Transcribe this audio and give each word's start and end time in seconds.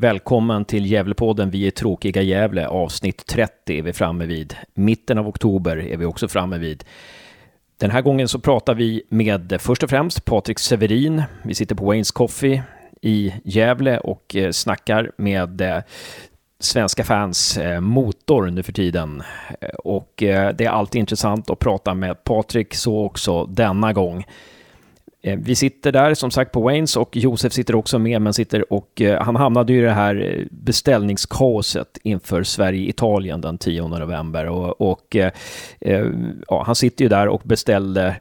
Välkommen 0.00 0.64
till 0.64 0.86
Gävlepodden. 0.86 1.50
Vi 1.50 1.66
är 1.66 1.70
tråkiga 1.70 2.22
Gävle. 2.22 2.66
Avsnitt 2.66 3.26
30 3.26 3.78
är 3.78 3.82
vi 3.82 3.92
framme 3.92 4.26
vid. 4.26 4.56
Mitten 4.74 5.18
av 5.18 5.28
oktober 5.28 5.76
är 5.76 5.96
vi 5.96 6.04
också 6.04 6.28
framme 6.28 6.58
vid. 6.58 6.84
Den 7.80 7.90
här 7.90 8.02
gången 8.02 8.28
så 8.28 8.38
pratar 8.38 8.74
vi 8.74 9.02
med 9.08 9.58
först 9.60 9.82
och 9.82 9.90
främst 9.90 10.24
Patrik 10.24 10.58
Severin. 10.58 11.22
Vi 11.42 11.54
sitter 11.54 11.74
på 11.74 11.84
Waynes 11.84 12.10
Coffee 12.10 12.62
i 13.02 13.34
Gävle 13.44 13.98
och 13.98 14.36
eh, 14.36 14.50
snackar 14.50 15.12
med 15.16 15.60
eh, 15.60 15.78
svenska 16.60 17.04
fans 17.04 17.58
eh, 17.58 17.80
motor 17.80 18.46
nu 18.46 18.62
för 18.62 18.72
tiden. 18.72 19.22
Och 19.84 20.12
det 20.16 20.60
är 20.60 20.68
alltid 20.68 21.00
intressant 21.00 21.50
att 21.50 21.58
prata 21.58 21.94
med 21.94 22.24
Patrik, 22.24 22.74
så 22.74 23.04
också 23.04 23.46
denna 23.46 23.92
gång. 23.92 24.24
Eh, 25.22 25.38
vi 25.42 25.54
sitter 25.54 25.92
där 25.92 26.14
som 26.14 26.30
sagt 26.30 26.52
på 26.52 26.60
Waynes 26.60 26.96
och 26.96 27.16
Josef 27.16 27.52
sitter 27.52 27.74
också 27.74 27.98
med, 27.98 28.22
men 28.22 28.34
sitter 28.34 28.72
och 28.72 29.00
eh, 29.00 29.22
han 29.22 29.36
hamnade 29.36 29.72
i 29.72 29.80
det 29.80 29.90
här 29.90 30.38
eh, 30.38 30.46
beställningskaoset 30.50 31.98
inför 32.02 32.42
Sverige-Italien 32.42 33.40
den 33.40 33.58
10 33.58 33.88
november 33.88 34.46
och, 34.46 34.80
och 34.80 35.16
ja, 36.48 36.62
han 36.66 36.74
sitter 36.74 37.04
ju 37.04 37.08
där 37.08 37.28
och 37.28 37.42
beställde 37.44 38.16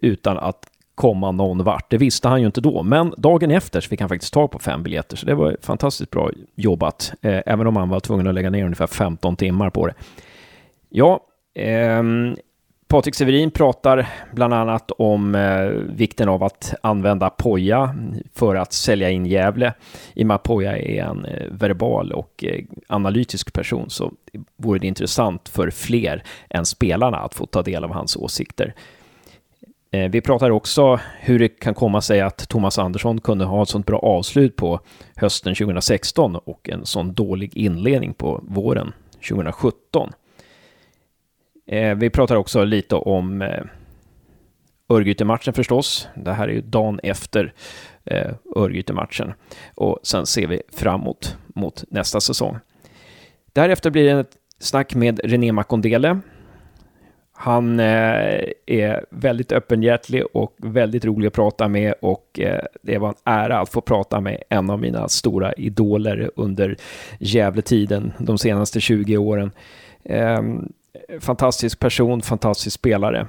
utan 0.00 0.38
att 0.38 0.66
komma 0.94 1.32
någon 1.32 1.64
vart. 1.64 1.90
Det 1.90 1.98
visste 1.98 2.28
han 2.28 2.40
ju 2.40 2.46
inte 2.46 2.60
då, 2.60 2.82
men 2.82 3.14
dagen 3.16 3.50
efter 3.50 3.80
så 3.80 3.88
fick 3.88 4.00
han 4.00 4.08
faktiskt 4.08 4.34
tag 4.34 4.50
på 4.50 4.58
fem 4.58 4.82
biljetter, 4.82 5.16
så 5.16 5.26
det 5.26 5.34
var 5.34 5.56
fantastiskt 5.62 6.10
bra 6.10 6.30
jobbat, 6.54 7.12
även 7.22 7.66
om 7.66 7.76
han 7.76 7.88
var 7.88 8.00
tvungen 8.00 8.26
att 8.26 8.34
lägga 8.34 8.50
ner 8.50 8.64
ungefär 8.64 8.86
15 8.86 9.36
timmar 9.36 9.70
på 9.70 9.86
det. 9.86 9.94
Ja, 10.88 11.20
ehm, 11.54 12.36
Patrik 12.88 13.14
Severin 13.14 13.50
pratar 13.50 14.08
bland 14.32 14.54
annat 14.54 14.90
om 14.90 15.34
eh, 15.34 15.66
vikten 15.96 16.28
av 16.28 16.42
att 16.42 16.74
använda 16.82 17.30
poja 17.30 17.94
för 18.34 18.54
att 18.54 18.72
sälja 18.72 19.10
in 19.10 19.26
Gävle. 19.26 19.74
I 20.14 20.22
och 20.22 20.26
med 20.26 20.34
att 20.34 20.42
poja 20.42 20.78
är 20.78 21.02
en 21.02 21.24
eh, 21.24 21.46
verbal 21.50 22.12
och 22.12 22.44
eh, 22.44 22.64
analytisk 22.86 23.52
person 23.52 23.90
så 23.90 24.12
vore 24.56 24.78
det 24.78 24.86
intressant 24.86 25.48
för 25.48 25.70
fler 25.70 26.22
än 26.50 26.66
spelarna 26.66 27.18
att 27.18 27.34
få 27.34 27.46
ta 27.46 27.62
del 27.62 27.84
av 27.84 27.92
hans 27.92 28.16
åsikter. 28.16 28.74
Eh, 29.90 30.10
vi 30.10 30.20
pratar 30.20 30.50
också 30.50 31.00
hur 31.20 31.38
det 31.38 31.48
kan 31.48 31.74
komma 31.74 32.00
sig 32.00 32.20
att 32.20 32.48
Thomas 32.48 32.78
Andersson 32.78 33.20
kunde 33.20 33.44
ha 33.44 33.62
ett 33.62 33.68
sånt 33.68 33.86
bra 33.86 33.98
avslut 33.98 34.56
på 34.56 34.80
hösten 35.16 35.54
2016 35.54 36.36
och 36.36 36.68
en 36.68 36.86
sån 36.86 37.14
dålig 37.14 37.56
inledning 37.56 38.14
på 38.14 38.40
våren 38.48 38.92
2017. 39.28 40.12
Eh, 41.68 41.94
vi 41.94 42.10
pratar 42.10 42.36
också 42.36 42.64
lite 42.64 42.94
om 42.94 43.42
eh, 43.42 43.64
Örgryte-matchen 44.88 45.54
förstås. 45.54 46.08
Det 46.14 46.32
här 46.32 46.48
är 46.48 46.52
ju 46.52 46.60
dagen 46.60 47.00
efter 47.02 47.52
eh, 48.04 48.30
Örgryte-matchen. 48.56 49.32
Och 49.74 49.98
sen 50.02 50.26
ser 50.26 50.46
vi 50.46 50.62
framåt 50.72 51.36
mot 51.46 51.84
nästa 51.88 52.20
säsong. 52.20 52.58
Därefter 53.52 53.90
blir 53.90 54.04
det 54.04 54.20
ett 54.20 54.36
snack 54.58 54.94
med 54.94 55.20
René 55.24 55.52
Makondele. 55.52 56.20
Han 57.32 57.80
eh, 57.80 58.44
är 58.66 59.04
väldigt 59.10 59.52
öppenhjärtig 59.52 60.22
och 60.32 60.54
väldigt 60.56 61.04
rolig 61.04 61.26
att 61.26 61.32
prata 61.32 61.68
med 61.68 61.94
och 62.00 62.40
eh, 62.40 62.64
det 62.82 62.98
var 62.98 63.08
en 63.08 63.14
ära 63.24 63.60
att 63.60 63.68
få 63.68 63.80
prata 63.80 64.20
med 64.20 64.42
en 64.48 64.70
av 64.70 64.80
mina 64.80 65.08
stora 65.08 65.52
idoler 65.52 66.30
under 66.36 66.76
Gävletiden 67.18 68.12
de 68.18 68.38
senaste 68.38 68.80
20 68.80 69.16
åren. 69.16 69.50
Um, 70.04 70.72
fantastisk 71.20 71.78
person, 71.78 72.22
fantastisk 72.22 72.74
spelare. 72.74 73.26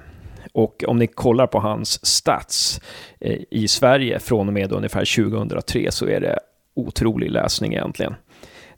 Och 0.54 0.84
om 0.88 0.98
ni 0.98 1.08
kollar 1.08 1.48
på 1.48 1.60
hans 1.60 2.06
stats 2.06 2.82
eh, 3.20 3.40
i 3.52 3.68
Sverige 3.68 4.20
från 4.20 4.48
och 4.48 4.54
med 4.54 4.72
ungefär 4.72 5.30
2003 5.30 5.92
så 5.92 6.08
är 6.08 6.20
det 6.20 6.40
otrolig 6.74 7.32
läsning 7.32 7.74
egentligen. 7.74 8.16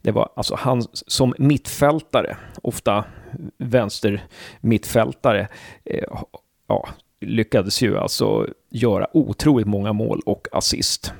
Det 0.00 0.10
var 0.10 0.28
alltså 0.36 0.54
han 0.54 0.82
som 0.92 1.34
mittfältare, 1.38 2.36
ofta 2.62 3.04
vänster 3.58 4.22
mittfältare, 4.60 5.48
eh, 5.84 6.04
ja, 6.66 6.88
lyckades 7.20 7.82
ju 7.82 7.98
alltså 7.98 8.46
göra 8.70 9.16
otroligt 9.16 9.66
många 9.66 9.92
mål 9.92 10.20
och 10.26 10.48
assist. 10.52 11.12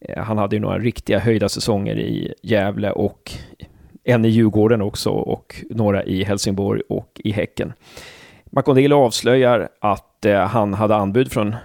Eh, 0.00 0.22
han 0.22 0.38
hade 0.38 0.56
ju 0.56 0.60
några 0.60 0.78
riktiga 0.78 1.18
höjda 1.18 1.48
säsonger 1.48 1.98
i 1.98 2.34
Gävle 2.42 2.90
och 2.90 3.32
en 4.08 4.24
i 4.24 4.28
Djurgården 4.28 4.82
också 4.82 5.10
och 5.10 5.64
några 5.70 6.04
i 6.04 6.24
Helsingborg 6.24 6.82
och 6.88 7.20
i 7.24 7.30
Häcken. 7.30 7.72
Makondele 8.44 8.94
avslöjar 8.94 9.68
att 9.80 10.24
eh, 10.24 10.46
han 10.46 10.74
hade 10.74 10.96
anbud 10.96 11.32
från 11.32 11.56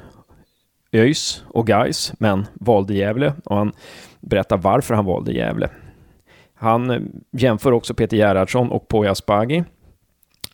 ÖIS 0.92 1.44
och 1.48 1.68
Gais 1.68 2.14
men 2.20 2.46
valde 2.54 2.94
Gävle 2.94 3.34
och 3.46 3.56
han 3.56 3.72
berättar 4.22 4.58
varför 4.58 4.94
han 4.94 5.06
valde 5.06 5.34
Gävle. 5.34 5.70
Han 6.54 6.90
eh, 6.90 7.00
jämför 7.32 7.72
också 7.72 7.94
Peter 7.94 8.18
Gerhardsson 8.18 8.72
och 8.72 8.88
Poya 8.88 9.12
Asbaghi 9.12 9.64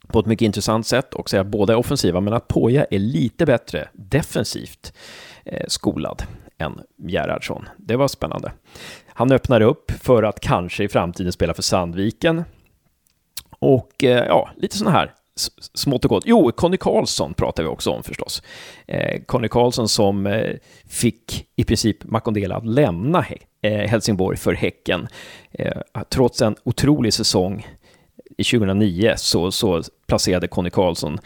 på 0.07 0.19
ett 0.19 0.25
mycket 0.25 0.45
intressant 0.45 0.87
sätt 0.87 1.13
och 1.13 1.29
säger 1.29 1.41
att 1.41 1.47
båda 1.47 1.73
är 1.73 1.77
offensiva 1.77 2.21
men 2.21 2.33
att 2.33 2.47
Poya 2.47 2.85
är 2.91 2.99
lite 2.99 3.45
bättre 3.45 3.89
defensivt 3.93 4.93
eh, 5.45 5.65
skolad 5.67 6.23
än 6.57 6.81
Gerhardsson. 6.97 7.65
Det 7.77 7.95
var 7.95 8.07
spännande. 8.07 8.51
Han 9.19 9.31
öppnar 9.31 9.61
upp 9.61 9.91
för 9.91 10.23
att 10.23 10.39
kanske 10.39 10.83
i 10.83 10.89
framtiden 10.89 11.31
spela 11.31 11.53
för 11.53 11.61
Sandviken. 11.61 12.43
Och 13.59 14.03
eh, 14.03 14.25
ja, 14.25 14.49
lite 14.55 14.77
sådana 14.77 14.97
här 14.97 15.13
smått 15.73 16.05
och 16.05 16.09
gott. 16.09 16.23
Jo, 16.25 16.51
Conny 16.51 16.77
Karlsson 16.77 17.33
pratar 17.33 17.63
vi 17.63 17.69
också 17.69 17.91
om 17.91 18.03
förstås. 18.03 18.43
Eh, 18.87 19.21
Conny 19.25 19.47
Karlsson 19.47 19.87
som 19.89 20.27
eh, 20.27 20.55
fick 20.87 21.47
i 21.55 21.63
princip 21.63 22.03
Makondela 22.03 22.55
att 22.55 22.65
lämna 22.65 23.25
eh, 23.61 23.89
Helsingborg 23.89 24.37
för 24.37 24.53
Häcken. 24.53 25.07
Eh, 25.51 25.81
trots 26.09 26.41
en 26.41 26.55
otrolig 26.63 27.13
säsong 27.13 27.67
i 28.37 28.43
2009 28.43 29.13
så, 29.17 29.51
så 29.51 29.83
placerade 30.07 30.47
Conny 30.47 30.69
Karlsson 30.69 31.19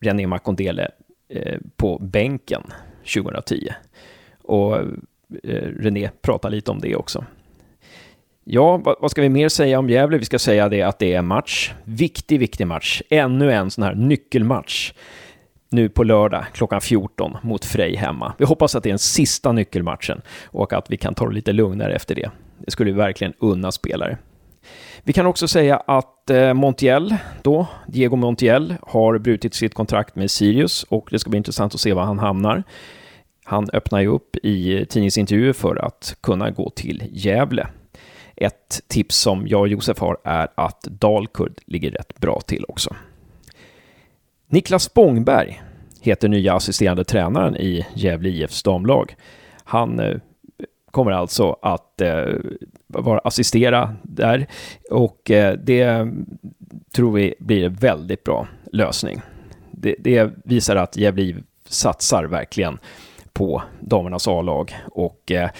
René 0.00 0.26
Makondele 0.26 0.90
eh, 1.28 1.58
på 1.76 1.98
bänken 1.98 2.62
2010. 3.14 3.68
Och 4.42 4.76
Eh, 5.42 5.62
René 5.80 6.10
prata 6.22 6.48
lite 6.48 6.70
om 6.70 6.80
det 6.80 6.96
också. 6.96 7.24
Ja, 8.44 8.76
vad, 9.00 9.10
ska 9.10 9.22
vi 9.22 9.28
mer 9.28 9.48
säga 9.48 9.78
om 9.78 9.90
Gävle? 9.90 10.18
Vi 10.18 10.24
ska 10.24 10.38
säga 10.38 10.68
det 10.68 10.82
att 10.82 10.98
det 10.98 11.12
är 11.12 11.22
match. 11.22 11.72
Viktig, 11.84 12.40
viktig 12.40 12.66
match. 12.66 13.02
Ännu 13.10 13.52
en 13.52 13.70
sån 13.70 13.84
här 13.84 13.94
nyckelmatch. 13.94 14.92
Nu 15.70 15.88
på 15.88 16.04
lördag 16.04 16.44
klockan 16.52 16.80
14 16.80 17.36
mot 17.42 17.64
Frej 17.64 17.96
hemma. 17.96 18.34
Vi 18.38 18.44
hoppas 18.44 18.74
att 18.74 18.82
det 18.82 18.88
är 18.88 18.92
den 18.92 18.98
sista 18.98 19.52
nyckelmatchen 19.52 20.22
och 20.44 20.72
att 20.72 20.90
vi 20.90 20.96
kan 20.96 21.14
ta 21.14 21.28
det 21.28 21.34
lite 21.34 21.52
lugnare 21.52 21.94
efter 21.94 22.14
det. 22.14 22.30
Det 22.58 22.70
skulle 22.70 22.90
vi 22.90 22.98
verkligen 22.98 23.32
unna 23.38 23.72
spelare. 23.72 24.18
Vi 25.02 25.12
kan 25.12 25.26
också 25.26 25.48
säga 25.48 25.76
att 25.76 26.30
eh, 26.30 26.54
Montiel, 26.54 27.16
då, 27.42 27.66
Diego 27.86 28.16
Montiel, 28.16 28.74
har 28.82 29.18
brutit 29.18 29.54
sitt 29.54 29.74
kontrakt 29.74 30.16
med 30.16 30.30
Sirius 30.30 30.82
och 30.82 31.08
det 31.10 31.18
ska 31.18 31.30
bli 31.30 31.36
intressant 31.36 31.74
att 31.74 31.80
se 31.80 31.92
var 31.92 32.02
han 32.02 32.18
hamnar. 32.18 32.62
Han 33.48 33.66
öppnar 33.72 34.00
ju 34.00 34.06
upp 34.06 34.36
i 34.36 34.86
tidningsintervjuer 34.88 35.52
för 35.52 35.76
att 35.76 36.16
kunna 36.20 36.50
gå 36.50 36.70
till 36.70 37.02
Gävle. 37.12 37.68
Ett 38.36 38.82
tips 38.88 39.16
som 39.16 39.48
jag 39.48 39.60
och 39.60 39.68
Josef 39.68 39.98
har 39.98 40.18
är 40.24 40.48
att 40.54 40.82
Dalkurd 40.82 41.60
ligger 41.66 41.90
rätt 41.90 42.20
bra 42.20 42.40
till 42.40 42.64
också. 42.68 42.96
Niklas 44.46 44.82
Spångberg 44.82 45.62
heter 46.00 46.28
nya 46.28 46.54
assisterande 46.54 47.04
tränaren 47.04 47.56
i 47.56 47.86
Gävle 47.94 48.28
IFs 48.28 48.62
damlag. 48.62 49.14
Han 49.64 50.00
eh, 50.00 50.16
kommer 50.90 51.10
alltså 51.10 51.56
att 51.62 52.00
eh, 52.00 52.34
vara 52.86 53.18
assistera 53.18 53.96
där 54.02 54.46
och 54.90 55.30
eh, 55.30 55.58
det 55.58 56.08
tror 56.92 57.12
vi 57.12 57.34
blir 57.38 57.64
en 57.64 57.74
väldigt 57.74 58.24
bra 58.24 58.48
lösning. 58.72 59.20
Det, 59.70 59.96
det 59.98 60.30
visar 60.44 60.76
att 60.76 60.96
Gävle 60.96 61.22
IF 61.22 61.36
satsar 61.68 62.24
verkligen 62.24 62.78
på 63.32 63.62
damernas 63.80 64.28
A-lag 64.28 64.76
och 64.86 65.32
eh, 65.32 65.50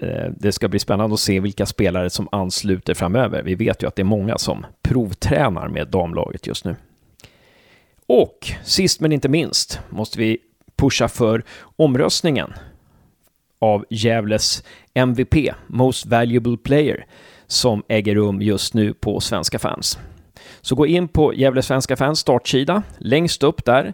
eh, 0.00 0.30
det 0.36 0.52
ska 0.52 0.68
bli 0.68 0.78
spännande 0.78 1.14
att 1.14 1.20
se 1.20 1.40
vilka 1.40 1.66
spelare 1.66 2.10
som 2.10 2.28
ansluter 2.32 2.94
framöver. 2.94 3.42
Vi 3.42 3.54
vet 3.54 3.82
ju 3.82 3.86
att 3.86 3.96
det 3.96 4.02
är 4.02 4.04
många 4.04 4.38
som 4.38 4.66
provtränar 4.82 5.68
med 5.68 5.88
damlaget 5.88 6.46
just 6.46 6.64
nu. 6.64 6.76
Och 8.06 8.52
sist 8.64 9.00
men 9.00 9.12
inte 9.12 9.28
minst 9.28 9.80
måste 9.88 10.18
vi 10.18 10.38
pusha 10.76 11.08
för 11.08 11.44
omröstningen 11.76 12.52
av 13.58 13.84
Gävles 13.90 14.64
MVP, 14.94 15.34
Most 15.66 16.06
Valuable 16.06 16.56
Player, 16.56 17.06
som 17.46 17.82
äger 17.88 18.14
rum 18.14 18.42
just 18.42 18.74
nu 18.74 18.94
på 18.94 19.20
Svenska 19.20 19.58
fans. 19.58 19.98
Så 20.60 20.74
gå 20.74 20.86
in 20.86 21.08
på 21.08 21.34
Gävle 21.34 21.62
Svenska 21.62 21.96
fans 21.96 22.18
startsida. 22.18 22.82
Längst 22.98 23.42
upp 23.42 23.64
där 23.64 23.92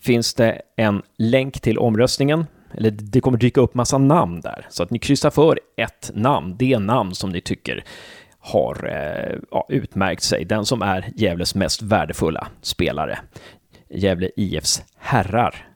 finns 0.00 0.34
det 0.34 0.62
en 0.76 1.02
länk 1.18 1.60
till 1.60 1.78
omröstningen 1.78 2.46
eller 2.76 2.90
det 2.90 3.20
kommer 3.20 3.38
dyka 3.38 3.60
upp 3.60 3.74
massa 3.74 3.98
namn 3.98 4.40
där. 4.40 4.66
Så 4.70 4.82
att 4.82 4.90
ni 4.90 4.98
kryssar 4.98 5.30
för 5.30 5.60
ett 5.76 6.10
namn, 6.14 6.56
det 6.58 6.78
namn 6.78 7.14
som 7.14 7.30
ni 7.30 7.40
tycker 7.40 7.84
har 8.38 8.88
eh, 8.88 9.38
ja, 9.50 9.66
utmärkt 9.68 10.22
sig. 10.22 10.44
Den 10.44 10.64
som 10.66 10.82
är 10.82 11.12
Gävles 11.16 11.54
mest 11.54 11.82
värdefulla 11.82 12.48
spelare. 12.62 13.18
Gävle 13.88 14.30
IFs 14.36 14.82
herrar 14.98 15.66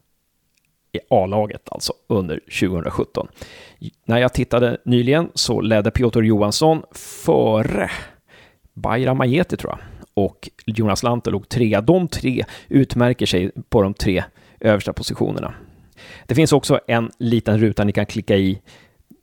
i 0.92 0.98
A-laget 1.10 1.68
alltså 1.70 1.92
under 2.08 2.40
2017. 2.60 3.28
När 4.04 4.18
jag 4.18 4.32
tittade 4.32 4.78
nyligen 4.84 5.30
så 5.34 5.60
ledde 5.60 5.90
Piotr 5.90 6.22
Johansson 6.22 6.82
före 7.24 7.90
Bayram 8.74 9.18
Majeti 9.18 9.56
tror 9.56 9.72
jag 9.72 9.78
och 10.14 10.48
Jonas 10.66 11.02
Lantto 11.02 11.30
låg 11.30 11.48
trea. 11.48 11.80
De 11.80 12.08
tre 12.08 12.44
utmärker 12.68 13.26
sig 13.26 13.50
på 13.68 13.82
de 13.82 13.94
tre 13.94 14.24
översta 14.60 14.92
positionerna. 14.92 15.54
Det 16.26 16.34
finns 16.34 16.52
också 16.52 16.80
en 16.86 17.10
liten 17.18 17.58
ruta 17.58 17.84
ni 17.84 17.92
kan 17.92 18.06
klicka 18.06 18.36
i 18.36 18.60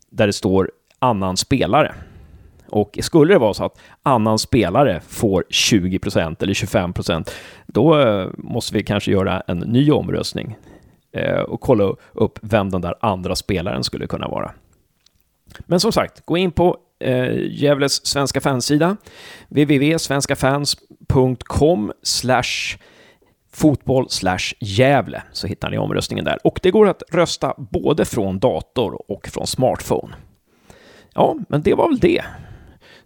där 0.09 0.27
det 0.27 0.33
står 0.33 0.71
annan 0.99 1.37
spelare. 1.37 1.95
Och 2.69 2.99
skulle 3.01 3.33
det 3.33 3.39
vara 3.39 3.53
så 3.53 3.65
att 3.65 3.79
annan 4.03 4.39
spelare 4.39 5.01
får 5.07 5.45
20% 5.49 6.43
eller 6.43 6.53
25% 6.53 7.29
då 7.67 7.99
eh, 7.99 8.27
måste 8.37 8.73
vi 8.73 8.83
kanske 8.83 9.11
göra 9.11 9.43
en 9.47 9.57
ny 9.57 9.91
omröstning 9.91 10.57
eh, 11.11 11.39
och 11.39 11.61
kolla 11.61 11.95
upp 12.13 12.39
vem 12.41 12.69
den 12.69 12.81
där 12.81 12.95
andra 13.01 13.35
spelaren 13.35 13.83
skulle 13.83 14.07
kunna 14.07 14.27
vara. 14.27 14.51
Men 15.59 15.79
som 15.79 15.91
sagt, 15.91 16.25
gå 16.25 16.37
in 16.37 16.51
på 16.51 16.77
eh, 16.99 17.33
Gävles 17.49 18.05
svenska 18.05 18.41
fansida, 18.41 18.97
www.svenskafans.com 19.49 21.91
slash 22.03 22.77
fotboll 23.57 24.09
slash 24.09 24.53
Gävle 24.59 25.23
så 25.31 25.47
hittar 25.47 25.69
ni 25.69 25.77
omröstningen 25.77 26.25
där. 26.25 26.37
Och 26.43 26.59
det 26.63 26.71
går 26.71 26.87
att 26.87 27.03
rösta 27.11 27.53
både 27.57 28.05
från 28.05 28.39
dator 28.39 29.11
och 29.11 29.27
från 29.27 29.47
smartphone. 29.47 30.15
Ja, 31.13 31.35
men 31.49 31.61
det 31.61 31.73
var 31.73 31.89
väl 31.89 31.99
det. 31.99 32.23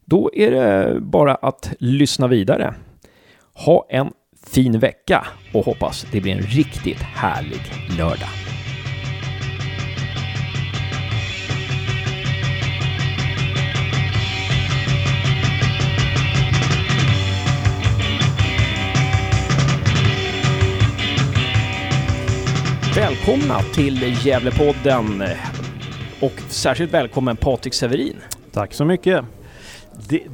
Då 0.05 0.31
är 0.33 0.51
det 0.51 0.99
bara 1.01 1.35
att 1.35 1.73
lyssna 1.79 2.27
vidare. 2.27 2.73
Ha 3.53 3.85
en 3.89 4.11
fin 4.47 4.79
vecka 4.79 5.27
och 5.53 5.65
hoppas 5.65 6.05
det 6.11 6.21
blir 6.21 6.33
en 6.33 6.41
riktigt 6.41 7.01
härlig 7.01 7.61
lördag. 7.97 8.50
Välkomna 22.95 23.59
till 23.59 24.25
Gävlepodden 24.25 25.23
och 26.19 26.31
särskilt 26.47 26.93
välkommen 26.93 27.37
Patrik 27.37 27.73
Severin. 27.73 28.17
Tack 28.51 28.73
så 28.73 28.85
mycket. 28.85 29.25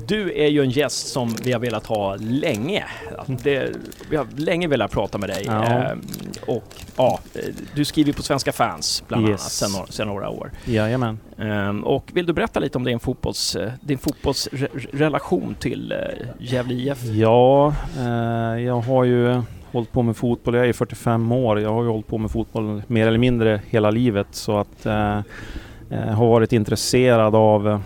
Du 0.07 0.33
är 0.38 0.48
ju 0.48 0.62
en 0.62 0.69
gäst 0.69 1.07
som 1.07 1.36
vi 1.44 1.51
har 1.51 1.59
velat 1.59 1.86
ha 1.86 2.15
länge. 2.15 2.86
Det, 3.27 3.75
vi 4.09 4.15
har 4.15 4.27
länge 4.36 4.68
velat 4.68 4.92
prata 4.92 5.18
med 5.18 5.30
dig. 5.30 5.44
Ja. 5.45 5.63
Ehm, 5.65 6.01
och 6.48 6.63
ja, 6.98 7.19
du 7.75 7.86
skriver 7.86 8.13
på 8.13 8.24
Svenska 8.24 8.51
fans 8.51 9.03
bland 9.07 9.30
yes. 9.30 9.63
annat 9.63 9.94
sedan, 9.94 10.07
några 10.07 10.30
år. 10.30 10.51
Jajamän. 10.65 11.19
Ehm, 11.38 11.83
och 11.83 12.12
vill 12.13 12.25
du 12.25 12.33
berätta 12.33 12.60
lite 12.60 12.77
om 12.77 12.83
din, 12.83 13.00
fotbolls, 13.00 13.57
din 13.81 13.98
fotbollsrelation 13.98 15.56
till 15.60 15.92
eh, 15.92 15.98
Gävle 16.39 16.74
IF? 16.74 17.03
Ja, 17.03 17.74
eh, 17.98 18.63
jag 18.63 18.81
har 18.81 19.03
ju 19.03 19.42
hållit 19.77 19.91
på 19.91 20.01
med 20.01 20.18
fotboll. 20.18 20.56
Jag 20.56 20.69
är 20.69 20.74
45 20.74 21.31
år. 21.31 21.59
Jag 21.59 21.74
har 21.74 21.83
ju 21.83 21.89
hållit 21.89 22.07
på 22.07 22.18
med 22.18 22.31
fotboll 22.31 22.81
mer 22.88 23.07
eller 23.07 23.18
mindre 23.18 23.62
hela 23.69 23.91
livet 23.91 24.27
så 24.31 24.57
att 24.57 24.85
eh, 24.85 25.18
eh 25.89 26.13
har 26.13 26.27
varit 26.27 26.53
intresserad 26.53 27.35
av 27.35 27.68
eh, 27.68 27.79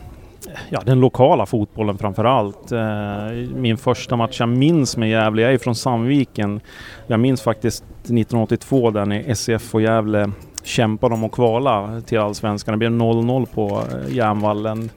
ja, 0.70 0.82
den 0.86 1.00
lokala 1.00 1.46
fotbollen 1.46 1.98
framför 1.98 2.26
allt. 2.26 2.72
Eh, 2.72 3.56
min 3.56 3.78
första 3.78 4.16
match 4.16 4.40
jag 4.40 4.50
minns 4.50 4.98
med 4.98 5.10
Gävle, 5.10 5.42
jag 5.42 5.54
är 5.54 5.58
från 5.58 5.76
Sandviken. 5.76 6.62
Jag 7.08 7.20
minns 7.20 7.42
faktiskt 7.42 7.84
1982 7.84 8.92
där 8.92 9.06
när 9.06 9.34
SEF 9.34 9.76
och 9.76 9.82
Gävle 9.82 10.32
kämpade 10.64 11.14
om 11.14 11.24
att 11.24 11.32
kvala 11.32 12.02
till 12.06 12.20
Allsvenskan. 12.20 12.72
Det 12.72 12.78
blev 12.78 12.92
0-0 12.92 13.46
på 13.54 13.84
eh, 13.92 14.16
Järnvallen. 14.16 14.90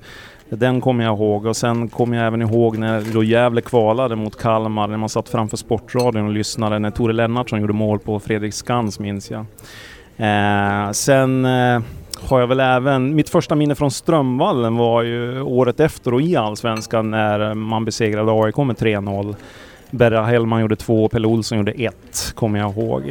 Den 0.48 0.80
kommer 0.80 1.04
jag 1.04 1.14
ihåg 1.14 1.46
och 1.46 1.56
sen 1.56 1.88
kommer 1.88 2.16
jag 2.16 2.26
även 2.26 2.42
ihåg 2.42 2.78
när 2.78 3.00
då 3.12 3.22
Gävle 3.22 3.60
kvalade 3.60 4.16
mot 4.16 4.38
Kalmar, 4.38 4.88
när 4.88 4.96
man 4.96 5.08
satt 5.08 5.28
framför 5.28 5.56
Sportradion 5.56 6.26
och 6.26 6.32
lyssnade 6.32 6.78
när 6.78 6.90
Tore 6.90 7.12
Lennartsson 7.12 7.60
gjorde 7.60 7.72
mål 7.72 7.98
på 7.98 8.20
Fredrik 8.20 8.54
Skans 8.54 8.98
minns 8.98 9.30
jag. 9.30 9.46
Eh, 10.16 10.90
sen 10.90 11.44
eh, 11.44 11.82
har 12.28 12.40
jag 12.40 12.46
väl 12.46 12.60
även, 12.60 13.14
mitt 13.14 13.28
första 13.28 13.54
minne 13.54 13.74
från 13.74 13.90
Strömvallen 13.90 14.76
var 14.76 15.02
ju 15.02 15.42
året 15.42 15.80
efter 15.80 16.14
och 16.14 16.22
i 16.22 16.36
Allsvenskan 16.36 17.10
när 17.10 17.54
man 17.54 17.84
besegrade 17.84 18.32
AIK 18.32 18.56
med 18.56 18.76
3-0. 18.76 19.34
Berra 19.94 20.24
Hellman 20.24 20.60
gjorde 20.60 20.76
två, 20.76 21.08
Pelle 21.08 21.26
Olsson 21.26 21.58
gjorde 21.58 21.72
ett, 21.72 22.32
kommer 22.34 22.58
jag 22.58 22.70
ihåg. 22.70 23.02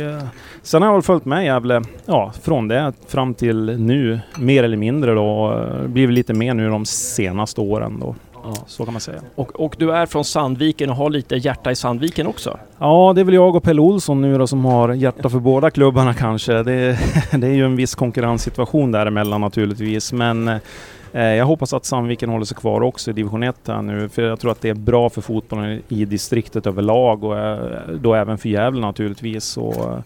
Sen 0.61 0.81
har 0.81 0.89
jag 0.89 0.93
väl 0.93 1.01
följt 1.01 1.25
med 1.25 1.45
Gävle, 1.45 1.81
ja, 2.05 2.31
från 2.41 2.67
det 2.67 2.93
fram 3.07 3.33
till 3.33 3.79
nu, 3.79 4.19
mer 4.39 4.63
eller 4.63 4.77
mindre 4.77 5.13
då. 5.13 5.59
Blivit 5.87 6.15
lite 6.15 6.33
mer 6.33 6.53
nu 6.53 6.69
de 6.69 6.85
senaste 6.85 7.61
åren 7.61 7.99
då. 7.99 8.15
Ja. 8.43 8.53
Så 8.67 8.85
kan 8.85 8.93
man 8.93 9.01
säga. 9.01 9.21
Och, 9.35 9.59
och, 9.59 9.75
du 9.79 9.91
är 9.91 10.05
från 10.05 10.25
Sandviken 10.25 10.89
och 10.89 10.95
har 10.95 11.09
lite 11.09 11.35
hjärta 11.35 11.71
i 11.71 11.75
Sandviken 11.75 12.27
också? 12.27 12.59
Ja, 12.77 13.11
det 13.15 13.21
är 13.21 13.25
väl 13.25 13.33
jag 13.33 13.55
och 13.55 13.63
Pelle 13.63 13.81
Olsson 13.81 14.21
nu 14.21 14.37
då 14.37 14.47
som 14.47 14.65
har 14.65 14.93
hjärta 14.93 15.29
för 15.29 15.39
båda 15.39 15.71
klubbarna 15.71 16.13
kanske. 16.13 16.53
Det, 16.53 16.99
det 17.31 17.47
är 17.47 17.53
ju 17.53 17.65
en 17.65 17.75
viss 17.75 17.95
konkurrenssituation 17.95 18.91
däremellan 18.91 19.41
naturligtvis, 19.41 20.13
men 20.13 20.47
eh, 20.47 20.57
Eh, 21.13 21.23
jag 21.23 21.45
hoppas 21.45 21.73
att 21.73 21.85
Sandviken 21.85 22.29
håller 22.29 22.45
sig 22.45 22.57
kvar 22.57 22.81
också 22.81 23.11
i 23.11 23.13
division 23.13 23.43
1 23.43 23.55
här 23.67 23.81
nu, 23.81 24.09
för 24.09 24.21
jag 24.21 24.39
tror 24.39 24.51
att 24.51 24.61
det 24.61 24.69
är 24.69 24.73
bra 24.73 25.09
för 25.09 25.21
fotbollen 25.21 25.81
i 25.87 26.05
distriktet 26.05 26.67
överlag 26.67 27.23
och 27.23 27.39
eh, 27.39 27.87
då 27.99 28.13
även 28.13 28.37
för 28.37 28.49
Gävle 28.49 28.81
naturligtvis. 28.81 29.57
Och, 29.57 29.75
eh, 29.75 29.99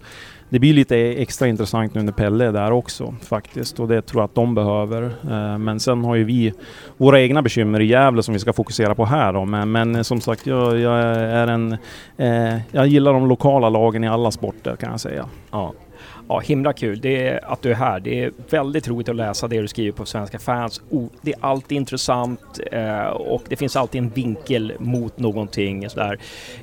det 0.49 0.59
blir 0.59 0.73
lite 0.73 0.97
extra 0.97 1.47
intressant 1.47 1.93
nu 1.93 2.03
när 2.03 2.11
Pelle 2.11 2.45
är 2.45 2.51
där 2.51 2.71
också 2.71 3.15
faktiskt 3.21 3.79
och 3.79 3.87
det 3.87 4.01
tror 4.01 4.21
jag 4.21 4.25
att 4.25 4.35
de 4.35 4.55
behöver. 4.55 5.11
Men 5.57 5.79
sen 5.79 6.03
har 6.03 6.15
ju 6.15 6.23
vi 6.23 6.53
våra 6.97 7.21
egna 7.21 7.41
bekymmer 7.41 7.79
i 7.79 7.85
Gävle 7.85 8.23
som 8.23 8.33
vi 8.33 8.39
ska 8.39 8.53
fokusera 8.53 8.95
på 8.95 9.05
här 9.05 9.33
då. 9.33 9.45
Men, 9.45 9.71
men 9.71 10.03
som 10.03 10.21
sagt, 10.21 10.47
jag, 10.47 10.79
jag, 10.79 10.99
är 11.15 11.47
en... 11.47 11.77
Eh, 12.17 12.57
jag 12.71 12.87
gillar 12.87 13.13
de 13.13 13.27
lokala 13.27 13.69
lagen 13.69 14.03
i 14.03 14.07
alla 14.07 14.31
sporter 14.31 14.75
kan 14.75 14.91
jag 14.91 14.99
säga. 14.99 15.25
Ja. 15.51 15.73
Ja, 16.29 16.39
himla 16.39 16.73
kul 16.73 16.99
det 17.01 17.27
är 17.27 17.51
att 17.51 17.61
du 17.61 17.71
är 17.71 17.75
här. 17.75 17.99
Det 17.99 18.23
är 18.23 18.31
väldigt 18.49 18.87
roligt 18.87 19.09
att 19.09 19.15
läsa 19.15 19.47
det 19.47 19.61
du 19.61 19.67
skriver 19.67 19.91
på 19.91 20.05
Svenska 20.05 20.39
fans. 20.39 20.81
det 21.21 21.33
är 21.33 21.45
alltid 21.45 21.75
intressant 21.75 22.59
eh, 22.71 23.07
och 23.07 23.43
det 23.47 23.55
finns 23.55 23.75
alltid 23.75 24.01
en 24.01 24.09
vinkel 24.09 24.73
mot 24.79 25.19
någonting. 25.19 25.89
Sådär. 25.89 26.19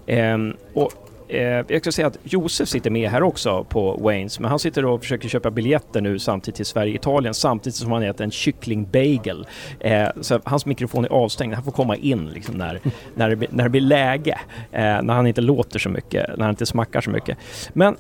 Eh, 0.06 0.38
och 0.75 0.93
Eh, 1.28 1.64
jag 1.69 1.81
ska 1.81 1.93
säga 1.93 2.06
att 2.06 2.19
Josef 2.22 2.69
sitter 2.69 2.90
med 2.90 3.11
här 3.11 3.22
också 3.22 3.64
på 3.64 3.96
Waynes, 3.96 4.40
men 4.40 4.50
han 4.50 4.58
sitter 4.58 4.84
och 4.84 5.00
försöker 5.00 5.28
köpa 5.28 5.50
biljetter 5.50 6.00
nu 6.00 6.19
samtidigt 6.19 6.56
till 6.56 6.66
Sverige-Italien 6.66 7.34
samtidigt 7.34 7.76
som 7.76 7.93
han 7.93 8.02
äter 8.02 8.25
en 8.25 8.31
kycklingbagel. 8.31 9.46
Eh, 9.81 10.08
så 10.20 10.40
hans 10.44 10.66
mikrofon 10.66 11.05
är 11.05 11.08
avstängd, 11.08 11.54
han 11.54 11.64
får 11.64 11.73
komma 11.73 11.97
in 11.97 12.28
liksom 12.28 12.54
när, 12.54 12.80
när, 13.14 13.37
det, 13.37 13.47
när 13.50 13.64
det 13.64 13.71
blir 13.71 13.80
läge, 13.80 14.40
eh, 14.73 15.02
när 15.02 15.14
han 15.14 15.26
inte 15.26 15.40
låter 15.40 15.78
så 15.78 15.88
mycket, 15.88 16.28
när 16.37 16.44
han 16.44 16.50
inte 16.50 16.66
smackar 16.66 17.00
så 17.00 17.11
mycket. 17.11 17.38
Men 17.73 17.97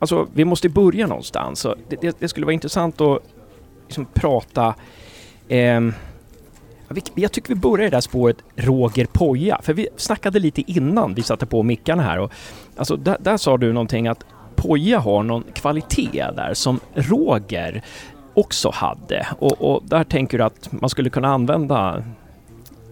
alltså, 0.00 0.28
vi 0.34 0.44
måste 0.44 0.68
börja 0.68 1.06
någonstans. 1.06 1.66
Det, 1.88 2.00
det, 2.00 2.16
det 2.20 2.28
skulle 2.28 2.46
vara 2.46 2.54
intressant 2.54 3.00
att 3.00 3.22
liksom, 3.86 4.06
prata 4.14 4.74
eh, 5.48 5.80
jag 7.14 7.32
tycker 7.32 7.48
vi 7.48 7.60
börjar 7.60 7.86
i 7.86 7.90
det 7.90 7.96
här 7.96 8.00
spåret 8.00 8.36
Roger 8.56 9.06
Poja, 9.12 9.60
för 9.62 9.72
vi 9.74 9.88
snackade 9.96 10.38
lite 10.38 10.72
innan 10.72 11.14
vi 11.14 11.22
satte 11.22 11.46
på 11.46 11.62
mickarna 11.62 12.02
här 12.02 12.18
och 12.18 12.32
alltså 12.76 12.96
där, 12.96 13.16
där 13.20 13.36
sa 13.36 13.56
du 13.56 13.72
någonting 13.72 14.08
att 14.08 14.24
Poja 14.56 14.98
har 14.98 15.22
någon 15.22 15.44
kvalitet 15.54 16.26
där 16.36 16.54
som 16.54 16.80
Roger 16.94 17.82
också 18.34 18.70
hade 18.70 19.26
och, 19.38 19.60
och 19.60 19.82
där 19.84 20.04
tänker 20.04 20.38
du 20.38 20.44
att 20.44 20.72
man 20.72 20.90
skulle 20.90 21.10
kunna 21.10 21.28
använda 21.28 22.04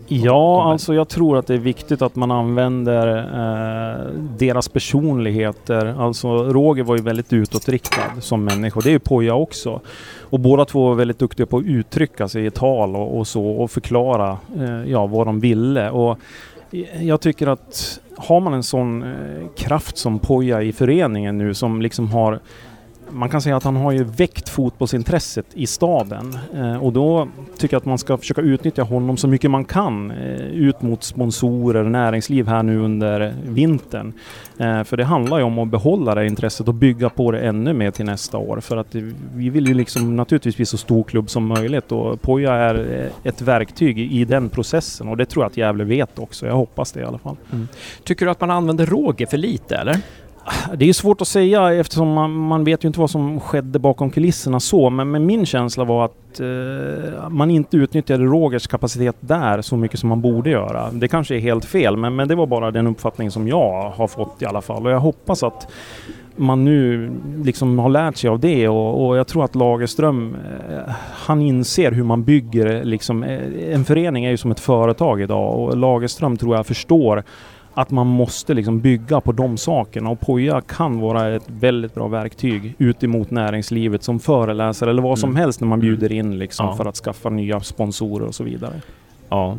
Ja, 0.08 0.72
alltså 0.72 0.94
jag 0.94 1.08
tror 1.08 1.38
att 1.38 1.46
det 1.46 1.54
är 1.54 1.58
viktigt 1.58 2.02
att 2.02 2.16
man 2.16 2.30
använder 2.30 3.18
eh, 3.18 4.12
deras 4.38 4.68
personligheter. 4.68 5.94
Alltså 5.98 6.28
Roger 6.28 6.84
var 6.84 6.96
ju 6.96 7.02
väldigt 7.02 7.32
utåtriktad 7.32 8.20
som 8.20 8.44
människa. 8.44 8.80
Det 8.80 8.88
är 8.88 8.92
ju 8.92 8.98
Poja 8.98 9.34
också. 9.34 9.80
Och 10.20 10.40
båda 10.40 10.64
två 10.64 10.88
var 10.88 10.94
väldigt 10.94 11.18
duktiga 11.18 11.46
på 11.46 11.58
att 11.58 11.64
uttrycka 11.64 12.28
sig 12.28 12.46
i 12.46 12.50
tal 12.50 12.96
och, 12.96 13.18
och 13.18 13.26
så 13.26 13.46
och 13.46 13.70
förklara 13.70 14.38
eh, 14.56 14.90
ja, 14.90 15.06
vad 15.06 15.26
de 15.26 15.40
ville. 15.40 15.90
Och 15.90 16.18
jag 17.00 17.20
tycker 17.20 17.46
att 17.46 18.00
har 18.16 18.40
man 18.40 18.54
en 18.54 18.62
sån 18.62 19.02
eh, 19.02 19.48
kraft 19.56 19.98
som 19.98 20.18
Poja 20.18 20.62
i 20.62 20.72
föreningen 20.72 21.38
nu 21.38 21.54
som 21.54 21.82
liksom 21.82 22.10
har 22.10 22.40
man 23.10 23.28
kan 23.28 23.42
säga 23.42 23.56
att 23.56 23.64
han 23.64 23.76
har 23.76 23.92
ju 23.92 24.04
väckt 24.04 24.48
fotbollsintresset 24.48 25.46
i 25.54 25.66
staden 25.66 26.38
eh, 26.54 26.84
och 26.84 26.92
då 26.92 27.28
tycker 27.58 27.74
jag 27.74 27.80
att 27.80 27.86
man 27.86 27.98
ska 27.98 28.18
försöka 28.18 28.40
utnyttja 28.40 28.82
honom 28.82 29.16
så 29.16 29.28
mycket 29.28 29.50
man 29.50 29.64
kan 29.64 30.10
eh, 30.10 30.40
ut 30.40 30.82
mot 30.82 31.04
sponsorer 31.04 31.84
och 31.84 31.90
näringsliv 31.90 32.48
här 32.48 32.62
nu 32.62 32.78
under 32.78 33.34
vintern. 33.44 34.12
Eh, 34.58 34.84
för 34.84 34.96
det 34.96 35.04
handlar 35.04 35.38
ju 35.38 35.44
om 35.44 35.58
att 35.58 35.68
behålla 35.68 36.14
det 36.14 36.26
intresset 36.26 36.68
och 36.68 36.74
bygga 36.74 37.08
på 37.08 37.30
det 37.30 37.40
ännu 37.40 37.72
mer 37.72 37.90
till 37.90 38.04
nästa 38.04 38.38
år 38.38 38.60
för 38.60 38.76
att 38.76 38.94
vi 39.34 39.50
vill 39.50 39.66
ju 39.66 39.74
liksom 39.74 40.16
naturligtvis 40.16 40.56
bli 40.56 40.66
så 40.66 40.76
stor 40.76 41.04
klubb 41.04 41.30
som 41.30 41.46
möjligt 41.46 41.92
och 41.92 42.22
Poja 42.22 42.54
är 42.54 43.02
eh, 43.02 43.28
ett 43.28 43.42
verktyg 43.42 43.98
i 43.98 44.24
den 44.24 44.48
processen 44.48 45.08
och 45.08 45.16
det 45.16 45.26
tror 45.26 45.44
jag 45.44 45.50
att 45.50 45.56
Gävle 45.56 45.84
vet 45.84 46.18
också. 46.18 46.46
Jag 46.46 46.54
hoppas 46.54 46.92
det 46.92 47.00
i 47.00 47.04
alla 47.04 47.18
fall. 47.18 47.36
Mm. 47.52 47.68
Tycker 48.04 48.24
du 48.24 48.30
att 48.30 48.40
man 48.40 48.50
använder 48.50 48.86
Roger 48.86 49.26
för 49.26 49.36
lite 49.36 49.76
eller? 49.76 49.96
Det 50.76 50.88
är 50.88 50.92
svårt 50.92 51.20
att 51.20 51.28
säga 51.28 51.74
eftersom 51.74 52.12
man, 52.12 52.32
man, 52.32 52.64
vet 52.64 52.84
ju 52.84 52.86
inte 52.86 53.00
vad 53.00 53.10
som 53.10 53.40
skedde 53.40 53.78
bakom 53.78 54.10
kulisserna 54.10 54.60
så, 54.60 54.90
men, 54.90 55.10
men 55.10 55.26
min 55.26 55.46
känsla 55.46 55.84
var 55.84 56.04
att 56.04 56.40
eh, 56.40 57.28
man 57.28 57.50
inte 57.50 57.76
utnyttjade 57.76 58.24
Rogers 58.24 58.66
kapacitet 58.66 59.16
där 59.20 59.62
så 59.62 59.76
mycket 59.76 60.00
som 60.00 60.08
man 60.08 60.20
borde 60.20 60.50
göra. 60.50 60.90
Det 60.90 61.08
kanske 61.08 61.36
är 61.36 61.40
helt 61.40 61.64
fel, 61.64 61.96
men, 61.96 62.16
men 62.16 62.28
det 62.28 62.34
var 62.34 62.46
bara 62.46 62.70
den 62.70 62.86
uppfattning 62.86 63.30
som 63.30 63.48
jag 63.48 63.90
har 63.90 64.08
fått 64.08 64.42
i 64.42 64.44
alla 64.44 64.60
fall. 64.60 64.86
Och 64.86 64.92
jag 64.92 65.00
hoppas 65.00 65.42
att 65.42 65.68
man 66.38 66.64
nu 66.64 67.10
liksom 67.44 67.78
har 67.78 67.88
lärt 67.88 68.16
sig 68.16 68.30
av 68.30 68.40
det 68.40 68.68
och, 68.68 69.06
och 69.06 69.16
jag 69.16 69.26
tror 69.26 69.44
att 69.44 69.54
Lagerström, 69.54 70.36
eh, 70.70 70.94
han 71.12 71.42
inser 71.42 71.92
hur 71.92 72.04
man 72.04 72.24
bygger 72.24 72.84
liksom, 72.84 73.22
eh, 73.22 73.74
en 73.74 73.84
förening 73.84 74.24
är 74.24 74.30
ju 74.30 74.36
som 74.36 74.50
ett 74.50 74.60
företag 74.60 75.20
idag 75.20 75.58
och 75.58 75.76
Lagerström 75.76 76.36
tror 76.36 76.56
jag 76.56 76.66
förstår 76.66 77.24
att 77.78 77.90
man 77.90 78.06
måste 78.06 78.54
liksom 78.54 78.80
bygga 78.80 79.20
på 79.20 79.32
de 79.32 79.56
sakerna 79.56 80.10
och 80.10 80.20
Poja 80.20 80.60
kan 80.60 81.00
vara 81.00 81.34
ett 81.36 81.42
väldigt 81.46 81.94
bra 81.94 82.08
verktyg 82.08 82.74
ut 82.78 83.04
emot 83.04 83.30
näringslivet 83.30 84.02
som 84.02 84.20
föreläsare 84.20 84.90
eller 84.90 85.02
vad 85.02 85.18
som 85.18 85.30
mm. 85.30 85.40
helst 85.40 85.60
när 85.60 85.68
man 85.68 85.80
bjuder 85.80 86.12
in 86.12 86.38
liksom 86.38 86.66
ja. 86.66 86.76
för 86.76 86.84
att 86.84 86.96
skaffa 86.96 87.30
nya 87.30 87.60
sponsorer 87.60 88.26
och 88.26 88.34
så 88.34 88.44
vidare. 88.44 88.72
Ja, 89.28 89.58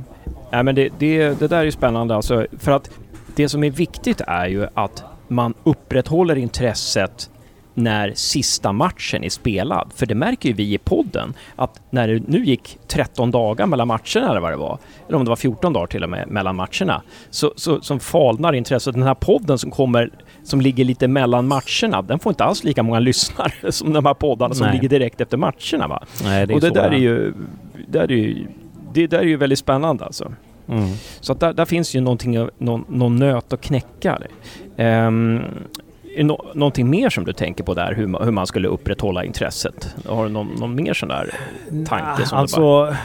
ja 0.49 0.63
men 0.63 0.75
det, 0.75 0.89
det, 0.97 1.39
det 1.39 1.47
där 1.47 1.57
är 1.57 1.63
ju 1.63 1.71
spännande 1.71 2.15
alltså 2.15 2.45
för 2.59 2.71
att 2.71 2.91
det 3.35 3.49
som 3.49 3.63
är 3.63 3.71
viktigt 3.71 4.21
är 4.27 4.47
ju 4.47 4.67
att 4.73 5.03
man 5.27 5.53
upprätthåller 5.63 6.35
intresset 6.35 7.29
när 7.73 8.13
sista 8.15 8.71
matchen 8.71 9.23
är 9.23 9.29
spelad. 9.29 9.91
För 9.95 10.05
det 10.05 10.15
märker 10.15 10.49
ju 10.49 10.55
vi 10.55 10.73
i 10.73 10.77
podden 10.77 11.33
att 11.55 11.81
när 11.89 12.07
det 12.07 12.27
nu 12.27 12.45
gick 12.45 12.77
13 12.87 13.31
dagar 13.31 13.65
mellan 13.65 13.87
matcherna 13.87 14.29
eller 14.29 14.39
vad 14.39 14.51
det 14.51 14.57
var, 14.57 14.77
eller 15.07 15.17
om 15.17 15.23
det 15.23 15.29
var 15.29 15.35
14 15.35 15.73
dagar 15.73 15.87
till 15.87 16.03
och 16.03 16.09
med 16.09 16.27
mellan 16.27 16.55
matcherna, 16.55 17.01
så, 17.29 17.53
så 17.55 17.81
som 17.81 17.99
falnar 17.99 18.53
intresset. 18.53 18.93
Den 18.93 19.03
här 19.03 19.13
podden 19.13 19.57
som 19.57 19.71
kommer, 19.71 20.09
som 20.43 20.61
ligger 20.61 20.85
lite 20.85 21.07
mellan 21.07 21.47
matcherna, 21.47 22.01
den 22.01 22.19
får 22.19 22.29
inte 22.29 22.43
alls 22.43 22.63
lika 22.63 22.83
många 22.83 22.99
lyssnare 23.09 23.71
som 23.71 23.93
de 23.93 24.05
här 24.05 24.13
poddarna 24.13 24.53
som 24.53 24.71
ligger 24.71 24.89
direkt 24.89 25.21
efter 25.21 25.37
matcherna. 25.37 25.87
Va? 25.87 26.03
Nej, 26.23 26.47
det 26.47 26.53
Och 26.53 26.61
det 26.61 26.69
där 26.69 26.91
är 26.91 26.97
ju, 26.97 27.33
där 27.87 28.11
är 28.11 28.15
ju, 28.15 28.47
det 28.93 29.07
där 29.07 29.19
är 29.19 29.23
ju 29.23 29.37
väldigt 29.37 29.59
spännande 29.59 30.05
alltså. 30.05 30.33
Mm. 30.67 30.89
Så 31.19 31.31
att 31.31 31.39
där, 31.39 31.53
där, 31.53 31.65
finns 31.65 31.95
ju 31.95 32.01
någonting, 32.01 32.47
någon, 32.57 32.85
någon 32.87 33.15
nöt 33.15 33.53
att 33.53 33.61
knäcka. 33.61 34.19
Um, 34.77 35.41
är 36.15 36.23
det 36.23 36.37
någonting 36.53 36.89
mer 36.89 37.09
som 37.09 37.25
du 37.25 37.33
tänker 37.33 37.63
på 37.63 37.73
där, 37.73 37.93
hur, 37.93 38.23
hur 38.23 38.31
man 38.31 38.47
skulle 38.47 38.67
upprätthålla 38.67 39.23
intresset? 39.23 39.95
Har 40.05 40.23
du 40.23 40.29
någon, 40.29 40.47
någon 40.59 40.75
mer 40.75 40.93
sån 40.93 41.09
där 41.09 41.33
tanke? 41.85 42.25
Som 42.25 42.37
alltså, 42.37 42.59
bara... 42.61 42.97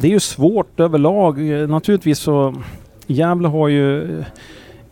det 0.00 0.06
är 0.06 0.12
ju 0.12 0.20
svårt 0.20 0.80
överlag. 0.80 1.38
Naturligtvis 1.68 2.18
så, 2.18 2.54
Gävle 3.06 3.48
har 3.48 3.68
ju 3.68 4.22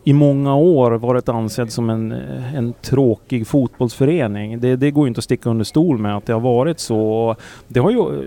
i 0.03 0.13
många 0.13 0.55
år 0.55 0.91
varit 0.91 1.29
ansedd 1.29 1.71
som 1.71 1.89
en, 1.89 2.11
en 2.55 2.73
tråkig 2.81 3.47
fotbollsförening. 3.47 4.59
Det, 4.59 4.75
det 4.75 4.91
går 4.91 5.05
ju 5.05 5.07
inte 5.07 5.17
att 5.17 5.23
sticka 5.23 5.49
under 5.49 5.65
stol 5.65 5.97
med 5.97 6.17
att 6.17 6.25
det 6.25 6.33
har 6.33 6.39
varit 6.39 6.79
så. 6.79 7.35
Det 7.67 7.79
har 7.79 7.91
ju 7.91 8.23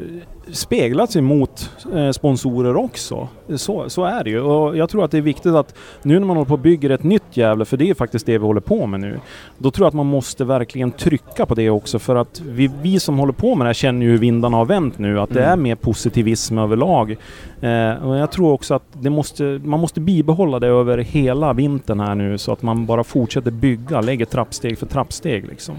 speglat 0.53 1.11
sig 1.11 1.23
mot 1.23 1.71
eh, 1.95 2.11
sponsorer 2.11 2.77
också. 2.77 3.29
Så, 3.57 3.91
så 3.91 4.05
är 4.05 4.25
det 4.25 4.31
ju. 4.31 4.41
Och 4.41 4.77
jag 4.77 4.91
tror 4.91 5.05
att 5.05 5.11
det 5.11 5.19
är 5.19 5.23
viktigt 5.23 5.55
att 5.55 5.75
nu 6.03 6.19
när 6.19 6.27
man 6.27 6.37
håller 6.37 6.49
på 6.49 6.55
och 6.55 6.61
bygger 6.61 6.91
ett 6.91 7.03
nytt 7.03 7.23
Gävle, 7.37 7.65
för 7.65 7.77
det 7.77 7.91
är 7.91 7.95
faktiskt 7.95 8.27
det 8.27 8.39
vi 8.39 8.45
håller 8.45 8.61
på 8.61 8.87
med 8.87 9.01
nu, 9.01 9.21
då 9.59 9.71
tror 9.71 9.85
jag 9.85 9.89
att 9.89 9.95
man 9.95 10.07
måste 10.07 10.45
verkligen 10.45 10.93
trycka 10.93 11.47
på 11.47 11.55
det 11.55 11.71
också 11.71 11.99
för 11.99 12.17
att 12.17 12.41
vi, 12.41 12.71
vi 12.83 13.01
som 13.01 13.19
håller 13.19 13.33
på 13.33 13.55
med 13.55 13.65
det 13.65 13.69
här 13.69 13.75
känner 13.75 14.07
ju 14.07 14.13
hur 14.13 14.19
vindarna 14.19 14.57
har 14.57 14.65
vänt 14.65 14.99
nu, 14.99 15.21
att 15.21 15.31
mm. 15.31 15.43
det 15.43 15.49
är 15.49 15.57
mer 15.57 15.75
positivism 15.75 16.59
överlag. 16.59 17.17
Eh, 17.61 18.07
och 18.09 18.17
jag 18.17 18.31
tror 18.31 18.53
också 18.53 18.75
att 18.75 18.85
det 18.93 19.11
måste, 19.11 19.61
man 19.65 19.81
måste 19.81 20.01
bibehålla 20.01 20.61
det 20.61 20.67
över 20.67 20.99
hela 20.99 21.53
vintern 21.53 22.01
här 22.01 22.15
nu 22.15 22.39
så 22.39 22.53
att 22.53 22.63
man 22.63 22.87
bara 22.87 23.05
fortsätter 23.05 23.51
bygga, 23.51 24.01
lägger 24.01 24.25
trappsteg 24.25 24.79
för 24.79 24.87
trappsteg 24.87 25.47
liksom. 25.47 25.75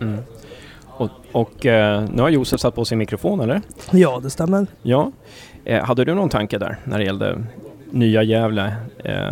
Mm. 0.00 0.18
Och, 0.96 1.10
och 1.32 1.66
eh, 1.66 2.04
nu 2.12 2.22
har 2.22 2.28
Josef 2.28 2.60
satt 2.60 2.74
på 2.74 2.84
sin 2.84 2.98
mikrofon, 2.98 3.40
eller? 3.40 3.62
Ja, 3.90 4.20
det 4.22 4.30
stämmer. 4.30 4.66
Ja. 4.82 5.12
Eh, 5.64 5.84
hade 5.84 6.04
du 6.04 6.14
någon 6.14 6.28
tanke 6.28 6.58
där 6.58 6.78
när 6.84 6.98
det 6.98 7.04
gällde 7.04 7.44
nya 7.90 8.22
Gävle? 8.22 8.76
Eh, 9.04 9.28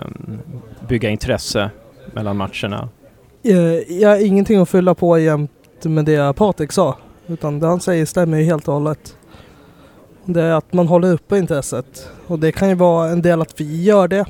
bygga 0.88 1.10
intresse 1.10 1.70
mellan 2.12 2.36
matcherna? 2.36 2.88
Jag 3.88 4.08
har 4.08 4.26
ingenting 4.26 4.60
att 4.60 4.68
fylla 4.68 4.94
på 4.94 5.18
jämt 5.18 5.50
med 5.82 6.04
det 6.04 6.36
Patrik 6.36 6.72
sa. 6.72 6.96
Utan 7.26 7.60
det 7.60 7.66
han 7.66 7.80
säger 7.80 8.06
stämmer 8.06 8.38
ju 8.38 8.44
helt 8.44 8.68
och 8.68 8.74
hållet. 8.74 9.16
Det 10.24 10.42
är 10.42 10.52
att 10.52 10.72
man 10.72 10.88
håller 10.88 11.12
uppe 11.12 11.38
intresset. 11.38 12.08
Och 12.26 12.38
det 12.38 12.52
kan 12.52 12.68
ju 12.68 12.74
vara 12.74 13.10
en 13.10 13.22
del 13.22 13.42
att 13.42 13.60
vi 13.60 13.82
gör 13.82 14.08
det. 14.08 14.24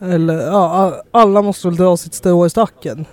Eller 0.00 0.34
ja, 0.34 1.02
alla 1.10 1.42
måste 1.42 1.68
väl 1.68 1.76
dra 1.76 1.96
sitt 1.96 2.14
strå 2.14 2.46
i 2.46 2.50
stacken. 2.50 3.06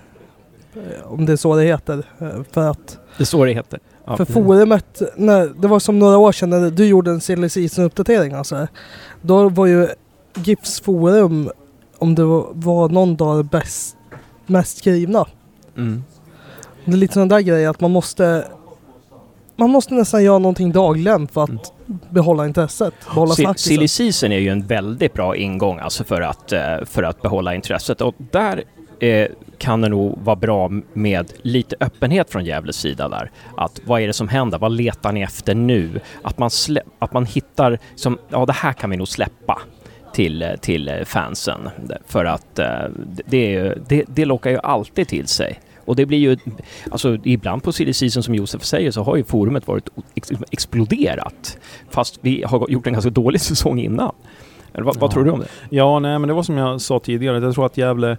Eh, 0.75 1.12
om 1.12 1.25
det 1.25 1.32
är 1.32 1.38
så 1.38 1.55
det 1.55 1.63
heter. 1.63 2.03
Eh, 2.20 2.44
för 2.51 2.70
att... 2.70 3.00
Det 3.17 3.24
är 3.24 3.25
så 3.25 3.46
det 3.46 3.53
heter? 3.53 3.79
Ja. 4.05 4.17
För 4.17 4.25
forumet, 4.25 5.01
när, 5.15 5.62
det 5.62 5.67
var 5.67 5.79
som 5.79 6.00
några 6.00 6.17
år 6.17 6.32
sedan 6.32 6.50
när 6.50 6.72
du 6.72 6.86
gjorde 6.86 7.12
en 7.12 7.22
silly 7.22 7.50
uppdatering 7.77 8.34
alltså. 8.34 8.67
Då 9.22 9.50
var 9.50 9.65
ju 9.65 9.88
GIFs 10.36 10.82
forum, 10.82 11.51
om 11.98 12.15
det 12.15 12.24
var, 12.24 12.89
någon 12.89 13.15
dag 13.15 13.46
bäst, 13.46 13.98
mest 14.46 14.77
skrivna. 14.77 15.25
Mm. 15.77 16.03
Det 16.86 16.91
är 16.91 16.96
lite 16.98 17.13
sån 17.13 17.27
där 17.27 17.39
grej 17.39 17.65
att 17.65 17.82
man 17.82 17.91
måste 17.91 18.46
man 19.55 19.70
måste 19.70 19.94
nästan 19.94 20.24
göra 20.24 20.39
någonting 20.39 20.72
dagligen 20.72 21.27
för 21.27 21.44
att 21.44 21.50
mm. 21.50 22.00
behålla 22.10 22.46
intresset. 22.46 22.94
Behålla 23.05 23.34
S 23.34 23.62
Silly 23.62 23.88
season 23.88 24.32
är 24.32 24.39
ju 24.39 24.50
en 24.50 24.67
väldigt 24.67 25.13
bra 25.13 25.36
ingång 25.36 25.79
alltså 25.79 26.03
för 26.03 26.22
att, 26.22 26.51
eh, 26.51 26.62
för 26.86 27.03
att 27.03 27.22
behålla 27.22 27.55
intresset 27.55 28.01
och 28.01 28.15
där 28.32 28.63
eh, 29.00 29.28
kan 29.58 29.82
det 29.82 29.90
nog 29.90 30.20
vara 30.24 30.36
bra 30.36 30.72
med 30.94 31.34
lite 31.42 31.75
öppenhet 31.80 32.30
från 32.30 32.46
Gävles 32.46 32.75
sida 32.75 33.10
där. 33.10 33.32
Att 33.58 33.82
vad 33.86 34.02
är 34.02 34.08
det 34.08 34.14
som 34.14 34.28
händer? 34.28 34.58
Vad 34.58 34.72
letar 34.72 35.12
ni 35.12 35.22
efter 35.22 35.56
nu? 35.56 36.00
Att 36.22 36.38
man, 36.38 36.50
att 37.00 37.14
man 37.14 37.25
hittar 37.25 37.80
som, 37.96 38.18
ja 38.30 38.46
det 38.46 38.54
här 38.54 38.74
kan 38.74 38.90
vi 38.90 38.98
nog 38.98 39.08
släppa 39.08 39.62
till, 40.14 40.46
till 40.62 41.04
fansen. 41.06 41.70
För 42.08 42.25
att 42.25 42.60
eh, 42.60 42.68
det, 43.25 43.74
det, 43.88 44.04
det 44.08 44.25
lockar 44.25 44.50
ju 44.50 44.60
alltid 44.60 45.08
till 45.08 45.28
sig. 45.28 45.60
Och 45.86 45.96
det 45.96 46.06
blir 46.06 46.18
ju, 46.18 46.38
alltså 46.92 47.18
ibland 47.24 47.64
på 47.64 47.72
silly 47.72 47.94
season 47.94 48.24
som 48.24 48.36
Josef 48.36 48.64
säger 48.64 48.92
så 48.92 49.04
har 49.04 49.16
ju 49.16 49.24
forumet 49.24 49.68
varit 49.68 49.90
ex 50.16 50.32
exploderat. 50.52 51.58
Fast 51.90 52.20
vi 52.22 52.44
har 52.44 52.70
gjort 52.70 52.88
en 52.88 52.94
ganska 52.94 53.10
dålig 53.10 53.42
säsong 53.42 53.80
innan. 53.80 54.16
Eller 54.74 54.84
vad, 54.86 54.96
ja. 54.96 55.00
vad 55.00 55.12
tror 55.12 55.24
du 55.24 55.32
om 55.32 55.40
det? 55.40 55.48
Ja, 55.70 56.00
nej 56.00 56.20
men 56.20 56.28
det 56.28 56.34
var 56.34 56.44
som 56.44 56.58
jag 56.58 56.82
sa 56.82 57.00
tidigare, 57.00 57.40
jag 57.40 57.54
tror 57.54 57.66
att 57.66 57.78
Gävle 57.78 58.18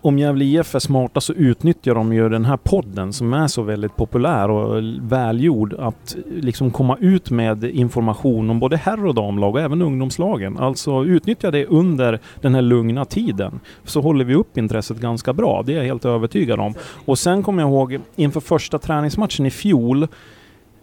om 0.00 0.18
Gävle 0.18 0.44
IF 0.44 0.74
är 0.74 0.78
smarta 0.78 1.20
så 1.20 1.32
utnyttjar 1.32 1.94
de 1.94 2.12
ju 2.12 2.28
den 2.28 2.44
här 2.44 2.56
podden 2.56 3.12
som 3.12 3.32
är 3.32 3.46
så 3.46 3.62
väldigt 3.62 3.96
populär 3.96 4.50
och 4.50 4.82
välgjord 5.00 5.74
att 5.78 6.16
liksom 6.26 6.70
komma 6.70 6.96
ut 7.00 7.30
med 7.30 7.64
information 7.64 8.50
om 8.50 8.60
både 8.60 8.76
herr 8.76 9.06
och 9.06 9.14
damlag 9.14 9.54
och 9.54 9.60
även 9.60 9.82
ungdomslagen. 9.82 10.58
Alltså 10.58 11.04
utnyttja 11.04 11.50
det 11.50 11.66
under 11.66 12.20
den 12.40 12.54
här 12.54 12.62
lugna 12.62 13.04
tiden. 13.04 13.60
Så 13.84 14.00
håller 14.00 14.24
vi 14.24 14.34
upp 14.34 14.58
intresset 14.58 15.00
ganska 15.00 15.32
bra, 15.32 15.62
det 15.66 15.72
är 15.72 15.76
jag 15.76 15.84
helt 15.84 16.04
övertygad 16.04 16.60
om. 16.60 16.74
Och 17.04 17.18
sen 17.18 17.42
kommer 17.42 17.62
jag 17.62 17.70
ihåg 17.70 18.00
inför 18.16 18.40
första 18.40 18.78
träningsmatchen 18.78 19.46
i 19.46 19.50
fjol 19.50 20.08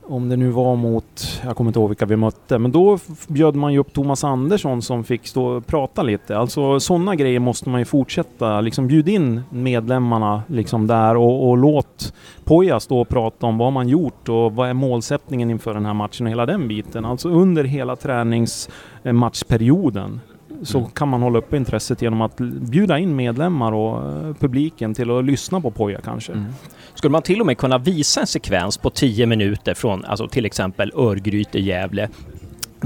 om 0.07 0.29
det 0.29 0.35
nu 0.35 0.49
var 0.49 0.75
mot, 0.75 1.41
jag 1.43 1.55
kommer 1.55 1.69
inte 1.69 1.79
ihåg 1.79 1.89
vilka 1.89 2.05
vi 2.05 2.15
mötte, 2.15 2.59
men 2.59 2.71
då 2.71 2.97
bjöd 3.27 3.55
man 3.55 3.73
ju 3.73 3.79
upp 3.79 3.93
Thomas 3.93 4.23
Andersson 4.23 4.81
som 4.81 5.03
fick 5.03 5.27
stå 5.27 5.45
och 5.45 5.67
prata 5.67 6.03
lite. 6.03 6.37
Alltså 6.37 6.79
sådana 6.79 7.15
grejer 7.15 7.39
måste 7.39 7.69
man 7.69 7.81
ju 7.81 7.85
fortsätta, 7.85 8.61
liksom 8.61 8.87
bjud 8.87 9.09
in 9.09 9.41
medlemmarna 9.49 10.43
liksom 10.47 10.87
där 10.87 11.17
och, 11.17 11.49
och 11.49 11.57
låt 11.57 12.13
Poja 12.43 12.79
stå 12.79 13.01
och 13.01 13.09
prata 13.09 13.45
om 13.45 13.57
vad 13.57 13.73
man 13.73 13.87
gjort 13.87 14.29
och 14.29 14.55
vad 14.55 14.69
är 14.69 14.73
målsättningen 14.73 15.49
inför 15.49 15.73
den 15.73 15.85
här 15.85 15.93
matchen 15.93 16.25
och 16.25 16.31
hela 16.31 16.45
den 16.45 16.67
biten. 16.67 17.05
Alltså 17.05 17.29
under 17.29 17.63
hela 17.63 17.95
träningsmatchperioden 17.95 20.13
eh, 20.13 20.19
så 20.63 20.77
mm. 20.77 20.89
kan 20.89 21.07
man 21.07 21.21
hålla 21.21 21.37
uppe 21.37 21.57
intresset 21.57 22.01
genom 22.01 22.21
att 22.21 22.37
bjuda 22.37 22.99
in 22.99 23.15
medlemmar 23.15 23.71
och 23.71 24.11
eh, 24.11 24.33
publiken 24.39 24.93
till 24.93 25.11
att 25.11 25.25
lyssna 25.25 25.61
på 25.61 25.71
Poja 25.71 26.01
kanske. 26.01 26.31
Mm. 26.31 26.45
Skulle 26.93 27.11
man 27.11 27.21
till 27.21 27.39
och 27.39 27.45
med 27.45 27.57
kunna 27.57 27.77
visa 27.77 28.21
en 28.21 28.27
sekvens 28.27 28.77
på 28.77 28.89
10 28.89 29.25
minuter 29.25 29.73
från 29.73 30.05
alltså 30.05 30.27
till 30.27 30.45
exempel 30.45 30.91
Örgryte, 30.95 31.59
Gävle 31.59 32.09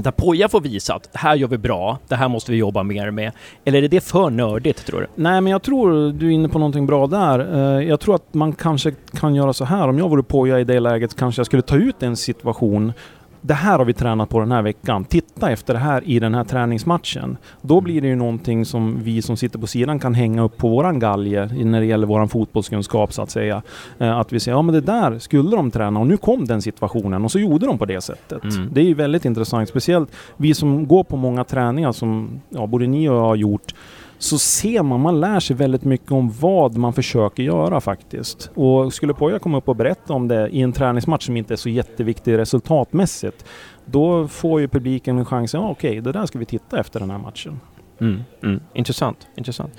där 0.02 0.10
Poja 0.10 0.48
får 0.48 0.60
visa 0.60 0.94
att 0.94 1.12
det 1.12 1.18
här 1.18 1.34
gör 1.34 1.48
vi 1.48 1.58
bra, 1.58 1.98
det 2.08 2.16
här 2.16 2.28
måste 2.28 2.52
vi 2.52 2.58
jobba 2.58 2.82
mer 2.82 3.10
med. 3.10 3.32
Eller 3.64 3.82
är 3.82 3.88
det 3.88 4.00
för 4.00 4.30
nördigt 4.30 4.86
tror 4.86 5.00
du? 5.00 5.06
Nej, 5.14 5.40
men 5.40 5.50
jag 5.50 5.62
tror 5.62 6.12
du 6.12 6.26
är 6.26 6.30
inne 6.30 6.48
på 6.48 6.58
någonting 6.58 6.86
bra 6.86 7.06
där. 7.06 7.38
Eh, 7.54 7.88
jag 7.88 8.00
tror 8.00 8.14
att 8.14 8.34
man 8.34 8.52
kanske 8.52 8.94
kan 9.14 9.34
göra 9.34 9.52
så 9.52 9.64
här. 9.64 9.88
Om 9.88 9.98
jag 9.98 10.08
vore 10.08 10.22
Poja 10.22 10.60
i 10.60 10.64
det 10.64 10.80
läget 10.80 11.16
kanske 11.16 11.38
jag 11.40 11.46
skulle 11.46 11.62
ta 11.62 11.76
ut 11.76 12.02
en 12.02 12.16
situation 12.16 12.92
det 13.40 13.54
här 13.54 13.78
har 13.78 13.84
vi 13.84 13.92
tränat 13.92 14.28
på 14.28 14.40
den 14.40 14.52
här 14.52 14.62
veckan. 14.62 15.04
Titta 15.04 15.50
efter 15.50 15.74
det 15.74 15.80
här 15.80 16.02
i 16.04 16.18
den 16.18 16.34
här 16.34 16.44
träningsmatchen. 16.44 17.36
Då 17.62 17.74
mm. 17.74 17.84
blir 17.84 18.00
det 18.00 18.08
ju 18.08 18.16
någonting 18.16 18.64
som 18.64 19.02
vi 19.02 19.22
som 19.22 19.36
sitter 19.36 19.58
på 19.58 19.66
sidan 19.66 19.98
kan 19.98 20.14
hänga 20.14 20.42
upp 20.42 20.56
på 20.56 20.68
våran 20.68 20.98
galge 20.98 21.50
när 21.64 21.80
det 21.80 21.86
gäller 21.86 22.06
våran 22.06 22.28
fotbollskunskap 22.28 23.12
så 23.12 23.22
att 23.22 23.30
säga. 23.30 23.62
Eh, 23.98 24.18
att 24.18 24.32
vi 24.32 24.40
säger, 24.40 24.58
ja 24.58 24.62
men 24.62 24.74
det 24.74 24.80
där 24.80 25.18
skulle 25.18 25.56
de 25.56 25.70
träna 25.70 26.00
och 26.00 26.06
nu 26.06 26.16
kom 26.16 26.44
den 26.44 26.62
situationen 26.62 27.24
och 27.24 27.32
så 27.32 27.38
gjorde 27.38 27.66
de 27.66 27.78
på 27.78 27.84
det 27.84 28.00
sättet. 28.00 28.44
Mm. 28.44 28.68
Det 28.72 28.80
är 28.80 28.84
ju 28.84 28.94
väldigt 28.94 29.24
intressant, 29.24 29.68
speciellt 29.68 30.10
vi 30.36 30.54
som 30.54 30.86
går 30.86 31.04
på 31.04 31.16
många 31.16 31.44
träningar 31.44 31.92
som 31.92 32.40
ja, 32.48 32.66
både 32.66 32.86
ni 32.86 33.08
och 33.08 33.14
jag 33.14 33.20
har 33.20 33.36
gjort 33.36 33.74
så 34.22 34.38
ser 34.38 34.82
man, 34.82 35.00
man 35.00 35.20
lär 35.20 35.40
sig 35.40 35.56
väldigt 35.56 35.84
mycket 35.84 36.12
om 36.12 36.30
vad 36.40 36.76
man 36.76 36.92
försöker 36.92 37.42
göra 37.42 37.80
faktiskt. 37.80 38.50
Och 38.54 38.94
skulle 38.94 39.14
Poja 39.14 39.38
komma 39.38 39.58
upp 39.58 39.68
och 39.68 39.76
berätta 39.76 40.12
om 40.12 40.28
det 40.28 40.48
i 40.48 40.62
en 40.62 40.72
träningsmatch 40.72 41.26
som 41.26 41.36
inte 41.36 41.54
är 41.54 41.56
så 41.56 41.68
jätteviktig 41.68 42.38
resultatmässigt, 42.38 43.44
då 43.84 44.28
får 44.28 44.60
ju 44.60 44.68
publiken 44.68 45.18
en 45.18 45.24
chans, 45.24 45.54
ja 45.54 45.68
okej, 45.70 45.90
okay, 45.90 46.00
det 46.00 46.12
där 46.12 46.26
ska 46.26 46.38
vi 46.38 46.44
titta 46.44 46.80
efter 46.80 47.00
den 47.00 47.10
här 47.10 47.18
matchen. 47.18 47.60
Mm, 48.00 48.22
mm. 48.42 48.60
Intressant. 48.74 49.28
intressant. 49.36 49.72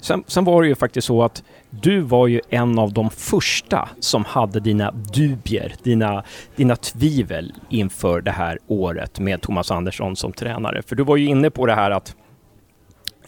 Sen, 0.00 0.24
sen, 0.26 0.44
var 0.44 0.62
det 0.62 0.68
ju 0.68 0.74
faktiskt 0.74 1.06
så 1.06 1.22
att 1.22 1.42
du 1.70 2.00
var 2.00 2.26
ju 2.26 2.40
en 2.50 2.78
av 2.78 2.92
de 2.92 3.10
första 3.10 3.88
som 4.00 4.24
hade 4.24 4.60
dina 4.60 4.90
dubier, 4.90 5.74
dina, 5.82 6.24
dina 6.56 6.76
tvivel 6.76 7.52
inför 7.68 8.20
det 8.20 8.30
här 8.30 8.58
året 8.66 9.18
med 9.18 9.42
Thomas 9.42 9.70
Andersson 9.70 10.16
som 10.16 10.32
tränare. 10.32 10.82
För 10.82 10.96
du 10.96 11.04
var 11.04 11.16
ju 11.16 11.26
inne 11.26 11.50
på 11.50 11.66
det 11.66 11.74
här 11.74 11.90
att 11.90 12.16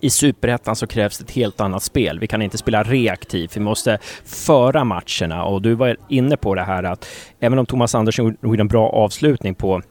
i 0.00 0.10
superettan 0.10 0.76
så 0.76 0.86
krävs 0.86 1.20
ett 1.20 1.30
helt 1.30 1.60
annat 1.60 1.82
spel. 1.82 2.18
Vi 2.18 2.26
kan 2.26 2.42
inte 2.42 2.58
spela 2.58 2.82
reaktivt, 2.82 3.56
vi 3.56 3.60
måste 3.60 3.98
föra 4.24 4.84
matcherna 4.84 5.44
och 5.44 5.62
du 5.62 5.74
var 5.74 5.96
inne 6.08 6.36
på 6.36 6.54
det 6.54 6.62
här 6.62 6.82
att 6.82 7.06
även 7.40 7.58
om 7.58 7.66
Thomas 7.66 7.94
Andersson 7.94 8.36
gjorde 8.42 8.60
en 8.60 8.68
bra 8.68 8.88
avslutning 8.88 9.54
på 9.54 9.82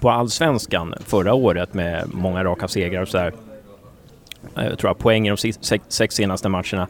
på 0.00 0.10
allsvenskan 0.10 0.94
förra 1.04 1.34
året 1.34 1.74
med 1.74 2.04
många 2.12 2.44
raka 2.44 2.68
segrar 2.68 3.02
och 3.02 3.08
sådär. 3.08 3.30
tror 3.30 4.64
eh, 4.64 4.68
jag 4.68 4.78
tror 4.78 4.94
poäng 4.94 5.26
i 5.26 5.30
de 5.30 5.36
sex, 5.36 5.84
sex 5.88 6.14
senaste 6.14 6.48
matcherna. 6.48 6.88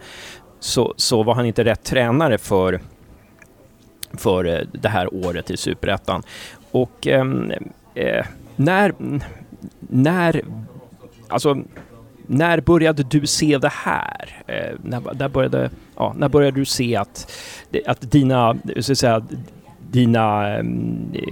Så, 0.61 0.95
så 0.97 1.23
var 1.23 1.35
han 1.35 1.47
inte 1.47 1.65
rätt 1.65 1.85
tränare 1.85 2.39
för, 2.39 2.81
för 4.13 4.45
eh, 4.45 4.61
det 4.73 4.89
här 4.89 5.15
året 5.15 5.51
i 5.51 5.57
Superettan. 5.57 6.23
Och 6.71 7.07
ehm, 7.07 7.53
eh, 7.95 8.27
när, 8.57 8.95
när, 9.79 10.43
alltså, 11.29 11.59
när 12.31 12.61
började 12.61 13.03
du 13.03 13.27
se 13.27 13.59
det 13.59 13.73
här? 13.73 14.43
Eh, 14.47 14.79
när, 14.83 15.15
där 15.15 15.29
började, 15.29 15.71
ja, 15.97 16.15
när 16.17 16.29
började 16.29 16.61
du 16.61 16.65
se 16.65 16.97
att, 16.97 17.33
att 17.87 18.11
dina, 18.11 18.57
så 18.81 18.93
att 18.93 18.99
säga, 18.99 19.23
dina 19.91 20.57
eh, 20.59 20.65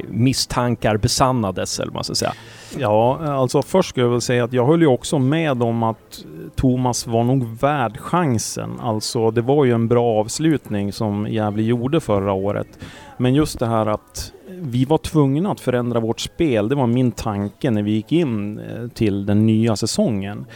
misstankar 0.09 0.97
besannades, 0.97 1.81
eller 1.81 1.91
vad 1.91 1.95
man 1.95 2.05
ska 2.05 2.15
säga? 2.15 2.33
Ja, 2.79 3.19
alltså 3.27 3.63
först 3.63 3.89
ska 3.89 4.01
jag 4.01 4.09
väl 4.09 4.21
säga 4.21 4.45
att 4.45 4.53
jag 4.53 4.67
höll 4.67 4.81
ju 4.81 4.87
också 4.87 5.19
med 5.19 5.63
om 5.63 5.83
att 5.83 6.25
Thomas 6.57 7.07
var 7.07 7.25
nog 7.25 7.61
värd 7.61 7.99
chansen. 7.99 8.81
Alltså 8.81 9.31
det 9.31 9.41
var 9.41 9.65
ju 9.65 9.73
en 9.73 9.89
bra 9.89 10.21
avslutning 10.21 10.93
som 10.93 11.27
Gävle 11.31 11.63
gjorde 11.63 12.01
förra 12.01 12.33
året. 12.33 12.79
Men 13.17 13.35
just 13.35 13.59
det 13.59 13.67
här 13.67 13.87
att 13.87 14.33
vi 14.49 14.85
var 14.85 14.99
tvungna 14.99 15.53
att 15.53 15.61
förändra 15.61 16.01
vårt 16.01 16.21
spel, 16.21 16.69
det 16.69 16.75
var 16.75 16.87
min 16.87 17.13
tanke 17.13 17.71
när 17.71 17.83
vi 17.83 17.91
gick 17.91 18.13
in 18.13 18.59
eh, 18.59 18.89
till 18.89 19.27
den 19.27 19.47
nya 19.47 19.77
säsongen. 19.77 20.47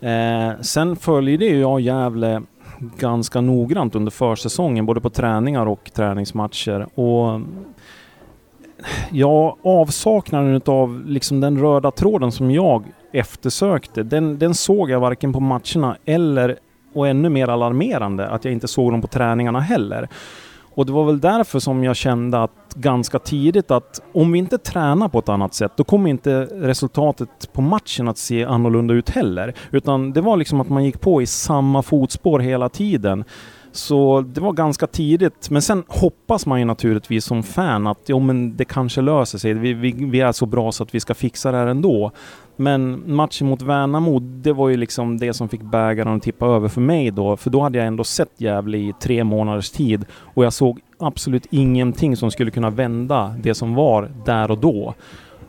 Eh, 0.00 0.60
sen 0.60 0.96
följde 0.96 1.44
ju 1.44 1.60
jag 1.60 1.80
Gävle 1.80 2.42
ganska 2.98 3.40
noggrant 3.40 3.94
under 3.94 4.10
försäsongen, 4.10 4.86
både 4.86 5.00
på 5.00 5.10
träningar 5.10 5.66
och 5.66 5.90
träningsmatcher. 5.94 6.86
Och 7.00 7.40
ja, 9.10 9.56
avsaknaden 9.62 10.60
av 10.66 11.02
liksom 11.06 11.40
den 11.40 11.58
röda 11.58 11.90
tråden 11.90 12.32
som 12.32 12.50
jag 12.50 12.84
eftersökte, 13.12 14.02
den, 14.02 14.38
den 14.38 14.54
såg 14.54 14.90
jag 14.90 15.00
varken 15.00 15.32
på 15.32 15.40
matcherna 15.40 15.96
eller, 16.04 16.58
och 16.94 17.08
ännu 17.08 17.28
mer 17.28 17.48
alarmerande, 17.48 18.28
att 18.28 18.44
jag 18.44 18.52
inte 18.52 18.68
såg 18.68 18.92
dem 18.92 19.02
på 19.02 19.08
träningarna 19.08 19.60
heller. 19.60 20.08
Och 20.76 20.86
det 20.86 20.92
var 20.92 21.04
väl 21.04 21.20
därför 21.20 21.58
som 21.58 21.84
jag 21.84 21.96
kände 21.96 22.42
att 22.42 22.74
ganska 22.74 23.18
tidigt 23.18 23.70
att 23.70 24.00
om 24.12 24.32
vi 24.32 24.38
inte 24.38 24.58
tränar 24.58 25.08
på 25.08 25.18
ett 25.18 25.28
annat 25.28 25.54
sätt, 25.54 25.72
då 25.76 25.84
kommer 25.84 26.10
inte 26.10 26.48
resultatet 26.52 27.52
på 27.52 27.62
matchen 27.62 28.08
att 28.08 28.18
se 28.18 28.44
annorlunda 28.44 28.94
ut 28.94 29.10
heller. 29.10 29.54
Utan 29.70 30.12
det 30.12 30.20
var 30.20 30.36
liksom 30.36 30.60
att 30.60 30.68
man 30.68 30.84
gick 30.84 31.00
på 31.00 31.22
i 31.22 31.26
samma 31.26 31.82
fotspår 31.82 32.38
hela 32.40 32.68
tiden. 32.68 33.24
Så 33.76 34.20
det 34.20 34.40
var 34.40 34.52
ganska 34.52 34.86
tidigt, 34.86 35.50
men 35.50 35.62
sen 35.62 35.84
hoppas 35.88 36.46
man 36.46 36.58
ju 36.58 36.64
naturligtvis 36.64 37.24
som 37.24 37.42
fan 37.42 37.86
att 37.86 37.98
jo, 38.06 38.20
men 38.20 38.56
det 38.56 38.64
kanske 38.64 39.00
löser 39.00 39.38
sig. 39.38 39.54
Vi, 39.54 39.72
vi, 39.72 39.92
vi 39.92 40.20
är 40.20 40.32
så 40.32 40.46
bra 40.46 40.72
så 40.72 40.82
att 40.82 40.94
vi 40.94 41.00
ska 41.00 41.14
fixa 41.14 41.52
det 41.52 41.58
här 41.58 41.66
ändå. 41.66 42.10
Men 42.56 43.14
matchen 43.14 43.46
mot 43.46 43.62
Värnamo, 43.62 44.18
det 44.18 44.52
var 44.52 44.68
ju 44.68 44.76
liksom 44.76 45.18
det 45.18 45.34
som 45.34 45.48
fick 45.48 45.62
bägaren 45.62 46.16
att 46.16 46.22
tippa 46.22 46.46
över 46.46 46.68
för 46.68 46.80
mig 46.80 47.10
då. 47.10 47.36
För 47.36 47.50
då 47.50 47.60
hade 47.60 47.78
jag 47.78 47.86
ändå 47.86 48.04
sett 48.04 48.40
Gävle 48.40 48.78
i 48.78 48.94
tre 49.00 49.24
månaders 49.24 49.70
tid 49.70 50.04
och 50.34 50.44
jag 50.44 50.52
såg 50.52 50.80
absolut 50.98 51.46
ingenting 51.50 52.16
som 52.16 52.30
skulle 52.30 52.50
kunna 52.50 52.70
vända 52.70 53.34
det 53.42 53.54
som 53.54 53.74
var 53.74 54.10
där 54.24 54.50
och 54.50 54.58
då. 54.58 54.94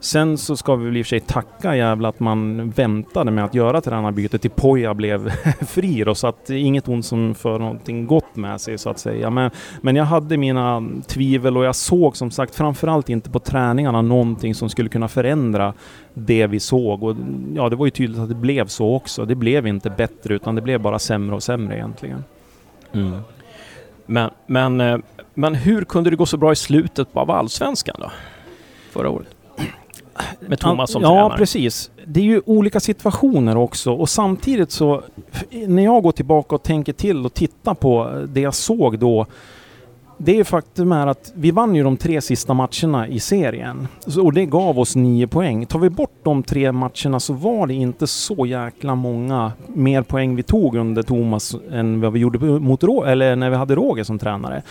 Sen 0.00 0.38
så 0.38 0.56
ska 0.56 0.76
vi 0.76 0.84
väl 0.84 0.96
i 0.96 1.02
och 1.02 1.06
för 1.06 1.08
sig 1.08 1.20
tacka 1.20 1.76
jävla 1.76 2.08
att 2.08 2.20
man 2.20 2.70
väntade 2.70 3.30
med 3.30 3.44
att 3.44 3.54
göra 3.54 3.80
tränarbytet 3.80 4.42
till 4.42 4.50
Poja 4.50 4.94
blev 4.94 5.30
fri 5.60 6.04
då, 6.04 6.14
så 6.14 6.26
att 6.26 6.50
inget 6.50 6.88
ont 6.88 7.06
som 7.06 7.34
för 7.34 7.58
någonting 7.58 8.06
gott 8.06 8.36
med 8.36 8.60
sig 8.60 8.78
så 8.78 8.90
att 8.90 8.98
säga. 8.98 9.30
Men, 9.30 9.50
men 9.80 9.96
jag 9.96 10.04
hade 10.04 10.36
mina 10.36 10.88
tvivel 11.06 11.56
och 11.56 11.64
jag 11.64 11.76
såg 11.76 12.16
som 12.16 12.30
sagt 12.30 12.54
framförallt 12.54 13.08
inte 13.08 13.30
på 13.30 13.38
träningarna 13.38 14.02
någonting 14.02 14.54
som 14.54 14.68
skulle 14.68 14.88
kunna 14.88 15.08
förändra 15.08 15.74
det 16.14 16.46
vi 16.46 16.60
såg. 16.60 17.02
Och 17.02 17.16
ja, 17.54 17.68
det 17.68 17.76
var 17.76 17.86
ju 17.86 17.90
tydligt 17.90 18.18
att 18.18 18.28
det 18.28 18.34
blev 18.34 18.66
så 18.66 18.94
också. 18.94 19.24
Det 19.24 19.34
blev 19.34 19.66
inte 19.66 19.90
bättre 19.90 20.34
utan 20.34 20.54
det 20.54 20.62
blev 20.62 20.80
bara 20.80 20.98
sämre 20.98 21.36
och 21.36 21.42
sämre 21.42 21.76
egentligen. 21.76 22.24
Mm. 22.92 23.20
Men, 24.06 24.30
men, 24.46 24.80
eh, 24.80 24.98
men 25.34 25.54
hur 25.54 25.84
kunde 25.84 26.10
det 26.10 26.16
gå 26.16 26.26
så 26.26 26.36
bra 26.36 26.52
i 26.52 26.56
slutet 26.56 27.08
av 27.12 27.30
allsvenskan 27.30 27.96
då? 27.98 28.10
Förra 28.90 29.10
året? 29.10 29.37
Med 30.40 30.58
Thomas 30.58 30.92
som 30.92 31.02
Ja, 31.02 31.08
tränare. 31.08 31.38
precis. 31.38 31.90
Det 32.06 32.20
är 32.20 32.24
ju 32.24 32.42
olika 32.46 32.80
situationer 32.80 33.56
också 33.56 33.92
och 33.92 34.08
samtidigt 34.08 34.70
så 34.70 35.02
när 35.66 35.84
jag 35.84 36.02
går 36.02 36.12
tillbaka 36.12 36.54
och 36.54 36.62
tänker 36.62 36.92
till 36.92 37.26
och 37.26 37.34
tittar 37.34 37.74
på 37.74 38.10
det 38.28 38.40
jag 38.40 38.54
såg 38.54 38.98
då 38.98 39.26
det 40.20 40.32
är 40.32 40.36
ju 40.36 40.44
faktum 40.44 40.92
är 40.92 41.06
att 41.06 41.32
vi 41.34 41.50
vann 41.50 41.74
ju 41.74 41.82
de 41.82 41.96
tre 41.96 42.20
sista 42.20 42.54
matcherna 42.54 43.08
i 43.08 43.20
serien. 43.20 43.88
Och 44.22 44.32
det 44.32 44.46
gav 44.46 44.78
oss 44.78 44.96
nio 44.96 45.26
poäng. 45.26 45.66
Tar 45.66 45.78
vi 45.78 45.90
bort 45.90 46.14
de 46.22 46.42
tre 46.42 46.72
matcherna 46.72 47.20
så 47.20 47.32
var 47.32 47.66
det 47.66 47.74
inte 47.74 48.06
så 48.06 48.46
jäkla 48.46 48.94
många 48.94 49.52
mer 49.66 50.02
poäng 50.02 50.36
vi 50.36 50.42
tog 50.42 50.76
under 50.76 51.02
Thomas 51.02 51.56
än 51.72 52.00
vad 52.00 52.12
vi 52.12 52.18
gjorde 52.20 52.38
mot 52.38 52.82
Rå 52.84 53.04
eller 53.04 53.36
när 53.36 53.50
vi 53.50 53.56
hade 53.56 53.74
Roger 53.74 54.04
som 54.04 54.18
tränare. 54.18 54.62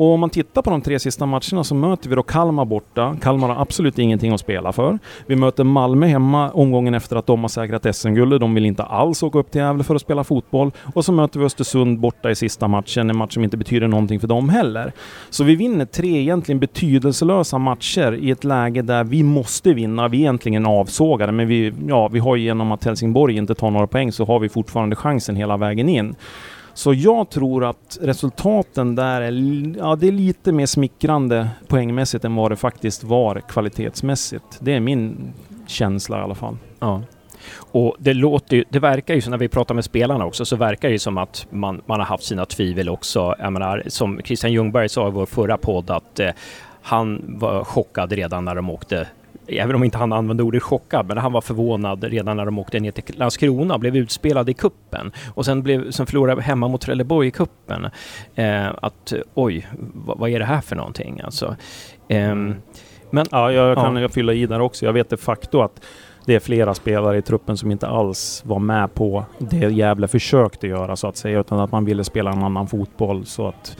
Och 0.00 0.14
om 0.14 0.20
man 0.20 0.30
tittar 0.30 0.62
på 0.62 0.70
de 0.70 0.80
tre 0.80 0.98
sista 0.98 1.26
matcherna 1.26 1.64
så 1.64 1.74
möter 1.74 2.08
vi 2.08 2.14
då 2.14 2.22
Kalmar 2.22 2.64
borta. 2.64 3.16
Kalmar 3.22 3.48
har 3.48 3.62
absolut 3.62 3.98
ingenting 3.98 4.32
att 4.32 4.40
spela 4.40 4.72
för. 4.72 4.98
Vi 5.26 5.36
möter 5.36 5.64
Malmö 5.64 6.06
hemma 6.06 6.50
omgången 6.50 6.94
efter 6.94 7.16
att 7.16 7.26
de 7.26 7.40
har 7.40 7.48
säkrat 7.48 7.96
SM-guldet. 7.96 8.40
De 8.40 8.54
vill 8.54 8.66
inte 8.66 8.82
alls 8.82 9.22
åka 9.22 9.38
upp 9.38 9.50
till 9.50 9.60
Gävle 9.60 9.84
för 9.84 9.94
att 9.94 10.00
spela 10.00 10.24
fotboll. 10.24 10.70
Och 10.94 11.04
så 11.04 11.12
möter 11.12 11.40
vi 11.40 11.46
Östersund 11.46 11.98
borta 11.98 12.30
i 12.30 12.34
sista 12.34 12.68
matchen, 12.68 13.10
en 13.10 13.16
match 13.16 13.34
som 13.34 13.44
inte 13.44 13.56
betyder 13.56 13.88
någonting 13.88 14.20
för 14.20 14.28
dem 14.28 14.48
heller. 14.48 14.92
Så 15.30 15.44
vi 15.44 15.56
vinner 15.56 15.84
tre 15.84 16.20
egentligen 16.20 16.58
betydelselösa 16.58 17.58
matcher 17.58 18.12
i 18.12 18.30
ett 18.30 18.44
läge 18.44 18.82
där 18.82 19.04
vi 19.04 19.22
måste 19.22 19.72
vinna. 19.72 20.08
Vi 20.08 20.16
är 20.16 20.20
egentligen 20.20 20.66
avsågade, 20.66 21.32
men 21.32 21.48
vi, 21.48 21.72
ja, 21.88 22.08
vi 22.08 22.18
har 22.18 22.36
genom 22.36 22.72
att 22.72 22.84
Helsingborg 22.84 23.36
inte 23.36 23.54
tar 23.54 23.70
några 23.70 23.86
poäng 23.86 24.12
så 24.12 24.24
har 24.24 24.38
vi 24.38 24.48
fortfarande 24.48 24.96
chansen 24.96 25.36
hela 25.36 25.56
vägen 25.56 25.88
in. 25.88 26.14
Så 26.74 26.94
jag 26.94 27.30
tror 27.30 27.64
att 27.64 27.98
resultaten 28.00 28.94
där 28.94 29.20
är, 29.20 29.32
ja, 29.78 29.96
det 29.96 30.08
är 30.08 30.12
lite 30.12 30.52
mer 30.52 30.66
smickrande 30.66 31.48
poängmässigt 31.68 32.24
än 32.24 32.34
vad 32.34 32.52
det 32.52 32.56
faktiskt 32.56 33.04
var 33.04 33.40
kvalitetsmässigt. 33.40 34.58
Det 34.60 34.72
är 34.72 34.80
min 34.80 35.32
känsla 35.66 36.18
i 36.18 36.22
alla 36.22 36.34
fall. 36.34 36.56
Ja. 36.78 37.02
Och 37.56 37.96
det 37.98 38.14
låter 38.14 38.56
ju, 38.56 38.64
det 38.68 38.78
verkar 38.78 39.14
ju 39.14 39.20
som 39.20 39.30
när 39.30 39.38
vi 39.38 39.48
pratar 39.48 39.74
med 39.74 39.84
spelarna 39.84 40.26
också, 40.26 40.44
så 40.44 40.56
verkar 40.56 40.88
det 40.88 40.92
ju 40.92 40.98
som 40.98 41.18
att 41.18 41.46
man, 41.50 41.82
man 41.86 42.00
har 42.00 42.06
haft 42.06 42.24
sina 42.24 42.46
tvivel 42.46 42.88
också. 42.88 43.34
Jag 43.38 43.52
menar, 43.52 43.82
som 43.86 44.20
Christian 44.24 44.52
Ljungberg 44.52 44.88
sa 44.88 45.08
i 45.08 45.10
vår 45.10 45.26
förra 45.26 45.56
podd 45.56 45.90
att 45.90 46.20
eh, 46.20 46.30
han 46.82 47.22
var 47.38 47.64
chockad 47.64 48.12
redan 48.12 48.44
när 48.44 48.54
de 48.54 48.70
åkte 48.70 49.06
även 49.58 49.76
om 49.76 49.84
inte 49.84 49.98
han 49.98 50.12
använde 50.12 50.42
ordet 50.42 50.62
chockad, 50.62 51.06
men 51.08 51.18
han 51.18 51.32
var 51.32 51.40
förvånad 51.40 52.04
redan 52.04 52.36
när 52.36 52.44
de 52.44 52.58
åkte 52.58 52.80
ner 52.80 52.90
till 52.90 53.18
Landskrona 53.18 53.74
och 53.74 53.80
blev 53.80 53.96
utspelade 53.96 54.50
i 54.50 54.54
kuppen 54.54 55.12
och 55.34 55.44
sen, 55.44 55.62
blev, 55.62 55.90
sen 55.90 56.06
förlorade 56.06 56.42
hemma 56.42 56.68
mot 56.68 56.80
Trelleborg 56.80 57.28
i 57.28 57.30
kuppen. 57.30 57.86
Eh, 58.34 58.66
att 58.82 59.12
oj, 59.34 59.68
vad, 59.78 60.18
vad, 60.18 60.30
är 60.30 60.38
det 60.38 60.44
här 60.44 60.60
för 60.60 60.76
någonting 60.76 61.20
alltså? 61.20 61.56
Eh, 62.08 62.34
men, 63.10 63.26
ja, 63.30 63.52
jag 63.52 63.76
kan 63.76 63.96
ja. 63.96 64.08
fylla 64.08 64.32
i 64.32 64.46
där 64.46 64.60
också. 64.60 64.86
Jag 64.86 64.92
vet 64.92 65.10
de 65.10 65.16
facto 65.16 65.60
att 65.60 65.80
det 66.24 66.34
är 66.34 66.40
flera 66.40 66.74
spelare 66.74 67.18
i 67.18 67.22
truppen 67.22 67.56
som 67.56 67.70
inte 67.70 67.86
alls 67.86 68.42
var 68.44 68.58
med 68.58 68.94
på 68.94 69.24
det 69.38 69.72
Gävle 69.72 70.08
försökte 70.08 70.66
göra 70.66 70.96
så 70.96 71.06
att 71.06 71.16
säga, 71.16 71.40
utan 71.40 71.60
att 71.60 71.72
man 71.72 71.84
ville 71.84 72.04
spela 72.04 72.32
en 72.32 72.42
annan 72.42 72.66
fotboll. 72.66 73.26
Så 73.26 73.48
att 73.48 73.76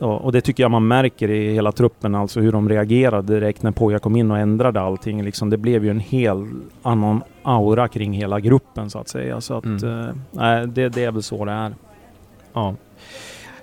och 0.00 0.32
det 0.32 0.40
tycker 0.40 0.62
jag 0.62 0.70
man 0.70 0.88
märker 0.88 1.30
i 1.30 1.54
hela 1.54 1.72
truppen, 1.72 2.14
alltså 2.14 2.40
hur 2.40 2.52
de 2.52 2.68
reagerade 2.68 3.34
direkt 3.34 3.62
när 3.62 3.70
Poja 3.70 3.98
kom 3.98 4.16
in 4.16 4.30
och 4.30 4.38
ändrade 4.38 4.80
allting. 4.80 5.22
Liksom, 5.22 5.50
det 5.50 5.56
blev 5.56 5.84
ju 5.84 5.90
en 5.90 6.00
helt 6.00 6.48
annan 6.82 7.22
aura 7.42 7.88
kring 7.88 8.12
hela 8.12 8.40
gruppen 8.40 8.90
så 8.90 8.98
att 8.98 9.08
säga. 9.08 9.40
Så 9.40 9.54
att, 9.54 9.64
mm. 9.64 10.08
eh, 10.40 10.62
det, 10.62 10.88
det 10.88 11.04
är 11.04 11.12
väl 11.12 11.22
så 11.22 11.44
det 11.44 11.52
är. 11.52 11.74
Ja. 12.52 12.74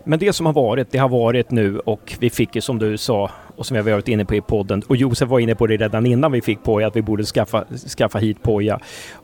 Men 0.04 0.19
det 0.19 0.34
som 0.34 0.45
har 0.45 0.54
varit, 0.54 0.91
det 0.91 0.97
har 0.97 1.10
varit 1.10 1.52
nu 1.52 1.80
och 1.80 2.13
vi 2.19 2.30
fick 2.30 2.56
ju 2.56 2.62
som 2.62 2.80
du 2.80 2.97
sa 2.97 3.32
och 3.56 3.65
som 3.65 3.76
vi 3.76 3.82
har 3.82 3.91
varit 3.91 4.08
inne 4.08 4.26
på 4.26 4.36
i 4.36 4.41
podden 4.41 4.82
och 4.88 4.95
Josef 4.95 5.30
var 5.30 5.39
inne 5.39 5.56
på 5.56 5.67
det 5.67 5.78
redan 5.78 6.06
innan 6.06 6.32
vi 6.32 6.41
fick 6.41 6.63
Poja 6.63 6.88
att 6.88 6.95
vi 6.95 7.02
borde 7.02 7.23
skaffa, 7.23 7.65
skaffa 7.97 8.19
hit 8.19 8.43
Poja. 8.43 8.80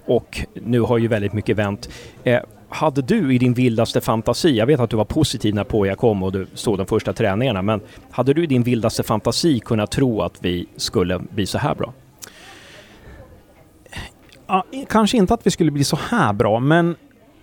Och 0.05 0.39
nu 0.53 0.79
har 0.79 0.97
ju 0.97 1.07
väldigt 1.07 1.33
mycket 1.33 1.57
vänt. 1.57 1.89
Eh, 2.23 2.39
hade 2.73 3.01
du 3.01 3.33
i 3.33 3.37
din 3.37 3.53
vildaste 3.53 4.01
fantasi, 4.01 4.57
jag 4.57 4.65
vet 4.65 4.79
att 4.79 4.89
du 4.89 4.97
var 4.97 5.05
positiv 5.05 5.55
när 5.55 5.63
Poja 5.63 5.95
kom 5.95 6.23
och 6.23 6.31
du 6.31 6.47
såg 6.53 6.77
de 6.77 6.85
första 6.87 7.13
träningarna, 7.13 7.61
men 7.61 7.81
hade 8.11 8.33
du 8.33 8.43
i 8.43 8.47
din 8.47 8.63
vildaste 8.63 9.03
fantasi 9.03 9.59
kunnat 9.59 9.91
tro 9.91 10.21
att 10.21 10.37
vi 10.39 10.65
skulle 10.75 11.19
bli 11.19 11.45
så 11.45 11.57
här 11.57 11.75
bra? 11.75 11.93
Ja, 14.47 14.65
kanske 14.89 15.17
inte 15.17 15.33
att 15.33 15.47
vi 15.47 15.51
skulle 15.51 15.71
bli 15.71 15.83
så 15.83 15.99
här 16.09 16.33
bra, 16.33 16.59
men 16.59 16.95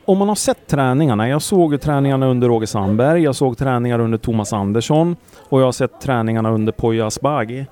om 0.05 0.19
man 0.19 0.29
har 0.29 0.35
sett 0.35 0.67
träningarna. 0.67 1.29
Jag 1.29 1.43
såg 1.43 1.81
träningarna 1.81 2.27
under 2.27 2.49
Roger 2.49 2.67
Sandberg, 2.67 3.23
jag 3.23 3.35
såg 3.35 3.59
träningar 3.59 3.99
under 3.99 4.19
Thomas 4.19 4.53
Andersson 4.53 5.17
och 5.49 5.61
jag 5.61 5.65
har 5.65 5.73
sett 5.73 6.01
träningarna 6.01 6.51
under 6.51 6.73
Poya 6.73 7.07
Asbaghi. 7.07 7.67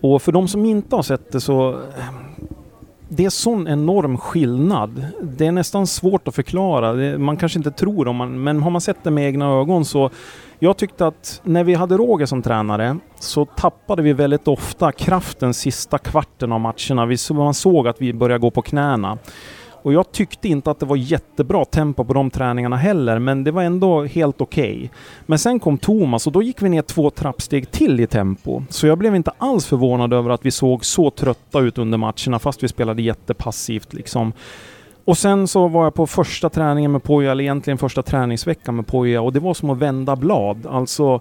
Och 0.00 0.22
för 0.22 0.32
de 0.32 0.48
som 0.48 0.64
inte 0.64 0.96
har 0.96 1.02
sett 1.02 1.32
det 1.32 1.40
så 1.40 1.80
det 3.08 3.24
är 3.24 3.30
sån 3.30 3.68
enorm 3.68 4.18
skillnad. 4.18 5.06
Det 5.22 5.46
är 5.46 5.52
nästan 5.52 5.86
svårt 5.86 6.28
att 6.28 6.34
förklara. 6.34 7.18
man 7.18 7.36
kanske 7.36 7.58
inte 7.58 7.70
tror 7.70 8.04
det, 8.04 8.12
men 8.12 8.62
har 8.62 8.70
man 8.70 8.80
sett 8.80 9.04
det 9.04 9.10
med 9.10 9.26
egna 9.26 9.46
ögon 9.46 9.84
så... 9.84 10.10
Jag 10.60 10.76
tyckte 10.76 11.06
att 11.06 11.40
när 11.44 11.64
vi 11.64 11.74
hade 11.74 11.96
Roger 11.96 12.26
som 12.26 12.42
tränare 12.42 12.98
så 13.20 13.44
tappade 13.44 14.02
vi 14.02 14.12
väldigt 14.12 14.48
ofta 14.48 14.92
kraften 14.92 15.54
sista 15.54 15.98
kvarten 15.98 16.52
av 16.52 16.60
matcherna. 16.60 17.06
man 17.44 17.54
såg 17.54 17.88
att 17.88 18.02
vi 18.02 18.12
började 18.12 18.40
gå 18.40 18.50
på 18.50 18.62
knäna. 18.62 19.18
Och 19.82 19.92
jag 19.92 20.12
tyckte 20.12 20.48
inte 20.48 20.70
att 20.70 20.80
det 20.80 20.86
var 20.86 20.96
jättebra 20.96 21.64
tempo 21.64 22.04
på 22.04 22.12
de 22.12 22.30
träningarna 22.30 22.76
heller, 22.76 23.18
men 23.18 23.44
det 23.44 23.50
var 23.50 23.62
ändå 23.62 24.04
helt 24.04 24.40
okej. 24.40 24.76
Okay. 24.76 24.88
Men 25.26 25.38
sen 25.38 25.60
kom 25.60 25.78
Thomas 25.78 26.26
och 26.26 26.32
då 26.32 26.42
gick 26.42 26.62
vi 26.62 26.68
ner 26.68 26.82
två 26.82 27.10
trappsteg 27.10 27.70
till 27.70 28.00
i 28.00 28.06
tempo. 28.06 28.62
Så 28.68 28.86
jag 28.86 28.98
blev 28.98 29.14
inte 29.16 29.32
alls 29.38 29.66
förvånad 29.66 30.12
över 30.12 30.30
att 30.30 30.46
vi 30.46 30.50
såg 30.50 30.84
så 30.84 31.10
trötta 31.10 31.60
ut 31.60 31.78
under 31.78 31.98
matcherna, 31.98 32.38
fast 32.38 32.62
vi 32.62 32.68
spelade 32.68 33.02
jättepassivt 33.02 33.94
liksom. 33.94 34.32
Och 35.04 35.18
sen 35.18 35.48
så 35.48 35.68
var 35.68 35.84
jag 35.84 35.94
på 35.94 36.06
första 36.06 36.48
träningen 36.48 36.92
med 36.92 37.02
Poja, 37.02 37.32
eller 37.32 37.44
egentligen 37.44 37.78
första 37.78 38.02
träningsveckan 38.02 38.76
med 38.76 38.86
Poja, 38.86 39.22
och 39.22 39.32
det 39.32 39.40
var 39.40 39.54
som 39.54 39.70
att 39.70 39.78
vända 39.78 40.16
blad. 40.16 40.66
Alltså 40.66 41.20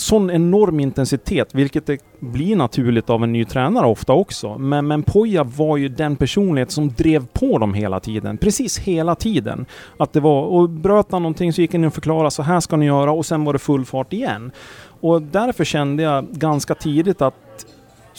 sån 0.00 0.30
enorm 0.30 0.80
intensitet, 0.80 1.54
vilket 1.54 1.86
det 1.86 2.00
blir 2.20 2.56
naturligt 2.56 3.10
av 3.10 3.24
en 3.24 3.32
ny 3.32 3.44
tränare 3.44 3.86
ofta 3.86 4.12
också. 4.12 4.58
Men, 4.58 4.86
men 4.86 5.02
Poja 5.02 5.44
var 5.44 5.76
ju 5.76 5.88
den 5.88 6.16
personlighet 6.16 6.70
som 6.70 6.88
drev 6.88 7.26
på 7.26 7.58
dem 7.58 7.74
hela 7.74 8.00
tiden. 8.00 8.38
Precis 8.38 8.78
hela 8.78 9.14
tiden. 9.14 9.66
Att 9.96 10.12
det 10.12 10.20
var, 10.20 10.42
och 10.42 10.68
bröt 10.68 11.12
han 11.12 11.22
någonting 11.22 11.52
så 11.52 11.60
gick 11.60 11.72
han 11.72 11.80
in 11.80 11.86
och 11.86 11.94
förklarade 11.94 12.30
så 12.30 12.42
här 12.42 12.60
ska 12.60 12.76
ni 12.76 12.86
göra 12.86 13.12
och 13.12 13.26
sen 13.26 13.44
var 13.44 13.52
det 13.52 13.58
full 13.58 13.84
fart 13.84 14.12
igen. 14.12 14.52
Och 15.00 15.22
därför 15.22 15.64
kände 15.64 16.02
jag 16.02 16.26
ganska 16.30 16.74
tidigt 16.74 17.22
att 17.22 17.66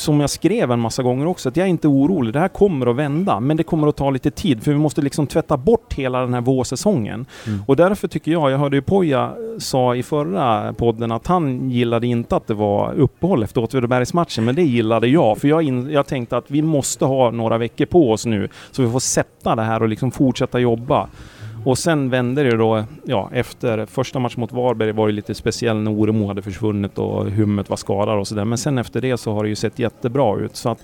som 0.01 0.19
jag 0.19 0.29
skrev 0.29 0.71
en 0.71 0.79
massa 0.79 1.03
gånger 1.03 1.27
också, 1.27 1.49
att 1.49 1.57
jag 1.57 1.65
är 1.65 1.69
inte 1.69 1.87
orolig. 1.87 2.33
Det 2.33 2.39
här 2.39 2.47
kommer 2.47 2.87
att 2.87 2.95
vända, 2.95 3.39
men 3.39 3.57
det 3.57 3.63
kommer 3.63 3.87
att 3.87 3.95
ta 3.95 4.09
lite 4.09 4.31
tid, 4.31 4.63
för 4.63 4.71
vi 4.71 4.77
måste 4.77 5.01
liksom 5.01 5.27
tvätta 5.27 5.57
bort 5.57 5.93
hela 5.93 6.21
den 6.21 6.33
här 6.33 6.41
vårsäsongen. 6.41 7.25
Mm. 7.47 7.63
Och 7.67 7.75
därför 7.75 8.07
tycker 8.07 8.31
jag, 8.31 8.51
jag 8.51 8.57
hörde 8.57 8.77
ju 8.77 8.81
Poja 8.81 9.31
sa 9.59 9.95
i 9.95 10.03
förra 10.03 10.73
podden 10.73 11.11
att 11.11 11.27
han 11.27 11.69
gillade 11.69 12.07
inte 12.07 12.35
att 12.35 12.47
det 12.47 12.53
var 12.53 12.93
uppehåll 12.93 13.43
efter 13.43 13.63
Åtvidabergsmatchen, 13.63 14.45
men 14.45 14.55
det 14.55 14.63
gillade 14.63 15.07
jag, 15.07 15.37
för 15.37 15.47
jag, 15.47 15.63
in, 15.63 15.89
jag 15.91 16.07
tänkte 16.07 16.37
att 16.37 16.51
vi 16.51 16.61
måste 16.61 17.05
ha 17.05 17.31
några 17.31 17.57
veckor 17.57 17.85
på 17.85 18.11
oss 18.11 18.25
nu, 18.25 18.49
så 18.71 18.81
vi 18.81 18.91
får 18.91 18.99
sätta 18.99 19.55
det 19.55 19.61
här 19.61 19.81
och 19.81 19.89
liksom 19.89 20.11
fortsätta 20.11 20.59
jobba. 20.59 21.07
Och 21.65 21.77
sen 21.77 22.09
vände 22.09 22.43
det 22.43 22.57
då, 22.57 22.83
ja, 23.03 23.29
efter 23.33 23.85
första 23.85 24.19
matchen 24.19 24.41
mot 24.41 24.51
Varberg 24.51 24.91
var 24.91 25.07
det 25.07 25.13
lite 25.13 25.35
speciell 25.35 25.77
när 25.77 25.91
Oremo 25.91 26.27
hade 26.27 26.41
försvunnit 26.41 26.97
och 26.97 27.31
Hummet 27.31 27.69
var 27.69 27.77
skadad 27.77 28.19
och 28.19 28.27
sådär. 28.27 28.45
Men 28.45 28.57
sen 28.57 28.77
efter 28.77 29.01
det 29.01 29.17
så 29.17 29.33
har 29.33 29.43
det 29.43 29.49
ju 29.49 29.55
sett 29.55 29.79
jättebra 29.79 30.39
ut. 30.39 30.55
Så 30.55 30.69
att 30.69 30.83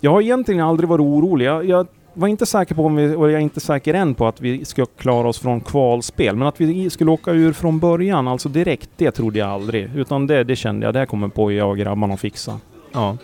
jag 0.00 0.10
har 0.10 0.20
egentligen 0.20 0.60
aldrig 0.60 0.88
varit 0.88 1.00
orolig. 1.00 1.46
Jag, 1.46 1.64
jag 1.64 1.86
var 2.14 2.28
inte 2.28 2.46
säker 2.46 2.74
på 2.74 2.84
om 2.84 2.96
vi, 2.96 3.14
och 3.14 3.30
jag 3.30 3.34
är 3.34 3.38
inte 3.38 3.60
säker 3.60 3.94
än 3.94 4.14
på 4.14 4.26
att 4.26 4.40
vi 4.40 4.64
ska 4.64 4.86
klara 4.86 5.28
oss 5.28 5.38
från 5.38 5.60
kvalspel. 5.60 6.36
Men 6.36 6.48
att 6.48 6.60
vi 6.60 6.90
skulle 6.90 7.10
åka 7.10 7.30
ur 7.30 7.52
från 7.52 7.78
början, 7.78 8.28
alltså 8.28 8.48
direkt, 8.48 8.90
det 8.96 9.10
trodde 9.10 9.38
jag 9.38 9.48
aldrig. 9.48 9.90
Utan 9.96 10.26
det, 10.26 10.44
det 10.44 10.56
kände 10.56 10.86
jag, 10.86 10.94
det 10.94 10.98
här 10.98 11.06
kommer 11.06 11.28
på 11.28 11.52
jag 11.52 11.70
och 11.70 11.78
grabbarna 11.78 12.14
att 12.14 12.20
fixa. 12.20 12.60
Ja. 12.92 13.16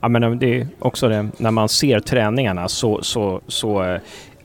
Ja 0.00 0.08
men 0.08 0.38
det 0.38 0.60
är 0.60 0.68
också 0.78 1.08
det, 1.08 1.28
när 1.38 1.50
man 1.50 1.68
ser 1.68 2.00
träningarna 2.00 2.68
så, 2.68 3.02
så, 3.02 3.40
så 3.46 3.82
eh, 3.82 4.00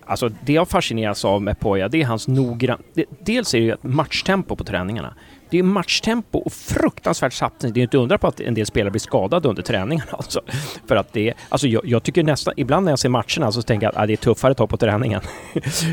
Alltså 0.06 0.30
det 0.30 0.54
jag 0.54 0.70
fascineras 0.70 1.26
av 1.26 1.42
med 1.42 1.60
Poja, 1.60 1.88
det 1.88 2.02
är 2.02 2.06
hans 2.06 2.28
noggrann... 2.28 2.84
Dels 3.20 3.54
är 3.54 3.60
det 3.60 3.70
ett 3.70 3.84
matchtempo 3.84 4.56
på 4.56 4.63
träningarna 4.63 5.13
det 5.54 5.60
är 5.60 5.63
matchtempo 5.63 6.39
och 6.39 6.54
fruktansvärt 6.54 7.34
satsning. 7.34 7.74
Det 7.74 7.80
är 7.80 7.82
inte 7.82 7.98
undra 7.98 8.18
på 8.18 8.28
att 8.28 8.39
en 8.39 8.54
del 8.54 8.66
spelare 8.66 8.92
blir 8.92 9.00
skadade 9.00 9.50
under 9.50 9.63
träningarna. 9.63 10.12
Alltså. 10.24 10.42
För 10.88 10.96
att 10.96 11.13
det 11.13 11.34
alltså 11.50 11.68
jag, 11.68 11.86
jag, 11.86 12.04
tycker 12.04 12.24
nästan, 12.24 12.54
ibland 12.58 12.86
när 12.86 12.92
jag 12.92 13.00
ser 13.00 13.10
matcherna 13.10 13.52
så 13.52 13.62
tänker 13.62 13.86
jag 13.88 13.96
att 13.96 14.02
ah, 14.02 14.06
det 14.06 14.13
är 14.13 14.18
tuffare 14.18 14.54
tag 14.54 14.70
på 14.70 14.78
träningen. 14.78 15.22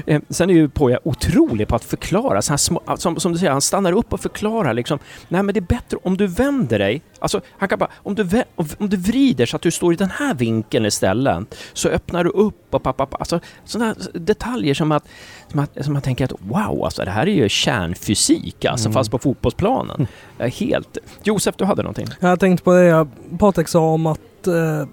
Eh, 0.07 0.20
sen 0.29 0.51
är 0.51 0.55
ju 0.55 0.68
Poja 0.68 0.99
otrolig 1.05 1.68
på 1.68 1.77
att 1.77 1.85
förklara, 1.85 2.42
så 2.42 2.59
små, 2.59 2.83
som, 2.96 3.20
som, 3.20 3.33
du 3.33 3.38
säger, 3.38 3.53
han 3.53 3.61
stannar 3.61 3.92
upp 3.92 4.12
och 4.12 4.20
förklarar 4.20 4.75
liksom. 4.75 4.99
Nej 5.29 5.42
men 5.42 5.55
det 5.55 5.59
är 5.59 5.62
bättre 5.62 5.99
om 6.03 6.16
du 6.16 6.27
vänder 6.27 6.79
dig, 6.79 7.03
alltså 7.20 7.40
han 7.59 7.68
kan 7.68 7.78
bara, 7.78 7.90
om 7.96 8.14
du, 8.14 8.42
om 8.56 8.88
du 8.88 8.96
vrider 8.96 9.46
så 9.46 9.56
att 9.56 9.62
du 9.62 9.70
står 9.70 9.92
i 9.92 9.96
den 9.96 10.11
här 10.11 10.35
vinkeln 10.35 10.87
istället, 10.87 11.54
så 11.72 11.88
öppnar 11.88 12.24
du 12.24 12.30
upp 12.30 12.74
och 12.74 12.83
pappa, 12.83 13.09
alltså 13.11 13.40
sådana 13.64 13.94
detaljer 14.14 14.74
som 14.74 14.92
att, 14.92 15.09
som 15.48 15.61
att, 15.61 15.85
som 15.85 15.92
man 15.92 16.02
tänker 16.02 16.24
att 16.24 16.33
wow, 16.38 16.85
alltså 16.85 17.04
det 17.04 17.11
här 17.11 17.26
är 17.26 17.35
ju 17.35 17.48
kärnfysik 17.48 18.64
alltså, 18.64 18.88
mm. 18.88 18.94
fast 18.94 19.11
på 19.11 19.18
fotboll 19.18 19.50
fotbollsplanen. 19.50 20.06
Mm. 20.38 20.50
Helt... 20.50 20.98
Josef, 21.22 21.54
du 21.56 21.64
hade 21.64 21.83
någonting? 21.83 22.06
Jag 22.20 22.40
tänkte 22.40 22.64
på 22.64 22.72
det 22.72 23.06
Patrik 23.38 23.68
sa 23.68 23.80
om 23.80 24.06
att 24.06 24.46
eh, 24.46 24.87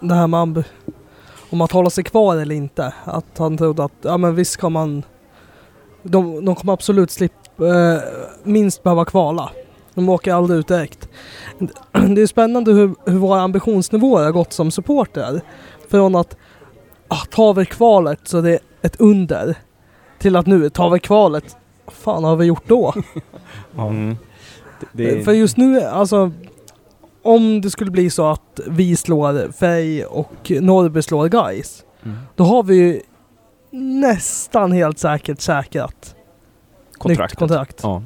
det 0.00 0.14
här 0.14 0.26
med 0.26 0.64
om 1.50 1.60
att 1.60 1.72
hålla 1.72 1.90
sig 1.90 2.04
kvar 2.04 2.36
eller 2.36 2.54
inte. 2.54 2.92
Att 3.04 3.38
han 3.38 3.58
trodde 3.58 3.84
att, 3.84 3.92
ja 4.02 4.16
men 4.16 4.34
visst 4.34 4.56
kan 4.56 4.72
man... 4.72 5.02
De, 6.02 6.44
de 6.44 6.54
kommer 6.54 6.72
absolut 6.72 7.10
slippa, 7.10 7.66
eh, 7.66 8.00
minst 8.42 8.82
behöva 8.82 9.04
kvala. 9.04 9.50
De 9.94 10.08
åker 10.08 10.34
aldrig 10.34 10.58
ut 10.58 10.68
direkt. 10.68 11.08
Det 11.92 12.22
är 12.22 12.26
spännande 12.26 12.72
hur, 12.72 12.94
hur 13.06 13.18
våra 13.18 13.40
ambitionsnivåer 13.40 14.24
har 14.24 14.32
gått 14.32 14.52
som 14.52 14.70
supporter. 14.70 15.40
Från 15.88 16.14
att 16.14 16.36
ah, 17.08 17.24
tar 17.30 17.54
vi 17.54 17.66
kvalet 17.66 18.20
så 18.24 18.40
det 18.40 18.50
är 18.50 18.60
ett 18.82 18.96
under. 19.00 19.54
Till 20.18 20.36
att 20.36 20.46
nu 20.46 20.70
tar 20.70 20.90
vi 20.90 21.00
kvalet 21.00 21.56
fan 21.90 22.24
har 22.24 22.36
vi 22.36 22.46
gjort 22.46 22.68
då? 22.68 22.94
mm. 23.78 24.16
det, 24.92 25.24
För 25.24 25.32
just 25.32 25.56
nu, 25.56 25.80
alltså 25.80 26.32
om 27.22 27.60
det 27.60 27.70
skulle 27.70 27.90
bli 27.90 28.10
så 28.10 28.26
att 28.26 28.60
vi 28.66 28.96
slår 28.96 29.52
Fej 29.52 30.04
och 30.04 30.52
Norrby 30.60 31.02
slår 31.02 31.28
Guys 31.28 31.84
mm. 32.02 32.16
då 32.34 32.44
har 32.44 32.62
vi 32.62 33.02
nästan 33.70 34.72
helt 34.72 34.98
säkert 34.98 35.40
säkrat 35.40 36.16
Kontraktet. 36.98 37.32
nytt 37.32 37.38
kontrakt. 37.38 37.80
Ja. 37.82 38.02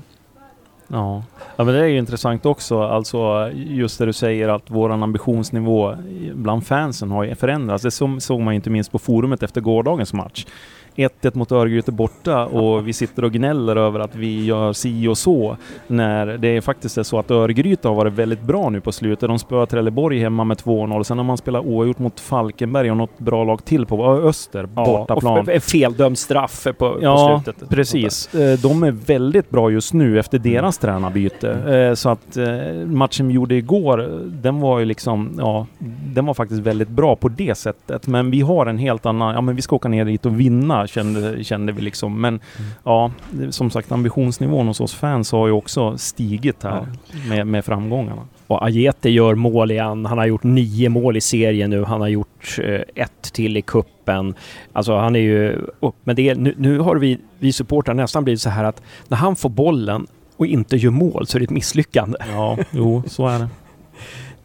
Ja. 0.88 1.22
ja, 1.56 1.64
men 1.64 1.74
det 1.74 1.80
är 1.80 1.86
ju 1.86 1.98
intressant 1.98 2.46
också. 2.46 2.82
Alltså 2.82 3.50
just 3.54 3.98
det 3.98 4.06
du 4.06 4.12
säger 4.12 4.48
att 4.48 4.70
våran 4.70 5.02
ambitionsnivå 5.02 5.96
bland 6.34 6.66
fansen 6.66 7.10
har 7.10 7.34
förändrats. 7.34 7.82
Det 7.82 8.20
såg 8.20 8.40
man 8.40 8.54
inte 8.54 8.70
minst 8.70 8.92
på 8.92 8.98
forumet 8.98 9.42
efter 9.42 9.60
gårdagens 9.60 10.12
match. 10.12 10.46
1-1 10.96 11.36
mot 11.38 11.52
Örgryte 11.52 11.92
borta 11.92 12.46
och 12.46 12.88
vi 12.88 12.92
sitter 12.92 13.24
och 13.24 13.32
gnäller 13.32 13.76
över 13.76 14.00
att 14.00 14.14
vi 14.14 14.44
gör 14.44 14.72
si 14.72 15.08
och 15.08 15.18
så. 15.18 15.56
När 15.86 16.26
det 16.26 16.60
faktiskt 16.60 16.98
är 16.98 17.02
så 17.02 17.18
att 17.18 17.30
Örgryte 17.30 17.88
har 17.88 17.94
varit 17.94 18.12
väldigt 18.12 18.42
bra 18.42 18.70
nu 18.70 18.80
på 18.80 18.92
slutet. 18.92 19.28
De 19.28 19.38
spöar 19.38 19.66
Trelleborg 19.66 20.18
hemma 20.18 20.44
med 20.44 20.56
2-0. 20.56 21.02
Sen 21.02 21.18
har 21.18 21.24
man 21.24 21.36
spelat 21.36 21.64
oavgjort 21.64 21.98
mot 21.98 22.20
Falkenberg 22.20 22.90
och 22.90 22.96
något 22.96 23.18
bra 23.18 23.44
lag 23.44 23.64
till 23.64 23.86
på 23.86 24.06
Öster, 24.06 24.68
ja, 24.76 24.84
bortaplan. 24.84 25.38
Och 25.38 25.62
feldömd 25.62 26.18
straff 26.18 26.66
på, 26.78 26.98
ja, 27.02 27.14
på 27.14 27.42
slutet. 27.42 27.68
precis. 27.68 28.34
Eh, 28.34 28.58
de 28.58 28.82
är 28.82 28.90
väldigt 28.90 29.50
bra 29.50 29.70
just 29.70 29.92
nu 29.92 30.18
efter 30.18 30.38
mm. 30.38 30.52
deras 30.52 30.78
tränarbyte. 30.78 31.52
Mm. 31.52 31.96
Så 31.96 32.08
att 32.08 32.36
eh, 32.36 32.46
matchen 32.86 33.28
vi 33.28 33.34
gjorde 33.34 33.54
igår, 33.54 34.20
den 34.24 34.60
var 34.60 34.78
ju 34.78 34.84
liksom, 34.84 35.34
ja, 35.38 35.66
den 36.14 36.26
var 36.26 36.34
faktiskt 36.34 36.60
väldigt 36.60 36.88
bra 36.88 37.16
på 37.16 37.28
det 37.28 37.54
sättet. 37.54 38.06
Men 38.06 38.30
vi 38.30 38.40
har 38.40 38.66
en 38.66 38.78
helt 38.78 39.06
annan, 39.06 39.34
ja 39.34 39.40
men 39.40 39.56
vi 39.56 39.62
ska 39.62 39.76
åka 39.76 39.88
ner 39.88 40.04
dit 40.04 40.26
och 40.26 40.40
vinna 40.40 40.83
kände, 40.86 41.44
kände 41.44 41.72
vi 41.72 41.82
liksom. 41.82 42.20
Men 42.20 42.34
mm. 42.34 42.70
ja, 42.84 43.10
som 43.50 43.70
sagt 43.70 43.92
ambitionsnivån 43.92 44.66
hos 44.66 44.80
oss 44.80 44.94
fans 44.94 45.32
har 45.32 45.46
ju 45.46 45.52
också 45.52 45.98
stigit 45.98 46.62
här 46.62 46.86
ja. 47.10 47.18
med, 47.28 47.46
med 47.46 47.64
framgångarna. 47.64 48.22
Och 48.46 48.64
Ajete 48.64 49.10
gör 49.10 49.34
mål 49.34 49.70
igen. 49.70 50.06
Han 50.06 50.18
har 50.18 50.26
gjort 50.26 50.42
nio 50.42 50.88
mål 50.88 51.16
i 51.16 51.20
serien 51.20 51.70
nu. 51.70 51.84
Han 51.84 52.00
har 52.00 52.08
gjort 52.08 52.58
eh, 52.62 52.80
ett 52.94 53.32
till 53.32 53.56
i 53.56 53.62
kuppen. 53.62 54.34
Alltså 54.72 54.96
han 54.96 55.16
är 55.16 55.20
ju... 55.20 55.66
Oh, 55.80 55.92
men 56.04 56.16
det 56.16 56.28
är, 56.28 56.34
nu, 56.34 56.54
nu 56.58 56.78
har 56.78 56.96
vi, 56.96 57.18
vi 57.38 57.52
supportrar 57.52 57.94
nästan 57.94 58.24
blivit 58.24 58.40
så 58.40 58.50
här 58.50 58.64
att 58.64 58.82
när 59.08 59.16
han 59.16 59.36
får 59.36 59.48
bollen 59.48 60.06
och 60.36 60.46
inte 60.46 60.76
gör 60.76 60.90
mål 60.90 61.26
så 61.26 61.38
är 61.38 61.40
det 61.40 61.44
ett 61.44 61.50
misslyckande. 61.50 62.18
Ja, 62.32 62.58
jo, 62.70 63.02
så 63.06 63.26
är 63.26 63.38
det. 63.38 63.48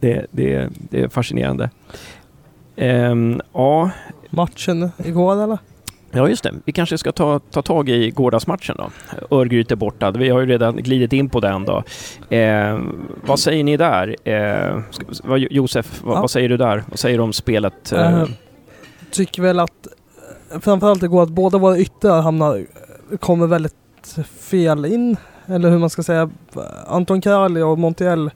det, 0.00 0.26
det, 0.30 0.68
det 0.90 1.00
är 1.00 1.08
fascinerande. 1.08 1.70
Um, 2.76 3.40
ja. 3.52 3.90
Matchen 4.30 4.90
igår 5.04 5.42
eller? 5.42 5.58
Ja, 6.12 6.28
just 6.28 6.42
det. 6.42 6.54
Vi 6.64 6.72
kanske 6.72 6.98
ska 6.98 7.12
ta, 7.12 7.38
ta 7.50 7.62
tag 7.62 7.88
i 7.88 8.10
gårdagsmatchen 8.10 8.76
då. 8.78 8.90
Örgryte 9.36 9.76
borta. 9.76 10.10
Vi 10.10 10.28
har 10.28 10.40
ju 10.40 10.46
redan 10.46 10.76
glidit 10.76 11.12
in 11.12 11.28
på 11.28 11.40
den 11.40 11.64
då. 11.64 11.82
Eh, 12.36 12.80
vad 13.26 13.38
säger 13.40 13.64
ni 13.64 13.76
där? 13.76 14.16
Eh, 14.28 14.80
vad, 15.24 15.38
Josef, 15.38 16.00
vad, 16.04 16.16
Ja. 16.16 16.20
vad 16.20 16.30
säger 16.30 16.48
du 16.48 16.56
där? 16.56 16.84
Vad 16.88 16.98
säger 16.98 17.18
du 17.18 17.24
om 17.24 17.32
spelet? 17.32 17.92
Eh, 17.92 18.20
Eh, 18.22 18.28
tycker 19.10 19.42
väl 19.42 19.60
att 19.60 19.86
framförallt 20.60 21.02
igår 21.02 21.22
att 21.22 21.28
båda 21.28 21.58
våra 21.58 21.78
yttrar 21.78 22.20
hamnar, 22.22 22.64
kommer 23.20 23.46
väldigt 23.46 23.74
fel 24.40 24.86
in. 24.86 25.16
Eller 25.46 25.70
hur 25.70 25.78
man 25.78 25.90
ska 25.90 26.02
säga. 26.02 26.30
Anton 26.86 27.20
Kralj 27.20 27.62
och 27.62 27.78
Montiel 27.78 28.30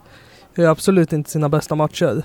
gör 0.56 0.70
absolut 0.70 1.12
inte 1.12 1.30
sina 1.30 1.48
bästa 1.48 1.74
matcher. 1.74 2.22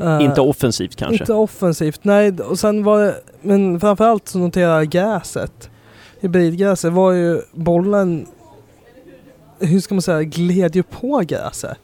Eh, 0.00 0.24
inte 0.24 0.40
offensivt 0.40 0.96
kanske? 0.96 1.22
Inte 1.22 1.32
offensivt, 1.32 2.00
nej. 2.02 2.40
Och 2.40 2.58
sen 2.58 2.84
var 2.84 3.00
det, 3.00 3.20
men 3.42 3.80
framförallt 3.80 4.28
så 4.28 4.38
noterar 4.38 4.78
jag 4.78 4.88
gräset. 4.88 5.70
Hybridgräset 6.20 6.92
var 6.92 7.12
ju 7.12 7.40
bollen, 7.52 8.26
hur 9.58 9.80
ska 9.80 9.94
man 9.94 10.02
säga, 10.02 10.22
gled 10.22 10.76
ju 10.76 10.82
på 10.82 11.22
gräset. 11.26 11.76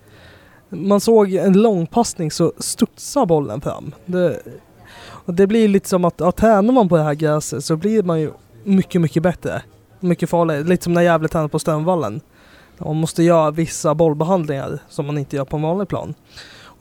Man 0.68 1.00
såg 1.00 1.34
en 1.34 1.52
långpassning 1.52 2.30
så 2.30 2.52
studsar 2.58 3.26
bollen 3.26 3.60
fram. 3.60 3.94
Det, 4.06 4.40
och 5.02 5.34
det 5.34 5.46
blir 5.46 5.68
lite 5.68 5.88
som 5.88 6.04
att, 6.04 6.14
ja, 6.16 6.32
tränar 6.32 6.72
man 6.72 6.88
på 6.88 6.96
det 6.96 7.02
här 7.02 7.14
gräset 7.14 7.64
så 7.64 7.76
blir 7.76 8.02
man 8.02 8.20
ju 8.20 8.32
mycket, 8.64 9.00
mycket 9.00 9.22
bättre. 9.22 9.62
Mycket 10.00 10.30
farligare. 10.30 10.64
Lite 10.64 10.84
som 10.84 10.92
när 10.92 11.02
Gävle 11.02 11.28
tränar 11.28 11.48
på 11.48 11.58
Strömvallen. 11.58 12.20
Man 12.78 12.96
måste 12.96 13.22
göra 13.22 13.50
vissa 13.50 13.94
bollbehandlingar 13.94 14.78
som 14.88 15.06
man 15.06 15.18
inte 15.18 15.36
gör 15.36 15.44
på 15.44 15.56
en 15.56 15.62
vanlig 15.62 15.88
plan. 15.88 16.14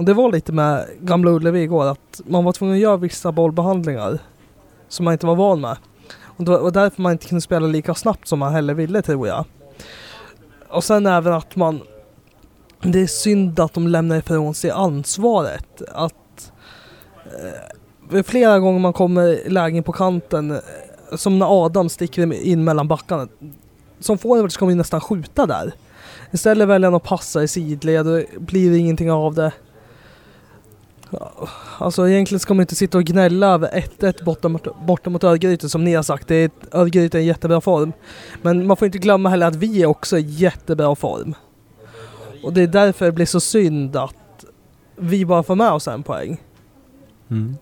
Och 0.01 0.05
det 0.05 0.13
var 0.13 0.31
lite 0.31 0.51
med 0.51 0.85
Gamla 0.99 1.31
Ullevi 1.31 1.61
igår 1.61 1.85
att 1.85 2.21
man 2.25 2.43
var 2.43 2.51
tvungen 2.51 2.75
att 2.75 2.81
göra 2.81 2.97
vissa 2.97 3.31
bollbehandlingar 3.31 4.19
som 4.87 5.05
man 5.05 5.13
inte 5.13 5.25
var 5.25 5.35
van 5.35 5.61
med. 5.61 5.77
Och 6.21 6.43
det 6.43 6.51
var 6.51 6.71
därför 6.71 7.01
man 7.01 7.11
inte 7.11 7.27
kunde 7.27 7.41
spela 7.41 7.67
lika 7.67 7.95
snabbt 7.95 8.27
som 8.27 8.39
man 8.39 8.53
heller 8.53 8.73
ville 8.73 9.01
tror 9.01 9.27
jag. 9.27 9.45
Och 10.69 10.83
sen 10.83 11.05
även 11.05 11.33
att 11.33 11.55
man 11.55 11.81
det 12.81 12.99
är 12.99 13.07
synd 13.07 13.59
att 13.59 13.73
de 13.73 13.87
lämnar 13.87 14.17
ifrån 14.17 14.53
sig 14.53 14.71
ansvaret. 14.71 15.81
Att 15.91 16.51
eh, 18.11 18.23
flera 18.23 18.59
gånger 18.59 18.79
man 18.79 18.93
kommer 18.93 19.27
i 19.27 19.49
lägen 19.49 19.83
på 19.83 19.91
kanten, 19.91 20.59
som 21.15 21.39
när 21.39 21.65
Adam 21.65 21.89
sticker 21.89 22.33
in 22.33 22.63
mellan 22.63 22.87
backarna. 22.87 23.27
Som 23.99 24.17
forward 24.17 24.51
ska 24.51 24.65
man 24.65 24.73
ju 24.73 24.77
nästan 24.77 25.01
skjuta 25.01 25.45
där. 25.45 25.73
Istället 26.31 26.67
väljer 26.67 26.87
han 26.87 26.95
att 26.95 27.03
passa 27.03 27.43
i 27.43 27.47
sidled 27.47 28.07
och 28.07 28.23
blir 28.39 28.77
ingenting 28.77 29.11
av 29.11 29.33
det. 29.33 29.51
Alltså 31.77 32.09
egentligen 32.09 32.39
ska 32.39 32.53
man 32.53 32.61
inte 32.61 32.75
sitta 32.75 32.97
och 32.97 33.03
gnälla 33.03 33.47
över 33.47 33.69
1-1 33.99 34.23
borta 34.23 34.49
mot, 34.49 34.85
borta 34.85 35.09
mot 35.09 35.23
Örgryte 35.23 35.69
som 35.69 35.83
ni 35.83 35.93
har 35.93 36.03
sagt. 36.03 36.27
Det 36.27 36.35
är, 36.35 36.51
Örgryte 36.71 37.17
är 37.17 37.21
i 37.21 37.25
jättebra 37.25 37.61
form. 37.61 37.93
Men 38.41 38.67
man 38.67 38.77
får 38.77 38.85
inte 38.85 38.97
glömma 38.97 39.29
heller 39.29 39.47
att 39.47 39.55
vi 39.55 39.81
är 39.81 39.85
också 39.85 40.17
i 40.17 40.21
jättebra 40.21 40.95
form. 40.95 41.35
Och 42.43 42.53
det 42.53 42.61
är 42.63 42.67
därför 42.67 43.05
det 43.05 43.11
blir 43.11 43.25
så 43.25 43.39
synd 43.39 43.95
att 43.95 44.45
vi 44.95 45.25
bara 45.25 45.43
får 45.43 45.55
med 45.55 45.71
oss 45.71 45.87
en 45.87 46.03
poäng. 46.03 46.41
Mm. 47.29 47.57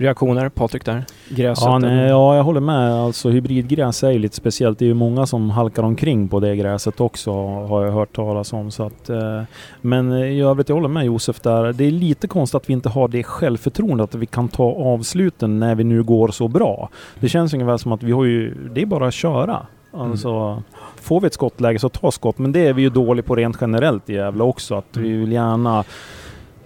Reaktioner, 0.00 0.48
Patrik 0.48 0.84
där? 0.84 1.04
Gräset? 1.28 1.64
Ja, 1.64 1.78
nej, 1.78 2.08
ja, 2.08 2.36
jag 2.36 2.42
håller 2.42 2.60
med. 2.60 2.92
Alltså 2.92 3.28
hybridgräs 3.30 4.02
är 4.02 4.10
ju 4.10 4.18
lite 4.18 4.36
speciellt. 4.36 4.78
Det 4.78 4.84
är 4.84 4.86
ju 4.86 4.94
många 4.94 5.26
som 5.26 5.50
halkar 5.50 5.82
omkring 5.82 6.28
på 6.28 6.40
det 6.40 6.56
gräset 6.56 7.00
också 7.00 7.32
har 7.46 7.84
jag 7.84 7.92
hört 7.92 8.16
talas 8.16 8.52
om. 8.52 8.70
Så 8.70 8.82
att, 8.86 9.10
eh, 9.10 9.42
men 9.80 10.12
i 10.12 10.42
övrigt, 10.42 10.68
jag 10.68 10.76
håller 10.76 10.88
med 10.88 11.04
Josef 11.04 11.40
där. 11.40 11.72
Det 11.72 11.84
är 11.84 11.90
lite 11.90 12.28
konstigt 12.28 12.54
att 12.54 12.68
vi 12.68 12.72
inte 12.72 12.88
har 12.88 13.08
det 13.08 13.22
självförtroendet 13.22 14.14
att 14.14 14.20
vi 14.20 14.26
kan 14.26 14.48
ta 14.48 14.64
avsluten 14.64 15.58
när 15.58 15.74
vi 15.74 15.84
nu 15.84 16.02
går 16.02 16.28
så 16.28 16.48
bra. 16.48 16.88
Det 17.20 17.28
känns 17.28 17.54
ungefär 17.54 17.76
som 17.76 17.92
att 17.92 18.02
vi 18.02 18.12
har 18.12 18.24
ju, 18.24 18.54
det 18.74 18.82
är 18.82 18.86
bara 18.86 19.06
att 19.06 19.14
köra. 19.14 19.66
Alltså, 19.92 20.62
Får 21.00 21.20
vi 21.20 21.26
ett 21.26 21.34
skottläge 21.34 21.78
så 21.78 21.88
ta 21.88 22.10
skott, 22.10 22.38
men 22.38 22.52
det 22.52 22.66
är 22.66 22.72
vi 22.72 22.82
ju 22.82 22.90
dåliga 22.90 23.22
på 23.22 23.36
rent 23.36 23.56
generellt 23.60 24.10
i 24.10 24.14
Gävle 24.14 24.42
också. 24.42 24.74
Att 24.74 24.96
vi 24.96 25.12
vill 25.12 25.32
gärna 25.32 25.84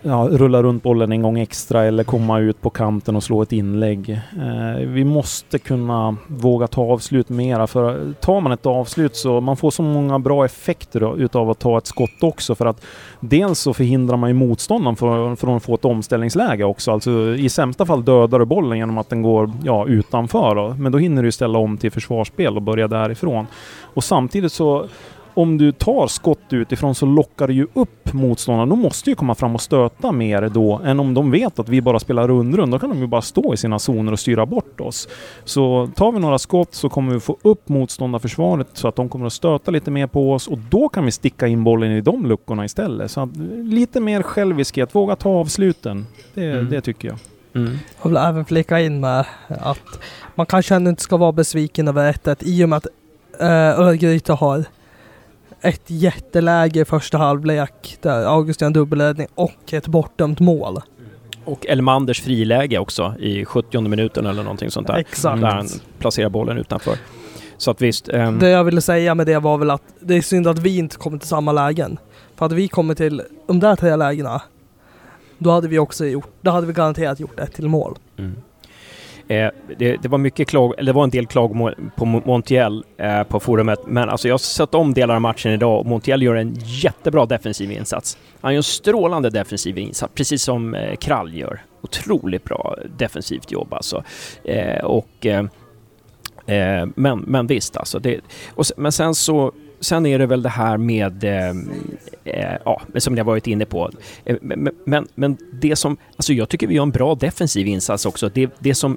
ja, 0.05 0.29
rulla 0.31 0.62
runt 0.62 0.83
bollen 0.83 1.12
en 1.12 1.23
gång 1.23 1.38
extra 1.38 1.85
eller 1.85 2.05
komma 2.05 2.38
ut 2.38 2.61
på 2.61 2.71
kanten 2.71 3.17
och 3.17 3.23
slå 3.23 3.43
ett 3.43 3.53
inlägg. 3.53 4.11
Eh, 4.11 4.87
vi 4.87 5.05
måste 5.05 5.59
kunna 5.59 6.17
våga 6.27 6.67
ta 6.67 6.83
avslut 6.83 7.29
mera 7.29 7.67
för 7.67 8.12
tar 8.21 8.40
man 8.40 8.53
ett 8.53 8.67
avslut 8.67 9.17
så 9.17 9.40
man 9.40 9.57
får 9.57 9.71
så 9.71 9.83
många 9.83 10.19
bra 10.19 10.45
effekter 10.45 11.01
då, 11.01 11.17
utav 11.17 11.51
att 11.51 11.59
ta 11.59 11.79
ett 11.79 11.87
skott 11.87 12.23
också 12.23 12.55
för 12.55 12.67
att 12.67 12.85
dels 13.21 13.59
så 13.59 13.75
förhindrar 13.75 14.17
man 14.17 14.31
ju 14.31 14.35
motståndaren 14.35 14.97
från, 14.97 15.37
från 15.37 15.57
att 15.57 15.62
få 15.62 15.75
ett 15.75 15.85
omställningsläge 15.85 16.64
också. 16.64 16.93
Alltså 16.93 17.35
i 17.35 17.49
sämsta 17.49 17.87
fall 17.87 18.05
dödar 18.05 18.38
du 18.38 18.45
bollen 18.45 18.79
genom 18.79 18.99
att 18.99 19.09
den 19.09 19.23
går 19.23 19.53
ja, 19.64 19.87
utanför 19.87 20.55
då. 20.55 20.75
Men 20.79 20.93
då 20.93 20.99
hinner 20.99 21.23
du 21.23 21.33
ställa 21.33 21.59
om 21.59 21.79
till 21.79 21.90
försvarsspel 21.90 22.57
och 22.57 22.62
börja 22.62 22.88
därifrån. 22.88 23.47
Och 23.95 24.05
samtidigt 24.05 24.53
så 24.53 24.87
om 25.35 25.59
du 25.59 25.73
tar 25.73 26.07
skott 26.07 26.38
utifrån 26.53 26.94
så 26.94 27.07
lockar 27.07 27.47
det 27.47 27.55
ju 27.55 27.66
upp 27.75 28.12
motståndarna. 28.12 28.66
De 28.66 28.79
måste 28.79 29.11
ju 29.11 29.16
komma 29.16 29.35
fram 29.35 29.55
och 29.55 29.61
stöta 29.61 30.12
mer 30.12 30.49
då 30.55 30.81
än 30.85 31.01
om 31.01 31.14
de 31.14 31.31
vet 31.31 31.59
att 31.59 31.68
vi 31.68 31.81
bara 31.83 31.99
spelar 32.01 32.29
rundrund. 32.29 32.73
Då 32.73 32.79
kan 32.79 32.88
de 32.90 32.99
ju 32.99 33.07
bara 33.07 33.23
stå 33.23 33.55
i 33.55 33.57
sina 33.57 33.79
zoner 33.79 34.12
och 34.12 34.18
styra 34.18 34.47
bort 34.47 34.81
oss. 34.81 35.09
Så 35.44 35.90
tar 35.94 36.12
vi 36.12 36.18
några 36.18 36.38
skott 36.38 36.75
så 36.75 36.88
kommer 36.88 37.14
vi 37.14 37.20
få 37.20 37.37
upp 37.42 37.68
motståndarförsvaret 37.68 38.68
så 38.73 38.88
att 38.88 38.97
de 38.97 39.09
kommer 39.09 39.27
att 39.27 39.33
stöta 39.33 39.70
lite 39.70 39.90
mer 39.90 40.07
på 40.07 40.33
oss 40.33 40.49
och 40.49 40.59
då 40.59 40.88
kan 40.88 41.05
vi 41.05 41.11
sticka 41.11 41.47
in 41.47 41.64
bollen 41.64 41.92
i 41.92 42.01
de 42.01 42.27
luckorna 42.27 42.64
istället. 42.64 43.11
Så 43.11 43.20
att, 43.20 43.37
lite 43.64 44.01
mer 44.01 44.23
själviskhet, 44.23 44.94
våga 44.94 45.16
ta 45.16 45.29
avsluten. 45.31 46.07
Det, 46.35 46.44
Mm. 46.44 46.70
det 46.70 46.81
tycker 46.81 47.09
jag. 47.09 47.16
Mm. 47.55 47.79
Jag 48.03 48.09
vill 48.11 48.16
även 48.16 48.44
flika 48.44 48.81
in 48.81 49.01
med 49.01 49.25
att 49.49 50.01
man 50.35 50.47
kanske 50.47 50.75
ändå 50.75 50.90
inte 50.90 51.03
ska 51.03 51.16
vara 51.16 51.33
besviken 51.33 51.88
över 51.88 52.12
1-1 52.12 52.37
i 52.40 52.64
och 52.64 52.68
med 52.68 52.77
att 52.77 52.87
äh, 53.40 53.81
Örgryte 53.81 54.33
har 54.33 54.64
ett 55.64 55.83
jätteläge 55.87 56.81
i 56.81 56.85
första 56.85 57.18
halvlek 57.18 57.98
där 58.00 58.24
August 58.27 58.61
gör 58.61 58.66
en 58.66 58.72
dubbelräddning 58.72 59.27
och 59.35 59.72
ett 59.72 59.87
bortdömt 59.87 60.40
mål. 60.40 60.81
Och 61.44 61.66
Elmanders 61.66 62.20
friläge 62.22 62.79
också 62.79 63.14
i 63.18 63.44
70 63.44 63.81
minuten 63.81 64.27
eller 64.27 64.42
någonting 64.42 64.70
sånt 64.70 64.87
där. 64.87 64.96
Exakt. 64.96 65.40
Där 65.40 65.48
han 65.48 65.68
placerar 65.98 66.29
bollen 66.29 66.59
utanför. 66.59 66.98
Så 67.57 67.70
att 67.70 67.83
visst. 67.83 68.09
ehm, 68.09 68.38
Det 68.38 68.48
jag 68.48 68.64
ville 68.64 68.81
säga 68.81 69.14
med 69.14 69.27
det 69.27 69.38
var 69.38 69.59
väl 69.59 69.70
att 69.70 69.83
det 70.00 70.14
är 70.14 70.22
synd 70.22 70.46
att 70.46 70.59
vi 70.59 70.79
inte 70.79 70.96
kommer 70.96 71.18
till 71.18 71.29
samma 71.29 71.53
lägen. 71.53 71.98
För 72.35 72.44
hade 72.44 72.55
vi 72.55 72.68
kommit 72.68 72.98
till 72.98 73.22
de 73.46 73.61
där 73.61 73.77
tre 73.77 73.96
lägena 73.96 74.42
då 75.38 75.50
hade 75.50 75.68
vi 75.68 75.79
också 75.79 76.07
gjort, 76.07 76.29
då 76.40 76.50
hade 76.50 76.66
vi 76.66 76.72
garanterat 76.72 77.20
gjort 77.20 77.38
ett 77.38 77.53
till 77.55 77.68
mål. 77.68 77.98
Mm. 78.18 78.35
Eh, 79.29 79.49
det, 79.79 79.97
det 80.03 80.09
var 80.09 80.19
mycket 80.19 80.49
klag, 80.49 80.75
eller 80.79 80.93
det 80.93 80.97
var 80.97 81.05
en 81.05 81.11
del 81.11 81.27
klagomål 81.27 81.75
på 81.97 82.05
Montiel 82.05 82.85
eh, 82.97 83.23
på 83.23 83.41
forumet, 83.41 83.79
men 83.87 84.09
alltså 84.09 84.29
jag 84.29 84.33
har 84.33 84.39
sett 84.39 84.75
om 84.75 84.95
delar 84.95 85.15
av 85.15 85.21
matchen 85.21 85.53
idag 85.53 85.81
och 85.81 85.87
Montiel 85.87 86.23
gör 86.23 86.35
en 86.35 86.55
jättebra 86.59 87.27
defensiv 87.27 87.73
insats. 87.73 88.19
Han 88.41 88.53
gör 88.53 88.57
en 88.57 88.63
strålande 88.63 89.31
defensiv 89.31 89.79
insats, 89.79 90.15
precis 90.15 90.43
som 90.43 90.75
eh, 90.75 90.97
Krall 90.97 91.35
gör. 91.35 91.63
Otroligt 91.83 92.45
bra 92.45 92.77
defensivt 92.99 93.53
jobb 93.53 93.75
alltså. 93.75 94.05
Eh, 94.45 94.85
och, 94.85 95.27
eh, 95.27 95.45
eh, 96.47 96.87
men, 96.95 97.19
men 97.19 97.47
visst 97.47 97.77
alltså. 97.77 97.99
Det, 97.99 98.21
och, 98.55 98.65
men 98.77 98.93
sen 98.93 99.15
så 99.15 99.53
Sen 99.81 100.07
är 100.07 100.19
det 100.19 100.27
väl 100.27 100.43
det 100.43 100.49
här 100.49 100.77
med, 100.77 101.25
eh, 101.25 101.51
eh, 102.25 102.59
ja, 102.65 102.83
som 102.97 103.17
jag 103.17 103.25
varit 103.25 103.47
inne 103.47 103.65
på. 103.65 103.91
Eh, 104.25 104.37
men, 104.41 104.71
men, 104.85 105.09
men 105.15 105.37
det 105.53 105.77
som, 105.77 105.97
alltså 106.17 106.33
jag 106.33 106.49
tycker 106.49 106.67
vi 106.67 106.75
gör 106.75 106.83
en 106.83 106.91
bra 106.91 107.15
defensiv 107.15 107.67
insats 107.67 108.07
också. 108.07 108.31
Det, 108.35 108.51
det 108.59 108.75
som 108.75 108.97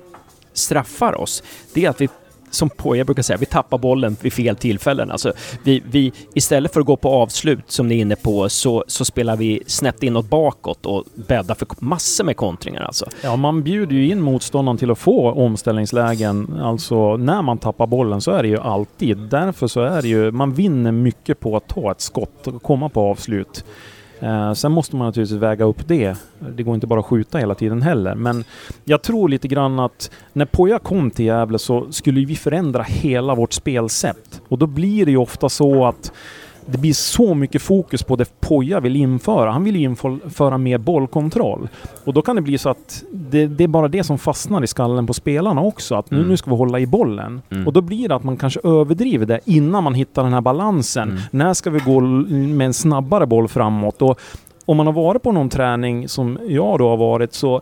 straffar 0.58 1.22
oss, 1.22 1.44
det 1.74 1.86
är 1.86 1.90
att 1.90 2.02
vi 2.02 2.10
som 2.50 2.70
Poja 2.70 3.06
brukar 3.06 3.24
säga, 3.24 3.38
vi 3.38 3.46
tappar 3.46 3.78
bollen 3.78 4.18
vid 4.22 4.34
fel 4.34 4.56
tillfällen. 4.56 5.12
Alltså, 5.12 5.34
vi, 5.64 5.84
vi, 5.92 6.14
istället 6.34 6.74
för 6.74 6.80
att 6.80 6.86
gå 6.86 6.96
på 6.96 7.10
avslut, 7.10 7.64
som 7.68 7.88
ni 7.88 7.98
är 7.98 8.02
inne 8.02 8.16
på, 8.16 8.50
så, 8.50 8.84
så 8.88 9.06
spelar 9.06 9.36
vi 9.36 9.64
snett 9.68 10.04
inåt 10.04 10.30
bakåt 10.30 10.86
och 10.86 11.04
bäddar 11.16 11.56
för 11.56 11.68
massor 11.80 12.24
med 12.24 12.38
kontringar. 12.38 12.82
Alltså. 12.82 13.06
Ja, 13.22 13.36
man 13.36 13.64
bjuder 13.64 13.96
ju 13.96 14.12
in 14.12 14.22
motståndaren 14.22 14.78
till 14.78 14.92
att 14.92 15.00
få 15.00 15.32
omställningslägen. 15.32 16.60
Alltså 16.62 17.18
när 17.18 17.42
man 17.42 17.58
tappar 17.58 17.88
bollen 17.88 18.22
så 18.22 18.32
är 18.32 18.44
det 18.44 18.50
ju 18.50 18.60
alltid. 18.60 19.18
Därför 19.18 19.68
så 19.68 19.82
är 19.82 20.02
det 20.02 20.08
ju, 20.08 20.32
man 20.32 20.54
vinner 20.54 20.92
mycket 20.92 21.40
på 21.40 21.58
att 21.58 21.68
ta 21.68 21.92
ett 21.92 22.02
skott 22.02 22.48
och 22.48 22.64
komma 22.64 22.90
på 22.90 23.02
avslut. 23.02 23.66
Eh, 24.20 24.54
sen 24.54 24.72
måste 24.72 24.96
man 24.96 25.08
naturligtvis 25.08 25.42
väga 25.42 25.66
upp 25.66 25.88
det. 25.88 26.18
Det 26.56 26.64
går 26.64 26.76
inte 26.76 26.88
bara 26.88 27.00
att 27.00 27.06
skjuta 27.06 27.38
hela 27.38 27.56
tiden 27.56 27.82
heller. 27.82 28.16
Men 28.16 28.44
jag 28.86 29.02
tror 29.02 29.30
lite 29.30 29.48
grann 29.48 29.80
att 29.80 30.12
när 30.34 30.46
Poja 30.46 30.80
kom 30.80 31.12
till 31.12 31.26
Gävle 31.26 31.60
så 31.60 31.92
skulle 31.92 32.26
vi 32.26 32.36
förändra 32.36 32.84
hela 32.84 33.36
vårt 33.36 33.54
spelsätt. 33.54 34.42
Och 34.48 34.58
då 34.58 34.68
blir 34.68 35.06
det 35.06 35.12
ju 35.12 35.18
ofta 35.18 35.50
så 35.50 35.86
att 35.86 36.12
det 36.72 36.78
blir 36.78 36.94
så 36.94 37.34
mycket 37.34 37.62
fokus 37.62 38.04
på 38.04 38.16
det 38.16 38.40
Poja 38.42 38.80
vill 38.80 38.96
införa. 38.96 39.52
Han 39.52 39.64
vill 39.64 39.76
ju 39.76 39.84
införa 39.84 40.58
mer 40.58 40.78
bollkontroll. 40.78 41.70
Och 42.06 42.14
då 42.14 42.22
kan 42.22 42.36
det 42.36 42.42
bli 42.42 42.58
så 42.58 42.70
att 42.70 43.04
det, 43.12 43.48
det 43.48 43.64
är 43.64 43.68
bara 43.68 43.88
det 43.88 44.04
som 44.04 44.18
fastnar 44.18 44.64
i 44.64 44.68
skallen 44.68 45.08
på 45.08 45.14
spelarna 45.14 45.62
också. 45.62 45.96
Att 45.96 46.12
nu, 46.12 46.18
Mm. 46.18 46.30
nu 46.30 46.38
ska 46.38 46.50
vi 46.50 46.56
hålla 46.58 46.80
i 46.80 46.86
bollen. 46.88 47.42
Mm. 47.50 47.68
Och 47.68 47.74
då 47.74 47.82
blir 47.82 48.10
det 48.10 48.16
att 48.16 48.24
man 48.24 48.38
kanske 48.38 48.60
överdriver 48.64 49.26
det 49.26 49.40
innan 49.46 49.84
man 49.84 49.94
hittar 49.94 50.24
den 50.24 50.34
här 50.34 50.42
balansen. 50.42 51.10
Mm. 51.10 51.22
När 51.32 51.54
ska 51.54 51.70
vi 51.70 51.80
gå 51.80 52.00
med 52.02 52.66
en 52.66 52.74
snabbare 52.74 53.26
boll 53.26 53.48
framåt? 53.48 54.02
Och 54.02 54.20
om 54.66 54.78
man 54.78 54.86
har 54.86 54.94
varit 54.94 55.24
på 55.24 55.32
någon 55.32 55.50
träning 55.50 56.10
som 56.10 56.40
jag 56.48 56.80
då 56.80 56.90
har 56.90 56.98
varit 56.98 57.34
så 57.34 57.62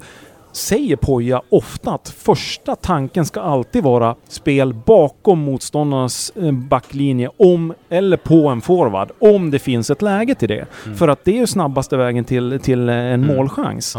säger 0.56 0.96
Poja 0.96 1.42
ofta 1.50 1.92
att 1.92 2.10
första 2.10 2.76
tanken 2.76 3.26
ska 3.26 3.42
alltid 3.42 3.84
vara 3.84 4.16
spel 4.28 4.74
bakom 4.74 5.40
motståndarnas 5.40 6.32
eh, 6.36 6.52
backlinje 6.52 7.30
om, 7.38 7.74
eller 7.90 8.18
på 8.18 8.48
en 8.48 8.62
forward, 8.62 9.12
om 9.20 9.52
det 9.52 9.60
finns 9.60 9.90
ett 9.90 10.02
läge 10.02 10.36
till 10.36 10.50
det. 10.50 10.66
Mm. 10.86 10.98
För 10.98 11.08
att 11.08 11.26
det 11.26 11.32
är 11.32 11.40
ju 11.40 11.48
snabbaste 11.48 11.98
vägen 11.98 12.26
till, 12.26 12.60
till 12.64 12.90
en 12.90 13.24
mm. 13.24 13.36
målchans. 13.36 13.98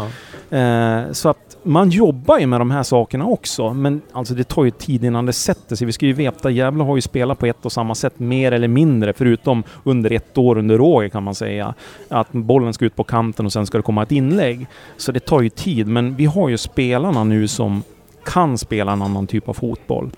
Ja. 0.49 0.57
Eh, 0.57 1.11
så 1.11 1.29
att 1.29 1.46
man 1.67 1.89
jobbar 1.89 2.39
ju 2.39 2.45
med 2.45 2.61
de 2.61 2.71
här 2.71 2.83
sakerna 2.83 3.25
också, 3.25 3.73
men 3.73 4.01
alltså 4.11 4.33
det 4.33 4.43
tar 4.43 4.63
ju 4.63 4.71
tid 4.71 5.03
innan 5.03 5.25
det 5.25 5.33
sätter 5.33 5.75
sig. 5.75 5.85
Vi 5.85 5.93
ska 5.93 6.05
ju 6.05 6.13
veta, 6.13 6.49
Gävle 6.49 6.83
har 6.83 6.95
ju 6.95 7.01
spelat 7.01 7.39
på 7.39 7.45
ett 7.45 7.65
och 7.65 7.71
samma 7.71 7.95
sätt 7.95 8.19
mer 8.19 8.51
eller 8.51 8.67
mindre, 8.67 9.13
förutom 9.13 9.63
under 9.83 10.11
ett 10.11 10.37
år 10.37 10.57
under 10.57 10.77
Roger 10.77 11.09
kan 11.09 11.23
man 11.23 11.35
säga. 11.35 11.73
Att 12.09 12.31
bollen 12.31 12.73
ska 12.73 12.85
ut 12.85 12.95
på 12.95 13.03
kanten 13.03 13.45
och 13.45 13.53
sen 13.53 13.65
ska 13.65 13.77
det 13.77 13.81
komma 13.81 14.03
ett 14.03 14.11
inlägg. 14.11 14.67
Så 14.97 15.11
det 15.11 15.19
tar 15.19 15.41
ju 15.41 15.49
tid, 15.49 15.87
men 15.87 16.15
vi 16.15 16.25
har 16.25 16.49
ju 16.49 16.57
spelarna 16.57 17.23
nu 17.23 17.47
som 17.47 17.83
kan 18.25 18.57
spela 18.57 18.91
en 18.91 19.01
annan 19.01 19.27
typ 19.27 19.49
av 19.49 19.53
fotboll. 19.53 20.11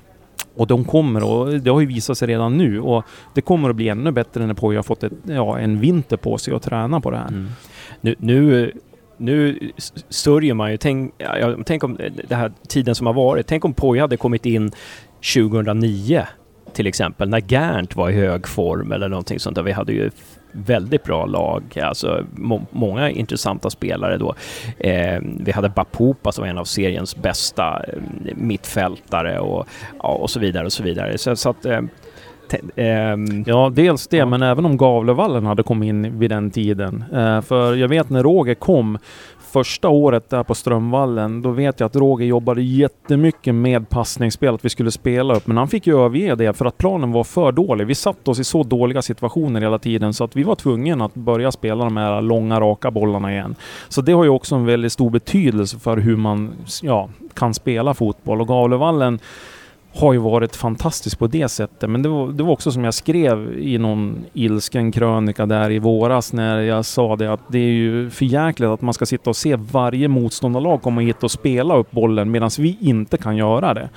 Och 0.56 0.68
de 0.68 0.86
kommer, 0.86 1.24
och 1.24 1.60
det 1.60 1.70
har 1.70 1.80
ju 1.80 1.86
visat 1.86 2.18
sig 2.18 2.28
redan 2.28 2.58
nu, 2.58 2.80
och 2.82 3.04
det 3.34 3.42
kommer 3.42 3.70
att 3.70 3.76
bli 3.76 3.90
ännu 3.90 4.12
bättre 4.12 4.46
när 4.46 4.54
Poja 4.54 4.78
har 4.78 4.84
fått 4.84 5.04
ett, 5.04 5.14
ja, 5.24 5.60
en 5.60 5.80
vinter 5.80 6.18
på 6.18 6.38
sig 6.38 6.54
att 6.54 6.64
träna 6.64 7.02
på 7.02 7.12
det 7.12 7.18
här. 7.18 7.28
Mm. 7.28 7.48
Nu, 8.02 8.16
nu 8.20 8.72
nu 9.19 9.71
sörjer 10.10 10.53
man 10.53 10.71
ju. 10.71 10.77
Tänk, 10.77 11.13
ja, 11.17 11.55
tänk 11.65 11.84
om 11.84 11.97
eh, 11.97 12.12
den 12.27 12.39
här 12.39 12.51
tiden 12.67 12.95
som 12.95 13.08
har 13.08 13.13
varit. 13.13 13.47
Tänk 13.47 13.65
om 13.65 13.73
Poja 13.73 14.03
hade 14.03 14.17
kommit 14.17 14.45
in 14.45 14.71
2009 15.34 16.27
till 16.73 16.88
exempel, 16.88 17.29
när 17.29 17.51
Gärnt 17.51 17.95
var 17.95 18.10
i 18.10 18.13
hög 18.13 18.47
form 18.47 18.91
eller 18.91 19.10
någonting 19.10 19.39
sånt 19.39 19.55
där. 19.55 19.63
Vi 19.63 19.71
hade 19.71 19.93
ju 19.93 20.10
väldigt 20.51 21.03
bra 21.03 21.25
lag, 21.25 21.79
alltså 21.84 22.25
må 22.32 22.62
många 22.71 23.10
intressanta 23.10 23.69
spelare 23.69 24.17
då. 24.17 24.36
Eh, 24.77 25.19
vi 25.23 25.51
hade 25.51 25.69
Bapupa 25.69 26.32
som 26.32 26.41
var 26.41 26.49
en 26.49 26.58
av 26.58 26.65
seriens 26.65 27.15
bästa 27.15 27.84
eh, 27.84 28.01
mittfältare 28.36 29.39
och, 29.39 29.67
ja, 29.99 30.10
och 30.10 30.29
så 30.29 30.39
vidare 30.39 30.65
och 30.65 30.73
så 30.73 30.84
vidare. 30.84 31.17
Så, 31.17 31.36
så 31.36 31.49
att 31.49 31.65
eh, 31.65 31.82
Um, 32.54 33.44
ja, 33.48 33.72
dels 33.74 34.08
det, 34.08 34.26
men 34.26 34.42
även 34.42 34.66
om 34.66 34.78
Gavlevallen 34.78 35.46
hade 35.46 35.64
kommit 35.64 35.88
in 35.88 36.20
vid 36.20 36.30
den 36.30 36.52
tiden. 36.52 37.04
Uh, 37.14 37.42
för 37.42 37.76
jag 37.76 37.88
vet 37.88 38.10
när 38.10 38.24
Roger 38.24 38.56
kom 38.56 38.98
första 39.52 39.90
året 39.90 40.30
där 40.30 40.44
på 40.44 40.56
Strömvallen, 40.56 41.42
då 41.42 41.52
vet 41.52 41.80
jag 41.80 41.88
att 41.88 41.96
Roger 41.96 42.26
jobbade 42.26 42.62
jättemycket 42.62 43.56
med 43.56 43.90
passningsspel, 43.90 44.54
att 44.54 44.66
vi 44.66 44.70
skulle 44.70 44.92
spela 44.92 45.36
upp. 45.36 45.48
Men 45.48 45.58
han 45.58 45.68
fick 45.68 45.88
ju 45.88 46.06
överge 46.06 46.36
det 46.36 46.54
för 46.54 46.66
att 46.66 46.78
planen 46.78 47.12
var 47.12 47.24
för 47.24 47.52
dålig. 47.52 47.88
Vi 47.88 47.96
satt 47.96 48.28
oss 48.28 48.40
i 48.40 48.44
så 48.44 48.64
dåliga 48.64 49.02
situationer 49.02 49.62
hela 49.62 49.80
tiden 49.80 50.14
så 50.14 50.24
att 50.24 50.36
vi 50.36 50.44
var 50.44 50.56
tvungna 50.56 51.06
att 51.06 51.14
börja 51.14 51.52
spela 51.52 51.84
de 51.84 51.98
här 51.98 52.22
långa, 52.22 52.60
raka 52.60 52.92
bollarna 52.92 53.32
igen. 53.34 53.56
Så 53.90 54.02
det 54.02 54.12
har 54.12 54.24
ju 54.24 54.30
också 54.30 54.56
en 54.56 54.66
väldigt 54.66 54.92
stor 54.92 55.10
betydelse 55.10 55.80
för 55.80 55.98
hur 55.98 56.16
man 56.16 56.52
ja, 56.82 57.10
kan 57.34 57.54
spela 57.54 57.94
fotboll. 57.94 58.42
Och 58.42 58.48
Gavlevallen 58.48 59.20
har 60.00 60.14
ju 60.14 60.20
varit 60.20 60.56
fantastiskt 60.56 61.20
på 61.20 61.28
det 61.28 61.50
sättet. 61.50 61.90
Men 61.90 62.02
det 62.02 62.10
var, 62.10 62.28
det 62.28 62.44
var 62.44 62.52
också 62.52 62.72
som 62.72 62.84
jag 62.84 62.94
skrev 62.94 63.60
i 63.60 63.78
någon 63.78 64.26
ilsken 64.34 64.92
krönika 64.92 65.46
där 65.46 65.72
i 65.72 65.80
våras 65.80 66.34
när 66.34 66.60
jag 66.60 66.86
sa 66.86 67.16
det 67.16 67.34
att 67.34 67.42
det 67.48 67.60
är 67.60 67.72
ju 67.72 68.10
för 68.10 68.26
jäkligt 68.26 68.70
att 68.70 68.82
man 68.82 68.94
ska 68.94 69.06
sitta 69.06 69.30
och 69.30 69.36
se 69.36 69.56
varje 69.56 70.08
motståndarlag 70.08 70.82
komma 70.82 71.02
hit 71.02 71.24
och 71.24 71.32
spela 71.32 71.76
upp 71.76 71.92
bollen 71.92 72.32
medan 72.32 72.50
vi 72.60 72.78
inte 72.82 73.18
kan 73.18 73.38
göra 73.38 73.74
det. 73.74 73.90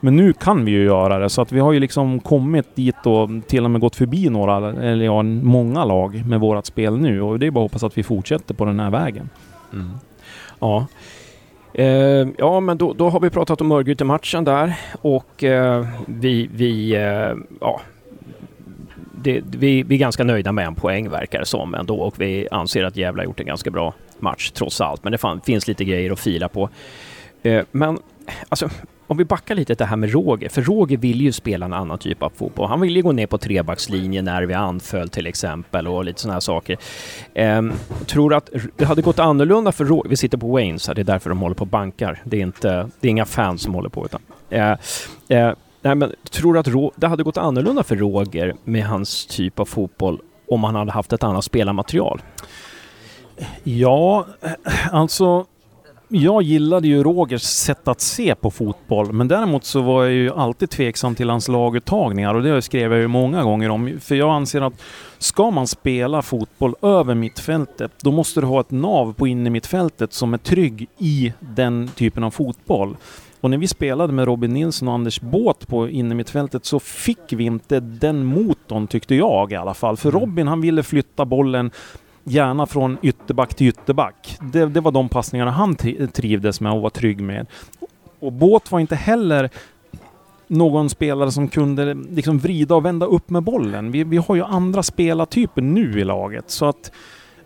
Men 0.00 0.16
nu 0.16 0.32
kan 0.32 0.64
vi 0.64 0.70
ju 0.70 0.84
göra 0.84 1.18
det, 1.18 1.28
så 1.28 1.42
att 1.42 1.52
vi 1.52 1.60
har 1.60 1.72
ju 1.72 1.80
liksom 1.80 2.20
kommit 2.20 2.76
dit 2.76 3.06
och 3.06 3.28
till 3.46 3.64
och 3.64 3.70
med 3.70 3.80
gått 3.80 3.96
förbi 3.96 4.28
några, 4.28 4.56
eller 4.82 5.04
ja, 5.04 5.22
många 5.22 5.84
lag 5.84 6.26
med 6.26 6.40
vårat 6.40 6.66
spel 6.66 6.98
nu 6.98 7.22
och 7.22 7.38
det 7.38 7.46
är 7.46 7.50
bara 7.50 7.64
att 7.64 7.70
hoppas 7.70 7.84
att 7.84 7.98
vi 7.98 8.02
fortsätter 8.02 8.54
på 8.54 8.64
den 8.64 8.80
här 8.80 8.90
vägen. 8.90 9.30
Mm. 9.72 9.90
Ja. 10.60 10.86
Eh, 11.74 12.28
ja, 12.38 12.60
men 12.60 12.78
då, 12.78 12.92
då, 12.92 13.08
har 13.08 13.20
vi 13.20 13.30
pratat 13.30 13.60
om 13.60 13.72
Örgryte-matchen 13.72 14.44
där 14.44 14.74
och 15.02 15.44
eh, 15.44 15.86
vi, 16.06 16.50
vi 16.54 16.94
eh, 16.94 17.34
ja, 17.60 17.80
det, 19.22 19.42
vi, 19.50 19.82
vi, 19.82 19.94
är 19.94 19.98
ganska 19.98 20.24
nöjda 20.24 20.52
med 20.52 20.66
en 20.66 20.74
poäng 20.74 21.10
verkar 21.10 21.38
det 21.38 21.46
som 21.46 21.74
ändå 21.74 22.00
och 22.00 22.20
vi 22.20 22.48
anser 22.50 22.84
att 22.84 22.96
Gävle 22.96 23.20
har 23.20 23.24
gjort 23.24 23.40
en 23.40 23.46
ganska 23.46 23.70
bra 23.70 23.94
match 24.18 24.50
trots 24.50 24.80
allt. 24.80 25.04
Men 25.04 25.12
det 25.12 25.18
fan, 25.18 25.40
finns 25.40 25.68
lite 25.68 25.84
grejer 25.84 26.10
att 26.10 26.20
fila 26.20 26.48
på. 26.48 26.68
Eh, 27.42 27.64
men 27.70 27.98
alltså, 28.48 28.68
om 29.10 29.16
vi 29.16 29.24
backar 29.24 29.54
lite 29.54 29.74
det 29.74 29.84
här 29.84 29.96
med 29.96 30.12
Roger, 30.12 30.48
för 30.48 30.62
Roger 30.62 30.96
vill 30.96 31.20
ju 31.20 31.32
spela 31.32 31.66
en 31.66 31.72
annan 31.72 31.98
typ 31.98 32.22
av 32.22 32.30
fotboll. 32.30 32.68
Han 32.68 32.80
vill 32.80 32.96
ju 32.96 33.02
gå 33.02 33.12
ner 33.12 33.26
på 33.26 33.38
trebackslinjen 33.38 34.24
när 34.24 34.42
vi 34.42 34.54
anföll 34.54 35.08
till 35.08 35.26
exempel 35.26 35.88
och 35.88 36.04
lite 36.04 36.20
sådana 36.20 36.34
här 36.34 36.40
saker. 36.40 36.78
Um, 37.34 37.72
tror 38.06 38.34
att 38.34 38.50
det 38.76 38.84
hade 38.84 39.02
gått 39.02 39.18
annorlunda 39.18 39.72
för 39.72 39.84
Roger, 39.84 40.10
vi 40.10 40.16
sitter 40.16 40.38
på 40.38 40.46
Waynes 40.46 40.88
här, 40.88 40.94
det 40.94 41.00
är 41.00 41.04
därför 41.04 41.30
de 41.30 41.38
håller 41.38 41.54
på 41.54 41.60
och 41.60 41.66
bankar. 41.66 42.22
Det 42.24 42.36
är, 42.36 42.40
inte, 42.40 42.90
det 43.00 43.08
är 43.08 43.10
inga 43.10 43.24
fans 43.24 43.62
som 43.62 43.74
håller 43.74 43.88
på 43.88 44.04
utan. 44.04 44.20
Uh, 44.52 44.70
uh, 45.38 45.54
nej, 45.82 45.94
men 45.94 46.12
tror 46.30 46.54
du 46.54 46.60
att 46.60 47.00
det 47.00 47.06
hade 47.06 47.22
gått 47.22 47.36
annorlunda 47.36 47.82
för 47.82 47.96
Roger 47.96 48.54
med 48.64 48.84
hans 48.84 49.26
typ 49.26 49.60
av 49.60 49.64
fotboll 49.64 50.20
om 50.48 50.64
han 50.64 50.74
hade 50.74 50.92
haft 50.92 51.12
ett 51.12 51.22
annat 51.22 51.44
spelarmaterial? 51.44 52.22
Ja, 53.64 54.26
alltså 54.90 55.46
jag 56.12 56.42
gillade 56.42 56.88
ju 56.88 57.02
Rogers 57.02 57.42
sätt 57.42 57.88
att 57.88 58.00
se 58.00 58.34
på 58.34 58.50
fotboll, 58.50 59.12
men 59.12 59.28
däremot 59.28 59.64
så 59.64 59.80
var 59.80 60.04
jag 60.04 60.12
ju 60.12 60.32
alltid 60.32 60.70
tveksam 60.70 61.14
till 61.14 61.30
hans 61.30 61.48
laguttagningar 61.48 62.34
och 62.34 62.42
det 62.42 62.62
skrev 62.62 62.92
jag 62.92 63.00
ju 63.00 63.08
många 63.08 63.42
gånger 63.42 63.70
om. 63.70 63.98
För 64.00 64.14
jag 64.14 64.30
anser 64.30 64.60
att 64.60 64.82
ska 65.18 65.50
man 65.50 65.66
spela 65.66 66.22
fotboll 66.22 66.74
över 66.82 67.14
mittfältet, 67.14 67.92
då 68.02 68.12
måste 68.12 68.40
du 68.40 68.46
ha 68.46 68.60
ett 68.60 68.70
nav 68.70 69.12
på 69.12 69.26
inne 69.26 69.50
mittfältet 69.50 70.12
som 70.12 70.34
är 70.34 70.38
trygg 70.38 70.88
i 70.98 71.32
den 71.40 71.88
typen 71.88 72.24
av 72.24 72.30
fotboll. 72.30 72.96
Och 73.40 73.50
när 73.50 73.58
vi 73.58 73.68
spelade 73.68 74.12
med 74.12 74.24
Robin 74.24 74.52
Nilsson 74.52 74.88
och 74.88 74.94
Anders 74.94 75.20
Båt 75.20 75.68
på 75.68 75.88
innermittfältet 75.88 76.64
så 76.64 76.80
fick 76.80 77.32
vi 77.32 77.44
inte 77.44 77.80
den 77.80 78.24
motorn 78.24 78.86
tyckte 78.86 79.14
jag 79.14 79.52
i 79.52 79.56
alla 79.56 79.74
fall. 79.74 79.96
För 79.96 80.08
mm. 80.08 80.20
Robin 80.20 80.48
han 80.48 80.60
ville 80.60 80.82
flytta 80.82 81.24
bollen 81.24 81.70
gärna 82.30 82.66
från 82.66 82.98
ytterback 83.02 83.54
till 83.54 83.68
ytterback. 83.68 84.38
Det, 84.52 84.66
det 84.66 84.80
var 84.80 84.92
de 84.92 85.08
passningarna 85.08 85.50
han 85.50 85.76
trivdes 86.12 86.60
med 86.60 86.72
och 86.72 86.82
var 86.82 86.90
trygg 86.90 87.20
med. 87.20 87.46
Och 88.20 88.32
Båt 88.32 88.72
var 88.72 88.80
inte 88.80 88.96
heller 88.96 89.50
någon 90.46 90.90
spelare 90.90 91.32
som 91.32 91.48
kunde 91.48 91.94
liksom 91.94 92.38
vrida 92.38 92.74
och 92.74 92.84
vända 92.84 93.06
upp 93.06 93.30
med 93.30 93.42
bollen. 93.42 93.92
Vi, 93.92 94.04
vi 94.04 94.16
har 94.16 94.34
ju 94.34 94.44
andra 94.44 94.82
spelartyper 94.82 95.62
nu 95.62 96.00
i 96.00 96.04
laget, 96.04 96.50
så 96.50 96.66
att... 96.66 96.92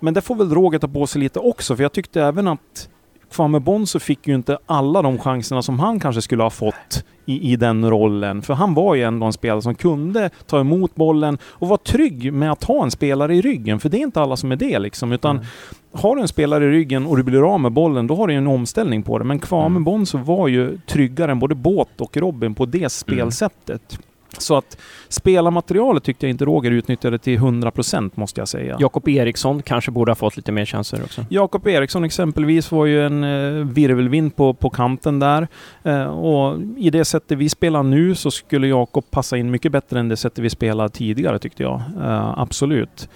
Men 0.01 0.15
det 0.15 0.21
får 0.21 0.35
väl 0.35 0.51
Roger 0.51 0.79
ta 0.79 0.89
på 0.89 1.07
sig 1.07 1.21
lite 1.21 1.39
också, 1.39 1.77
för 1.77 1.83
jag 1.83 1.93
tyckte 1.93 2.23
även 2.23 2.49
att 2.49 2.89
Kwame 3.33 3.61
Bonzo 3.61 3.99
fick 3.99 4.29
ju 4.29 4.35
inte 4.35 4.59
alla 4.67 5.03
de 5.03 5.19
chanserna 5.19 5.63
som 5.63 5.79
han 5.79 6.01
kanske 6.01 6.23
skulle 6.23 6.43
ha 6.43 6.51
fått 6.51 7.05
i, 7.27 7.53
i 7.53 7.57
den 7.57 7.91
rollen. 7.91 8.43
För 8.43 8.55
han 8.55 8.75
var 8.75 8.95
ju 8.95 9.03
ändå 9.03 9.27
en 9.27 9.33
spelare 9.33 9.63
som 9.63 9.75
kunde 9.75 10.31
ta 10.47 10.61
emot 10.61 10.95
bollen 10.95 11.39
och 11.45 11.69
var 11.69 11.77
trygg 11.77 12.33
med 12.33 12.53
att 12.53 12.65
ha 12.65 12.85
en 12.85 12.91
spelare 12.91 13.35
i 13.35 13.41
ryggen. 13.41 13.81
För 13.81 13.89
det 13.89 13.97
är 13.97 14.03
inte 14.03 14.21
alla 14.21 14.37
som 14.37 14.53
är 14.53 14.57
det 14.57 14.79
liksom. 14.79 15.13
Utan 15.13 15.37
mm. 15.37 15.49
har 15.93 16.17
du 16.17 16.23
en 16.23 16.29
spelare 16.29 16.65
i 16.65 16.69
ryggen 16.69 17.07
och 17.07 17.17
du 17.17 17.23
blir 17.23 17.55
av 17.55 17.61
med 17.61 17.73
bollen, 17.73 18.07
då 18.07 18.15
har 18.15 18.27
du 18.27 18.35
en 18.35 18.47
omställning 18.47 19.03
på 19.03 19.19
det. 19.19 19.25
Men 19.25 19.39
Kwame 19.39 19.67
mm. 19.67 19.85
Bonzo 19.85 20.19
var 20.19 20.49
ju 20.49 20.79
tryggare 20.79 21.33
än 21.33 21.39
både 21.39 21.55
Båt 21.55 22.01
och 22.01 22.17
Robin 22.17 22.55
på 22.55 22.67
det 22.67 22.79
mm. 22.79 22.91
spelsättet. 22.91 23.93
Mm. 23.93 24.03
Så 24.39 24.57
att 24.57 24.79
spelarmaterialet 25.09 26.05
tyckte 26.05 26.27
jag 26.27 26.31
inte 26.31 26.45
Roger 26.45 26.71
utnyttjade 26.71 27.19
till 27.19 27.39
100% 27.39 28.11
måste 28.15 28.41
jag 28.41 28.49
säga. 28.49 28.77
Jakob 28.81 29.09
Eriksson 29.09 29.63
kanske 29.63 29.91
borde 29.91 30.11
ha 30.11 30.17
fått 30.17 30.37
lite 30.37 30.53
mer 30.53 30.67
chanser 30.67 31.03
också. 31.05 31.27
Jakob 31.29 31.67
Eriksson 31.67 32.05
exempelvis 32.05 32.73
var 32.73 32.87
ju 32.87 33.07
en 33.07 33.25
eh, 33.25 33.67
virvelvind 33.67 34.37
på, 34.37 34.55
på 34.55 34.71
kanten 34.71 35.19
där. 35.19 35.49
Eh, 35.83 36.05
och 36.05 36.61
i 36.77 36.91
det 36.91 37.05
sättet 37.05 37.39
vi 37.39 37.49
spelar 37.49 37.83
nu 37.83 38.15
så 38.15 38.31
skulle 38.31 38.67
Jakob 38.67 39.11
passa 39.11 39.37
in 39.37 39.51
mycket 39.51 39.73
bättre 39.73 40.01
än 40.01 40.09
det 40.09 40.17
sättet 40.17 40.39
vi 40.39 40.51
spelade 40.51 40.89
tidigare 40.89 41.39
tyckte 41.39 41.63
jag. 41.63 41.83
Eh, 42.03 42.39
absolut. 42.39 43.09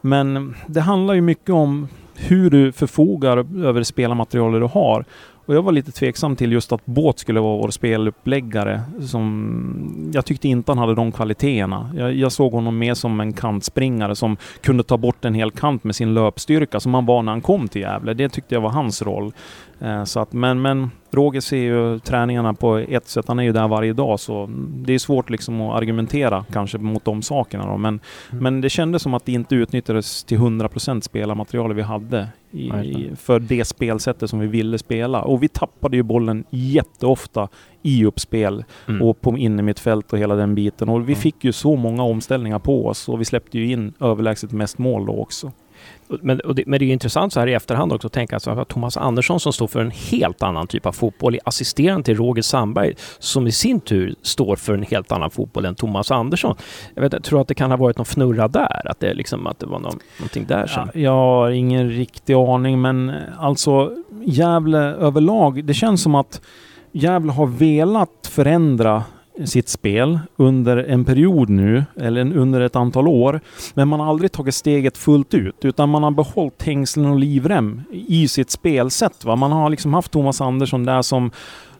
Men 0.00 0.54
det 0.66 0.80
handlar 0.80 1.14
ju 1.14 1.20
mycket 1.20 1.50
om 1.50 1.88
hur 2.16 2.50
du 2.50 2.72
förfogar 2.72 3.64
över 3.66 3.82
spelarmaterialet 3.82 4.60
du 4.60 4.66
har. 4.66 5.04
Och 5.48 5.54
jag 5.54 5.62
var 5.62 5.72
lite 5.72 5.92
tveksam 5.92 6.36
till 6.36 6.52
just 6.52 6.72
att 6.72 6.86
Båt 6.86 7.18
skulle 7.18 7.40
vara 7.40 7.56
vår 7.56 7.70
speluppläggare. 7.70 8.80
Som, 9.00 10.10
jag 10.14 10.24
tyckte 10.24 10.48
inte 10.48 10.70
han 10.70 10.78
hade 10.78 10.94
de 10.94 11.12
kvaliteterna. 11.12 11.90
Jag, 11.96 12.14
jag, 12.14 12.32
såg 12.32 12.52
honom 12.52 12.78
mer 12.78 12.94
som 12.94 13.20
en 13.20 13.32
kantspringare 13.32 14.16
som 14.16 14.36
kunde 14.60 14.82
ta 14.82 14.96
bort 14.96 15.24
en 15.24 15.34
hel 15.34 15.50
kant 15.50 15.84
med 15.84 15.96
sin 15.96 16.14
löpstyrka 16.14 16.80
som 16.80 16.94
han 16.94 17.06
var 17.06 17.22
när 17.22 17.32
han 17.32 17.40
kom 17.40 17.68
till 17.68 17.80
Gävle. 17.80 18.14
Det 18.14 18.28
tyckte 18.28 18.54
jag 18.54 18.60
var 18.60 18.70
hans 18.70 19.02
roll. 19.02 19.32
Eh, 19.80 20.04
så 20.04 20.20
att, 20.20 20.32
men, 20.32 20.62
men 20.62 20.90
Roger 21.10 21.40
ser 21.40 21.56
ju 21.56 21.98
träningarna 21.98 22.54
på 22.54 22.76
ett 22.76 23.08
sätt. 23.08 23.28
Han 23.28 23.38
är 23.38 23.42
ju 23.42 23.52
där 23.52 23.68
varje 23.68 23.92
dag 23.92 24.20
så 24.20 24.48
det 24.74 24.94
är 24.94 24.98
svårt 24.98 25.30
liksom 25.30 25.60
att 25.60 25.76
argumentera 25.76 26.44
kanske 26.52 26.78
mot 26.78 27.04
de 27.04 27.22
sakerna. 27.22 27.66
Då. 27.66 27.76
Men, 27.76 28.00
mm. 28.30 28.42
men 28.42 28.60
det 28.60 28.70
kändes 28.70 29.02
som 29.02 29.14
att 29.14 29.24
det 29.24 29.32
inte 29.32 29.54
utnyttjades 29.54 30.24
till 30.24 30.38
100% 30.38 31.00
spelarmaterialet 31.00 31.76
vi 31.76 31.82
hade 31.82 32.28
i, 32.50 32.66
i, 32.66 33.12
för 33.16 33.40
det 33.40 33.64
spelsättet 33.64 34.30
som 34.30 34.38
vi 34.38 34.46
ville 34.46 34.78
spela. 34.78 35.22
Och 35.22 35.42
vi 35.42 35.48
tappade 35.48 35.96
ju 35.96 36.02
bollen 36.02 36.44
jätteofta 36.50 37.48
i 37.82 38.04
uppspel 38.04 38.64
mm. 38.88 39.02
och 39.02 39.20
på 39.20 39.38
innermittfält 39.38 40.12
och 40.12 40.18
hela 40.18 40.34
den 40.34 40.54
biten. 40.54 40.88
Och 40.88 41.00
vi 41.00 41.12
mm. 41.12 41.16
fick 41.16 41.44
ju 41.44 41.52
så 41.52 41.76
många 41.76 42.02
omställningar 42.02 42.58
på 42.58 42.86
oss 42.86 43.08
och 43.08 43.20
vi 43.20 43.24
släppte 43.24 43.58
ju 43.58 43.72
in 43.72 43.92
överlägset 44.00 44.52
mest 44.52 44.78
mål 44.78 45.06
då 45.06 45.12
också. 45.12 45.52
Men, 46.08 46.40
det, 46.54 46.62
men 46.66 46.78
det 46.78 46.84
är 46.84 46.92
intressant 46.92 47.32
så 47.32 47.40
här 47.40 47.46
i 47.46 47.54
efterhand 47.54 47.92
också 47.92 48.06
att 48.06 48.12
tänka 48.12 48.36
att 48.36 48.68
Thomas 48.68 48.96
Andersson 48.96 49.40
som 49.40 49.52
står 49.52 49.66
för 49.66 49.80
en 49.80 49.90
helt 49.90 50.42
annan 50.42 50.66
typ 50.66 50.86
av 50.86 50.92
fotboll 50.92 51.34
är 51.34 51.40
assisterande 51.44 52.04
till 52.04 52.16
Roger 52.16 52.42
Sandberg 52.42 52.94
som 53.18 53.46
i 53.46 53.52
sin 53.52 53.80
tur 53.80 54.14
står 54.22 54.56
för 54.56 54.74
en 54.74 54.82
helt 54.82 55.12
annan 55.12 55.30
fotboll 55.30 55.64
än 55.64 55.74
Thomas 55.74 56.10
Andersson. 56.10 56.56
Jag, 56.94 57.02
vet, 57.02 57.12
jag 57.12 57.24
tror 57.24 57.40
att 57.40 57.48
det 57.48 57.54
kan 57.54 57.70
ha 57.70 57.76
varit 57.76 57.96
någon 57.96 58.04
fnurra 58.04 58.48
där, 58.48 58.90
att 58.90 59.00
det, 59.00 59.14
liksom, 59.14 59.46
att 59.46 59.58
det 59.58 59.66
var 59.66 59.78
någon, 59.78 59.98
någonting 60.18 60.46
där 60.46 60.66
som... 60.66 60.90
Ja, 60.94 61.00
jag 61.00 61.10
har 61.10 61.50
ingen 61.50 61.90
riktig 61.90 62.34
aning 62.34 62.80
men 62.80 63.10
eh, 63.10 63.14
alltså 63.38 63.92
Gävle 64.24 64.78
överlag, 64.78 65.64
det 65.64 65.74
känns 65.74 66.02
som 66.02 66.14
att 66.14 66.40
Gävle 66.92 67.32
har 67.32 67.46
velat 67.46 68.30
förändra 68.30 69.04
sitt 69.44 69.68
spel 69.68 70.18
under 70.36 70.76
en 70.76 71.04
period 71.04 71.48
nu, 71.48 71.84
eller 71.96 72.36
under 72.36 72.60
ett 72.60 72.76
antal 72.76 73.08
år. 73.08 73.40
Men 73.74 73.88
man 73.88 74.00
har 74.00 74.06
aldrig 74.06 74.32
tagit 74.32 74.54
steget 74.54 74.98
fullt 74.98 75.34
ut, 75.34 75.64
utan 75.64 75.88
man 75.88 76.02
har 76.02 76.10
behållit 76.10 76.62
hängslen 76.62 77.06
och 77.06 77.18
livrem 77.18 77.82
i 77.90 78.28
sitt 78.28 78.50
spelsätt. 78.50 79.24
Va? 79.24 79.36
Man 79.36 79.52
har 79.52 79.70
liksom 79.70 79.94
haft 79.94 80.12
Thomas 80.12 80.40
Andersson 80.40 80.84
där 80.84 81.02
som 81.02 81.30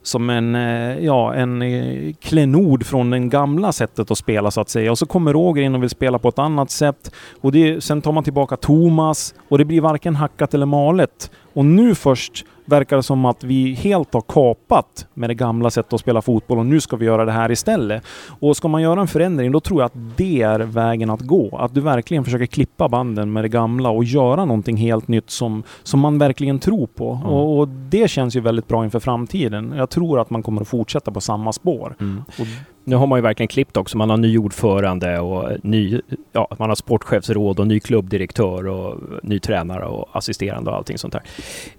som 0.02 0.30
en, 0.30 0.54
eh, 0.54 1.04
ja, 1.04 1.34
en 1.34 1.62
eh, 1.62 2.14
klenod 2.20 2.86
från 2.86 3.10
det 3.10 3.18
gamla 3.18 3.72
sättet 3.72 4.10
att 4.10 4.18
spela 4.18 4.50
så 4.50 4.60
att 4.60 4.68
säga. 4.68 4.90
Och 4.90 4.98
så 4.98 5.06
kommer 5.06 5.32
Roger 5.32 5.62
in 5.62 5.74
och 5.74 5.82
vill 5.82 5.90
spela 5.90 6.18
på 6.18 6.28
ett 6.28 6.38
annat 6.38 6.70
sätt. 6.70 7.12
Och 7.40 7.52
det, 7.52 7.84
sen 7.84 8.02
tar 8.02 8.12
man 8.12 8.24
tillbaka 8.24 8.56
Thomas 8.56 9.34
och 9.48 9.58
det 9.58 9.64
blir 9.64 9.80
varken 9.80 10.16
hackat 10.16 10.54
eller 10.54 10.66
malet. 10.66 11.30
Och 11.52 11.64
nu 11.64 11.94
först 11.94 12.44
verkar 12.68 12.96
det 12.96 13.02
som 13.02 13.24
att 13.24 13.44
vi 13.44 13.74
helt 13.74 14.14
har 14.14 14.20
kapat 14.20 15.06
med 15.14 15.30
det 15.30 15.34
gamla 15.34 15.70
sättet 15.70 15.92
att 15.92 16.00
spela 16.00 16.22
fotboll 16.22 16.58
och 16.58 16.66
nu 16.66 16.80
ska 16.80 16.96
vi 16.96 17.06
göra 17.06 17.24
det 17.24 17.32
här 17.32 17.50
istället. 17.50 18.02
Och 18.40 18.56
ska 18.56 18.68
man 18.68 18.82
göra 18.82 19.00
en 19.00 19.08
förändring 19.08 19.52
då 19.52 19.60
tror 19.60 19.80
jag 19.80 19.86
att 19.86 20.16
det 20.16 20.42
är 20.42 20.60
vägen 20.60 21.10
att 21.10 21.20
gå. 21.20 21.56
Att 21.56 21.74
du 21.74 21.80
verkligen 21.80 22.24
försöker 22.24 22.46
klippa 22.46 22.88
banden 22.88 23.32
med 23.32 23.44
det 23.44 23.48
gamla 23.48 23.90
och 23.90 24.04
göra 24.04 24.44
någonting 24.44 24.76
helt 24.76 25.08
nytt 25.08 25.30
som, 25.30 25.62
som 25.82 26.00
man 26.00 26.18
verkligen 26.18 26.58
tror 26.58 26.86
på. 26.86 27.12
Mm. 27.12 27.26
Och, 27.26 27.58
och, 27.58 27.68
det 27.68 28.10
känns 28.10 28.36
ju 28.36 28.40
väldigt 28.40 28.68
bra 28.68 28.84
inför 28.84 29.00
framtiden. 29.00 29.74
Jag 29.76 29.90
tror 29.90 30.20
att 30.20 30.30
man 30.30 30.42
kommer 30.42 30.60
att 30.60 30.68
fortsätta 30.68 31.10
på 31.10 31.20
samma 31.20 31.52
spår. 31.52 31.96
Mm. 32.00 32.24
Och, 32.28 32.46
nu 32.88 32.96
har 32.96 33.06
man 33.06 33.18
ju 33.18 33.22
verkligen 33.22 33.48
klippt 33.48 33.76
också. 33.76 33.96
Man 33.96 34.10
har 34.10 34.16
ny 34.16 34.38
ordförande 34.38 35.20
och 35.20 35.64
ny, 35.64 36.00
ja, 36.32 36.48
man 36.58 36.68
har 36.68 36.76
sportchefsråd 36.76 37.60
och 37.60 37.66
ny 37.66 37.80
klubbdirektör 37.80 38.66
och 38.66 38.96
ny 39.22 39.38
tränare 39.38 39.84
och 39.84 40.08
assisterande 40.16 40.70
och 40.70 40.76
allting 40.76 40.98
sånt 40.98 41.14
där. 41.14 41.22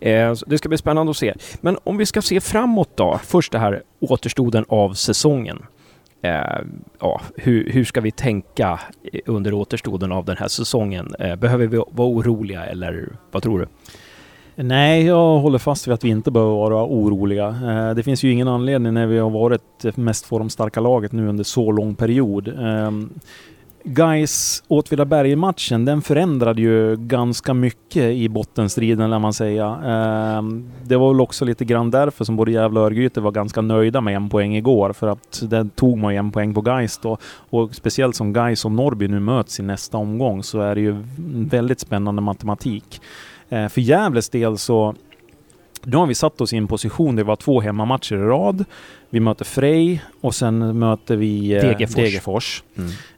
Eh, 0.09 0.33
så 0.33 0.45
det 0.45 0.57
ska 0.57 0.69
bli 0.69 0.77
spännande 0.77 1.09
att 1.09 1.17
se. 1.17 1.33
Men 1.61 1.77
om 1.83 1.97
vi 1.97 2.05
ska 2.05 2.21
se 2.21 2.41
framåt 2.41 2.89
då. 2.95 3.19
Först 3.23 3.51
det 3.51 3.59
här 3.59 3.83
återstoden 3.99 4.65
av 4.67 4.93
säsongen. 4.93 5.65
Eh, 6.21 6.41
ja, 6.99 7.21
hur, 7.35 7.69
hur, 7.71 7.83
ska 7.83 8.01
vi 8.01 8.11
tänka 8.11 8.79
under 9.25 9.53
återstoden 9.53 10.11
av 10.11 10.25
den 10.25 10.37
här 10.37 10.47
säsongen? 10.47 11.15
Eh, 11.19 11.35
behöver 11.35 11.67
vi 11.67 11.77
vara 11.77 12.07
oroliga 12.07 12.65
eller 12.65 13.09
vad 13.31 13.43
tror 13.43 13.59
du? 13.59 13.67
Nej, 14.61 15.05
jag 15.05 15.39
håller 15.39 15.57
fast 15.57 15.87
vid 15.87 15.93
att 15.93 16.03
vi 16.03 16.09
inte 16.09 16.31
behöver 16.31 16.53
vara 16.53 16.85
oroliga. 16.85 17.47
Eh, 17.47 17.95
det 17.95 18.03
finns 18.03 18.23
ju 18.23 18.31
ingen 18.31 18.47
anledning 18.47 18.93
när 18.93 19.07
vi 19.07 19.17
har 19.19 19.29
varit 19.29 19.61
det 19.81 19.97
mest 19.97 20.25
formstarka 20.25 20.79
laget 20.79 21.11
nu 21.11 21.27
under 21.27 21.43
så 21.43 21.71
lång 21.71 21.95
period. 21.95 22.47
Ehm, 22.47 23.09
guys 23.83 23.95
Gais 23.95 24.63
Åtvidaberg-matchen, 24.67 25.85
den 25.85 26.01
förändrade 26.01 26.61
ju 26.61 26.95
ganska 26.95 27.53
mycket 27.53 28.03
i 28.03 28.29
bottenstriden, 28.29 29.09
lär 29.09 29.19
man 29.19 29.33
säga. 29.33 29.65
Ehm, 29.85 30.71
det 30.83 30.97
var 30.97 31.13
väl 31.13 31.21
också 31.21 31.45
lite 31.45 31.65
grann 31.65 31.91
därför 31.91 32.25
som 32.25 32.35
både 32.35 32.51
Gävle 32.51 32.79
och 32.79 32.85
Örgryte 32.85 33.21
var 33.21 33.31
ganska 33.31 33.61
nöjda 33.61 34.01
med 34.01 34.15
en 34.15 34.29
poäng 34.29 34.55
igår, 34.55 34.93
för 34.93 35.07
att 35.07 35.43
den 35.43 35.69
tog 35.69 35.97
man 35.97 36.13
ju 36.13 36.17
en 36.17 36.31
poäng 36.31 36.53
på 36.53 36.61
Gais 36.61 36.97
då. 36.97 37.17
Och 37.49 37.75
speciellt 37.75 38.15
som 38.15 38.33
Gais 38.33 38.65
och 38.65 38.71
Norrby 38.71 39.07
nu 39.07 39.19
möts 39.19 39.59
i 39.59 39.63
nästa 39.63 39.97
omgång 39.97 40.43
så 40.43 40.59
är 40.59 40.75
det 40.75 40.81
ju 40.81 40.95
väldigt 41.49 41.79
spännande 41.79 42.21
matematik. 42.21 43.01
Eh, 43.49 43.67
för 43.67 43.81
Gävles 43.81 44.29
del 44.29 44.57
så 44.57 44.95
nu 45.83 45.97
har 45.97 46.07
vi 46.07 46.15
satt 46.15 46.41
oss 46.41 46.53
i 46.53 46.57
en 46.57 46.67
position 46.67 47.15
där 47.15 47.23
vi 47.23 47.29
har 47.29 47.35
två 47.35 47.61
hemmamatcher 47.61 48.15
i 48.15 48.19
rad. 48.19 48.65
Vi 49.09 49.19
möter 49.19 49.45
Frej 49.45 50.03
och 50.21 50.35
sen 50.35 50.79
möter 50.79 51.15
vi 51.15 51.55
eh, 51.55 51.61
Degerfors. 51.61 51.95
Degerfors. 51.95 52.63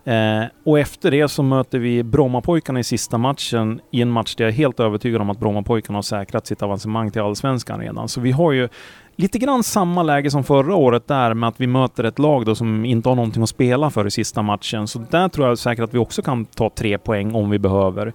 Mm. 0.06 0.44
Eh, 0.44 0.50
och 0.64 0.80
efter 0.80 1.12
det 1.12 1.28
så 1.28 1.44
möter 1.44 1.80
vi 1.80 2.04
Brommapojkarna 2.04 2.80
i 2.80 2.84
sista 2.84 3.18
matchen 3.18 3.82
i 3.92 4.02
en 4.02 4.10
match 4.10 4.36
där 4.36 4.46
jag 4.46 4.50
är 4.50 4.56
helt 4.56 4.80
övertygad 4.80 5.22
om 5.22 5.30
att 5.30 5.40
Brommapojkarna 5.40 5.98
har 5.98 6.04
säkrat 6.04 6.48
sitt 6.48 6.62
avancemang 6.62 7.12
till 7.12 7.22
Allsvenskan 7.22 7.80
redan. 7.80 8.08
Så 8.08 8.22
vi 8.22 8.32
har 8.32 8.52
ju 8.52 8.70
lite 9.16 9.40
grann 9.40 9.64
samma 9.64 10.04
läge 10.04 10.32
som 10.32 10.44
förra 10.44 10.76
året 10.76 11.08
där 11.08 11.34
med 11.34 11.50
att 11.50 11.62
vi 11.62 11.68
möter 11.68 12.04
ett 12.04 12.20
lag 12.20 12.46
då 12.46 12.56
som 12.56 12.86
inte 12.86 13.10
har 13.10 13.16
någonting 13.16 13.44
att 13.44 13.50
spela 13.50 13.90
för 13.90 14.08
i 14.08 14.12
sista 14.12 14.42
matchen. 14.42 14.88
Så 14.88 15.00
där 15.10 15.30
tror 15.30 15.48
jag 15.48 15.58
säkert 15.58 15.84
att 15.84 15.94
vi 15.94 15.98
också 15.98 16.22
kan 16.22 16.46
ta 16.46 16.70
tre 16.70 16.98
poäng 16.98 17.36
om 17.36 17.50
vi 17.50 17.60
behöver. 17.60 18.14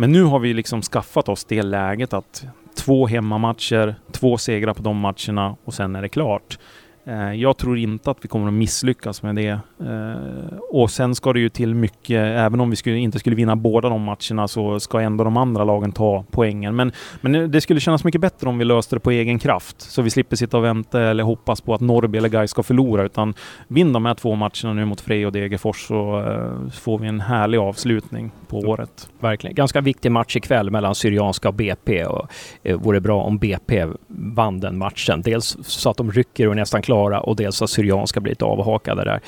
Men 0.00 0.12
nu 0.12 0.22
har 0.24 0.38
vi 0.38 0.54
liksom 0.54 0.82
skaffat 0.82 1.28
oss 1.28 1.44
det 1.44 1.62
läget 1.62 2.12
att 2.12 2.44
två 2.76 3.06
hemmamatcher, 3.06 3.94
två 4.12 4.38
segrar 4.38 4.74
på 4.74 4.82
de 4.82 4.96
matcherna 4.96 5.56
och 5.64 5.74
sen 5.74 5.96
är 5.96 6.02
det 6.02 6.08
klart. 6.08 6.58
Eh, 7.04 7.32
jag 7.34 7.56
tror 7.56 7.78
inte 7.78 8.10
att 8.10 8.18
vi 8.22 8.28
kommer 8.28 8.46
att 8.46 8.52
misslyckas 8.52 9.22
med 9.22 9.36
det. 9.36 9.48
Eh, 9.80 10.58
och 10.70 10.90
sen 10.90 11.14
ska 11.14 11.32
det 11.32 11.40
ju 11.40 11.48
till 11.48 11.74
mycket, 11.74 12.20
även 12.20 12.60
om 12.60 12.70
vi 12.70 12.76
skulle, 12.76 12.96
inte 12.96 13.18
skulle 13.18 13.36
vinna 13.36 13.56
båda 13.56 13.88
de 13.88 14.02
matcherna 14.02 14.48
så 14.48 14.80
ska 14.80 15.00
ändå 15.00 15.24
de 15.24 15.36
andra 15.36 15.64
lagen 15.64 15.92
ta 15.92 16.24
poängen. 16.30 16.76
Men, 16.76 16.92
men 17.20 17.50
det 17.50 17.60
skulle 17.60 17.80
kännas 17.80 18.04
mycket 18.04 18.20
bättre 18.20 18.48
om 18.48 18.58
vi 18.58 18.64
löste 18.64 18.96
det 18.96 19.00
på 19.00 19.10
egen 19.10 19.38
kraft. 19.38 19.80
Så 19.80 20.02
vi 20.02 20.10
slipper 20.10 20.36
sitta 20.36 20.58
och 20.58 20.64
vänta 20.64 21.02
eller 21.02 21.24
hoppas 21.24 21.60
på 21.60 21.74
att 21.74 21.80
Norrby 21.80 22.18
eller 22.18 22.28
Gais 22.28 22.50
ska 22.50 22.62
förlora. 22.62 23.02
Utan 23.02 23.34
vinna 23.68 23.92
de 23.92 24.04
här 24.04 24.14
två 24.14 24.34
matcherna 24.34 24.72
nu 24.72 24.84
mot 24.84 25.00
Frej 25.00 25.26
och 25.26 25.32
Degerfors 25.32 25.86
så 25.86 26.20
uh, 26.20 26.70
får 26.70 26.98
vi 26.98 27.08
en 27.08 27.20
härlig 27.20 27.58
avslutning 27.58 28.30
på 28.48 28.58
året. 28.58 29.08
Verkligen. 29.20 29.54
Ganska 29.54 29.80
viktig 29.80 30.12
match 30.12 30.36
ikväll 30.36 30.70
mellan 30.70 30.94
Syrianska 30.94 31.48
och 31.48 31.54
BP. 31.54 32.04
Och, 32.04 32.28
eh, 32.62 32.76
vore 32.76 33.00
bra 33.00 33.22
om 33.22 33.38
BP 33.38 33.86
vann 34.06 34.60
den 34.60 34.78
matchen. 34.78 35.22
Dels 35.22 35.56
så 35.62 35.90
att 35.90 35.96
de 35.96 36.12
rycker 36.12 36.48
och 36.48 36.56
nästan 36.56 36.82
klara 36.90 37.20
och 37.20 37.36
dels 37.36 37.62
att 37.62 37.70
Syrianska 37.70 38.20
blir 38.20 38.32
lite 38.32 38.44
avhakade 38.44 39.04
där. 39.04 39.20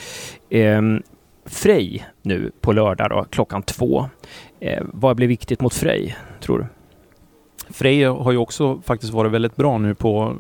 Eh, 0.51 0.83
Frej 1.47 2.07
nu 2.23 2.51
på 2.61 2.73
lördag 2.73 3.11
då, 3.11 3.25
klockan 3.31 3.63
två. 3.63 4.07
Eh, 4.61 4.83
vad 4.93 5.17
blir 5.17 5.29
viktigt 5.29 5.61
mot 5.61 5.75
Frej, 5.75 6.17
tror 6.41 6.59
du? 6.59 6.67
Frej 7.75 8.05
har 8.05 8.33
ju 8.33 8.39
också 8.39 8.81
faktiskt 8.85 9.13
varit 9.13 9.33
väldigt 9.33 9.57
bra 9.57 9.79
nu 9.79 9.95
på 9.95 10.37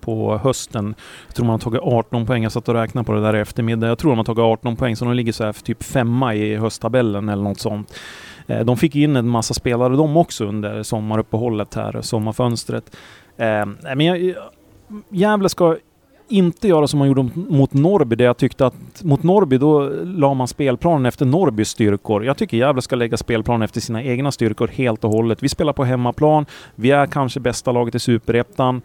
på 0.00 0.38
hösten. 0.38 0.94
Jag 1.26 1.34
tror 1.34 1.46
man 1.46 1.52
har 1.52 1.58
tagit 1.58 1.80
18 1.82 2.26
poäng. 2.26 2.42
Jag 2.42 2.52
satt 2.52 2.68
och 2.68 2.74
räknade 2.74 3.04
på 3.04 3.12
det 3.12 3.20
där 3.20 3.36
i 3.36 3.40
eftermiddag. 3.40 3.86
Jag 3.86 3.98
tror 3.98 4.10
de 4.10 4.18
har 4.18 4.24
tagit 4.24 4.38
18 4.38 4.76
poäng, 4.76 4.96
så 4.96 5.04
de 5.04 5.14
ligger 5.14 5.32
så 5.32 5.44
här 5.44 5.52
för 5.52 5.62
typ 5.62 5.82
femma 5.82 6.34
i 6.34 6.56
hösttabellen 6.56 7.28
eller 7.28 7.42
något 7.42 7.60
sånt. 7.60 7.94
Eh, 8.46 8.60
de 8.64 8.76
fick 8.76 8.94
in 8.94 9.16
en 9.16 9.28
massa 9.28 9.54
spelare 9.54 9.96
de 9.96 10.16
också 10.16 10.44
under 10.44 10.82
sommaruppehållet 10.82 11.74
här, 11.74 12.00
sommarfönstret. 12.00 12.96
Ehm, 13.36 13.76
men 13.82 14.00
jag, 14.00 14.34
Gävle 15.08 15.48
ska 15.48 15.76
inte 16.28 16.68
göra 16.68 16.86
som 16.86 16.98
man 16.98 17.08
gjorde 17.08 17.28
mot 17.34 17.72
Norrby, 17.72 18.16
där 18.16 18.24
jag 18.24 18.36
tyckte 18.36 18.66
att 18.66 19.04
mot 19.04 19.22
Norrby 19.22 19.58
då 19.58 19.88
la 20.04 20.34
man 20.34 20.48
spelplanen 20.48 21.06
efter 21.06 21.26
Norrbys 21.26 21.68
styrkor. 21.68 22.24
Jag 22.24 22.36
tycker 22.36 22.56
Gävle 22.56 22.82
ska 22.82 22.96
lägga 22.96 23.16
spelplanen 23.16 23.62
efter 23.62 23.80
sina 23.80 24.02
egna 24.02 24.32
styrkor 24.32 24.68
helt 24.68 25.04
och 25.04 25.10
hållet. 25.10 25.42
Vi 25.42 25.48
spelar 25.48 25.72
på 25.72 25.84
hemmaplan, 25.84 26.46
vi 26.74 26.90
är 26.90 27.06
kanske 27.06 27.40
bästa 27.40 27.72
laget 27.72 27.94
i 27.94 27.98
Superettan 27.98 28.82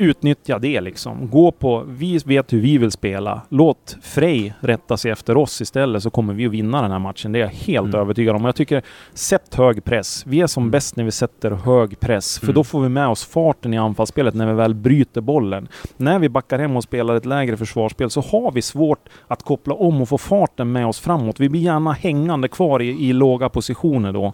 utnyttja 0.00 0.58
det 0.58 0.80
liksom. 0.80 1.28
Gå 1.30 1.50
på, 1.50 1.84
vi 1.88 2.18
vet 2.18 2.52
hur 2.52 2.60
vi 2.60 2.78
vill 2.78 2.90
spela. 2.90 3.42
Låt 3.48 3.96
Frej 4.02 4.54
rätta 4.60 4.96
sig 4.96 5.10
efter 5.10 5.36
oss 5.36 5.60
istället 5.60 6.02
så 6.02 6.10
kommer 6.10 6.34
vi 6.34 6.46
att 6.46 6.52
vinna 6.52 6.82
den 6.82 6.90
här 6.90 6.98
matchen. 6.98 7.32
Det 7.32 7.38
är 7.38 7.40
jag 7.40 7.48
helt 7.48 7.94
mm. 7.94 8.00
övertygad 8.00 8.36
om. 8.36 8.44
Jag 8.44 8.54
tycker, 8.54 8.82
sätt 9.14 9.54
hög 9.54 9.84
press. 9.84 10.24
Vi 10.26 10.40
är 10.40 10.46
som 10.46 10.62
mm. 10.62 10.70
bäst 10.70 10.96
när 10.96 11.04
vi 11.04 11.10
sätter 11.10 11.50
hög 11.50 12.00
press. 12.00 12.38
För 12.38 12.46
mm. 12.46 12.54
då 12.54 12.64
får 12.64 12.80
vi 12.80 12.88
med 12.88 13.08
oss 13.08 13.24
farten 13.24 13.74
i 13.74 13.78
anfallsspelet 13.78 14.34
när 14.34 14.46
vi 14.46 14.52
väl 14.52 14.74
bryter 14.74 15.20
bollen. 15.20 15.68
När 15.96 16.18
vi 16.18 16.28
backar 16.28 16.58
hem 16.58 16.76
och 16.76 16.82
spelar 16.82 17.14
ett 17.14 17.26
lägre 17.26 17.56
försvarsspel 17.56 18.10
så 18.10 18.20
har 18.20 18.52
vi 18.52 18.62
svårt 18.62 19.08
att 19.26 19.42
koppla 19.42 19.74
om 19.74 20.02
och 20.02 20.08
få 20.08 20.18
farten 20.18 20.72
med 20.72 20.86
oss 20.86 21.00
framåt. 21.00 21.40
Vi 21.40 21.48
blir 21.48 21.60
gärna 21.60 21.92
hängande 21.92 22.48
kvar 22.48 22.82
i, 22.82 23.08
i 23.08 23.12
låga 23.12 23.48
positioner 23.48 24.12
då. 24.12 24.32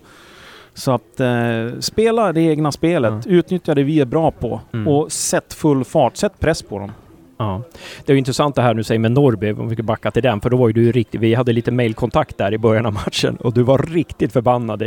Så 0.76 0.92
att 0.92 1.20
eh, 1.20 1.78
spela 1.80 2.32
det 2.32 2.40
egna 2.40 2.72
spelet, 2.72 3.26
mm. 3.26 3.38
utnyttja 3.38 3.74
det 3.74 3.82
vi 3.82 4.00
är 4.00 4.04
bra 4.04 4.30
på 4.30 4.60
mm. 4.72 4.88
och 4.88 5.12
sätt 5.12 5.54
full 5.54 5.84
fart, 5.84 6.16
sätt 6.16 6.32
press 6.40 6.62
på 6.62 6.78
dem. 6.78 6.92
Ja. 7.38 7.62
Det 8.04 8.12
är 8.12 8.16
intressant 8.16 8.54
det 8.54 8.62
här 8.62 8.74
nu 8.74 8.84
säger 8.84 8.98
med 8.98 9.12
Norrby, 9.12 9.52
om 9.52 9.68
vi 9.68 9.74
ska 9.74 9.82
backa 9.82 10.10
till 10.10 10.22
den, 10.22 10.40
för 10.40 10.50
då 10.50 10.56
var 10.56 10.68
ju 10.68 10.72
du 10.72 10.92
riktigt, 10.92 11.20
vi 11.20 11.34
hade 11.34 11.52
lite 11.52 11.70
mailkontakt 11.70 12.38
där 12.38 12.54
i 12.54 12.58
början 12.58 12.86
av 12.86 12.92
matchen 12.92 13.36
och 13.36 13.54
du 13.54 13.62
var 13.62 13.78
riktigt 13.78 14.32
förbannad 14.32 14.82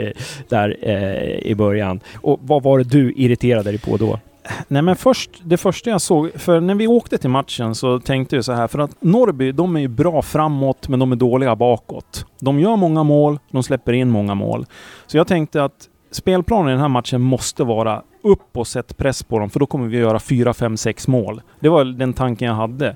där 0.49 0.77
eh, 0.81 1.51
i 1.51 1.55
början. 1.55 1.99
Och 2.15 2.39
vad 2.41 2.63
var 2.63 2.77
det 2.77 2.83
du 2.83 3.13
irriterade 3.15 3.71
dig 3.71 3.79
på 3.79 3.97
då? 3.97 4.19
Nej 4.67 4.81
men 4.81 4.95
först, 4.95 5.29
det 5.43 5.57
första 5.57 5.89
jag 5.89 6.01
såg, 6.01 6.31
för 6.35 6.59
när 6.59 6.75
vi 6.75 6.87
åkte 6.87 7.17
till 7.17 7.29
matchen 7.29 7.75
så 7.75 7.99
tänkte 7.99 8.35
jag 8.35 8.45
så 8.45 8.51
här, 8.53 8.67
för 8.67 8.79
att 8.79 8.95
Norrby, 8.99 9.51
de 9.51 9.75
är 9.75 9.79
ju 9.79 9.87
bra 9.87 10.21
framåt 10.21 10.87
men 10.87 10.99
de 10.99 11.11
är 11.11 11.15
dåliga 11.15 11.55
bakåt. 11.55 12.25
De 12.39 12.59
gör 12.59 12.75
många 12.75 13.03
mål, 13.03 13.39
de 13.51 13.63
släpper 13.63 13.93
in 13.93 14.09
många 14.09 14.35
mål. 14.35 14.65
Så 15.07 15.17
jag 15.17 15.27
tänkte 15.27 15.63
att 15.63 15.89
spelplanen 16.11 16.67
i 16.67 16.71
den 16.71 16.81
här 16.81 16.87
matchen 16.87 17.21
måste 17.21 17.63
vara 17.63 18.03
upp 18.23 18.57
och 18.57 18.67
sätt 18.67 18.97
press 18.97 19.23
på 19.23 19.39
dem, 19.39 19.49
för 19.49 19.59
då 19.59 19.65
kommer 19.65 19.87
vi 19.87 19.97
göra 19.97 20.19
4, 20.19 20.53
5, 20.53 20.77
6 20.77 21.07
mål. 21.07 21.41
Det 21.59 21.69
var 21.69 21.85
den 21.85 22.13
tanken 22.13 22.47
jag 22.47 22.55
hade. 22.55 22.95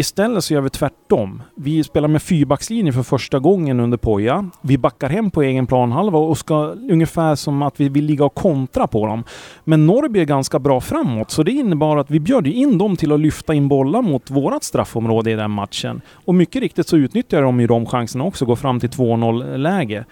Istället 0.00 0.44
så 0.44 0.54
gör 0.54 0.60
vi 0.60 0.70
tvärtom. 0.70 1.42
Vi 1.54 1.84
spelar 1.84 2.08
med 2.08 2.22
fyrbackslinje 2.22 2.92
för 2.92 3.02
första 3.02 3.38
gången 3.38 3.80
under 3.80 3.98
Poja. 3.98 4.50
Vi 4.60 4.78
backar 4.78 5.08
hem 5.08 5.30
på 5.30 5.42
egen 5.42 5.66
planhalva 5.66 6.18
och 6.18 6.38
ska 6.38 6.54
ungefär 6.90 7.34
som 7.34 7.62
att 7.62 7.80
vi 7.80 7.88
vill 7.88 8.04
ligga 8.04 8.24
och 8.24 8.34
kontra 8.34 8.86
på 8.86 9.06
dem. 9.06 9.24
Men 9.64 9.86
Norrby 9.86 10.20
är 10.20 10.24
ganska 10.24 10.58
bra 10.58 10.80
framåt, 10.80 11.30
så 11.30 11.42
det 11.42 11.50
innebar 11.50 11.96
att 11.96 12.10
vi 12.10 12.20
bjöd 12.20 12.46
in 12.46 12.78
dem 12.78 12.96
till 12.96 13.12
att 13.12 13.20
lyfta 13.20 13.54
in 13.54 13.68
bollar 13.68 14.02
mot 14.02 14.30
vårt 14.30 14.62
straffområde 14.62 15.30
i 15.30 15.34
den 15.34 15.50
matchen. 15.50 16.00
Och 16.12 16.34
mycket 16.34 16.62
riktigt 16.62 16.88
så 16.88 16.96
utnyttjar 16.96 17.42
de 17.42 17.60
ju 17.60 17.66
de 17.66 17.86
chanserna 17.86 18.24
också, 18.24 18.44
går 18.44 18.56
fram 18.56 18.80
till 18.80 18.90
2-0 18.90 19.56
läge. 19.56 20.04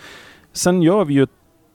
Sen 0.52 0.82
gör 0.82 1.04
vi 1.04 1.14
ju 1.14 1.26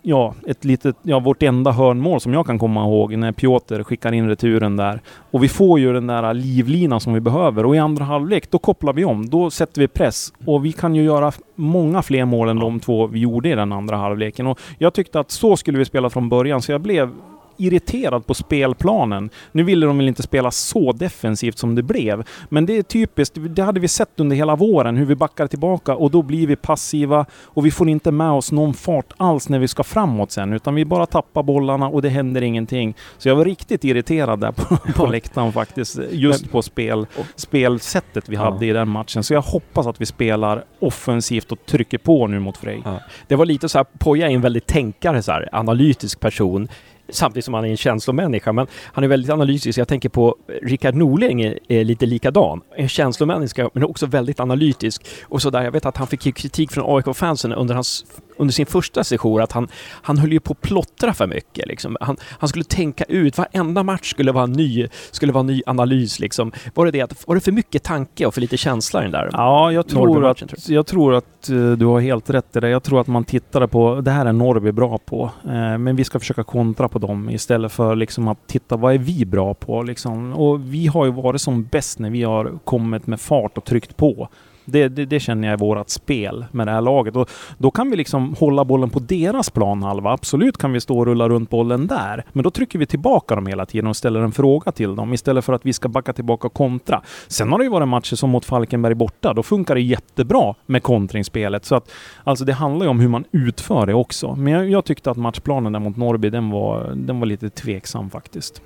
ja, 0.04 0.34
ett 0.48 0.66
litet, 0.66 0.96
ja, 1.04 1.20
vårt 1.20 1.44
enda 1.44 1.72
hörnmål 1.72 2.20
som 2.20 2.34
jag 2.34 2.46
kan 2.46 2.60
komma 2.60 2.84
ihåg 2.84 3.18
när 3.18 3.32
Piotr 3.32 3.84
skickar 3.84 4.12
in 4.12 4.28
returen 4.30 4.78
där. 4.78 5.02
Och 5.32 5.44
vi 5.44 5.50
får 5.50 5.80
ju 5.80 5.94
den 5.94 6.08
där 6.08 6.34
livlinan 6.34 7.00
som 7.00 7.14
vi 7.14 7.20
behöver 7.20 7.66
och 7.66 7.76
i 7.76 7.80
andra 7.80 8.06
halvlek 8.06 8.52
då 8.52 8.58
kopplar 8.58 8.94
vi 8.94 9.06
om. 9.06 9.30
Då 9.30 9.50
sätter 9.50 9.82
vi 9.82 9.88
press 9.88 10.34
och 10.46 10.66
vi 10.66 10.72
kan 10.72 10.96
ju 10.96 11.04
göra 11.04 11.32
många 11.56 12.02
fler 12.02 12.26
mål 12.26 12.50
än 12.50 12.60
de 12.60 12.80
två 12.80 13.08
vi 13.08 13.20
gjorde 13.20 13.50
i 13.50 13.56
den 13.56 13.72
andra 13.72 13.98
halvleken. 13.98 14.48
Och 14.48 14.60
jag 14.78 14.94
tyckte 14.94 15.20
att 15.20 15.32
så 15.32 15.58
skulle 15.58 15.78
vi 15.78 15.86
spela 15.86 16.10
från 16.10 16.30
början 16.30 16.62
så 16.62 16.72
jag 16.72 16.82
blev 16.82 17.12
irriterad 17.58 18.28
på 18.28 18.34
spelplanen. 18.34 19.30
Nu 19.52 19.64
ville 19.64 19.86
de 19.86 19.98
väl 19.98 20.08
inte 20.08 20.24
spela 20.24 20.52
så 20.52 20.92
defensivt 20.92 21.58
som 21.58 21.76
det 21.76 21.84
blev, 21.84 22.24
men 22.50 22.66
det 22.66 22.78
är 22.78 22.84
typiskt. 22.84 23.38
Det 23.40 23.64
hade 23.64 23.80
vi 23.80 23.88
sett 23.88 24.20
under 24.20 24.36
hela 24.36 24.56
våren, 24.56 24.98
hur 24.98 25.06
vi 25.06 25.16
backar 25.16 25.48
tillbaka 25.48 25.96
och 25.96 26.12
då 26.12 26.22
blir 26.22 26.48
vi 26.48 26.56
passiva 26.56 27.26
och 27.44 27.66
vi 27.66 27.72
får 27.72 27.90
inte 27.90 28.12
med 28.12 28.32
oss 28.32 28.52
någon 28.52 28.74
fart 28.74 29.14
alls 29.18 29.50
när 29.50 29.60
vi 29.60 29.68
ska 29.68 29.84
framåt 29.84 30.32
sen, 30.32 30.54
utan 30.54 30.76
vi 30.76 30.86
bara 30.86 31.06
tappar 31.06 31.44
bollarna 31.44 31.88
och 31.88 32.02
det 32.02 32.10
händer 32.10 32.42
ingenting. 32.42 32.96
Så 33.18 33.30
jag 33.30 33.36
var 33.36 33.46
riktigt 33.46 33.84
irriterad 33.84 34.40
där 34.40 34.52
på, 34.52 34.78
på 34.96 35.06
läktaren 35.06 35.52
faktiskt, 35.52 36.00
just 36.12 36.52
på 36.52 36.62
spel, 36.62 37.08
spelsättet 37.36 38.30
vi 38.30 38.36
ja. 38.36 38.44
hade 38.44 38.66
i 38.66 38.74
den 38.74 38.90
matchen. 38.90 39.24
Så 39.24 39.34
jag 39.34 39.42
hoppas 39.42 39.88
att 39.88 40.02
vi 40.02 40.06
spelar 40.06 40.64
offensivt 40.80 41.52
och 41.52 41.66
trycker 41.66 41.98
på 41.98 42.28
nu 42.28 42.40
mot 42.40 42.58
Frej. 42.58 42.82
Ja. 42.86 43.00
Det 43.28 43.36
var 43.36 43.46
lite 43.46 43.70
så 43.70 43.78
här, 43.78 43.86
Poja 44.00 44.30
är 44.30 44.34
en 44.36 44.42
väldigt 44.42 44.68
tänkare, 44.68 45.22
så 45.22 45.32
här, 45.32 45.50
analytisk 45.52 46.20
person 46.20 46.68
samtidigt 47.10 47.46
som 47.46 47.54
han 47.54 47.66
är 47.66 47.70
en 47.70 47.78
känslomänniska. 47.78 48.54
Men 48.54 48.68
han 48.86 49.04
är 49.04 49.08
väldigt 49.08 49.32
analytisk. 49.32 49.80
Jag 49.80 49.88
tänker 49.88 50.10
på 50.10 50.36
eh, 50.48 50.68
Rickard 50.68 50.96
Norling 50.96 51.42
är, 51.42 51.84
lite 51.84 52.06
likadan. 52.06 52.62
En 52.76 52.90
känslomänniska 52.90 53.70
men 53.74 53.84
också 53.84 54.06
väldigt 54.06 54.40
analytisk. 54.40 55.06
Och 55.24 55.42
sådär. 55.42 55.64
jag 55.64 55.72
vet 55.72 55.86
att 55.86 55.98
han 55.98 56.08
fick 56.08 56.36
kritik 56.36 56.72
från 56.72 56.98
AIK-fansen 56.98 57.54
under 57.54 57.76
hans 57.76 58.06
under 58.38 58.54
sin 58.54 58.66
första 58.66 59.04
session 59.04 59.42
att 59.42 59.52
han, 59.52 59.68
han 60.02 60.18
höll 60.18 60.32
ju 60.32 60.40
på 60.40 60.52
att 60.52 60.62
plottra 60.62 61.14
för 61.14 61.28
mycket. 61.28 61.68
Liksom. 61.68 61.98
Han, 62.02 62.18
han 62.40 62.50
skulle 62.50 62.66
tänka 62.66 63.04
ut, 63.04 63.38
varenda 63.38 63.84
match 63.84 64.10
skulle 64.10 64.32
vara 64.32 64.46
ny, 64.46 64.88
skulle 65.12 65.34
vara 65.34 65.44
ny 65.44 65.62
analys. 65.66 66.20
Liksom. 66.20 66.52
Var, 66.74 66.86
det 66.86 66.92
det 66.92 67.02
att, 67.02 67.28
var 67.28 67.36
det 67.36 67.42
för 67.42 67.52
mycket 67.52 67.84
tanke 67.84 68.26
och 68.26 68.34
för 68.34 68.42
lite 68.42 68.58
känsla 68.58 69.00
i 69.00 69.04
den 69.04 69.12
där 69.12 69.30
Ja, 69.32 69.72
jag 69.72 69.88
tror, 69.88 70.30
att, 70.30 70.38
tror 70.38 70.50
jag. 70.68 70.76
jag 70.76 70.86
tror 70.86 71.14
att 71.14 71.50
uh, 71.52 71.72
du 71.78 71.86
har 71.86 72.00
helt 72.00 72.30
rätt 72.30 72.56
i 72.56 72.60
det. 72.60 72.70
Jag 72.70 72.84
tror 72.84 73.02
att 73.02 73.08
man 73.08 73.24
tittade 73.24 73.68
på, 73.68 74.02
det 74.02 74.12
här 74.12 74.26
är 74.26 74.34
Norrby 74.34 74.72
bra 74.72 74.98
på, 74.98 75.32
uh, 75.46 75.78
men 75.78 75.96
vi 75.96 76.04
ska 76.04 76.20
försöka 76.20 76.44
kontra 76.44 76.90
på 76.90 77.00
dem 77.00 77.30
istället 77.30 77.72
för 77.72 77.96
liksom 77.96 78.28
att 78.28 78.48
titta, 78.48 78.78
vad 78.78 78.94
är 78.94 78.98
vi 78.98 79.26
bra 79.26 79.54
på? 79.54 79.84
Liksom. 79.84 80.34
Och 80.34 80.74
vi 80.74 80.88
har 80.88 81.06
ju 81.06 81.12
varit 81.12 81.42
som 81.42 81.64
bäst 81.64 82.00
när 82.00 82.10
vi 82.10 82.24
har 82.24 82.60
kommit 82.64 83.08
med 83.08 83.22
fart 83.22 83.58
och 83.58 83.66
tryckt 83.66 83.98
på. 83.98 84.30
Det, 84.66 84.88
det, 84.88 85.06
det, 85.06 85.20
känner 85.20 85.48
jag 85.48 85.54
är 85.54 85.58
vårt 85.58 85.90
spel 85.90 86.46
med 86.52 86.68
det 86.68 86.72
här 86.72 86.82
laget. 86.82 87.16
Och 87.16 87.30
då 87.58 87.72
kan 87.72 87.90
vi 87.90 87.98
liksom 87.98 88.36
hålla 88.40 88.66
bollen 88.66 88.90
på 88.90 89.00
deras 89.00 89.50
planhalva. 89.50 90.12
Absolut 90.12 90.58
kan 90.58 90.74
vi 90.74 90.82
stå 90.82 91.00
och 91.00 91.06
rulla 91.06 91.30
runt 91.30 91.50
bollen 91.50 91.88
där. 91.88 92.26
Men 92.34 92.44
då 92.44 92.52
trycker 92.52 92.80
vi 92.80 92.86
tillbaka 92.86 93.36
dem 93.36 93.48
hela 93.48 93.66
tiden 93.66 93.88
och 93.88 93.98
ställer 93.98 94.20
en 94.20 94.32
fråga 94.32 94.72
till 94.72 94.96
dem 94.96 95.14
istället 95.14 95.46
för 95.46 95.54
att 95.54 95.66
vi 95.66 95.74
ska 95.74 95.90
backa 95.90 96.14
tillbaka 96.14 96.48
och 96.48 96.54
kontra. 96.54 97.02
Sen 97.28 97.52
har 97.52 97.58
det 97.58 97.64
ju 97.64 97.70
varit 97.70 97.88
matcher 97.88 98.16
som 98.16 98.30
mot 98.30 98.46
Falkenberg 98.46 98.96
borta. 98.96 99.34
Då 99.34 99.44
funkar 99.44 99.76
det 99.76 99.82
jättebra 99.82 100.56
med 100.66 100.84
kontringsspelet. 100.84 101.66
Så 101.66 101.76
att 101.76 101.92
alltså 102.24 102.46
det 102.46 102.54
handlar 102.54 102.86
ju 102.86 102.90
om 102.90 103.00
hur 103.00 103.10
man 103.10 103.24
utför 103.32 103.86
det 103.86 103.94
också. 103.94 104.36
Men 104.36 104.54
jag, 104.54 104.70
jag 104.70 104.86
tyckte 104.86 105.12
att 105.12 105.18
matchplanen 105.18 105.74
där 105.74 105.80
mot 105.80 105.98
Norrby, 105.98 106.30
den 106.30 106.50
var, 106.50 106.94
den 106.96 107.20
var 107.20 107.26
lite 107.26 107.50
tveksam 107.50 108.10
faktiskt. 108.10 108.62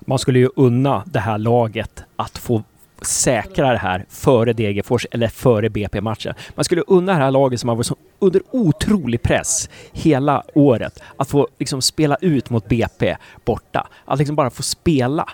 Man 0.00 0.18
skulle 0.18 0.38
ju 0.38 0.48
unna 0.56 1.02
det 1.06 1.20
här 1.20 1.38
laget 1.38 2.04
att 2.16 2.38
få 2.38 2.62
säkra 3.02 3.72
det 3.72 3.78
här 3.78 4.04
före 4.08 4.52
Degerfors 4.52 5.06
eller 5.10 5.28
före 5.28 5.70
BP-matchen. 5.70 6.34
Man 6.54 6.64
skulle 6.64 6.82
unna 6.86 7.12
det 7.12 7.18
här 7.18 7.30
laget 7.30 7.60
som 7.60 7.68
har 7.68 7.76
varit 7.76 7.90
under 8.18 8.42
otrolig 8.50 9.22
press 9.22 9.70
hela 9.92 10.42
året 10.54 11.02
att 11.16 11.28
få 11.28 11.48
liksom 11.58 11.82
spela 11.82 12.16
ut 12.20 12.50
mot 12.50 12.68
BP 12.68 13.16
borta. 13.44 13.88
Att 14.04 14.18
liksom 14.18 14.36
bara 14.36 14.50
få 14.50 14.62
spela. 14.62 15.28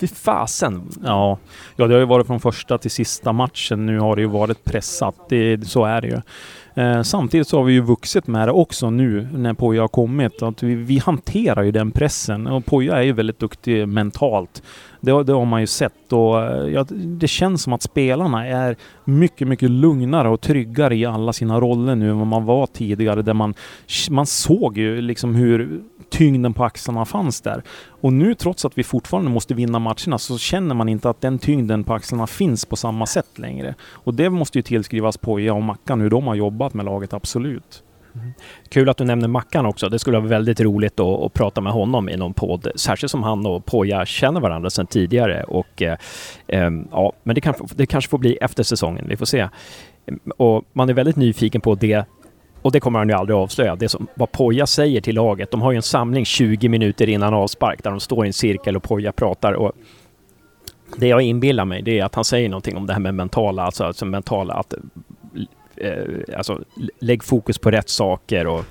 Fy 0.00 0.06
fasen! 0.06 0.88
Ja. 1.04 1.38
ja, 1.76 1.86
det 1.86 1.94
har 1.94 2.00
ju 2.00 2.06
varit 2.06 2.26
från 2.26 2.40
första 2.40 2.78
till 2.78 2.90
sista 2.90 3.32
matchen. 3.32 3.86
Nu 3.86 3.98
har 3.98 4.16
det 4.16 4.22
ju 4.22 4.28
varit 4.28 4.64
pressat. 4.64 5.14
Det, 5.28 5.68
så 5.68 5.84
är 5.84 6.00
det 6.00 6.08
ju. 6.08 6.20
Eh, 6.82 7.02
samtidigt 7.02 7.48
så 7.48 7.56
har 7.56 7.64
vi 7.64 7.72
ju 7.72 7.80
vuxit 7.80 8.26
med 8.26 8.48
det 8.48 8.52
också 8.52 8.90
nu 8.90 9.28
när 9.32 9.54
Poja 9.54 9.80
har 9.80 9.88
kommit. 9.88 10.42
Att 10.42 10.62
vi, 10.62 10.74
vi 10.74 10.98
hanterar 10.98 11.62
ju 11.62 11.70
den 11.70 11.90
pressen 11.90 12.46
och 12.46 12.66
Poja 12.66 12.96
är 12.96 13.02
ju 13.02 13.12
väldigt 13.12 13.38
duktig 13.38 13.88
mentalt. 13.88 14.62
Det, 15.00 15.22
det 15.24 15.32
har 15.32 15.44
man 15.44 15.60
ju 15.60 15.66
sett 15.66 16.12
och 16.12 16.42
eh, 16.42 16.68
ja, 16.68 16.84
det 16.90 17.28
känns 17.28 17.62
som 17.62 17.72
att 17.72 17.82
spelarna 17.82 18.46
är 18.46 18.76
mycket, 19.04 19.48
mycket 19.48 19.70
lugnare 19.70 20.28
och 20.28 20.40
tryggare 20.40 20.96
i 20.96 21.04
alla 21.04 21.32
sina 21.32 21.60
roller 21.60 21.94
nu 21.94 22.10
än 22.10 22.18
vad 22.18 22.26
man 22.26 22.44
var 22.44 22.66
tidigare 22.66 23.22
där 23.22 23.34
man, 23.34 23.54
man 24.10 24.26
såg 24.26 24.78
ju 24.78 25.00
liksom 25.00 25.34
hur 25.34 25.80
tyngden 26.08 26.54
på 26.54 26.64
axlarna 26.64 27.04
fanns 27.04 27.40
där. 27.40 27.62
Och 28.00 28.12
nu 28.12 28.34
trots 28.34 28.64
att 28.64 28.78
vi 28.78 28.84
fortfarande 28.84 29.30
måste 29.30 29.54
vinna 29.54 29.78
matcherna 29.78 30.18
så 30.18 30.38
känner 30.38 30.74
man 30.74 30.88
inte 30.88 31.10
att 31.10 31.20
den 31.20 31.38
tyngden 31.38 31.84
på 31.84 31.94
axlarna 31.94 32.26
finns 32.26 32.64
på 32.64 32.76
samma 32.76 33.06
sätt 33.06 33.38
längre. 33.38 33.74
Och 33.90 34.14
det 34.14 34.30
måste 34.30 34.58
ju 34.58 34.62
tillskrivas 34.62 35.16
Poja 35.16 35.54
och 35.54 35.62
Mackan 35.62 36.00
hur 36.00 36.10
de 36.10 36.26
har 36.26 36.34
jobbat 36.34 36.74
med 36.74 36.84
laget, 36.84 37.12
absolut. 37.12 37.82
Mm. 38.18 38.32
Kul 38.68 38.88
att 38.88 38.96
du 38.96 39.04
nämner 39.04 39.28
Mackan 39.28 39.66
också. 39.66 39.88
Det 39.88 39.98
skulle 39.98 40.18
vara 40.18 40.28
väldigt 40.28 40.60
roligt 40.60 41.00
att, 41.00 41.22
att 41.22 41.34
prata 41.34 41.60
med 41.60 41.72
honom 41.72 42.08
i 42.08 42.16
någon 42.16 42.34
podd. 42.34 42.68
Särskilt 42.76 43.10
som 43.10 43.22
han 43.22 43.46
och 43.46 43.66
Poja 43.66 44.06
känner 44.06 44.40
varandra 44.40 44.70
sedan 44.70 44.86
tidigare. 44.86 45.42
Och, 45.42 45.82
eh, 45.82 45.98
eh, 46.46 46.70
ja, 46.90 47.12
men 47.22 47.34
det, 47.34 47.40
kan, 47.40 47.54
det 47.74 47.86
kanske 47.86 48.10
får 48.10 48.18
bli 48.18 48.36
efter 48.36 48.62
säsongen. 48.62 49.04
Vi 49.08 49.16
får 49.16 49.26
se. 49.26 49.48
Och 50.36 50.64
man 50.72 50.88
är 50.88 50.94
väldigt 50.94 51.16
nyfiken 51.16 51.60
på 51.60 51.74
det 51.74 52.04
och 52.62 52.72
det 52.72 52.80
kommer 52.80 52.98
han 52.98 53.08
ju 53.08 53.14
aldrig 53.14 53.36
avslöja, 53.36 53.76
det 53.76 53.88
som 53.88 54.06
vad 54.14 54.32
Poja 54.32 54.66
säger 54.66 55.00
till 55.00 55.14
laget. 55.14 55.50
De 55.50 55.62
har 55.62 55.72
ju 55.72 55.76
en 55.76 55.82
samling 55.82 56.24
20 56.24 56.68
minuter 56.68 57.08
innan 57.08 57.34
avspark 57.34 57.82
där 57.82 57.90
de 57.90 58.00
står 58.00 58.24
i 58.24 58.28
en 58.28 58.32
cirkel 58.32 58.76
och 58.76 58.82
Poja 58.82 59.12
pratar. 59.12 59.52
Och 59.52 59.72
det 60.96 61.06
jag 61.06 61.22
inbillar 61.22 61.64
mig 61.64 61.82
det 61.82 61.98
är 61.98 62.04
att 62.04 62.14
han 62.14 62.24
säger 62.24 62.48
någonting 62.48 62.76
om 62.76 62.86
det 62.86 62.92
här 62.92 63.00
med 63.00 63.14
mentala, 63.14 63.62
alltså, 63.62 63.84
alltså 63.84 64.04
mentala, 64.04 64.54
att 64.54 64.74
eh, 65.80 66.36
alltså, 66.36 66.64
lägg 66.98 67.24
fokus 67.24 67.58
på 67.58 67.70
rätt 67.70 67.88
saker 67.88 68.46
och 68.46 68.64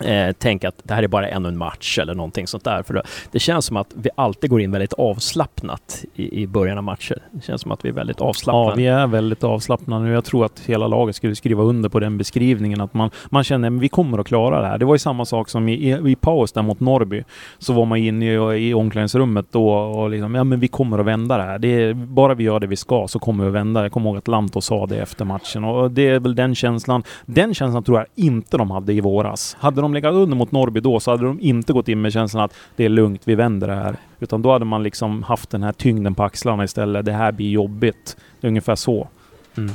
eh, 0.00 0.32
tänka 0.32 0.68
att 0.68 0.80
det 0.82 0.94
här 0.94 1.02
är 1.02 1.08
bara 1.08 1.28
ännu 1.28 1.48
en 1.48 1.58
match 1.58 1.98
eller 1.98 2.14
någonting 2.14 2.46
sånt 2.46 2.64
där. 2.64 2.82
För 2.82 2.94
det, 2.94 3.02
det 3.32 3.38
känns 3.38 3.64
som 3.64 3.76
att 3.76 3.92
vi 3.94 4.10
alltid 4.14 4.50
går 4.50 4.60
in 4.60 4.70
väldigt 4.70 4.92
avslappnat 4.92 6.04
i, 6.14 6.42
i 6.42 6.46
början 6.46 6.78
av 6.78 6.84
matcher. 6.84 7.22
Det 7.30 7.44
känns 7.44 7.60
som 7.60 7.72
att 7.72 7.84
vi 7.84 7.88
är 7.88 7.92
väldigt 7.92 8.20
avslappnade. 8.20 8.68
Ja, 8.70 8.74
vi 8.76 8.86
är 8.86 9.06
väldigt 9.06 9.44
avslappnade. 9.44 10.10
Jag 10.10 10.24
tror 10.24 10.44
att 10.44 10.60
hela 10.66 10.86
laget 10.86 11.16
skulle 11.16 11.34
skriva 11.34 11.62
under 11.62 11.88
på 11.88 12.00
den 12.00 12.18
beskrivningen. 12.18 12.80
Att 12.80 12.94
man, 12.94 13.10
man 13.30 13.44
känner 13.44 13.68
att 13.68 13.82
vi 13.82 13.88
kommer 13.88 14.18
att 14.18 14.26
klara 14.26 14.60
det 14.60 14.66
här. 14.66 14.78
Det 14.78 14.84
var 14.84 14.94
ju 14.94 14.98
samma 14.98 15.24
sak 15.24 15.48
som 15.48 15.68
i, 15.68 15.72
i, 15.72 16.10
i 16.10 16.16
paus 16.16 16.52
där 16.52 16.62
mot 16.62 16.80
Norrby. 16.80 17.24
Så 17.58 17.72
var 17.72 17.84
man 17.84 17.98
inne 17.98 18.54
i, 18.54 18.68
i 18.68 18.74
omklädningsrummet 18.74 19.46
då 19.50 19.68
och 19.70 20.10
liksom, 20.10 20.34
ja 20.34 20.44
men 20.44 20.60
vi 20.60 20.68
kommer 20.68 20.98
att 20.98 21.06
vända 21.06 21.36
det 21.36 21.42
här. 21.42 21.58
Det 21.58 21.68
är, 21.68 21.94
bara 21.94 22.34
vi 22.34 22.44
gör 22.44 22.60
det 22.60 22.66
vi 22.66 22.76
ska 22.76 23.08
så 23.08 23.18
kommer 23.18 23.44
vi 23.44 23.48
att 23.48 23.54
vända. 23.54 23.82
Jag 23.82 23.92
kommer 23.92 24.10
ihåg 24.10 24.18
att 24.18 24.28
Lanto 24.28 24.60
sa 24.60 24.86
det 24.86 24.96
efter 24.96 25.24
matchen 25.24 25.64
och 25.64 25.90
det 25.90 26.08
är 26.08 26.20
väl 26.20 26.34
den 26.34 26.54
känslan. 26.54 27.02
Den 27.26 27.54
känslan 27.54 27.84
tror 27.84 27.98
jag 27.98 28.06
inte 28.14 28.56
de 28.56 28.70
hade 28.70 28.92
i 28.92 29.00
våras. 29.00 29.56
Hade 29.60 29.80
de 29.80 29.85
de 29.88 29.94
legat 29.94 30.14
under 30.14 30.36
mot 30.36 30.52
Norrby 30.52 30.80
då 30.80 31.00
så 31.00 31.10
hade 31.10 31.24
de 31.24 31.40
inte 31.40 31.72
gått 31.72 31.88
in 31.88 32.00
med 32.00 32.12
känslan 32.12 32.44
att 32.44 32.54
det 32.76 32.84
är 32.84 32.88
lugnt, 32.88 33.22
vi 33.24 33.34
vänder 33.34 33.66
det 33.68 33.74
här. 33.74 33.96
Utan 34.20 34.42
då 34.42 34.52
hade 34.52 34.64
man 34.64 34.82
liksom 34.82 35.22
haft 35.22 35.50
den 35.50 35.62
här 35.62 35.72
tyngden 35.72 36.14
på 36.14 36.22
axlarna 36.22 36.64
istället. 36.64 37.04
Det 37.04 37.12
här 37.12 37.32
blir 37.32 37.50
jobbigt. 37.50 38.16
Det 38.40 38.46
är 38.46 38.48
Ungefär 38.48 38.74
så. 38.74 39.08
Mm. 39.56 39.70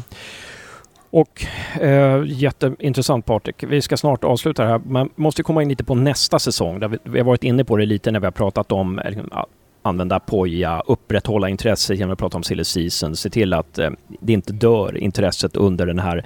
Och 1.09 1.45
eh, 1.81 2.23
jätteintressant 2.25 3.25
Patrik. 3.25 3.63
Vi 3.63 3.81
ska 3.81 3.97
snart 3.97 4.23
avsluta 4.23 4.63
det 4.63 4.69
här, 4.69 4.81
men 4.85 5.09
måste 5.15 5.43
komma 5.43 5.61
in 5.61 5.69
lite 5.69 5.83
på 5.83 5.95
nästa 5.95 6.39
säsong. 6.39 6.79
Där 6.79 6.87
vi, 6.87 6.97
vi 7.03 7.19
har 7.19 7.25
varit 7.25 7.43
inne 7.43 7.63
på 7.63 7.77
det 7.77 7.85
lite 7.85 8.11
när 8.11 8.19
vi 8.19 8.25
har 8.25 8.31
pratat 8.31 8.71
om 8.71 8.99
eh, 8.99 9.09
liksom, 9.09 9.29
att 9.31 9.45
använda 9.81 10.19
poja, 10.19 10.83
upprätthålla 10.87 11.49
intresset 11.49 11.97
genom 11.97 12.13
att 12.13 12.19
prata 12.19 12.37
om 12.37 12.43
silly 12.43 12.63
season, 12.63 13.15
se 13.15 13.29
till 13.29 13.53
att 13.53 13.79
eh, 13.79 13.89
det 14.07 14.33
inte 14.33 14.53
dör 14.53 14.97
intresset 14.97 15.55
under 15.55 15.85
den 15.85 15.99
här 15.99 16.25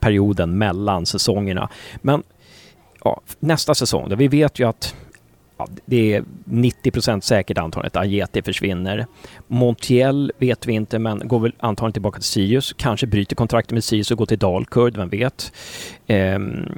perioden 0.00 0.58
mellan 0.58 1.06
säsongerna. 1.06 1.68
Men 2.02 2.22
ja, 3.06 3.20
nästa 3.40 3.74
säsong, 3.74 4.08
då 4.08 4.16
vi 4.16 4.28
vet 4.28 4.58
ju 4.58 4.68
att 4.68 4.94
ja, 5.56 5.66
det 5.84 6.14
är 6.14 6.24
90 6.44 7.20
säkert 7.20 7.58
antagligen 7.58 7.86
att 7.86 7.96
Ajeti 7.96 8.42
försvinner. 8.42 9.06
Montiel 9.46 10.32
vet 10.38 10.66
vi 10.66 10.72
inte, 10.72 10.98
men 10.98 11.28
går 11.28 11.40
väl 11.40 11.52
antagligen 11.58 11.92
tillbaka 11.92 12.18
till 12.18 12.28
Sirius. 12.28 12.72
Kanske 12.72 13.06
bryter 13.06 13.36
kontraktet 13.36 13.72
med 13.72 13.84
Sirius 13.84 14.10
och 14.10 14.18
går 14.18 14.26
till 14.26 14.38
Dalkurd, 14.38 14.96
vem 14.96 15.08
vet? 15.08 15.52
Ehm, 16.06 16.68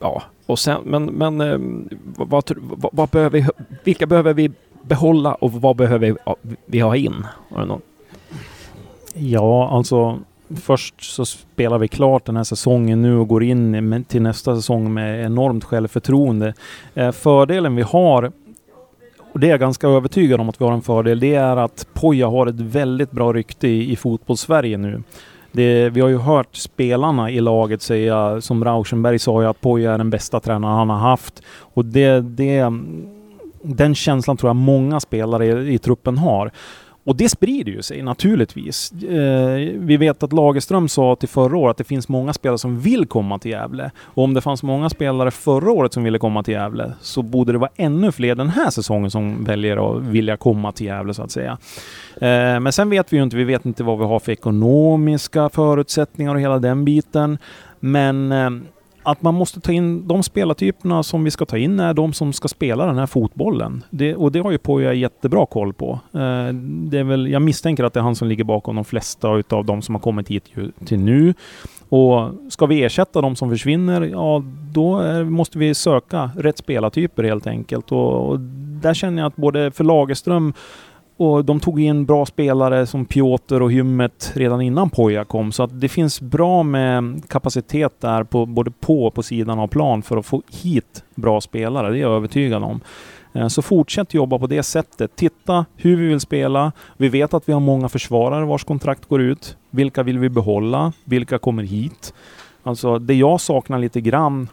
ja, 0.00 0.22
och 0.46 0.58
sen, 0.58 0.82
men, 0.84 1.04
men 1.04 1.40
ehm, 1.40 1.88
vad, 2.16 2.28
vad, 2.56 2.90
vad, 2.92 3.08
behöver 3.08 3.40
vi, 3.40 3.48
vilka 3.84 4.06
behöver 4.06 4.34
vi 4.34 4.50
behålla 4.82 5.34
och 5.34 5.52
vad 5.52 5.76
behöver 5.76 6.16
vi 6.66 6.80
ha 6.80 6.96
in? 6.96 7.26
Har 7.50 7.60
du 7.60 7.66
någon? 7.66 7.82
Ja, 9.14 9.68
alltså 9.68 10.20
först 10.60 11.14
så 11.14 11.24
spelar 11.24 11.78
vi 11.78 11.88
klart 11.88 12.24
den 12.24 12.36
här 12.36 12.44
säsongen 12.44 13.02
nu 13.02 13.16
och 13.16 13.28
går 13.28 13.42
in 13.42 14.04
till 14.08 14.22
nästa 14.22 14.56
säsong 14.56 14.94
med 14.94 15.24
enormt 15.24 15.64
självförtroende. 15.64 16.54
Eh, 16.94 17.12
fördelen 17.12 17.76
vi 17.76 17.82
har 17.82 18.32
och 19.36 19.40
det 19.40 19.46
är 19.46 19.50
jag 19.50 19.60
ganska 19.60 19.88
övertygad 19.88 20.40
om 20.40 20.48
att 20.48 20.60
vi 20.60 20.64
har 20.64 20.72
en 20.72 20.82
fördel. 20.82 21.20
Det 21.20 21.34
är 21.34 21.56
att 21.56 21.86
Poja 21.92 22.28
har 22.28 22.46
ett 22.46 22.60
väldigt 22.60 23.10
bra 23.10 23.32
rykte 23.32 23.68
i, 23.68 23.92
i 23.92 23.96
fotbollssverige 23.96 24.76
nu. 24.76 25.02
Det, 25.52 25.88
vi 25.88 26.00
har 26.00 26.08
ju 26.08 26.18
hört 26.18 26.56
spelarna 26.56 27.30
i 27.30 27.40
laget 27.40 27.82
säga, 27.82 28.40
som 28.40 28.64
Rauschenberg 28.64 29.18
sa 29.18 29.42
ju 29.42 29.48
att 29.48 29.60
Poja 29.60 29.92
är 29.92 29.98
den 29.98 30.10
bästa 30.10 30.40
tränaren 30.40 30.76
han 30.76 30.90
har 30.90 30.98
haft. 30.98 31.42
Och 31.58 31.84
det, 31.84 32.20
det, 32.20 32.72
den 33.62 33.94
känslan 33.94 34.36
tror 34.36 34.48
jag 34.48 34.56
många 34.56 35.00
spelare 35.00 35.46
i, 35.46 35.74
i 35.74 35.78
truppen 35.78 36.18
har. 36.18 36.50
Och 37.06 37.16
det 37.16 37.28
sprider 37.28 37.72
ju 37.72 37.82
sig 37.82 38.02
naturligtvis. 38.02 38.92
Eh, 38.92 39.54
vi 39.74 39.96
vet 39.96 40.22
att 40.22 40.32
Lagerström 40.32 40.88
sa 40.88 41.16
till 41.16 41.28
förra 41.28 41.56
året 41.56 41.70
att 41.70 41.76
det 41.76 41.84
finns 41.84 42.08
många 42.08 42.32
spelare 42.32 42.58
som 42.58 42.80
vill 42.80 43.06
komma 43.06 43.38
till 43.38 43.50
Gävle. 43.50 43.90
Och 44.00 44.24
om 44.24 44.34
det 44.34 44.40
fanns 44.40 44.62
många 44.62 44.90
spelare 44.90 45.30
förra 45.30 45.70
året 45.70 45.92
som 45.92 46.04
ville 46.04 46.18
komma 46.18 46.42
till 46.42 46.54
Gävle 46.54 46.92
så 47.00 47.22
borde 47.22 47.52
det 47.52 47.58
vara 47.58 47.70
ännu 47.76 48.12
fler 48.12 48.34
den 48.34 48.48
här 48.48 48.70
säsongen 48.70 49.10
som 49.10 49.44
väljer 49.44 49.96
att 49.96 50.02
vilja 50.02 50.36
komma 50.36 50.72
till 50.72 50.86
Gävle 50.86 51.14
så 51.14 51.22
att 51.22 51.30
säga. 51.30 51.58
Eh, 52.14 52.60
men 52.60 52.72
sen 52.72 52.90
vet 52.90 53.12
vi 53.12 53.16
ju 53.16 53.22
inte, 53.22 53.36
vi 53.36 53.44
vet 53.44 53.66
inte 53.66 53.84
vad 53.84 53.98
vi 53.98 54.04
har 54.04 54.18
för 54.18 54.32
ekonomiska 54.32 55.48
förutsättningar 55.48 56.34
och 56.34 56.40
hela 56.40 56.58
den 56.58 56.84
biten. 56.84 57.38
Men 57.80 58.32
eh, 58.32 58.50
att 59.06 59.22
man 59.22 59.34
måste 59.34 59.60
ta 59.60 59.72
in 59.72 60.08
de 60.08 60.22
spelartyperna 60.22 61.02
som 61.02 61.24
vi 61.24 61.30
ska 61.30 61.44
ta 61.44 61.58
in 61.58 61.80
är 61.80 61.94
de 61.94 62.12
som 62.12 62.32
ska 62.32 62.48
spela 62.48 62.86
den 62.86 62.98
här 62.98 63.06
fotbollen. 63.06 63.84
Det, 63.90 64.14
och 64.14 64.32
det 64.32 64.38
har 64.38 64.50
ju 64.50 64.58
Poja 64.58 64.92
jättebra 64.92 65.46
koll 65.46 65.72
på. 65.72 66.00
Eh, 66.12 66.54
det 66.88 66.98
är 66.98 67.04
väl, 67.04 67.30
jag 67.30 67.42
misstänker 67.42 67.84
att 67.84 67.92
det 67.92 68.00
är 68.00 68.04
han 68.04 68.16
som 68.16 68.28
ligger 68.28 68.44
bakom 68.44 68.76
de 68.76 68.84
flesta 68.84 69.34
utav 69.34 69.64
de 69.64 69.82
som 69.82 69.94
har 69.94 70.02
kommit 70.02 70.28
hit 70.28 70.44
till 70.84 70.98
nu. 70.98 71.34
Och 71.88 72.30
ska 72.48 72.66
vi 72.66 72.84
ersätta 72.84 73.20
de 73.20 73.36
som 73.36 73.50
försvinner, 73.50 74.02
ja 74.02 74.42
då 74.72 74.98
är, 74.98 75.24
måste 75.24 75.58
vi 75.58 75.74
söka 75.74 76.30
rätt 76.36 76.58
spelartyper 76.58 77.24
helt 77.24 77.46
enkelt. 77.46 77.92
Och, 77.92 78.28
och 78.30 78.40
där 78.82 78.94
känner 78.94 79.22
jag 79.22 79.26
att 79.26 79.36
både 79.36 79.70
för 79.70 79.84
Lagerström 79.84 80.52
och 81.16 81.44
de 81.44 81.60
tog 81.60 81.80
in 81.80 82.04
bra 82.04 82.26
spelare 82.26 82.86
som 82.86 83.04
Piotr 83.06 83.62
och 83.62 83.72
Hymmet 83.72 84.32
redan 84.34 84.60
innan 84.60 84.90
Poja 84.90 85.24
kom. 85.24 85.52
Så 85.52 85.62
att 85.62 85.80
det 85.80 85.88
finns 85.88 86.20
bra 86.20 86.62
med 86.62 87.22
kapacitet 87.28 88.00
där 88.00 88.24
på, 88.24 88.46
både 88.46 88.70
på 88.70 89.06
och 89.06 89.14
på 89.14 89.22
sidan 89.22 89.58
av 89.58 89.68
plan 89.68 90.02
för 90.02 90.16
att 90.16 90.26
få 90.26 90.42
hit 90.62 91.04
bra 91.14 91.40
spelare. 91.40 91.90
Det 91.90 91.98
är 91.98 92.00
jag 92.00 92.16
övertygad 92.16 92.62
om. 92.62 92.80
Eh, 93.32 93.48
så 93.48 93.62
fortsätt 93.62 94.14
jobba 94.14 94.38
på 94.38 94.46
det 94.46 94.62
sättet. 94.62 95.16
Titta 95.16 95.66
hur 95.76 95.96
vi 95.96 96.06
vill 96.06 96.20
spela. 96.20 96.72
Vi 96.96 97.08
vet 97.08 97.34
att 97.34 97.48
vi 97.48 97.52
har 97.52 97.60
många 97.60 97.88
försvarare 97.88 98.44
vars 98.44 98.64
kontrakt 98.64 99.08
går 99.08 99.22
ut. 99.22 99.56
Vilka 99.70 100.02
vill 100.02 100.18
vi 100.18 100.28
behålla? 100.28 100.92
Vilka 101.04 101.38
kommer 101.38 101.62
hit? 101.62 102.14
Alltså 102.62 102.98
det 102.98 103.14
jag 103.14 103.40
saknar 103.40 103.78
lite 103.78 104.00
grann, 104.00 104.48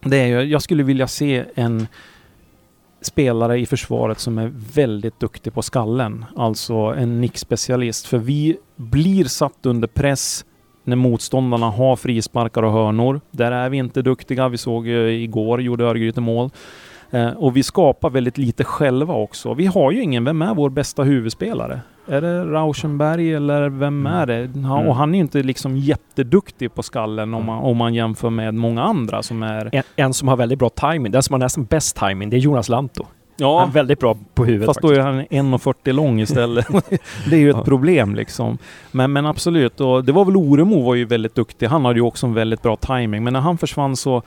det 0.00 0.16
är 0.16 0.26
ju, 0.26 0.42
jag 0.42 0.62
skulle 0.62 0.82
vilja 0.82 1.06
se 1.06 1.44
en 1.54 1.86
spelare 3.00 3.58
i 3.58 3.66
försvaret 3.66 4.18
som 4.18 4.38
är 4.38 4.52
väldigt 4.74 5.20
duktig 5.20 5.54
på 5.54 5.62
skallen. 5.62 6.24
Alltså 6.36 6.74
en 6.74 7.20
nickspecialist. 7.20 8.06
För 8.06 8.18
vi 8.18 8.56
blir 8.76 9.24
satt 9.24 9.66
under 9.66 9.88
press 9.88 10.44
när 10.84 10.96
motståndarna 10.96 11.70
har 11.70 11.96
frisparkar 11.96 12.62
och 12.62 12.72
hörnor. 12.72 13.20
Där 13.30 13.52
är 13.52 13.68
vi 13.68 13.76
inte 13.76 14.02
duktiga. 14.02 14.48
Vi 14.48 14.58
såg 14.58 14.88
igår, 14.88 15.62
gjorde 15.62 15.84
Örgryte 15.84 16.20
mål. 16.20 16.50
Eh, 17.10 17.30
och 17.30 17.56
vi 17.56 17.62
skapar 17.62 18.10
väldigt 18.10 18.38
lite 18.38 18.64
själva 18.64 19.14
också. 19.14 19.54
Vi 19.54 19.66
har 19.66 19.92
ju 19.92 20.02
ingen, 20.02 20.24
vem 20.24 20.42
är 20.42 20.54
vår 20.54 20.70
bästa 20.70 21.02
huvudspelare? 21.02 21.80
Är 22.08 22.20
det 22.20 22.44
Rauschenberg 22.44 23.34
eller 23.34 23.68
vem 23.68 24.06
mm. 24.06 24.12
är 24.12 24.26
det? 24.26 24.50
Han, 24.54 24.78
mm. 24.78 24.88
Och 24.88 24.96
han 24.96 25.10
är 25.10 25.14
ju 25.14 25.20
inte 25.20 25.42
liksom 25.42 25.76
jätteduktig 25.76 26.74
på 26.74 26.82
skallen 26.82 27.34
om 27.34 27.44
man, 27.44 27.58
om 27.58 27.76
man 27.76 27.94
jämför 27.94 28.30
med 28.30 28.54
många 28.54 28.82
andra 28.82 29.22
som 29.22 29.42
är... 29.42 29.68
En, 29.72 29.82
en 29.96 30.14
som 30.14 30.28
har 30.28 30.36
väldigt 30.36 30.58
bra 30.58 30.68
timing, 30.68 31.12
den 31.12 31.22
som 31.22 31.34
har 31.34 31.38
nästan 31.38 31.64
bäst 31.64 31.96
timing, 31.96 32.30
det 32.30 32.36
är 32.36 32.38
Jonas 32.38 32.68
Lanto. 32.68 33.06
Ja, 33.40 33.60
han 33.60 33.68
är 33.68 33.72
väldigt 33.72 34.00
bra 34.00 34.16
på 34.34 34.44
huvudet. 34.44 34.66
Fast 34.66 34.76
faktiskt. 34.76 34.94
då 34.94 35.00
är 35.00 35.04
han 35.04 35.22
1,40 35.26 35.92
lång 35.92 36.20
istället. 36.20 36.66
det 37.30 37.36
är 37.36 37.40
ju 37.40 37.50
ett 37.50 37.64
problem 37.64 38.14
liksom. 38.14 38.58
Men, 38.90 39.12
men 39.12 39.26
absolut, 39.26 39.80
och 39.80 40.04
det 40.04 40.12
var 40.12 40.24
väl 40.24 40.36
Oremo 40.36 40.82
var 40.82 40.94
ju 40.94 41.04
väldigt 41.04 41.34
duktig. 41.34 41.66
Han 41.66 41.84
hade 41.84 41.98
ju 41.98 42.04
också 42.04 42.26
en 42.26 42.34
väldigt 42.34 42.62
bra 42.62 42.76
timing. 42.76 43.24
Men 43.24 43.32
när 43.32 43.40
han 43.40 43.58
försvann 43.58 43.96
så 43.96 44.22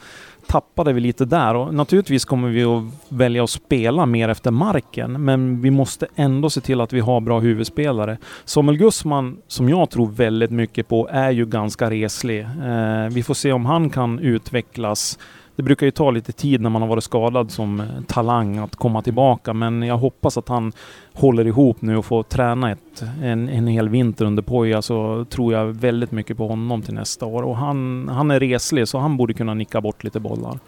tappade 0.51 0.93
vi 0.93 1.01
lite 1.01 1.25
där 1.25 1.55
och 1.55 1.73
naturligtvis 1.73 2.25
kommer 2.25 2.49
vi 2.49 2.63
att 2.63 2.83
välja 3.09 3.43
att 3.43 3.49
spela 3.49 4.05
mer 4.05 4.29
efter 4.29 4.51
marken, 4.51 5.25
men 5.25 5.61
vi 5.61 5.71
måste 5.71 6.07
ändå 6.15 6.49
se 6.49 6.61
till 6.61 6.81
att 6.81 6.93
vi 6.93 6.99
har 6.99 7.21
bra 7.21 7.39
huvudspelare. 7.39 8.17
Samuel 8.45 8.77
Gussman, 8.77 9.37
som 9.47 9.69
jag 9.69 9.89
tror 9.89 10.11
väldigt 10.11 10.51
mycket 10.51 10.87
på, 10.87 11.09
är 11.11 11.31
ju 11.31 11.45
ganska 11.45 11.89
reslig. 11.89 12.41
Eh, 12.41 13.07
vi 13.11 13.23
får 13.23 13.33
se 13.33 13.51
om 13.51 13.65
han 13.65 13.89
kan 13.89 14.19
utvecklas 14.19 15.19
det 15.55 15.63
brukar 15.63 15.85
ju 15.85 15.91
ta 15.91 16.11
lite 16.11 16.31
tid 16.31 16.61
när 16.61 16.69
man 16.69 16.81
har 16.81 16.89
varit 16.89 17.03
skadad 17.03 17.51
som 17.51 17.79
eh, 17.79 17.85
talang 18.07 18.57
att 18.57 18.75
komma 18.75 19.01
tillbaka, 19.01 19.53
men 19.53 19.83
jag 19.83 19.97
hoppas 19.97 20.37
att 20.37 20.49
han 20.49 20.71
håller 21.13 21.47
ihop 21.47 21.81
nu 21.81 21.97
och 21.97 22.05
får 22.05 22.23
träna 22.23 22.71
ett, 22.71 23.03
en, 23.23 23.49
en 23.49 23.67
hel 23.67 23.89
vinter 23.89 24.25
under 24.25 24.43
Poja 24.43 24.81
så 24.81 25.25
tror 25.25 25.53
jag 25.53 25.65
väldigt 25.65 26.11
mycket 26.11 26.37
på 26.37 26.47
honom 26.47 26.81
till 26.81 26.93
nästa 26.93 27.25
år. 27.25 27.43
Och 27.43 27.57
han, 27.57 28.09
han 28.09 28.31
är 28.31 28.39
reslig 28.39 28.87
så 28.87 28.97
han 28.97 29.17
borde 29.17 29.33
kunna 29.33 29.53
nicka 29.53 29.81
bort 29.81 30.03
lite 30.03 30.19
bollar. 30.19 30.59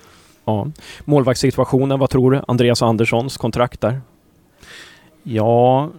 Ja. 0.45 0.67
Målvaktssituationen, 1.05 1.99
vad 1.99 2.09
tror 2.09 2.31
du? 2.31 2.41
Andreas 2.47 2.81
Anderssons 2.81 3.37
kontrakt 3.37 3.81
där? 3.81 4.01
Ja, 5.23 5.89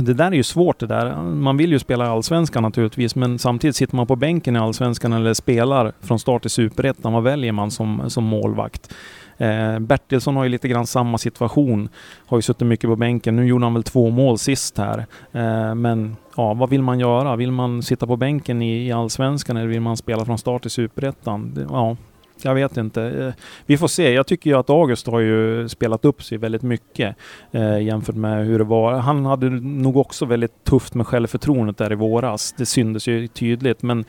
det 0.00 0.14
där 0.14 0.26
är 0.26 0.32
ju 0.32 0.42
svårt 0.42 0.78
det 0.78 0.86
där. 0.86 1.16
Man 1.22 1.56
vill 1.56 1.72
ju 1.72 1.78
spela 1.78 2.04
i 2.04 2.08
Allsvenskan 2.08 2.62
naturligtvis, 2.62 3.14
men 3.14 3.38
samtidigt 3.38 3.76
sitter 3.76 3.96
man 3.96 4.06
på 4.06 4.16
bänken 4.16 4.56
i 4.56 4.58
Allsvenskan 4.58 5.12
eller 5.12 5.34
spelar 5.34 5.92
från 6.00 6.18
start 6.18 6.46
i 6.46 6.48
Superettan. 6.48 7.12
Vad 7.12 7.22
väljer 7.22 7.52
man 7.52 7.70
som, 7.70 8.10
som 8.10 8.24
målvakt? 8.24 8.94
Eh, 9.38 9.78
Bertilsson 9.78 10.36
har 10.36 10.44
ju 10.44 10.50
lite 10.50 10.68
grann 10.68 10.86
samma 10.86 11.18
situation. 11.18 11.88
Har 12.26 12.38
ju 12.38 12.42
suttit 12.42 12.66
mycket 12.66 12.90
på 12.90 12.96
bänken. 12.96 13.36
Nu 13.36 13.46
gjorde 13.46 13.64
han 13.64 13.74
väl 13.74 13.82
två 13.82 14.10
mål 14.10 14.38
sist 14.38 14.78
här. 14.78 15.06
Eh, 15.32 15.74
men 15.74 16.16
ja, 16.36 16.54
vad 16.54 16.70
vill 16.70 16.82
man 16.82 17.00
göra? 17.00 17.36
Vill 17.36 17.52
man 17.52 17.82
sitta 17.82 18.06
på 18.06 18.16
bänken 18.16 18.62
i, 18.62 18.86
i 18.86 18.92
Allsvenskan 18.92 19.56
eller 19.56 19.68
vill 19.68 19.80
man 19.80 19.96
spela 19.96 20.24
från 20.24 20.38
start 20.38 20.66
i 20.66 20.70
Superettan? 20.70 21.66
Ja, 21.70 21.96
jag 22.42 22.54
vet 22.54 22.76
inte. 22.76 23.02
Eh, 23.02 23.32
vi 23.66 23.78
får 23.78 23.88
se. 23.88 24.12
Jag 24.12 24.26
tycker 24.26 24.50
ju 24.50 24.56
att 24.56 24.70
August 24.70 25.06
har 25.06 25.20
ju 25.20 25.68
spelat 25.68 26.04
upp 26.04 26.22
sig 26.22 26.38
väldigt 26.38 26.62
mycket 26.62 27.16
eh, 27.52 27.82
jämfört 27.82 28.14
med 28.14 28.46
hur 28.46 28.58
det 28.58 28.64
var. 28.64 28.92
Han 28.92 29.26
hade 29.26 29.50
nog 29.50 29.96
också 29.96 30.24
väldigt 30.24 30.64
tufft 30.64 30.94
med 30.94 31.06
självförtroendet 31.06 31.78
där 31.78 31.92
i 31.92 31.94
våras. 31.94 32.54
Det 32.58 32.66
syndes 32.66 33.08
ju 33.08 33.28
tydligt, 33.28 33.82
men 33.82 34.04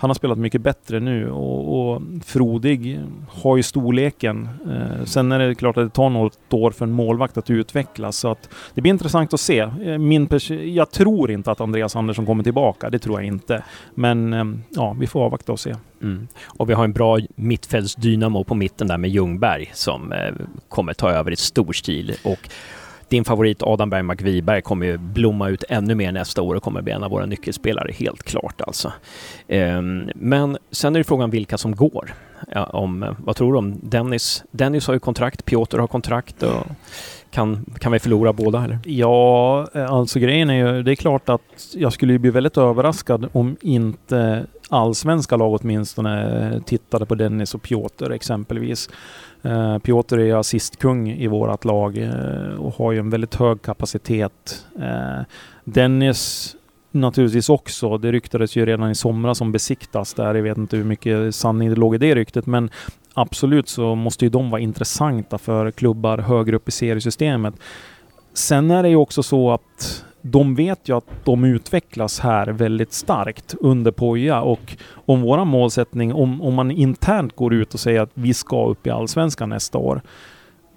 han 0.00 0.10
har 0.10 0.14
spelat 0.14 0.38
mycket 0.38 0.60
bättre 0.60 1.00
nu 1.00 1.30
och, 1.30 1.92
och 1.92 2.02
Frodig 2.24 3.00
har 3.28 3.56
ju 3.56 3.62
storleken. 3.62 4.48
Eh, 4.70 5.04
sen 5.04 5.32
är 5.32 5.38
det 5.38 5.54
klart 5.54 5.76
att 5.76 5.84
det 5.84 5.94
tar 5.94 6.10
något 6.10 6.38
år 6.50 6.70
för 6.70 6.84
en 6.84 6.92
målvakt 6.92 7.38
att 7.38 7.50
utvecklas, 7.50 8.16
så 8.16 8.30
att 8.30 8.48
det 8.74 8.80
blir 8.80 8.92
intressant 8.92 9.34
att 9.34 9.40
se. 9.40 9.58
Eh, 9.58 9.98
min 9.98 10.28
jag 10.64 10.90
tror 10.90 11.30
inte 11.30 11.50
att 11.50 11.60
Andreas 11.60 11.96
Andersson 11.96 12.26
kommer 12.26 12.42
tillbaka, 12.42 12.90
det 12.90 12.98
tror 12.98 13.20
jag 13.20 13.26
inte. 13.26 13.62
Men 13.94 14.32
eh, 14.32 14.44
ja, 14.70 14.96
vi 15.00 15.06
får 15.06 15.24
avvakta 15.24 15.52
och 15.52 15.60
se. 15.60 15.74
Mm. 16.02 16.28
Och 16.44 16.70
vi 16.70 16.74
har 16.74 16.84
en 16.84 16.92
bra 16.92 17.18
mittfältsdynamo 17.34 18.44
på 18.44 18.54
mitten 18.54 18.88
där 18.88 18.98
med 18.98 19.10
Ljungberg 19.10 19.70
som 19.74 20.12
eh, 20.12 20.34
kommer 20.68 20.92
ta 20.92 21.10
över 21.10 21.30
i 21.30 21.36
stor 21.36 21.72
stil. 21.72 22.14
Och 22.24 22.48
din 23.10 23.24
favorit 23.24 23.62
Adam 23.62 23.90
Bergmark 23.90 24.22
Wiberg 24.22 24.62
kommer 24.62 24.86
ju 24.86 24.98
blomma 24.98 25.48
ut 25.48 25.64
ännu 25.68 25.94
mer 25.94 26.12
nästa 26.12 26.42
år 26.42 26.54
och 26.54 26.62
kommer 26.62 26.82
bli 26.82 26.92
en 26.92 27.02
av 27.02 27.10
våra 27.10 27.26
nyckelspelare, 27.26 27.92
helt 27.92 28.22
klart 28.22 28.60
alltså. 28.60 28.92
Ehm, 29.48 30.10
men 30.14 30.58
sen 30.70 30.96
är 30.96 31.00
det 31.00 31.04
frågan 31.04 31.30
vilka 31.30 31.58
som 31.58 31.76
går. 31.76 32.14
Ja, 32.52 32.64
om, 32.64 33.02
eh, 33.02 33.12
vad 33.18 33.36
tror 33.36 33.52
du 33.52 33.58
om 33.58 33.78
Dennis? 33.82 34.44
Dennis 34.50 34.86
har 34.86 34.94
ju 34.94 35.00
kontrakt, 35.00 35.44
Piotr 35.44 35.78
har 35.78 35.86
kontrakt. 35.86 36.42
Och 36.42 36.66
kan, 37.30 37.64
kan 37.78 37.92
vi 37.92 37.98
förlora 37.98 38.32
båda 38.32 38.64
eller? 38.64 38.78
Ja, 38.84 39.66
eh, 39.74 39.92
alltså 39.92 40.18
grejen 40.18 40.50
är 40.50 40.54
ju, 40.54 40.82
det 40.82 40.92
är 40.92 40.96
klart 40.96 41.28
att 41.28 41.74
jag 41.74 41.92
skulle 41.92 42.18
bli 42.18 42.30
väldigt 42.30 42.56
överraskad 42.56 43.28
om 43.32 43.56
inte 43.60 44.46
allsvenska 44.68 45.36
lag 45.36 45.58
åtminstone 45.62 46.62
tittade 46.66 47.06
på 47.06 47.14
Dennis 47.14 47.54
och 47.54 47.62
Piotr 47.62 48.12
exempelvis. 48.12 48.88
Eh, 49.42 49.78
Piotr 49.78 50.18
är 50.18 50.34
assistkung 50.34 51.10
i 51.10 51.26
vårt 51.26 51.64
lag 51.64 51.98
eh, 51.98 52.54
och 52.58 52.74
har 52.74 52.92
ju 52.92 52.98
en 52.98 53.10
väldigt 53.10 53.34
hög 53.34 53.62
kapacitet. 53.62 54.66
Eh, 54.80 55.24
Dennis 55.64 56.56
naturligtvis 56.90 57.48
också. 57.48 57.98
Det 57.98 58.12
ryktades 58.12 58.56
ju 58.56 58.66
redan 58.66 58.90
i 58.90 58.94
somras 58.94 59.40
om 59.40 59.52
besiktas 59.52 60.14
där. 60.14 60.34
Jag 60.34 60.42
vet 60.42 60.58
inte 60.58 60.76
hur 60.76 60.84
mycket 60.84 61.34
sanning 61.34 61.68
det 61.68 61.76
låg 61.76 61.94
i 61.94 61.98
det 61.98 62.14
ryktet, 62.14 62.46
men 62.46 62.70
absolut 63.14 63.68
så 63.68 63.94
måste 63.94 64.24
ju 64.24 64.28
de 64.28 64.50
vara 64.50 64.60
intressanta 64.60 65.38
för 65.38 65.70
klubbar 65.70 66.18
högre 66.18 66.56
upp 66.56 66.68
i 66.68 66.72
seriesystemet. 66.72 67.54
Sen 68.34 68.70
är 68.70 68.82
det 68.82 68.88
ju 68.88 68.96
också 68.96 69.22
så 69.22 69.50
att 69.50 70.04
de 70.22 70.54
vet 70.54 70.88
ju 70.88 70.96
att 70.96 71.24
de 71.24 71.44
utvecklas 71.44 72.20
här 72.20 72.46
väldigt 72.46 72.92
starkt 72.92 73.54
under 73.60 73.90
Poja 73.90 74.40
och 74.40 74.76
om 74.92 75.22
våra 75.22 75.44
målsättning, 75.44 76.14
om, 76.14 76.42
om 76.42 76.54
man 76.54 76.70
internt 76.70 77.36
går 77.36 77.54
ut 77.54 77.74
och 77.74 77.80
säger 77.80 78.00
att 78.00 78.10
vi 78.14 78.34
ska 78.34 78.66
upp 78.66 78.86
i 78.86 78.90
Allsvenskan 78.90 79.48
nästa 79.48 79.78
år, 79.78 80.02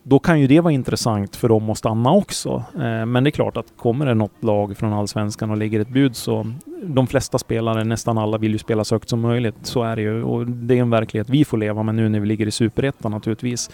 då 0.04 0.20
kan 0.20 0.40
ju 0.40 0.48
det 0.48 0.60
vara 0.60 0.74
intressant 0.74 1.36
för 1.36 1.50
dem 1.50 1.70
att 1.70 1.78
stanna 1.78 2.12
också. 2.12 2.64
Eh, 2.76 3.06
men 3.06 3.24
det 3.24 3.30
är 3.30 3.32
klart 3.32 3.58
att 3.58 3.66
kommer 3.78 4.06
det 4.06 4.14
något 4.14 4.44
lag 4.44 4.78
från 4.78 4.94
Allsvenskan 4.94 5.52
och 5.52 5.58
lägger 5.58 5.80
ett 5.80 5.90
bud 5.90 6.16
så 6.16 6.54
de 6.84 7.08
flesta 7.08 7.38
spelare, 7.38 7.84
nästan 7.84 8.18
alla, 8.18 8.38
vill 8.38 8.52
ju 8.52 8.58
spela 8.58 8.84
så 8.84 8.96
högt 8.96 9.10
som 9.10 9.20
möjligt. 9.20 9.56
Så 9.62 9.84
är 9.84 9.96
det 9.96 10.02
ju 10.02 10.24
och 10.24 10.48
det 10.48 10.78
är 10.78 10.82
en 10.82 10.90
verklighet 10.90 11.30
vi 11.30 11.46
får 11.46 11.58
leva 11.58 11.84
med 11.84 11.96
nu 11.96 12.10
när 12.10 12.20
vi 12.20 12.28
ligger 12.28 12.48
i 12.48 12.52
Superettan 12.52 13.12
naturligtvis. 13.12 13.70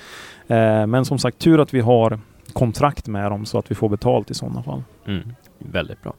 Eh, 0.47 0.87
men 0.87 1.05
som 1.05 1.19
sagt, 1.19 1.39
tur 1.39 1.59
att 1.59 1.73
vi 1.73 1.79
har 1.79 2.19
kontrakt 2.53 3.07
med 3.07 3.31
dem 3.31 3.45
så 3.45 3.57
att 3.57 3.71
vi 3.71 3.75
får 3.75 3.89
betalt 3.89 4.31
i 4.31 4.33
sådana 4.33 4.63
fall. 4.63 4.83
Mm. 5.07 5.35
Väldigt 5.59 6.03
bra. 6.03 6.13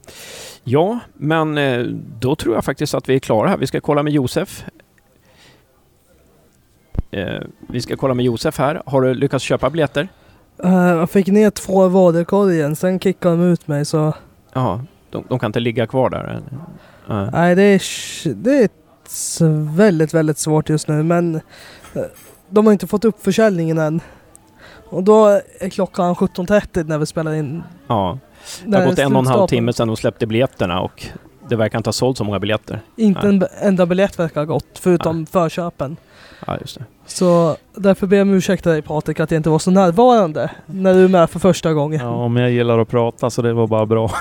Ja, 0.63 0.99
men 1.13 1.57
eh, 1.57 1.83
då 2.19 2.35
tror 2.35 2.55
jag 2.55 2.65
faktiskt 2.65 2.93
att 2.93 3.09
vi 3.09 3.15
är 3.15 3.19
klara 3.19 3.49
här. 3.49 3.57
Vi 3.57 3.67
ska 3.67 3.81
kolla 3.81 4.03
med 4.03 4.13
Josef. 4.13 4.65
Eh, 7.11 7.41
vi 7.69 7.81
ska 7.81 7.95
kolla 7.95 8.13
med 8.13 8.25
Josef 8.25 8.57
här. 8.57 8.81
Har 8.85 9.01
du 9.01 9.13
lyckats 9.13 9.43
köpa 9.45 9.69
biljetter? 9.69 10.07
Uh, 10.65 10.73
jag 10.73 11.09
fick 11.09 11.27
ner 11.27 11.49
två 11.49 11.87
vaderkorgen, 11.87 12.75
sen 12.75 12.99
kickade 12.99 13.35
de 13.35 13.43
ut 13.43 13.67
mig 13.67 13.85
så... 13.85 14.13
Ja, 14.53 14.83
de, 15.09 15.23
de 15.29 15.39
kan 15.39 15.49
inte 15.49 15.59
ligga 15.59 15.87
kvar 15.87 16.09
där? 16.09 16.41
Uh. 17.09 17.29
Nej, 17.31 17.55
det 17.55 17.63
är, 17.63 18.33
det 18.33 18.63
är 18.63 18.69
väldigt, 19.75 20.13
väldigt 20.13 20.37
svårt 20.37 20.69
just 20.69 20.87
nu 20.87 21.03
men 21.03 21.41
de 22.49 22.65
har 22.65 22.73
inte 22.73 22.87
fått 22.87 23.05
upp 23.05 23.23
försäljningen 23.23 23.77
än. 23.77 24.01
Och 24.89 25.03
då 25.03 25.41
är 25.59 25.69
klockan 25.69 26.15
17.30 26.15 26.83
när 26.83 26.97
vi 26.97 27.05
spelar 27.05 27.33
in. 27.33 27.63
Ja, 27.87 28.19
det 28.65 28.77
har 28.77 28.85
gått 28.85 28.99
en 28.99 29.15
och 29.15 29.19
en 29.19 29.27
halv 29.27 29.47
timme 29.47 29.73
sedan 29.73 29.87
de 29.87 29.97
släppte 29.97 30.27
biljetterna 30.27 30.81
och 30.81 31.05
det 31.49 31.55
verkar 31.55 31.79
inte 31.79 31.87
ha 31.87 31.93
sålt 31.93 32.17
så 32.17 32.23
många 32.23 32.39
biljetter. 32.39 32.79
Inte 32.95 33.27
Nej. 33.27 33.49
en 33.61 33.67
enda 33.67 33.85
biljett 33.85 34.19
verkar 34.19 34.41
ha 34.41 34.45
gått, 34.45 34.79
förutom 34.79 35.17
Nej. 35.17 35.25
förköpen. 35.25 35.97
Ja, 36.47 36.57
just 36.61 36.77
det. 36.77 36.85
Så 37.05 37.57
därför 37.75 38.07
ber 38.07 38.17
jag 38.17 38.27
om 38.27 38.33
ursäkt 38.33 38.63
dig 38.63 38.81
Patrik 38.81 39.19
att 39.19 39.31
jag 39.31 39.39
inte 39.39 39.49
var 39.49 39.59
så 39.59 39.71
närvarande 39.71 40.51
när 40.65 40.93
du 40.93 41.03
är 41.03 41.07
med 41.07 41.29
för 41.29 41.39
första 41.39 41.73
gången. 41.73 41.99
Ja, 42.05 42.27
men 42.27 42.43
jag 42.43 42.51
gillar 42.51 42.79
att 42.79 42.89
prata 42.89 43.29
så 43.29 43.41
det 43.41 43.53
var 43.53 43.67
bara 43.67 43.85
bra. 43.85 44.11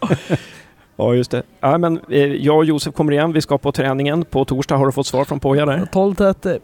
ja, 0.96 1.14
just 1.14 1.30
det. 1.30 1.42
Ja, 1.60 1.78
men, 1.78 2.00
eh, 2.08 2.24
jag 2.24 2.56
och 2.56 2.64
Josef 2.64 2.94
kommer 2.94 3.12
igen. 3.12 3.32
Vi 3.32 3.40
ska 3.40 3.58
på 3.58 3.72
träningen. 3.72 4.24
På 4.24 4.44
torsdag 4.44 4.76
har 4.76 4.86
du 4.86 4.92
fått 4.92 5.06
svar 5.06 5.24
från 5.24 5.40
Poja 5.40 5.66
där? 5.66 5.88
12.30. 5.92 6.58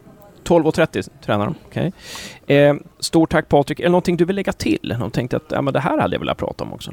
12.30 0.47 1.09
tränar 1.25 1.45
de. 1.45 1.55
Okay. 1.67 1.91
Eh, 2.57 2.75
stort 2.99 3.31
tack 3.31 3.49
Patrik. 3.49 3.79
Är 3.79 3.83
det 3.83 3.89
någonting 3.89 4.17
du 4.17 4.25
vill 4.25 4.35
lägga 4.35 4.53
till? 4.53 4.95
De 4.99 5.11
tänkte 5.11 5.37
att 5.37 5.45
ja, 5.49 5.61
men 5.61 5.73
det 5.73 5.79
här 5.79 5.97
hade 5.97 6.15
jag 6.15 6.19
velat 6.19 6.37
prata 6.37 6.63
om 6.63 6.73
också. 6.73 6.91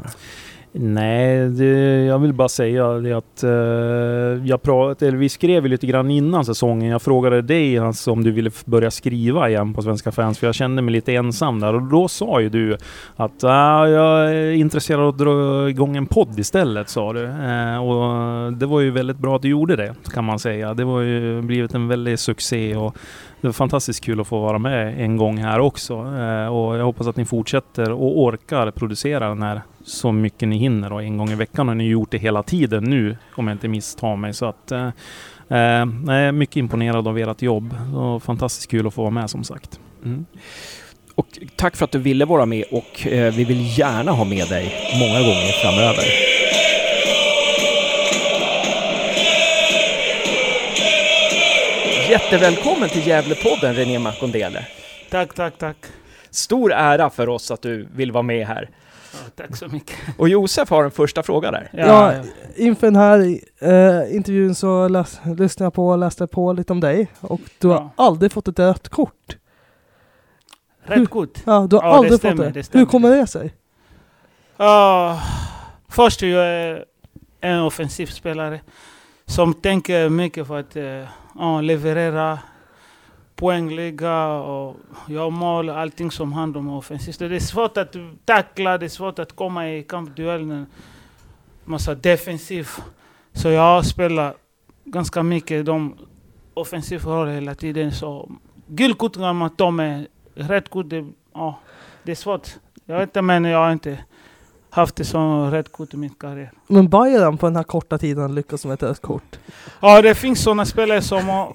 Nej, 0.77 1.49
det, 1.49 2.05
jag 2.05 2.18
vill 2.18 2.33
bara 2.33 2.49
säga 2.49 2.89
det 2.89 3.12
att 3.12 3.43
eh, 3.43 3.51
jag 4.47 4.62
prat, 4.62 5.03
eller 5.03 5.18
vi 5.18 5.29
skrev 5.29 5.66
lite 5.66 5.87
grann 5.87 6.11
innan 6.11 6.45
säsongen. 6.45 6.91
Jag 6.91 7.03
frågade 7.03 7.43
dig 7.43 7.79
alltså, 7.79 8.12
om 8.12 8.25
du 8.25 8.31
ville 8.31 8.51
börja 8.64 8.91
skriva 8.91 9.49
igen 9.49 9.75
på 9.75 9.83
Svenska 9.83 10.12
fans, 10.12 10.39
för 10.39 10.47
jag 10.47 10.55
kände 10.55 10.83
mig 10.83 10.93
lite 10.93 11.14
ensam 11.14 11.61
där. 11.61 11.75
Och 11.75 11.83
då 11.83 12.09
sa 12.09 12.41
ju 12.41 12.49
du 12.49 12.77
att 13.16 13.45
ah, 13.45 13.89
jag 13.89 14.35
är 14.35 14.53
intresserad 14.53 15.01
av 15.01 15.09
att 15.09 15.18
dra 15.18 15.68
igång 15.70 15.97
en 15.97 16.07
podd 16.07 16.39
istället, 16.39 16.89
sa 16.89 17.12
du. 17.12 17.25
Eh, 17.25 17.85
och 17.85 18.53
det 18.53 18.66
var 18.66 18.81
ju 18.81 18.91
väldigt 18.91 19.18
bra 19.18 19.37
att 19.37 19.43
du 19.43 19.49
gjorde 19.49 19.77
det, 19.77 19.95
kan 20.14 20.25
man 20.25 20.39
säga. 20.39 20.75
Det 20.75 20.85
har 20.85 21.01
ju 21.01 21.43
blivit 21.43 21.75
en 21.75 21.89
väldig 21.89 22.18
succé 22.18 22.77
och 22.77 22.97
det 23.41 23.49
var 23.49 23.53
fantastiskt 23.53 24.05
kul 24.05 24.20
att 24.20 24.27
få 24.27 24.41
vara 24.41 24.59
med 24.59 25.01
en 25.01 25.16
gång 25.16 25.39
här 25.39 25.61
också. 25.61 25.95
Eh, 25.95 26.47
och 26.47 26.77
jag 26.77 26.85
hoppas 26.85 27.07
att 27.07 27.16
ni 27.16 27.25
fortsätter 27.25 27.93
och 27.93 28.20
orkar 28.20 28.70
producera 28.70 29.29
den 29.29 29.43
här 29.43 29.62
så 29.85 30.12
mycket 30.12 30.49
ni 30.49 30.57
hinner. 30.57 30.93
Och 30.93 31.03
en 31.03 31.16
gång 31.16 31.30
i 31.30 31.35
veckan 31.35 31.68
har 31.68 31.74
ni 31.74 31.89
gjort 31.89 32.11
det 32.11 32.18
hela 32.18 32.43
tiden 32.43 32.85
nu, 32.85 33.16
om 33.35 33.49
jag 33.49 33.55
inte 33.55 33.68
misstar 33.68 34.16
mig. 34.16 34.35
Så 34.35 34.47
att, 34.47 34.72
eh, 34.72 34.87
eh 35.49 35.87
jag 36.07 36.20
är 36.20 36.32
mycket 36.32 36.57
imponerad 36.57 37.09
av 37.09 37.18
ert 37.18 37.43
jobb. 37.43 37.74
Och 37.95 38.22
fantastiskt 38.22 38.70
kul 38.70 38.87
att 38.87 38.95
få 38.95 39.03
vara 39.03 39.11
med 39.11 39.30
som 39.30 39.45
sagt. 39.45 39.80
Mm. 40.05 40.26
Och 41.14 41.26
tack 41.57 41.76
för 41.76 41.85
att 41.85 41.93
du 41.93 41.99
ville 41.99 42.24
vara 42.24 42.47
med 42.47 42.64
och 42.70 43.07
eh, 43.07 43.35
vi 43.35 43.45
vill 43.45 43.78
gärna 43.78 44.12
ha 44.12 44.24
med 44.24 44.49
dig 44.49 44.72
många 45.01 45.20
gånger 45.20 45.53
framöver. 45.62 46.05
Jättevälkommen 52.11 52.89
till 52.89 53.07
Gävlepodden 53.07 53.74
René 53.74 53.99
Makondele. 53.99 54.66
Tack, 55.11 55.35
tack, 55.35 55.59
tack. 55.59 55.76
Stor 56.30 56.72
ära 56.72 57.11
för 57.11 57.28
oss 57.28 57.51
att 57.51 57.62
du 57.62 57.89
vill 57.95 58.12
vara 58.12 58.22
med 58.22 58.47
här. 58.47 58.68
Ja, 59.15 59.31
tack 59.37 59.57
så 59.57 59.69
mycket. 59.69 59.97
Och 60.19 60.29
Josef 60.29 60.71
har 60.71 60.85
en 60.85 60.91
första 60.91 61.23
fråga 61.23 61.51
där. 61.51 61.71
Ja, 61.73 62.12
ja 62.12 62.23
inför 62.57 62.87
den 62.87 62.97
här 62.97 63.19
eh, 63.59 64.17
intervjun 64.17 64.55
så 64.55 64.89
läs, 64.89 65.21
lyssnade 65.25 65.67
jag 65.67 65.75
på 65.75 65.89
och 65.89 65.99
läste 65.99 66.27
på 66.27 66.53
lite 66.53 66.73
om 66.73 66.81
dig. 66.81 67.09
Och 67.21 67.41
du 67.59 67.69
ja. 67.69 67.93
har 67.97 68.07
aldrig 68.07 68.33
fått 68.33 68.49
ett 68.49 68.59
rött 68.59 68.89
kort. 68.89 69.37
Rött 70.85 71.11
kort? 71.11 71.39
Ja, 71.45 71.67
du 71.71 71.77
har 71.77 71.83
ja, 71.83 71.95
aldrig 71.95 72.12
det 72.12 72.19
stämmer, 72.19 72.45
fått 72.45 72.55
det. 72.55 72.73
det 72.73 72.79
Hur 72.79 72.87
kommer 72.87 73.11
det 73.11 73.27
sig? 73.27 73.55
Uh, 74.61 75.23
först 75.89 76.23
är 76.23 76.27
jag 76.27 76.83
en 77.41 77.61
offensiv 77.61 78.07
spelare 78.07 78.61
som 79.27 79.55
tänker 79.55 80.09
mycket 80.09 80.47
för 80.47 80.61
att 80.61 80.77
uh, 80.77 81.62
leverera 81.62 82.39
poängliga 83.37 84.26
och 84.26 84.76
göra 85.09 85.30
mål, 85.30 85.70
allting 85.70 86.11
som 86.11 86.32
handlar 86.32 86.61
om 86.61 86.68
offensivt. 86.68 87.18
Det 87.18 87.37
är 87.37 87.41
svårt 87.41 87.76
att 87.76 87.97
tackla, 88.24 88.78
det 88.78 88.87
är 88.87 88.89
svårt 88.89 89.18
att 89.18 89.32
komma 89.32 89.70
i 89.70 89.82
kampduellen. 89.82 90.66
Massa 91.64 91.95
defensiv. 91.95 92.68
Så 93.32 93.49
jag 93.49 93.87
spelar 93.87 94.35
ganska 94.85 95.22
mycket 95.22 95.66
de 95.66 95.95
offensiva 96.55 97.12
roll 97.12 97.28
hela 97.28 97.55
tiden. 97.55 97.93
Så 97.93 98.30
gult 98.66 98.99
kort 98.99 99.16
man 99.16 99.51
tar 99.57 99.70
med, 99.70 100.07
rätt 100.35 100.68
kort, 100.68 100.89
det, 100.89 101.07
ja, 101.32 101.59
det 102.03 102.11
är 102.11 102.16
svårt. 102.16 102.49
Jag 102.85 102.99
vet 102.99 103.09
inte 103.09 103.22
men 103.22 103.45
jag 103.45 103.68
är 103.68 103.72
inte 103.72 103.99
haft 104.75 104.97
det 104.97 105.05
som 105.05 105.51
rött 105.51 105.72
kort 105.72 105.95
i 105.95 105.97
min 105.97 106.14
karriär. 106.14 106.53
Men 106.66 106.89
Bayern 106.89 107.39
på 107.39 107.47
den 107.47 107.57
här 107.57 107.62
korta 107.62 107.99
tiden 107.99 108.35
lyckas 108.35 108.64
med 108.64 108.75
ett 108.75 108.83
rött 108.83 109.03
kort? 109.03 109.39
Ja, 109.81 110.03
det 110.03 110.14
finns 110.14 110.43
sådana 110.43 110.64
spelare 110.64 111.03
som 111.03 111.29
har, 111.29 111.55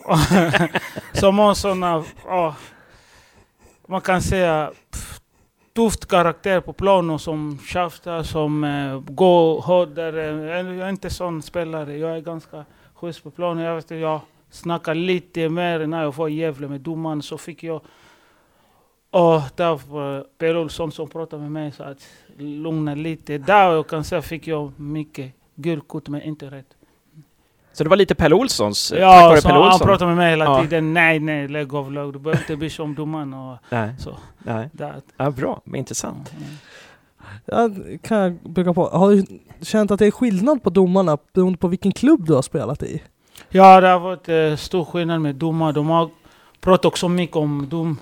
som 1.20 1.40
har 1.40 1.54
sådana, 1.54 2.04
ja, 2.26 2.56
man 3.88 4.02
kan 4.02 4.22
säga, 4.22 4.72
tufft 5.76 6.06
karaktär 6.06 6.62
på 6.62 6.74
planen 6.74 7.20
som 7.20 7.60
tjafsar, 7.68 8.24
som 8.24 8.64
uh, 8.64 9.00
går 9.00 9.62
hårdare. 9.62 10.26
Jag 10.78 10.88
är 10.88 10.90
inte 10.90 11.10
sån 11.10 11.42
spelare. 11.42 11.98
Jag 11.98 12.18
är 12.18 12.22
ganska 12.22 12.66
schysst 12.96 13.24
på 13.24 13.32
planen. 13.32 13.64
Jag, 13.64 13.76
vet, 13.76 13.92
jag 13.92 14.22
snackar 14.50 14.96
lite 14.96 15.50
mer 15.50 15.88
när 15.88 16.04
jag 16.04 16.16
var 16.16 16.28
i 16.28 16.34
Gävle 16.34 16.68
med 16.68 16.82
domaren. 16.82 17.22
Så 17.22 17.38
fick 17.38 17.64
jag 17.64 17.82
och 19.12 19.42
där 19.56 19.80
var 19.90 20.26
Per 20.38 20.58
Olsson 20.58 20.92
som 20.92 21.10
pratade 21.10 21.42
med 21.42 21.52
mig 21.52 21.72
så 21.72 21.84
att 21.84 22.08
lugna 22.38 22.96
lite. 22.96 23.38
Där 23.38 23.72
jag 23.72 23.88
kan 23.88 24.04
säga 24.04 24.22
fick 24.22 24.48
jag 24.48 24.80
mycket 24.80 25.32
gult 25.56 25.88
kort 25.88 26.08
men 26.08 26.22
inte 26.22 26.46
rätt. 26.46 26.76
Så 27.74 27.84
det 27.84 27.90
var 27.90 27.98
lite 27.98 28.16
Pelle 28.16 28.36
Olssons? 28.36 28.94
Ja, 28.98 29.36
så 29.36 29.48
Pelle 29.48 29.60
Olsson. 29.60 29.72
han 29.72 29.80
pratade 29.80 30.06
med 30.06 30.18
mig 30.18 30.30
hela 30.30 30.46
ja. 30.46 30.62
tiden. 30.62 30.94
Nej, 30.94 31.20
nej, 31.20 31.48
lägg 31.48 31.74
av, 31.74 31.92
lag. 31.92 32.14
Du 32.14 32.20
behöver 32.20 32.42
inte 32.42 32.56
bry 32.56 32.68
dig 32.68 32.84
om 32.84 32.96
domaren 32.96 33.34
och 33.34 33.58
nej. 33.70 33.96
så. 34.00 34.18
Nej. 34.38 34.70
Ja, 35.18 35.32
bra, 35.32 35.62
men 35.64 35.76
intressant. 35.76 36.34
Mm. 36.38 36.50
Ja, 37.46 37.70
kan 38.02 38.18
jag 38.18 38.34
bygga 38.34 38.74
på. 38.74 38.86
Har 38.90 39.12
du 39.12 39.26
känt 39.62 39.92
att 39.92 40.00
det 40.00 40.08
är 40.08 40.12
skillnad 40.12 40.64
på 40.64 40.70
domarna 40.70 41.18
beroende 41.34 41.58
på 41.58 41.68
vilken 41.68 41.92
klubb 41.92 42.26
du 42.26 42.34
har 42.34 42.42
spelat 42.42 42.84
i? 42.84 43.04
Ja, 43.50 43.82
det 43.82 43.88
har 43.88 44.00
varit 44.00 44.30
eh, 44.30 44.56
stor 44.56 44.86
skillnad 44.86 45.22
med 45.22 45.36
domar. 45.36 45.74
De 45.74 45.90
har 45.90 46.10
pratat 46.62 46.86
också 46.86 47.10
mycket 47.10 47.36
om 47.36 47.68
dom 47.70 47.98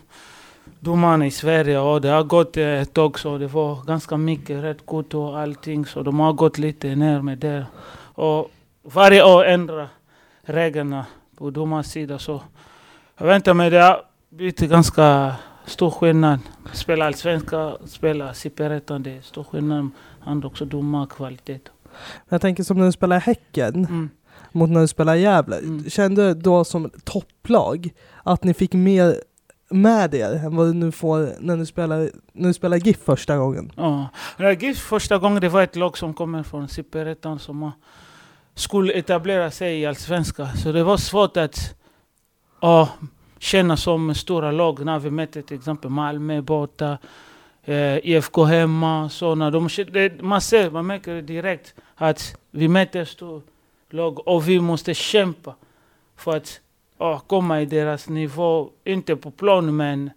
domarna 0.87 1.25
i 1.25 1.31
Sverige 1.31 1.79
och 1.79 2.01
det 2.01 2.09
har 2.09 2.23
gått 2.23 2.57
ett 2.57 2.93
tag 2.93 3.19
så 3.19 3.37
det 3.37 3.47
var 3.47 3.85
ganska 3.85 4.17
mycket 4.17 4.63
rätt 4.63 4.85
kort 4.85 5.13
och 5.13 5.39
allting 5.39 5.85
så 5.85 6.03
de 6.03 6.19
har 6.19 6.33
gått 6.33 6.57
lite 6.57 6.95
ner 6.95 7.21
med 7.21 7.37
det. 7.37 7.65
Och 8.15 8.51
varje 8.83 9.23
år 9.23 9.45
ändrar 9.45 9.89
reglerna 10.41 11.05
på 11.37 11.49
domarnas 11.49 11.91
sida 11.91 12.19
så 12.19 12.41
jag 13.17 13.35
inte 13.35 13.53
men 13.53 13.71
det 13.71 13.81
har 13.81 14.01
blivit 14.29 14.59
ganska 14.59 15.35
stor 15.65 15.91
skillnad. 15.91 16.39
Spela 16.73 17.05
allsvenska, 17.05 17.77
spela 17.85 18.33
superettan, 18.33 19.03
det 19.03 19.17
är 19.17 19.21
stor 19.21 19.43
skillnad. 19.43 19.89
Han 20.19 20.43
också 20.43 20.65
domarkvalitet. 20.65 21.69
Jag 22.29 22.41
tänker 22.41 22.63
som 22.63 22.77
när 22.77 22.85
du 22.85 22.91
spelar 22.91 23.19
Häcken 23.19 23.75
mm. 23.75 24.09
mot 24.51 24.69
när 24.69 24.81
du 24.81 24.87
spelar 24.87 25.15
Gävle. 25.15 25.57
Mm. 25.57 25.89
Kände 25.89 26.33
du 26.33 26.41
då 26.41 26.63
som 26.63 26.89
topplag 27.03 27.89
att 28.23 28.43
ni 28.43 28.53
fick 28.53 28.73
mer 28.73 29.15
med 29.69 30.13
er 30.13 30.45
än 30.45 30.55
vad 30.55 30.67
du 30.67 30.73
nu 30.73 30.91
får 30.91 31.35
när 31.39 31.57
du 31.57 31.65
spelar, 31.65 32.09
när 32.33 32.47
du 32.47 32.53
spelar 32.53 32.77
GIF 32.77 32.97
första 33.03 33.37
gången? 33.37 33.71
Ja, 33.75 34.09
GIF 34.59 34.77
första 34.77 35.17
gången 35.17 35.41
det 35.41 35.49
var 35.49 35.63
ett 35.63 35.75
lag 35.75 35.97
som 35.97 36.13
kommer 36.13 36.43
från 36.43 36.67
Superettan 36.67 37.39
som 37.39 37.71
skulle 38.55 38.93
etablera 38.93 39.51
sig 39.51 39.81
i 39.81 39.85
Allsvenskan. 39.85 40.57
Så 40.57 40.71
det 40.71 40.83
var 40.83 40.97
svårt 40.97 41.37
att 41.37 41.75
ja, 42.61 42.89
känna 43.39 43.77
som 43.77 44.15
stora 44.15 44.51
lag 44.51 44.85
när 44.85 44.99
vi 44.99 45.11
mötte 45.11 45.41
till 45.41 45.57
exempel 45.57 45.89
Malmö 45.89 46.41
borta, 46.41 46.97
eh, 47.63 47.97
IFK 47.97 48.43
hemma. 48.43 49.09
Såna. 49.09 49.51
De, 49.51 49.69
det, 49.91 50.21
man 50.21 50.41
ser, 50.41 50.71
man 50.71 50.87
märker 50.87 51.21
direkt 51.21 51.73
att 51.95 52.35
vi 52.51 52.67
möter 52.67 53.05
stora 53.05 53.41
lag 53.89 54.27
och 54.27 54.49
vi 54.49 54.59
måste 54.59 54.93
kämpa 54.93 55.55
för 56.15 56.37
att 56.37 56.59
och 56.97 57.27
komma 57.27 57.61
i 57.61 57.65
deras 57.65 58.09
nivå, 58.09 58.69
inte 58.83 59.15
på 59.15 59.31
plan 59.31 59.75
men 59.75 60.09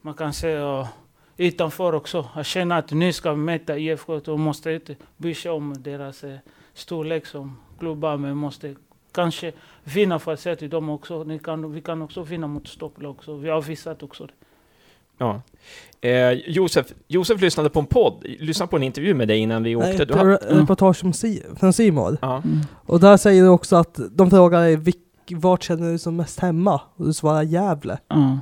man 0.00 0.14
kan 0.14 0.32
säga 0.32 0.88
utanför 1.36 1.92
också. 1.94 2.28
Jag 2.36 2.46
känner 2.46 2.78
att 2.78 2.90
nu 2.92 3.12
ska 3.12 3.30
vi 3.30 3.36
möta 3.36 3.78
IFK 3.78 4.12
och 4.12 4.38
måste 4.40 4.72
inte 4.72 4.96
bry 5.16 5.34
sig 5.34 5.50
om 5.50 5.74
deras 5.82 6.24
uh, 6.24 6.34
storlek 6.74 7.26
som 7.26 7.56
klubbar, 7.78 8.16
men 8.16 8.36
måste 8.36 8.74
kanske 9.12 9.52
vinna 9.84 10.18
för 10.18 10.32
att 10.32 10.40
säga 10.40 10.56
till 10.56 10.70
dem 10.70 10.88
också. 10.90 11.24
Ni 11.24 11.38
kan, 11.38 11.72
vi 11.72 11.80
kan 11.80 12.02
också 12.02 12.22
vinna 12.22 12.46
mot 12.46 12.68
stopplag, 12.68 13.16
så 13.24 13.34
vi 13.34 13.48
har 13.50 13.62
visat 13.62 14.02
också 14.02 14.26
det. 14.26 14.32
Ja. 15.18 15.42
Eh, 16.00 16.32
Josef, 16.32 16.86
Josef 17.08 17.40
lyssnade 17.40 17.70
på 17.70 17.80
en 17.80 17.86
podd, 17.86 18.14
lyssnade 18.24 18.70
på 18.70 18.76
en 18.76 18.82
intervju 18.82 19.14
med 19.14 19.28
dig 19.28 19.38
innan 19.38 19.62
vi 19.62 19.74
Nej, 19.76 19.90
åkte. 19.92 20.04
Du 20.04 20.12
ett 20.12 20.18
hade, 20.18 20.36
re- 20.36 20.60
reportage 20.60 21.04
om 21.04 21.12
Si- 21.12 21.42
från 21.60 21.72
Simon. 21.72 22.16
ja. 22.20 22.36
Mm. 22.36 22.58
Och 22.86 23.00
där 23.00 23.16
säger 23.16 23.42
du 23.42 23.48
också 23.48 23.76
att 23.76 24.00
de 24.10 24.30
frågar 24.30 24.60
dig 24.60 24.76
vilk- 24.76 24.98
vart 25.30 25.62
känner 25.62 25.82
du 25.82 25.88
dig 25.88 25.98
som 25.98 26.16
mest 26.16 26.40
hemma? 26.40 26.80
Och 26.96 27.06
du 27.06 27.12
svarar 27.12 27.42
Gävle. 27.42 27.98
Ja. 28.08 28.38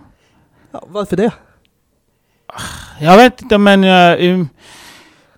Ja, 0.73 0.85
varför 0.89 1.17
det? 1.17 1.33
Jag 3.01 3.17
vet 3.17 3.43
inte 3.43 3.59
men 3.59 3.83
jag, 3.83 4.21
i 4.21 4.47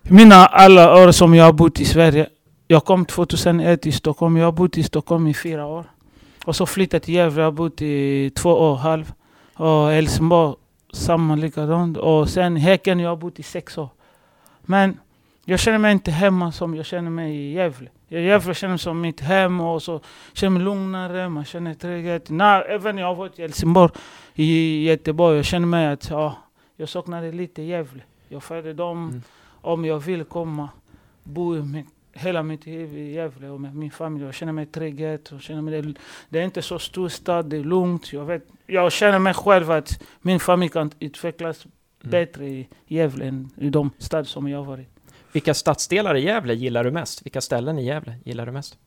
mina 0.01 0.35
alla 0.45 1.03
år 1.03 1.11
som 1.11 1.35
jag 1.35 1.45
har 1.45 1.53
bott 1.53 1.79
i 1.79 1.85
Sverige. 1.85 2.29
Jag 2.67 2.85
kom 2.85 3.05
2001 3.05 3.81
till 3.81 3.93
Stockholm. 3.93 4.37
Jag 4.37 4.45
har 4.45 4.51
bott 4.51 4.77
i 4.77 4.83
Stockholm 4.83 5.27
i 5.27 5.33
fyra 5.33 5.65
år. 5.65 5.85
Och 6.45 6.55
så 6.55 6.65
flyttade 6.65 7.05
till 7.05 7.13
Gävle. 7.13 7.41
Jag 7.41 7.47
har 7.47 7.51
bott 7.51 7.81
i 7.81 8.29
två 8.35 8.49
år 8.49 8.71
och 8.71 8.79
halv. 8.79 9.13
Och 9.55 9.89
Helsingborg 9.89 10.55
samma 10.93 11.35
likadant. 11.35 11.97
Och 11.97 12.29
sen 12.29 12.55
Häcken 12.55 12.99
jag 12.99 13.09
har 13.09 13.17
bott 13.17 13.39
i 13.39 13.43
sex 13.43 13.77
år. 13.77 13.89
Men 14.61 14.97
jag 15.45 15.59
känner 15.59 15.77
mig 15.77 15.91
inte 15.91 16.11
hemma 16.11 16.51
som 16.51 16.75
jag 16.75 16.85
känner 16.85 17.09
mig 17.11 17.35
i 17.35 17.53
Gävle. 17.53 17.89
I 18.09 18.19
Gävle 18.21 18.53
känner 18.53 18.71
mig 18.71 18.79
som 18.79 19.01
mitt 19.01 19.19
hem 19.19 19.61
och 19.61 19.83
så 19.83 20.01
känner 20.33 20.49
mig 20.51 20.63
lugnare, 20.63 21.29
man 21.29 21.45
känner 21.45 21.73
trygghet. 21.73 22.29
När, 22.29 22.61
även 22.69 22.97
jag 22.97 23.07
har 23.07 23.15
varit 23.15 23.39
i 23.39 23.41
Helsingborg, 23.41 23.91
i 24.35 24.83
Göteborg, 24.87 25.35
jag 25.35 25.45
känner 25.45 25.67
mig 25.67 25.87
att 25.87 26.09
ja, 26.09 26.35
jag 26.75 26.89
saknade 26.89 27.31
lite 27.31 27.61
Gävle. 27.61 28.01
Jag 28.29 28.43
följde 28.43 28.73
dem 28.73 29.09
Mm. 29.09 29.21
om 29.61 29.85
jag 29.85 29.99
vill 29.99 30.23
komma, 30.23 30.69
bo 31.23 31.55
i 31.57 31.61
min, 31.61 31.87
hela 32.13 32.43
mitt 32.43 32.65
liv 32.65 32.97
i 32.97 33.13
Gävle 33.13 33.49
och 33.49 33.61
med 33.61 33.75
min 33.75 33.91
familj. 33.91 34.25
Jag 34.25 34.33
känner 34.33 34.53
mig 34.53 34.65
trygghet. 34.65 35.29
Jag 35.31 35.41
känner 35.41 35.61
mig 35.61 35.81
det, 35.81 35.93
det 36.29 36.39
är 36.39 36.43
inte 36.43 36.61
så 36.61 36.79
stor 36.79 37.09
stad, 37.09 37.45
det 37.45 37.57
är 37.57 37.63
lugnt. 37.63 38.13
Jag, 38.13 38.25
vet, 38.25 38.47
jag 38.67 38.91
känner 38.91 39.19
mig 39.19 39.33
själv 39.33 39.71
att 39.71 40.03
min 40.21 40.39
familj 40.39 40.71
kan 40.71 40.91
utvecklas 40.99 41.65
Mm. 42.05 42.11
bättre 42.11 42.45
i 42.47 42.67
Gävle 42.87 43.25
än 43.25 43.49
i 43.57 43.69
de 43.69 43.89
städer 43.97 44.23
som 44.23 44.47
jag 44.47 44.57
har 44.57 44.65
varit. 44.65 44.87
Vilka 45.33 45.53
stadsdelar 45.53 46.15
i 46.15 46.25
Gävle 46.25 46.53
gillar 46.53 46.83
du 46.83 46.91
mest? 46.91 47.25
Vilka 47.25 47.41
ställen 47.41 47.79
i 47.79 47.85
Gävle 47.85 48.15
gillar 48.23 48.45
du 48.45 48.51
mest? 48.51 48.77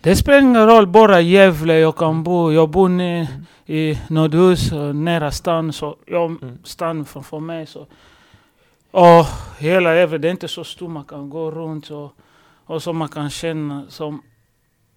Det 0.00 0.16
spelar 0.16 0.38
ingen 0.38 0.66
roll, 0.66 0.86
bara 0.86 1.20
Gävle 1.20 1.78
jag 1.78 1.96
kan 1.96 2.22
bo. 2.22 2.52
Jag 2.52 2.70
bor 2.70 2.88
ni, 2.88 3.28
i 3.66 3.98
Nordhus, 4.08 4.72
och 4.72 4.96
nära 4.96 5.30
stan. 5.30 5.72
Så 5.72 5.96
jag 6.06 6.30
Mm. 6.30 6.58
stan 6.64 7.04
framför 7.04 7.40
mig. 7.40 7.66
Så. 7.66 7.86
Och 8.90 9.26
hela 9.58 9.94
Gävle, 9.94 10.18
det 10.18 10.28
är 10.28 10.32
inte 10.32 10.48
så 10.48 10.64
stor. 10.64 10.88
Man 10.88 11.04
kan 11.04 11.30
gå 11.30 11.50
runt 11.50 11.90
och, 11.90 12.12
och 12.66 12.82
så 12.82 12.92
man 12.92 13.08
kan 13.08 13.30
känna 13.30 13.84
som 13.88 14.22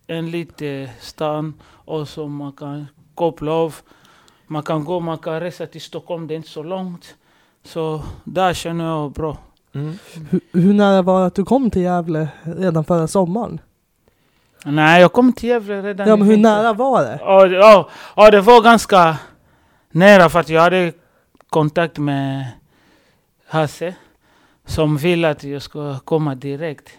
en 0.07 0.31
liten 0.31 0.87
stan. 0.99 1.53
Och 1.85 2.07
så 2.07 2.27
man 2.27 2.51
kan 2.51 2.87
koppla 3.15 3.51
av. 3.51 3.75
Man 4.47 4.63
kan 4.63 4.85
gå, 4.85 4.99
man 4.99 5.17
kan 5.17 5.39
resa 5.39 5.65
till 5.67 5.81
Stockholm, 5.81 6.27
det 6.27 6.33
är 6.33 6.35
inte 6.35 6.49
så 6.49 6.63
långt. 6.63 7.15
Så 7.63 8.03
där 8.23 8.53
känner 8.53 8.85
jag 8.85 9.11
bra. 9.11 9.37
Mm. 9.73 9.93
Hur, 10.29 10.41
hur 10.53 10.73
nära 10.73 11.01
var 11.01 11.19
det 11.19 11.25
att 11.25 11.35
du 11.35 11.45
kom 11.45 11.71
till 11.71 11.81
Gävle 11.81 12.27
redan 12.43 12.83
förra 12.83 13.07
sommaren? 13.07 13.59
Nej, 14.65 15.01
jag 15.01 15.13
kom 15.13 15.33
till 15.33 15.49
Gävle 15.49 15.81
redan 15.81 16.07
Ja 16.07 16.15
men 16.15 16.27
hur 16.27 16.37
nära 16.37 16.73
var 16.73 17.03
det? 17.03 17.19
Ja, 17.21 17.47
ja, 17.47 17.89
ja, 18.15 18.31
det 18.31 18.41
var 18.41 18.61
ganska 18.61 19.17
nära 19.91 20.29
för 20.29 20.39
att 20.39 20.49
jag 20.49 20.61
hade 20.61 20.93
kontakt 21.49 21.97
med 21.97 22.47
Hasse 23.47 23.95
som 24.65 24.97
ville 24.97 25.29
att 25.29 25.43
jag 25.43 25.61
ska 25.61 25.99
komma 25.99 26.35
direkt. 26.35 26.89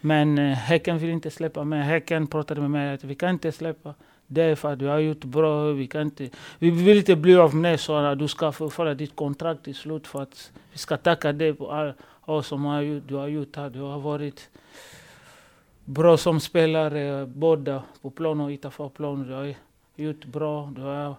Men 0.00 0.38
eh, 0.38 0.52
Häcken 0.52 0.98
vill 0.98 1.10
inte 1.10 1.30
släppa 1.30 1.64
mig. 1.64 1.82
Häcken 1.82 2.26
pratade 2.26 2.60
med 2.60 2.70
mig 2.70 2.94
att 2.94 3.04
vi 3.04 3.14
kan 3.14 3.30
inte 3.30 3.52
släppa 3.52 3.94
det 4.26 4.56
för 4.56 4.72
att 4.72 4.78
du 4.78 4.86
har 4.86 4.98
gjort 4.98 5.24
bra. 5.24 5.72
Vi, 5.72 5.86
kan 5.86 6.02
inte, 6.02 6.28
vi 6.58 6.70
vill 6.70 6.98
inte 6.98 7.16
bli 7.16 7.36
av 7.36 7.54
med 7.54 7.80
så 7.80 7.96
att 7.96 8.18
du 8.18 8.28
ska 8.28 8.52
förfalla 8.52 8.94
ditt 8.94 9.16
kontrakt 9.16 9.64
till 9.64 9.74
slut 9.74 10.06
för 10.06 10.22
att 10.22 10.50
vi 10.72 10.78
ska 10.78 10.96
tacka 10.96 11.32
dig 11.32 11.54
på 11.54 11.72
all, 11.72 11.92
allt 12.26 12.46
som 12.46 12.64
har 12.64 13.00
du 13.08 13.14
har 13.14 13.28
gjort 13.28 13.56
här. 13.56 13.70
Du 13.70 13.80
har 13.80 13.98
varit 13.98 14.50
bra 15.84 16.16
som 16.16 16.40
spelare 16.40 17.26
både 17.26 17.82
på 18.02 18.10
plan 18.10 18.40
och 18.40 18.48
utanför 18.48 18.88
plan. 18.88 19.26
Du 19.26 19.34
har 19.34 19.54
gjort 19.96 20.24
bra. 20.24 20.72
Du 20.76 20.82
har 20.82 21.14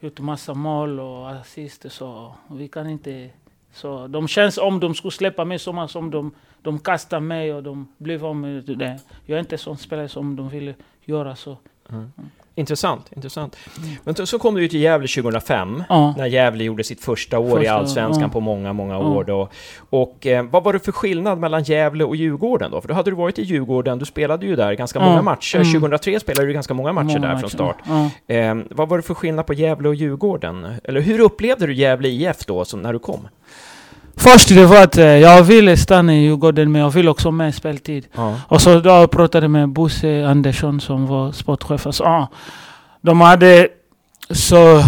gjort 0.00 0.20
massa 0.20 0.54
mål 0.54 1.00
och 1.00 1.30
assister. 1.30 1.88
Så 1.88 2.34
vi 2.50 2.68
kan 2.68 2.90
inte... 2.90 3.30
Så 3.72 4.06
de 4.06 4.28
känns 4.28 4.58
om 4.58 4.80
de 4.80 4.94
skulle 4.94 5.12
släppa 5.12 5.44
mig 5.44 5.58
mycket 5.66 5.90
som 5.90 6.10
de, 6.10 6.30
de 6.62 6.78
kastar 6.78 7.20
mig 7.20 7.54
och 7.54 7.62
de 7.62 7.88
blev 7.98 8.26
av 8.26 8.36
med 8.36 8.64
det. 8.64 9.00
Jag 9.26 9.36
är 9.36 9.40
inte 9.40 9.58
sån 9.58 9.78
spelare 9.78 10.08
som 10.08 10.36
de 10.36 10.48
ville 10.48 10.74
göra 11.04 11.36
så. 11.36 11.56
Mm. 11.88 12.12
Intressant, 12.54 13.12
intressant. 13.16 13.56
Men 14.04 14.26
så- 14.26 14.38
kom 14.38 14.54
du 14.54 14.62
ju 14.62 14.68
till 14.68 14.80
Gävle 14.80 15.08
2005, 15.08 15.82
Ja. 15.88 16.14
när 16.18 16.26
Gävle 16.26 16.64
gjorde 16.64 16.84
sitt 16.84 17.00
första 17.00 17.38
år 17.38 17.58
i 17.58 17.60
Första, 17.60 17.72
Allsvenskan 17.74 18.22
ja. 18.22 18.28
på 18.28 18.40
många, 18.40 18.72
många 18.72 18.98
år 18.98 19.24
då. 19.24 19.48
Och 19.90 20.26
eh, 20.26 20.44
vad 20.50 20.64
var 20.64 20.72
det 20.72 20.78
för 20.78 20.92
skillnad 20.92 21.38
mellan 21.38 21.62
Gävle 21.62 22.04
och 22.04 22.16
Djurgården 22.16 22.70
då? 22.70 22.80
För 22.80 22.88
då 22.88 22.94
hade 22.94 23.10
du 23.10 23.14
varit 23.16 23.38
i 23.38 23.42
Djurgården, 23.42 23.98
du 23.98 24.04
spelade 24.04 24.46
ju 24.46 24.56
där 24.56 24.72
ganska 24.72 25.00
många 25.00 25.22
matcher. 25.22 25.56
Mm. 25.56 25.72
2003 25.72 26.20
spelade 26.20 26.46
du 26.46 26.52
ganska 26.52 26.74
många 26.74 26.92
matcher 26.92 27.04
Många 27.06 27.18
där 27.20 27.28
matcher. 27.28 27.40
från 27.40 27.50
start. 27.50 27.76
Eh, 28.26 28.54
vad 28.70 28.88
var 28.88 28.96
det 28.96 29.02
för 29.02 29.14
skillnad 29.14 29.46
på 29.46 29.54
Gävle 29.54 29.88
och 29.88 29.94
Djurgården? 29.94 30.66
Eller 30.84 31.00
hur 31.00 31.20
upplevde 31.20 31.66
du 31.66 31.74
Gävle 31.74 32.08
IF 32.08 32.46
då, 32.46 32.64
som 32.64 32.82
när 32.82 32.92
du 32.92 32.98
kom? 32.98 33.28
Först 34.16 34.48
det 34.48 34.66
var 34.66 34.82
att 34.82 34.98
eh, 34.98 35.04
jag 35.04 35.42
ville 35.42 35.76
stanna 35.76 36.14
i 36.14 36.22
Djurgården 36.22 36.72
men 36.72 36.80
jag 36.80 36.90
ville 36.90 37.10
också 37.10 37.28
ha 37.28 37.32
mer 37.32 37.50
speltid. 37.50 38.06
Ja. 38.14 38.40
Och 38.48 38.60
så 38.60 38.80
då 38.80 39.06
pratade 39.06 39.44
jag 39.44 39.50
med 39.50 39.68
Bosse 39.68 40.26
Andersson 40.26 40.80
som 40.80 41.06
var 41.06 41.32
sportchef. 41.32 41.86
Och 41.86 41.94
så, 41.94 42.04
ah, 42.04 42.28
de 43.00 43.20
hade 43.20 43.68
så 44.30 44.84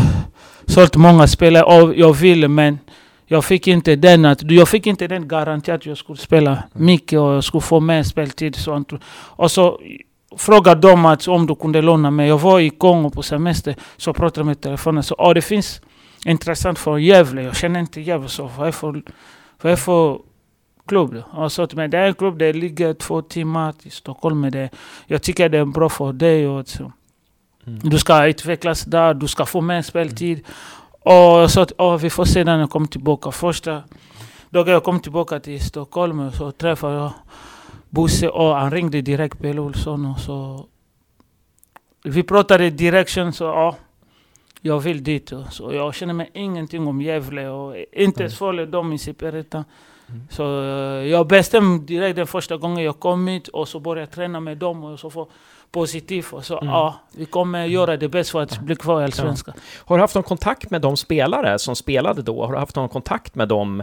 sålt 0.66 0.96
många 0.96 1.26
spelare 1.26 1.62
och 1.64 1.94
jag 1.96 2.12
ville 2.12 2.48
men 2.48 2.78
jag 3.26 3.44
fick 3.44 3.66
inte 3.66 3.96
den, 3.96 4.24
att, 4.24 4.50
jag 4.50 4.68
fick 4.68 4.86
inte 4.86 5.06
den 5.06 5.28
garanti 5.28 5.70
att 5.70 5.86
jag 5.86 5.98
skulle 5.98 6.18
spela 6.18 6.62
mycket 6.72 7.18
och 7.18 7.32
jag 7.32 7.44
skulle 7.44 7.60
få 7.60 7.80
mer 7.80 8.02
speltid. 8.02 8.56
Sånt. 8.56 8.92
Och 9.36 9.50
så 9.50 9.80
frågade 10.36 10.80
de 10.80 11.06
att 11.06 11.28
om 11.28 11.46
du 11.46 11.54
kunde 11.54 11.82
låna 11.82 12.10
mig. 12.10 12.28
Jag 12.28 12.38
var 12.38 12.60
i 12.60 12.70
Kongo 12.70 13.10
på 13.10 13.22
semester 13.22 13.76
så 13.96 14.12
pratade 14.12 14.40
jag 14.40 14.46
med 14.46 14.60
telefonen. 14.60 15.02
Så 15.02 15.14
ah, 15.18 15.34
det 15.34 15.42
finns 15.42 15.80
intressant 16.24 16.78
för 16.78 16.98
Gävle. 16.98 17.42
Jag 17.42 17.56
känner 17.56 17.80
inte 17.80 18.00
Gävle 18.00 18.28
så 18.28 18.50
vad 18.58 18.68
är 18.68 18.72
för, 18.72 19.02
vad 19.62 19.72
är 19.72 19.76
för 19.76 20.18
klubb? 20.86 21.22
Och 21.30 21.52
så 21.52 21.68
mig, 21.72 21.88
det 21.88 21.98
är 21.98 22.06
en 22.06 22.14
klubb 22.14 22.38
det 22.38 22.52
ligger 22.52 22.94
två 22.94 23.22
timmar 23.22 23.72
till 23.72 23.92
Stockholm. 23.92 24.40
Men 24.40 24.52
det, 24.52 24.70
jag 25.06 25.22
tycker 25.22 25.48
det 25.48 25.58
är 25.58 25.64
bra 25.64 25.88
för 25.88 26.12
dig. 26.12 26.48
Och 26.48 26.68
så. 26.68 26.92
Mm. 27.66 27.78
Du 27.82 27.98
ska 27.98 28.26
utvecklas 28.26 28.84
där, 28.84 29.14
du 29.14 29.28
ska 29.28 29.46
få 29.46 29.60
mer 29.60 29.82
speltid. 29.82 30.44
Och 31.00 31.50
så 31.50 31.66
oh, 31.78 31.96
vi 31.96 32.10
får 32.10 32.24
se 32.24 32.44
när 32.44 32.58
jag 32.58 32.70
kommer 32.70 32.86
tillbaka. 32.86 33.30
Första 33.30 33.82
dagen 34.50 34.72
jag 34.72 34.84
kom 34.84 35.00
tillbaka 35.00 35.40
till 35.40 35.60
Stockholm 35.60 36.32
så 36.32 36.52
träffade 36.52 36.94
jag 36.94 37.12
Bosse 37.90 38.28
och 38.28 38.56
han 38.56 38.70
ringde 38.70 39.00
direkt 39.00 39.38
Pelle 39.38 39.60
Olsson. 39.60 40.06
Och 40.06 40.20
så 40.20 40.66
vi 42.04 42.22
pratade 42.22 42.70
direkt, 42.70 43.10
så 43.34 43.44
ja, 43.44 43.76
jag 44.62 44.80
vill 44.80 45.04
dit. 45.04 45.32
Så 45.50 45.72
jag 45.72 45.94
känner 45.94 46.14
mig 46.14 46.30
ingenting 46.34 46.86
om 46.86 47.02
Gävle 47.02 47.48
och 47.48 47.76
inte 47.92 48.22
ens 48.22 48.38
följer 48.38 48.66
dem 48.66 48.92
i 48.92 48.98
Superettan. 48.98 49.64
Mm. 50.08 50.22
Så 50.30 50.62
eh, 50.62 51.06
jag 51.06 51.26
bestämde 51.26 51.86
direkt 51.86 52.16
den 52.16 52.26
första 52.26 52.56
gången 52.56 52.84
jag 52.84 53.00
kom 53.00 53.28
hit 53.28 53.48
och 53.48 53.68
så 53.68 53.80
började 53.80 54.00
jag 54.00 54.10
träna 54.10 54.40
med 54.40 54.58
dem 54.58 54.84
och 54.84 55.00
så 55.00 55.10
få 55.10 55.28
positivt. 55.70 56.32
Och 56.32 56.44
så 56.44 56.58
Mm. 56.58 56.68
ja, 56.68 56.94
vi 57.16 57.24
kommer 57.24 57.66
göra 57.66 57.96
det 57.96 58.08
bäst 58.08 58.30
för 58.30 58.40
att 58.40 58.60
bli 58.60 58.76
kvar 58.76 59.00
i 59.00 59.04
Allsvenskan. 59.04 59.54
Har 59.84 59.96
du 59.96 60.02
haft 60.02 60.14
någon 60.14 60.24
kontakt 60.24 60.70
med 60.70 60.80
de 60.80 60.96
spelare 60.96 61.58
som 61.58 61.76
spelade 61.76 62.22
då? 62.22 62.44
Har 62.44 62.52
du 62.52 62.58
haft 62.58 62.76
någon 62.76 62.88
kontakt 62.88 63.34
med 63.34 63.48
dem 63.48 63.82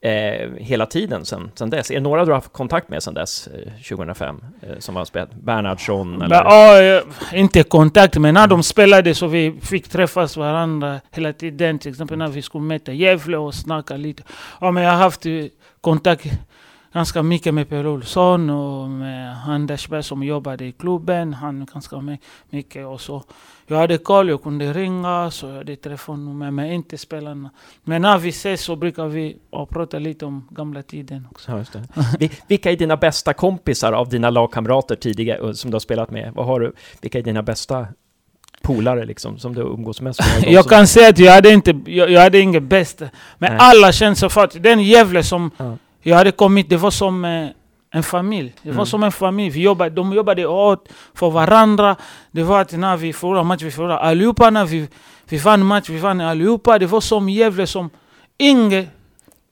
eh, 0.00 0.50
hela 0.58 0.86
tiden 0.86 1.24
sen, 1.24 1.50
sen 1.54 1.70
dess? 1.70 1.90
Är 1.90 1.94
det 1.94 2.00
några 2.00 2.24
du 2.24 2.30
har 2.30 2.36
haft 2.36 2.52
kontakt 2.52 2.88
med 2.88 3.02
sen 3.02 3.14
dess, 3.14 3.48
eh, 3.48 3.72
2005, 3.88 4.40
eh, 4.62 4.78
som 4.78 4.96
har 4.96 5.04
spelat? 5.04 5.34
Bernhardsson 5.34 6.22
eller? 6.22 6.36
ja, 6.36 6.82
eh, 6.82 7.02
inte 7.40 7.62
kontakt, 7.62 8.16
men 8.16 8.34
när 8.34 8.46
de 8.46 8.62
spelade 8.62 9.14
så 9.14 9.26
vi 9.26 9.54
fick 9.62 9.88
träffas 9.88 10.36
varandra 10.36 11.00
hela 11.10 11.32
tiden. 11.32 11.78
Till 11.78 11.90
exempel 11.90 12.18
när 12.18 12.28
vi 12.28 12.42
skulle 12.42 12.64
möta 12.64 12.92
Gävle 12.92 13.36
och 13.36 13.54
snacka 13.54 13.96
lite. 13.96 14.22
Ja, 14.60 14.70
men 14.70 14.82
jag 14.82 14.90
har 14.90 14.98
haft 14.98 15.26
kontakt 15.80 16.26
ganska 16.92 17.22
mycket 17.22 17.54
med 17.54 17.68
Per 17.68 17.86
Olsson 17.86 18.50
och 18.50 18.88
med 18.90 19.36
Anders 19.46 19.88
Berg 19.88 20.02
som 20.02 20.22
jobbade 20.22 20.64
i 20.64 20.72
klubben. 20.72 21.34
Han 21.34 21.66
ganska 21.72 22.00
my- 22.00 22.18
mycket 22.50 22.86
och 22.86 23.00
så. 23.00 23.22
Jag 23.66 23.76
hade 23.76 23.98
koll, 23.98 24.28
jag 24.28 24.42
kunde 24.42 24.72
ringa, 24.72 25.30
så 25.30 25.46
jag 25.46 25.54
hade 25.54 25.76
telefonnummer, 25.76 26.50
men 26.50 26.72
inte 26.72 26.98
spelarna. 26.98 27.50
Men 27.84 28.02
när 28.02 28.18
vi 28.18 28.28
ses 28.28 28.62
så 28.62 28.76
brukar 28.76 29.06
vi 29.06 29.36
prata 29.70 29.98
lite 29.98 30.24
om 30.26 30.48
gamla 30.50 30.82
tiden 30.82 31.26
också. 31.30 31.52
Ja, 31.52 32.02
Vilka 32.48 32.72
är 32.72 32.76
dina 32.76 32.96
bästa 32.96 33.32
kompisar 33.32 33.92
av 33.92 34.08
dina 34.08 34.30
lagkamrater 34.30 34.94
tidigare, 34.96 35.38
eh, 35.48 35.52
som 35.52 35.70
du 35.70 35.74
har 35.74 35.80
spelat 35.80 36.10
med? 36.10 36.32
Vad 36.34 36.46
har 36.46 36.60
du? 36.60 36.72
Vilka 37.00 37.18
är 37.18 37.22
dina 37.22 37.42
bästa 37.42 37.86
polare 38.62 39.04
liksom, 39.06 39.38
som 39.38 39.54
du 39.54 39.60
umgås 39.60 40.00
mest 40.00 40.20
med? 40.20 40.52
Jag 40.52 40.64
kan 40.64 40.86
säga 40.86 41.08
att 41.08 41.18
jag 41.18 41.32
hade, 41.32 41.50
inte, 41.50 41.80
jag, 41.86 42.10
jag 42.10 42.20
hade 42.20 42.38
inget 42.40 42.62
bästa. 42.62 43.04
Men 43.38 43.50
Nej. 43.52 43.58
alla 43.60 43.92
kände 43.92 44.16
så 44.16 44.28
för 44.28 44.44
att 44.44 44.62
den 44.62 44.82
Gävle 44.84 45.22
som 45.22 45.50
Ja. 45.56 45.76
Jag 46.08 46.16
hade 46.16 46.32
kommit, 46.32 46.68
det 46.68 46.76
var 46.76 46.90
som 46.90 47.24
eh, 47.24 47.48
en 47.90 48.02
familj. 48.02 48.54
Det 48.62 48.68
var 48.70 48.74
Mm. 48.74 48.86
som 48.86 49.02
en 49.02 49.12
familj. 49.12 49.50
Vi 49.50 49.62
jobbade, 49.62 49.90
de 49.90 50.12
jobbade 50.12 50.44
hårt 50.44 50.88
för 51.14 51.30
varandra. 51.30 51.96
Det 52.30 52.42
var 52.42 52.60
att 52.60 52.72
när 52.72 52.96
vi 52.96 53.12
förlorade 53.12 53.44
match, 53.44 53.62
vi 53.62 53.70
förlorade 53.70 53.98
allihopa. 54.00 54.50
När 54.50 54.64
vi, 54.66 54.88
vi 55.28 55.38
vann 55.38 55.66
match, 55.66 55.88
vi 55.88 55.98
vann 55.98 56.20
allihopa. 56.20 56.78
Det 56.78 56.86
var 56.86 57.00
som 57.00 57.28
Gävle 57.28 57.66
som 57.66 57.90
ingen 58.38 58.86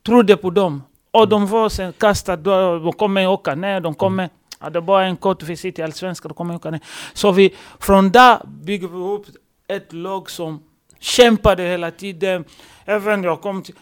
trodde 0.05 0.37
på 0.37 0.49
dem. 0.49 0.83
Och 1.11 1.27
de 1.27 1.47
var 1.47 1.69
sen 1.69 1.93
kastade, 1.93 2.43
de 2.79 2.93
kommer 2.93 3.27
åka 3.27 3.55
ner, 3.55 3.79
de 3.81 3.95
kommer 3.95 4.29
Ja, 4.61 4.69
det 4.69 4.81
bara 4.81 5.05
en 5.05 5.17
kort 5.17 5.43
visit 5.43 5.79
i 5.79 5.83
Allsvenskan, 5.83 6.29
då 6.29 6.35
kommer 6.35 6.55
åka 6.55 6.69
ner. 6.71 6.79
Så 7.13 7.31
vi, 7.31 7.55
från 7.79 8.11
där 8.11 8.37
bygger 8.45 8.87
vi 8.87 8.97
upp 9.15 9.25
ett 9.67 9.93
lag 9.93 10.29
som 10.29 10.59
kämpade 10.99 11.63
hela 11.63 11.91
tiden. 11.91 12.43
Även 12.85 13.23
jag 13.23 13.41
kom 13.41 13.61
till, 13.63 13.75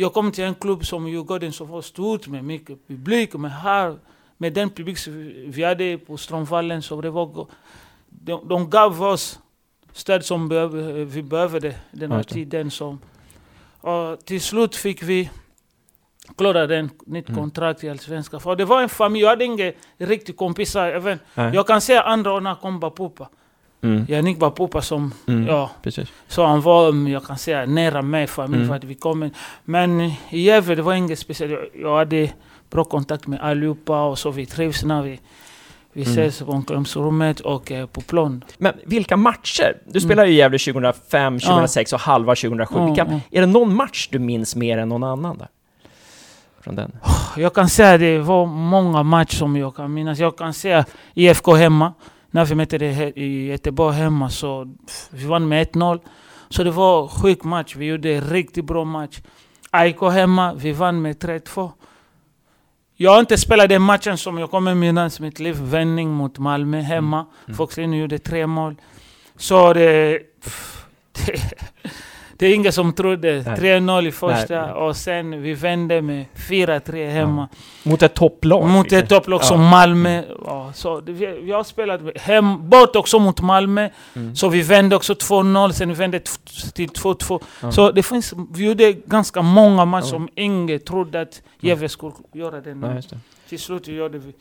jag 0.00 0.12
kom 0.12 0.32
till 0.32 0.44
en 0.44 0.54
klubb 0.54 0.86
som 0.86 1.08
Djurgården 1.08 1.52
som 1.52 1.68
var 1.68 1.82
stort 1.82 2.26
med 2.28 2.44
mycket 2.44 2.88
publik. 2.88 3.34
Men 3.34 3.50
här, 3.50 3.96
med 4.36 4.52
den 4.52 4.70
publik 4.70 4.98
vi 5.46 5.64
hade 5.64 5.98
på 5.98 6.16
Strömvallen, 6.16 6.82
så 6.82 7.00
det 7.00 7.10
var, 7.10 7.46
de, 8.08 8.48
de 8.48 8.70
gav 8.70 9.02
oss 9.02 9.38
stöd 9.92 10.24
som 10.24 10.48
behöv- 10.48 11.04
vi 11.04 11.22
behövde 11.22 11.74
den 11.92 12.12
här 12.12 12.22
tiden. 12.22 12.70
Som, 12.70 12.98
och 13.80 14.24
till 14.24 14.40
slut 14.40 14.76
fick 14.76 15.02
vi 15.02 15.30
klara 16.36 16.66
den 16.66 16.90
nytt 17.06 17.28
Mm. 17.28 17.40
kontrakt 17.40 17.84
i 17.84 17.90
Allsvenskan. 17.90 18.40
För 18.40 18.56
det 18.56 18.64
var 18.64 18.82
en 18.82 18.88
familj, 18.88 19.22
jag 19.22 19.28
hade 19.30 19.44
inga 19.44 19.72
riktiga 19.98 20.36
kompisar. 20.36 20.88
Även, 20.88 21.18
Nej. 21.34 21.54
jag 21.54 21.66
kan 21.66 21.80
säga 21.80 22.02
andra 22.02 22.32
år 22.32 22.40
när 22.40 22.54
kom 22.54 22.80
Bapupa. 22.80 23.28
Mm. 23.82 24.04
Yannick 24.08 24.38
Bapupa 24.38 24.82
som, 24.82 25.14
Mm. 25.26 25.46
ja, 25.46 25.70
Precis. 25.82 26.08
så 26.28 26.44
han 26.46 26.60
var, 26.60 26.88
mm, 26.88 27.12
jag 27.12 27.24
kan 27.24 27.38
säga, 27.38 27.66
nära 27.66 28.02
mig, 28.02 28.26
familj, 28.26 28.56
Mm. 28.56 28.68
för 28.68 28.76
att 28.76 28.84
vi 28.84 28.94
kom. 28.94 29.30
Men 29.64 30.00
i 30.30 30.40
Gävle, 30.40 30.74
det 30.74 30.82
var 30.82 30.94
inget 30.94 31.18
speciellt. 31.18 31.52
Jag, 31.52 31.82
jag 31.82 31.96
hade 31.96 32.30
bra 32.70 32.84
kontakt 32.84 33.26
med 33.26 33.40
allihopa 33.40 34.02
och 34.02 34.18
så 34.18 34.30
vi 34.30 34.46
trivs 34.46 34.84
när 34.84 35.02
vi, 35.02 35.20
vi 35.92 36.02
Mm. 36.02 36.12
ses 36.12 36.38
på 36.42 36.52
omklädningsrummet 36.52 37.40
och 37.40 37.72
eh, 37.72 37.86
på 37.86 38.00
plan. 38.00 38.44
Men 38.58 38.72
vilka 38.86 39.16
matcher? 39.16 39.76
Du 39.84 39.90
Mm. 39.98 40.00
spelade 40.08 40.28
i 40.28 40.34
Gävle 40.34 40.58
2005, 40.58 41.40
2006 41.40 41.92
och 41.92 42.00
halva 42.00 42.34
2007. 42.34 42.78
Ja, 42.78 42.86
Vilka, 42.86 43.06
ja. 43.10 43.20
Är 43.30 43.40
det 43.40 43.46
någon 43.46 43.74
match 43.76 44.08
du 44.12 44.18
minns 44.18 44.56
mer 44.56 44.78
än 44.78 44.88
någon 44.88 45.04
annan 45.04 45.38
där? 45.38 45.48
Från 46.60 46.74
den? 46.74 46.96
Jag 47.36 47.54
kan 47.54 47.68
säga 47.68 47.94
att 47.94 48.00
det 48.00 48.18
var 48.18 48.46
många 48.46 49.02
matcher 49.02 49.36
som 49.36 49.56
jag 49.56 49.76
kan 49.76 49.94
minnas. 49.94 50.18
Jag 50.18 50.36
kan 50.38 50.54
säga 50.54 50.84
IFK 51.14 51.54
hemma. 51.54 51.92
När 52.30 52.44
vi 52.44 52.54
mötte 52.54 52.78
det 52.78 53.12
i 53.18 53.46
Göteborg 53.46 53.96
hemma 53.96 54.30
så 54.30 54.74
vi 55.10 55.26
vann 55.26 55.48
med 55.48 55.66
1-0. 55.66 56.00
Så 56.48 56.64
det 56.64 56.70
var 56.70 57.02
en 57.02 57.08
sjuk 57.08 57.44
match. 57.44 57.76
Vi 57.76 57.86
gjorde 57.86 58.14
en 58.14 58.30
riktigt 58.30 58.64
bra 58.64 58.84
match. 58.84 59.20
AIK 59.70 60.00
hemma, 60.00 60.54
vi 60.54 60.72
vann 60.72 61.02
med 61.02 61.16
3-2. 61.16 61.70
Jag 62.96 63.10
har 63.10 63.20
inte 63.20 63.38
spelat 63.38 63.68
den 63.68 63.82
matchen 63.82 64.18
som 64.18 64.38
jag 64.38 64.50
kommer 64.50 64.74
minnas 64.74 65.20
i 65.20 65.22
mitt 65.22 65.38
liv. 65.38 65.56
Vändning 65.60 66.10
mot 66.10 66.38
Malmö 66.38 66.80
hemma. 66.80 67.26
Mm. 67.46 67.56
Foxlin 67.56 67.92
gjorde 67.92 68.18
tre 68.18 68.46
mål. 68.46 68.76
Så 69.36 69.72
det... 69.72 70.18
pff, 70.44 70.86
det 71.26 71.40
det 72.38 72.46
är 72.46 72.54
ingen 72.54 72.72
som 72.72 72.92
trodde. 72.92 73.42
Nej. 73.46 73.80
3-0 73.80 74.06
i 74.08 74.12
första 74.12 74.62
Nej. 74.62 74.72
och 74.72 74.96
sen 74.96 75.42
vi 75.42 75.54
vände 75.54 76.02
med 76.02 76.24
4-3 76.36 77.10
hemma. 77.10 77.48
Mot 77.82 78.02
ett 78.02 78.14
topplag? 78.14 78.68
Mot 78.68 78.84
liksom. 78.84 78.98
ett 78.98 79.08
topplag 79.08 79.44
som 79.44 79.60
Ja. 79.60 79.70
Malmö. 79.70 80.22
Ja, 80.44 80.70
så 80.74 81.00
det, 81.00 81.12
vi, 81.12 81.26
vi 81.26 81.52
har 81.52 81.64
spelat 81.64 82.00
hem, 82.16 82.68
bort 82.68 82.96
också 82.96 83.18
mot 83.18 83.40
Malmö. 83.40 83.88
Mm. 84.16 84.36
Så 84.36 84.48
vi 84.48 84.62
vände 84.62 84.96
också 84.96 85.12
2-0, 85.12 85.70
sen 85.72 85.88
vi 85.88 85.94
vände 85.94 86.20
till 86.74 86.88
2-2. 86.88 87.40
Ja. 87.62 87.72
Så 87.72 87.90
det 87.90 88.02
finns, 88.02 88.34
vi 88.54 88.66
gjorde 88.66 88.92
ganska 88.92 89.42
många 89.42 89.84
matcher 89.84 90.04
Ja. 90.06 90.10
som 90.10 90.28
ingen 90.34 90.80
trodde 90.80 91.20
att 91.20 91.42
Gävle 91.60 91.88
skulle 91.88 92.12
göra 92.32 92.60
det. 92.60 92.70
Ja, 92.82 92.94
just 92.94 93.10
det. 93.10 93.18
Till 93.48 93.58
slut 93.58 93.88
gjorde 93.88 94.18
vi. 94.18 94.32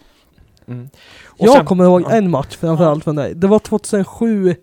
Mm. 0.68 0.90
Jag 1.38 1.54
sen- 1.54 1.66
kommer 1.66 1.84
ihåg 1.84 2.02
ja. 2.02 2.12
en 2.12 2.32
match 2.32 2.56
framförallt 2.58 3.04
från 3.04 3.16
dig. 3.16 3.34
Det 3.36 3.48
var 3.48 3.60
2007, 3.60 4.56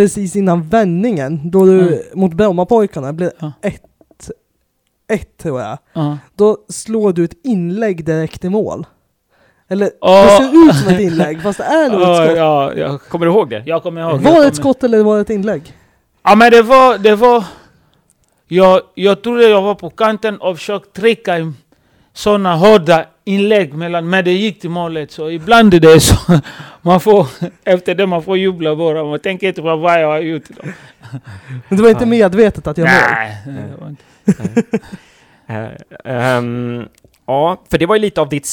precis 0.00 0.36
innan 0.36 0.62
vändningen, 0.68 1.50
då 1.50 1.64
du 1.66 1.80
Mm. 1.80 1.98
mot 2.14 2.32
Brommapojkarna 2.34 3.12
blev 3.12 3.30
Ja. 3.38 3.52
1 3.62 3.82
ett 5.08 5.36
tror 5.38 5.60
jag. 5.60 5.78
Ja. 5.92 6.18
Då 6.36 6.56
slår 6.68 7.12
du 7.12 7.24
ett 7.24 7.34
inlägg 7.44 8.04
direkt 8.04 8.44
i 8.44 8.48
mål. 8.48 8.86
Eller 9.68 9.90
Ja. 10.00 10.24
det 10.24 10.30
ser 10.44 10.68
ut 10.68 10.76
som 10.76 10.88
ett 10.94 11.00
inlägg 11.00 11.42
fast 11.42 11.58
det 11.58 11.64
är 11.64 11.90
nog 11.90 12.00
ett 12.00 12.08
Ja, 12.08 12.24
skott. 12.24 12.36
ja, 12.36 12.74
jag, 12.74 13.00
Kommer 13.02 13.26
du 13.26 13.32
ihåg 13.32 13.50
det? 13.50 13.62
jag 13.66 13.82
kommer 13.82 14.00
ihåg. 14.00 14.20
Var 14.20 14.40
det 14.40 14.46
ett 14.46 14.56
skott 14.56 14.84
eller 14.84 15.02
var 15.02 15.14
det 15.16 15.20
ett 15.20 15.30
inlägg? 15.30 15.74
Ja 16.22 16.34
men 16.34 16.50
det 16.50 16.62
var, 16.62 16.98
det 16.98 17.14
var... 17.14 17.44
Jag, 18.48 18.80
jag 18.94 19.22
trodde 19.22 19.48
jag 19.48 19.62
var 19.62 19.74
på 19.74 19.90
kanten 19.90 20.40
och 20.40 20.56
försökte 20.56 21.00
trycka 21.00 21.52
sådana 22.12 22.56
hårda 22.56 23.04
inlägg 23.30 23.74
mellan, 23.74 24.10
men 24.10 24.24
det 24.24 24.32
gick 24.32 24.60
till 24.60 24.70
målet. 24.70 25.10
Så 25.10 25.30
ibland 25.30 25.74
är 25.74 25.80
det 25.80 26.00
så. 26.00 26.40
Man 26.82 27.00
får, 27.00 27.26
efter 27.64 27.94
det 27.94 28.06
man 28.06 28.22
får 28.22 28.38
jubla 28.38 28.76
bara. 28.76 29.04
Man 29.04 29.18
tänker 29.18 29.48
inte 29.48 29.62
på 29.62 29.76
vad 29.76 30.02
jag 30.02 30.08
har 30.08 30.20
gjort. 30.20 30.48
Då. 30.48 30.62
Men 31.68 31.76
det 31.76 31.82
var 31.82 31.90
inte 31.90 32.06
medvetet 32.06 32.66
att 32.66 32.78
jag 32.78 32.84
mål? 32.88 32.96
Nej, 33.10 33.36
det 33.44 33.80
var 33.80 33.88
inte. 33.88 34.02
Ehm, 36.04 36.88
ja, 37.30 37.62
för 37.70 37.78
det 37.78 37.86
var 37.86 37.94
ju 37.96 38.00
lite 38.00 38.20
av 38.20 38.28
ditt, 38.28 38.48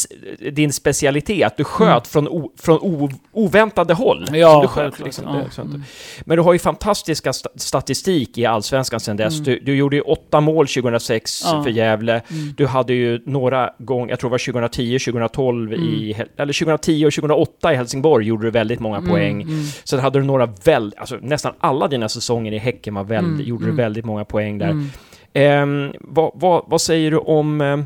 din 0.51 0.73
specialitet. 0.73 1.53
Du 1.57 1.63
sköt 1.63 1.87
Mm. 1.87 2.01
från, 2.03 2.27
o, 2.27 2.51
från 2.59 2.77
o, 2.81 3.09
oväntade 3.31 3.93
håll. 3.93 4.25
Ja, 4.31 4.61
du 4.61 4.67
sköt, 4.67 4.99
liksom, 4.99 5.23
Ja, 5.55 5.61
mm. 5.61 5.83
Men 6.25 6.37
du 6.37 6.43
har 6.43 6.53
ju 6.53 6.59
fantastiska 6.59 7.33
sta 7.33 7.49
statistik 7.55 8.37
i 8.37 8.45
Allsvenskan 8.45 8.99
sedan 8.99 9.17
dess. 9.17 9.33
Mm. 9.33 9.43
Du, 9.43 9.59
du 9.59 9.75
gjorde 9.75 9.95
ju 9.95 10.01
åtta 10.01 10.41
mål 10.41 10.67
2006 10.67 11.41
Ja. 11.45 11.63
för 11.63 11.69
Gävle. 11.69 12.21
Mm. 12.31 12.53
Du 12.57 12.65
hade 12.65 12.93
ju 12.93 13.21
några 13.25 13.69
gånger, 13.79 14.09
jag 14.09 14.19
tror 14.19 14.29
det 14.29 14.31
var 14.31 14.37
2010, 14.53 14.99
2012 14.99 15.73
i, 15.73 16.13
Mm. 16.13 16.27
Eller 16.37 16.53
2010 16.53 17.05
och 17.05 17.13
2008 17.13 17.73
i 17.73 17.75
Helsingborg 17.75 18.25
gjorde 18.25 18.47
du 18.47 18.51
väldigt 18.51 18.79
många 18.79 19.01
poäng. 19.01 19.41
Mm, 19.41 19.53
mm. 19.53 19.65
Sen 19.83 19.99
hade 19.99 20.19
du 20.19 20.25
några 20.25 20.45
väl, 20.65 20.93
alltså 20.97 21.17
nästan 21.21 21.53
alla 21.59 21.87
dina 21.87 22.09
säsonger 22.09 22.51
i 22.51 22.57
Häcken 22.57 22.93
var 22.95 23.03
väl, 23.03 23.25
Mm, 23.25 23.41
gjorde 23.45 23.63
mm. 23.63 23.75
du 23.75 23.81
väldigt 23.83 24.05
många 24.05 24.25
poäng 24.25 24.57
där. 24.57 24.69
Mm. 24.69 24.89
Ehm, 25.33 25.93
vad, 25.99 26.31
vad, 26.35 26.63
vad 26.67 26.81
säger 26.81 27.11
du 27.11 27.17
om 27.17 27.61
eh, 27.61 27.77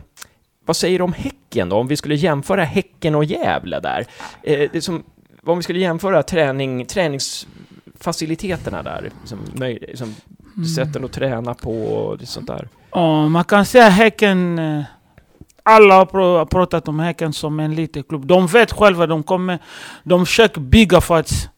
vad 0.72 0.76
säger 0.78 0.98
du 0.98 1.04
om 1.04 1.14
Häcken 1.14 1.70
då? 1.70 1.76
Om 1.76 1.88
vi 1.88 1.98
skulle 1.98 2.16
jämföra 2.16 2.64
Häcken 2.64 3.16
och 3.16 3.24
Gävle 3.26 3.80
där. 3.80 4.06
Eh, 4.44 4.70
det 4.74 4.82
som, 4.82 5.04
om 5.46 5.58
vi 5.58 5.64
skulle 5.64 5.80
jämföra 5.80 6.24
träning, 6.24 6.86
träningsfaciliteterna 6.86 8.84
där, 8.84 9.10
som, 9.26 9.40
som 9.96 10.16
Mm. 10.56 10.66
sätten 10.66 11.06
att 11.06 11.12
träna 11.14 11.54
på 11.54 11.72
och 11.84 12.22
sånt 12.22 12.48
där. 12.48 12.68
Ja, 12.92 13.28
man 13.28 13.44
kan 13.44 13.66
säga 13.66 13.90
Häcken... 13.90 14.60
eh, 14.60 14.82
Alla 15.64 15.96
har 15.96 16.06
pr- 16.06 16.38
har 16.38 16.46
pratat 16.46 16.88
om 16.88 17.00
Häcken 17.00 17.34
som 17.34 17.60
en 17.60 17.76
liten 17.76 18.04
klubb. 18.04 18.26
De 18.26 18.48
vet 18.48 18.72
själva, 18.72 19.08
de 19.08 19.24
kommer... 19.24 19.60
De 20.04 20.26
försöker 20.26 20.62
bygga 20.62 21.02
för 21.02 21.20
att 21.20 21.50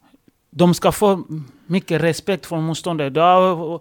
de 0.50 0.74
ska 0.74 0.92
få 0.92 1.22
mycket 1.66 2.02
respekt 2.02 2.46
från 2.46 2.64
motståndare. 2.64 3.20
Har, 3.20 3.80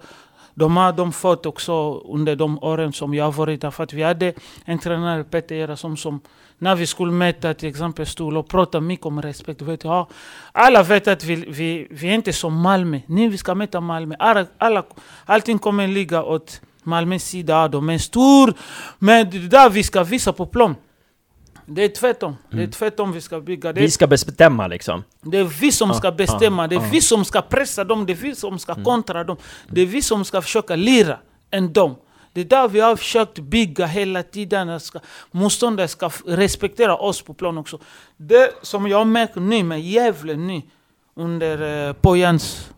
de 0.54 0.78
har 0.78 0.94
de 0.94 1.12
fått 1.12 1.46
också 1.46 1.98
under 1.98 2.36
de 2.36 2.64
åren 2.64 2.94
som 2.94 3.14
jag 3.14 3.26
har 3.26 3.32
varit 3.32 3.62
där. 3.62 3.72
För 3.72 3.84
att 3.84 3.94
vi 3.94 4.04
hade 4.04 4.34
en 4.66 4.80
tränare, 4.80 5.24
Peter 5.24 5.56
Gerhardsson, 5.56 5.98
som 5.98 6.22
när 6.58 6.76
vi 6.76 6.88
skulle 6.88 7.12
möta 7.12 7.54
till 7.54 7.70
exempel 7.70 8.06
Stol 8.06 8.38
och 8.38 8.48
prata 8.48 8.82
mycket 8.82 9.06
om 9.06 9.22
respekt. 9.22 9.60
Du 9.60 9.78
ja, 9.84 10.08
alla 10.52 10.84
vet 10.84 11.08
att 11.08 11.24
vi, 11.24 11.36
vi, 11.36 11.88
vi 11.92 12.10
är 12.10 12.14
inte 12.14 12.34
som 12.34 12.62
Malmö. 12.62 13.00
Nu 13.08 13.30
vi 13.30 13.38
ska 13.38 13.56
möta 13.56 13.82
Malmö. 13.82 14.16
Alla, 14.20 14.46
alla, 14.58 14.84
allting 15.26 15.60
kommer 15.60 15.88
ligga 15.88 16.24
åt 16.24 16.62
Malmös 16.84 17.24
sida. 17.24 17.68
De 17.68 17.90
är 17.90 17.98
stor. 17.98 18.54
Men 19.00 19.30
det 19.30 19.48
där 19.48 19.70
vi 19.70 19.84
ska 19.84 20.04
visa 20.04 20.34
på 20.34 20.46
plan. 20.46 20.76
Det 21.66 21.84
är 21.84 21.90
tvärtom. 21.90 22.38
Det 22.50 22.56
är 22.56 22.60
Mm. 22.60 22.72
tvärtom 22.72 23.12
vi 23.12 23.22
ska 23.22 23.40
bygga. 23.40 23.74
Det 23.74 23.82
Vi 23.82 23.92
ska 23.92 24.08
bestämma 24.08 24.68
liksom. 24.68 25.04
det 25.22 25.38
är 25.38 25.44
vi 25.44 25.72
som 25.72 25.90
Ja, 25.90 25.96
ska 25.96 26.12
bestämma, 26.12 26.68
det 26.68 26.76
är 26.76 26.80
ja. 26.80 26.90
vi 26.92 27.02
som 27.02 27.26
ska 27.26 27.42
pressa 27.42 27.84
dem, 27.84 28.06
det 28.06 28.14
är 28.14 28.18
vi 28.18 28.36
som 28.36 28.60
ska 28.60 28.72
Mm. 28.72 28.84
kontra 28.86 29.24
dem. 29.24 29.38
Det 29.70 29.82
är 29.82 29.86
vi 29.86 30.02
som 30.02 30.26
ska 30.26 30.42
försöka 30.42 30.76
lira 30.76 31.20
än 31.52 31.74
dem. 31.74 31.96
Det 32.34 32.42
är 32.42 32.46
där 32.46 32.68
vi 32.68 32.80
har 32.80 32.96
försökt 32.96 33.40
bygga 33.40 33.86
hela 33.86 34.24
tiden. 34.24 34.70
att 34.70 34.84
Ska, 34.84 35.00
motståndare 35.32 35.88
ska 35.88 36.12
respektera 36.26 36.96
oss 36.98 37.22
på 37.22 37.34
plan 37.34 37.58
också. 37.58 37.80
Det 38.18 38.50
som 38.62 38.88
jag 38.88 39.08
märker 39.08 39.42
nu 39.42 39.64
med 39.64 39.82
Gävle 39.82 40.36
nu, 40.36 40.62
under 41.16 41.88
eh, 41.88 41.94
Pojans 41.94 42.70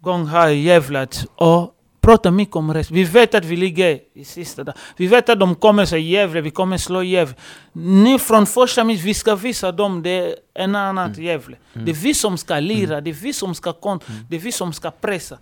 gång 0.00 0.26
här 0.26 0.48
i 0.48 0.60
Gävle, 0.62 1.00
att 1.02 1.26
ja, 1.36 1.72
prata 2.08 2.30
mycket 2.30 2.56
om 2.56 2.74
respekt. 2.74 2.96
Vi 2.96 3.04
vet 3.04 3.34
att 3.34 3.44
vi 3.44 3.56
ligger 3.56 3.98
i 4.14 4.24
sista 4.24 4.64
där. 4.64 4.74
Vi 4.96 5.06
vet 5.06 5.28
att 5.28 5.40
de 5.40 5.54
kommer 5.54 5.84
säga 5.84 6.00
Gävle, 6.00 6.40
vi 6.40 6.50
kommer 6.50 6.78
slå 6.78 7.02
Gävle. 7.02 7.34
Nu 7.72 8.18
från 8.18 8.46
första 8.46 8.84
minut, 8.84 9.02
vi 9.02 9.14
ska 9.14 9.34
visa 9.34 9.72
dem 9.72 10.02
det 10.02 10.10
är 10.10 10.34
en 10.54 10.74
annan 10.76 11.14
Gävle. 11.14 11.56
Det 11.72 11.90
är 11.90 11.94
vi 11.94 12.14
som 12.14 12.38
ska 12.38 12.60
lira, 12.60 13.00
det 13.00 13.10
är 13.10 13.14
vi 13.14 13.32
som 13.32 13.54
ska 13.54 13.72
kon- 13.72 14.00
det 14.30 14.36
är 14.36 14.40
vi 14.40 14.52
som 14.52 14.72
ska 14.72 14.90
pressa. 14.90 15.38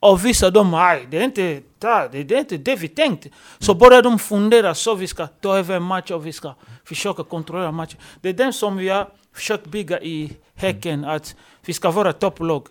Och 0.00 0.24
visa 0.24 0.50
dem, 0.50 0.74
aj, 0.74 1.06
det 1.10 1.18
är 1.18 1.24
inte 1.24 1.42
det 1.78 2.08
det 2.12 2.34
är 2.34 2.38
inte 2.38 2.56
det 2.56 2.76
vi 2.76 2.88
tänkte. 2.88 3.28
Så 3.58 3.74
börjar 3.74 4.02
de 4.02 4.18
fundera, 4.18 4.74
så 4.74 4.94
vi 4.94 5.06
ska 5.06 5.26
ta 5.26 5.56
över 5.58 5.76
en 5.76 5.82
match 5.82 6.10
och 6.10 6.26
vi 6.26 6.32
ska 6.32 6.54
försöka 6.84 7.22
kontrollera 7.24 7.72
matchen. 7.72 7.98
Det 8.20 8.28
är 8.28 8.32
den 8.32 8.52
som 8.52 8.76
vi 8.76 8.88
har 8.88 9.08
försökt 9.34 9.66
bygga 9.66 10.00
i 10.00 10.32
Häcken, 10.54 11.04
att 11.04 11.36
vi 11.66 11.72
ska 11.72 11.90
vara 11.90 12.12
topplag. 12.12 12.66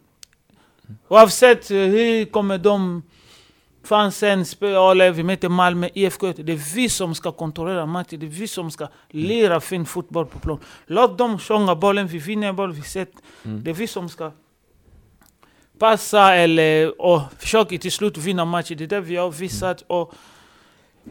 Oavsett 1.08 1.72
eh, 1.72 1.78
hur 1.78 2.26
kommer 2.26 2.58
de 2.58 3.02
fansen 3.84 4.46
spela, 4.46 4.92
eller 4.92 5.12
vi 5.12 5.24
möter 5.24 5.50
Malmö, 5.50 5.90
IFK. 5.94 6.32
Det 6.32 6.54
är 6.54 6.76
vi 6.76 6.90
som 6.90 7.16
ska 7.16 7.32
kontrollera 7.32 7.86
matchen, 7.86 8.20
det 8.20 8.26
är 8.26 8.30
vi 8.30 8.48
som 8.48 8.72
ska 8.72 8.88
lira 9.10 9.60
fin 9.60 9.86
fotboll 9.86 10.26
på 10.26 10.40
plan. 10.40 10.60
Låt 10.86 11.18
dem 11.18 11.40
sjunga 11.40 11.76
bollen, 11.76 12.08
vi 12.08 12.18
vinner 12.18 12.54
boll, 12.54 12.72
vi 12.72 12.82
sätter. 12.82 13.20
Mm. 13.46 13.64
Det 13.64 13.70
är 13.70 13.74
vi 13.74 13.88
som 13.88 14.10
ska 14.10 14.32
passa 15.80 16.36
eller 16.36 17.02
och 17.02 17.22
försöka 17.38 17.78
till 17.78 17.92
slut 17.92 18.18
vinna 18.18 18.46
matchen. 18.46 18.78
Det 18.78 18.84
är 18.84 18.88
det 18.88 19.02
vi 19.02 19.16
har 19.16 19.32
visat. 19.32 19.84
Och 19.88 20.14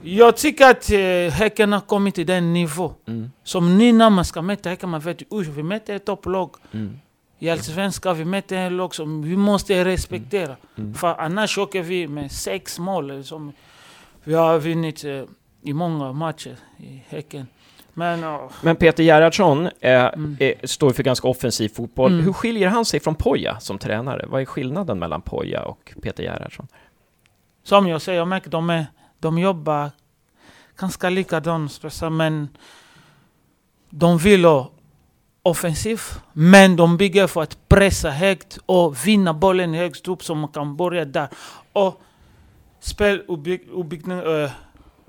jag 0.02 0.36
tycker 0.36 0.70
att 0.70 0.90
eh, 0.90 1.32
Häcken 1.32 1.72
har 1.72 1.80
kommit 1.80 2.14
till 2.14 2.26
den 2.26 2.52
nivå. 2.52 2.94
Mm. 3.06 3.30
Som 3.44 3.78
ni 3.78 3.92
när 3.92 4.10
man 4.10 4.24
ska 4.24 4.42
möta 4.42 4.68
Häcken, 4.68 4.88
man 4.88 5.00
vet 5.00 5.32
usch, 5.32 5.48
vi 5.48 5.62
möter 5.62 5.94
ett 5.96 6.04
topplag. 6.04 6.54
Mm. 6.72 6.98
I 7.42 7.50
Allsvenskan, 7.50 8.16
vi 8.16 8.24
möter 8.24 8.66
ett 8.66 8.72
lag 8.72 8.94
som 8.94 9.22
vi 9.22 9.36
måste 9.36 9.84
respektera. 9.84 10.56
Mm. 10.78 10.94
För 10.94 11.14
annars 11.20 11.58
åker 11.58 11.82
vi 11.82 12.08
med 12.08 12.32
sex 12.32 12.78
mål 12.78 13.24
som 13.24 13.52
vi 14.24 14.34
har 14.34 14.58
vunnit 14.58 15.04
eh, 15.04 15.22
i 15.62 15.72
många 15.72 16.12
matcher 16.12 16.56
i 16.78 17.02
Häcken. 17.08 17.46
Men 17.94 18.20
ja, 18.20 18.50
Men 18.62 18.76
Peter 18.76 19.02
Gerhardsson 19.02 19.66
eh, 19.80 20.04
Mm. 20.04 20.36
eh, 20.40 20.54
står 20.64 20.90
för 20.92 21.02
ganska 21.02 21.28
offensiv 21.28 21.68
fotboll. 21.68 22.12
Mm. 22.12 22.24
Hur 22.24 22.32
skiljer 22.32 22.68
han 22.68 22.84
sig 22.84 23.00
från 23.00 23.14
Poja 23.14 23.60
som 23.60 23.78
tränare? 23.78 24.26
Vad 24.28 24.40
är 24.40 24.44
skillnaden 24.44 24.98
mellan 24.98 25.22
Poja 25.22 25.62
och 25.62 25.92
Peter 26.02 26.22
Gerhardsson? 26.22 26.68
som 27.62 27.86
jag 27.86 28.02
säger, 28.02 28.18
jag 28.18 28.28
märker 28.28 28.50
de, 28.50 28.70
är, 28.70 28.86
de 29.18 29.38
jobbar 29.38 29.90
ganska 30.78 31.10
likadant. 31.10 31.80
Men 32.10 32.48
de 33.90 34.18
vill 34.18 34.44
offensiv, 35.42 36.00
men 36.32 36.76
de 36.76 36.96
bygger 36.96 37.26
för 37.26 37.42
att 37.42 37.68
pressa 37.68 38.10
högt 38.10 38.58
och 38.66 39.06
vinna 39.06 39.34
bollen 39.34 39.74
högst 39.74 40.08
upp 40.08 40.24
så 40.24 40.34
man 40.34 40.48
kan 40.48 40.76
börja 40.76 41.04
där. 41.04 41.28
Och 41.72 42.00
speluppbyggnad 42.80 44.26
uh, 44.26 44.44
eh, 44.44 44.50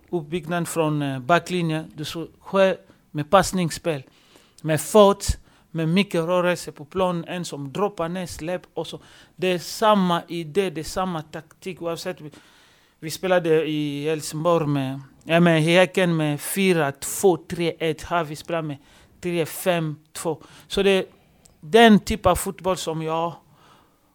uppbyggnad 0.09 0.67
från 0.67 1.01
uh, 1.01 1.19
backlinjen, 1.19 1.91
det 1.95 2.05
sker 2.05 2.77
med 3.11 3.29
passningsspel. 3.29 4.03
Med 4.61 4.81
fart, 4.81 5.25
med 5.71 5.89
mycket 5.89 6.21
rörelse 6.21 6.71
på 6.71 6.85
planen, 6.85 7.25
en 7.27 7.45
som 7.45 7.71
droppar 7.71 8.09
ner, 8.09 8.25
släpp 8.25 8.61
och 8.73 8.87
så. 8.87 8.99
Det 9.35 9.47
är 9.47 9.59
samma 9.59 10.21
idé, 10.27 10.69
det 10.69 10.81
är 10.81 10.85
samma 10.85 11.21
taktik 11.21 11.81
oavsett. 11.81 12.21
Vi, 12.21 12.31
vi 12.99 13.11
spelade 13.11 13.65
i 13.65 14.09
Helsingborg 14.09 14.67
med, 14.67 15.01
ja, 15.23 15.39
med 15.39 15.63
Häcken 15.63 16.17
med 16.17 16.39
4-2-3-1. 16.39 18.05
Här 18.05 18.23
vi 18.23 18.35
spelar 18.35 18.61
med 18.61 18.77
3-5-2. 19.21 20.43
Så 20.67 20.83
det 20.83 20.89
är 20.89 21.05
den 21.59 21.99
typ 21.99 22.25
av 22.25 22.35
fotboll 22.35 22.77
som 22.77 23.01
jag 23.01 23.33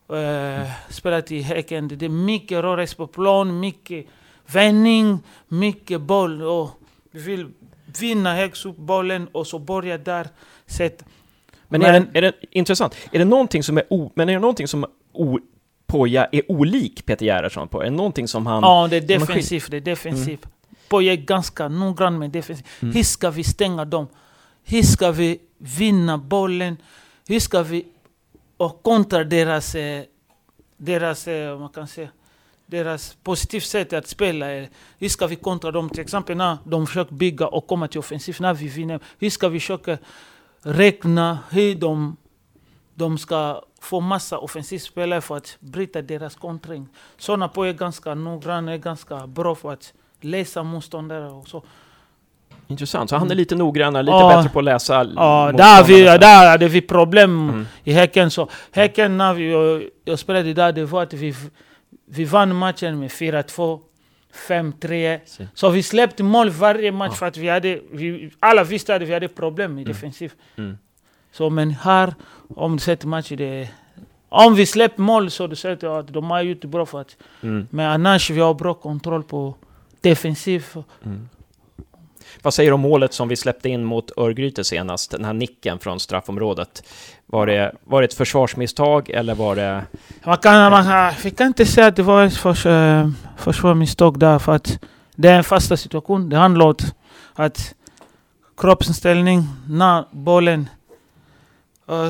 eh, 0.08 0.70
spelat 0.88 1.32
i 1.32 1.40
Häcken. 1.40 1.88
Det 1.88 2.04
är 2.04 2.08
mycket 2.08 2.58
rörelse 2.58 2.96
på 2.96 3.06
plan, 3.06 3.60
mycket 3.60 4.06
vändning, 4.46 5.18
mycket 5.48 6.00
boll. 6.00 6.42
Och 6.42 6.70
vi 7.10 7.20
vill 7.20 7.46
vinna 8.00 8.34
högst 8.34 8.66
upp 8.66 8.76
bollen 8.76 9.28
och 9.32 9.46
så 9.46 9.58
börja 9.58 9.98
där. 9.98 10.28
Sätt. 10.66 11.04
Men, 11.68 11.82
är, 11.82 11.92
det, 11.92 12.18
är 12.18 12.22
det 12.22 12.32
intressant? 12.50 12.96
Är 13.12 13.18
det 13.18 13.24
någonting 13.24 13.62
som 13.62 13.78
är 13.78 13.84
o, 13.90 14.12
men 14.14 14.28
är 14.28 14.32
det 14.32 14.38
någonting 14.38 14.68
som 14.68 14.86
o, 15.12 15.38
Poja 15.86 16.24
är 16.32 16.50
olik 16.50 17.06
Peter 17.06 17.26
Gerhardsson 17.26 17.68
på? 17.68 17.80
Är 17.80 17.84
det 17.84 17.96
någonting 17.96 18.28
som 18.28 18.46
han... 18.46 18.62
Ja, 18.62 18.88
det 18.90 18.96
är 18.96 19.00
defensivt. 19.00 19.70
Det 19.70 19.76
är 19.76 19.80
defensivt. 19.80 20.46
Poja 20.88 21.12
är 21.12 21.16
ganska 21.16 21.68
noggrann 21.68 22.18
med 22.18 22.30
defensivt. 22.30 22.66
Mm. 22.82 22.94
Hur 22.94 23.02
ska 23.02 23.30
vi 23.30 23.44
stänga 23.44 23.84
dem? 23.84 24.06
Hur 24.68 24.82
ska 24.82 25.10
vi 25.10 25.40
vinna 25.58 26.18
bollen? 26.18 26.76
Hur 27.28 27.40
ska 27.40 27.62
vi 27.62 27.86
och 28.56 28.82
kontra 28.82 29.24
deras, 29.24 29.74
eh, 29.74 30.04
deras, 30.76 31.28
eh, 31.28 31.58
man 31.58 31.68
kan 31.68 31.88
säga, 31.88 32.08
deras 32.66 33.16
positivt 33.22 33.64
sätt 33.64 33.92
att 33.92 34.06
spela? 34.06 34.52
Eh, 34.52 34.68
hur 34.98 35.08
ska 35.08 35.26
vi 35.26 35.36
kontra 35.36 35.70
dem? 35.70 35.90
Till 35.90 36.00
exempel 36.00 36.36
när 36.36 36.58
de 36.64 36.86
försöker 36.86 37.14
bygga 37.14 37.46
och 37.46 37.66
komma 37.66 37.88
till 37.88 38.00
offensiv, 38.00 38.36
när 38.40 38.54
vi 38.54 38.68
vinner. 38.68 39.00
Hur 39.18 39.30
ska 39.30 39.48
vi 39.48 39.60
försöka 39.60 39.98
räkna 40.60 41.38
hur 41.50 41.74
de, 41.74 42.16
de 42.94 43.18
ska 43.18 43.62
få 43.80 44.00
massa 44.00 44.38
offensivspelare 44.38 45.20
för 45.20 45.36
att 45.36 45.56
bryta 45.60 46.02
deras 46.02 46.34
kontring? 46.36 46.88
Sådana 47.18 47.48
på 47.48 47.64
är 47.64 47.72
ganska 47.72 48.14
noggranna, 48.14 48.72
är 48.72 48.78
ganska 48.78 49.26
bra 49.26 49.54
för 49.54 49.72
att 49.72 49.92
läsa 50.20 50.62
motståndare 50.62 51.30
och 51.30 51.48
så. 51.48 51.62
Intressant. 52.68 53.10
Så 53.10 53.16
han 53.16 53.30
är 53.30 53.34
lite 53.34 53.54
noggrannare, 53.56 54.02
lite 54.02 54.12
Ja. 54.16 54.36
bättre 54.36 54.50
på 54.50 54.58
att 54.58 54.64
läsa 54.64 55.06
Ja, 55.16 55.52
där, 55.56 55.84
vi, 55.84 56.02
där 56.04 56.50
hade 56.50 56.68
vi 56.68 56.80
problem 56.80 57.48
Mm. 57.48 57.66
i 57.84 57.92
Häcken. 57.92 58.30
Så 58.30 58.48
Häcken, 58.72 59.16
när 59.18 59.34
vi, 59.34 59.50
jag, 59.52 59.82
jag 60.04 60.18
spelade 60.18 60.54
där, 60.54 60.72
det 60.72 60.84
var 60.84 61.02
att 61.02 61.12
vi, 61.12 61.34
vi 62.10 62.24
vann 62.24 62.56
matchen 62.56 62.98
med 62.98 63.10
4-2, 63.10 63.80
5-3. 64.48 65.20
Se. 65.26 65.46
Så 65.54 65.68
vi 65.70 65.82
släppte 65.82 66.22
mål 66.22 66.50
varje 66.50 66.92
match 66.92 67.10
Ja. 67.10 67.14
för 67.16 67.26
att 67.26 67.36
vi 67.36 67.48
hade, 67.48 67.80
vi, 67.92 68.30
alla 68.40 68.64
visste 68.64 68.94
att 68.94 69.02
vi 69.02 69.12
hade 69.14 69.28
problem 69.28 69.78
i 69.78 69.84
defensiv. 69.84 70.32
Mm. 70.58 70.78
Så 71.32 71.50
men 71.50 71.70
här, 71.70 72.14
om 72.56 72.72
du 72.76 72.78
sätter 72.82 73.06
matchen, 73.08 73.36
det 73.36 73.68
om 74.28 74.54
vi 74.54 74.66
släpper 74.66 75.02
mål 75.02 75.30
så 75.30 75.46
du 75.46 75.56
säger 75.56 75.98
att 76.00 76.08
de 76.12 76.30
har 76.30 76.42
gjort 76.42 76.64
bra 76.64 76.86
för 76.86 77.00
att, 77.00 77.16
Mm. 77.42 77.66
men 77.70 77.86
annars 77.90 78.30
vi 78.30 78.40
har 78.40 78.54
bra 78.54 78.74
kontroll 78.74 79.22
på 79.22 79.54
defensiv. 80.00 80.66
Mm. 81.04 81.28
Vad 82.46 82.54
säger 82.54 82.70
du 82.70 82.74
om 82.74 82.80
målet 82.80 83.12
som 83.12 83.28
vi 83.28 83.36
släppte 83.36 83.68
in 83.68 83.84
mot 83.84 84.10
Örgryte 84.16 84.64
senast? 84.64 85.10
Den 85.10 85.24
här 85.24 85.32
nicken 85.32 85.78
från 85.78 86.00
straffområdet. 86.00 86.82
Var 87.26 87.46
det, 87.46 87.72
var 87.84 88.00
det 88.00 88.04
ett 88.04 88.14
försvarsmisstag 88.14 89.10
eller 89.10 89.34
var 89.34 89.56
det... 89.56 89.84
Man 90.24 90.36
kan, 90.38 90.70
man 90.70 90.84
kan, 90.84 91.12
vi 91.22 91.30
kan 91.30 91.46
inte 91.46 91.66
säga 91.66 91.86
att 91.86 91.96
det 91.96 92.02
var 92.02 92.24
ett 92.24 92.36
förs, 92.36 92.66
eh, 92.66 93.08
försvarsmisstag 93.36 94.18
där 94.18 94.38
för 94.38 94.54
att 94.54 94.78
det 95.14 95.28
är 95.28 95.36
en 95.36 95.44
fasta 95.44 95.76
situation. 95.76 96.28
Det 96.28 96.36
handlar 96.36 96.66
om 96.66 96.74
att 97.34 97.74
kroppsinställning 98.56 99.44
när 99.68 100.04
bollen 100.10 100.68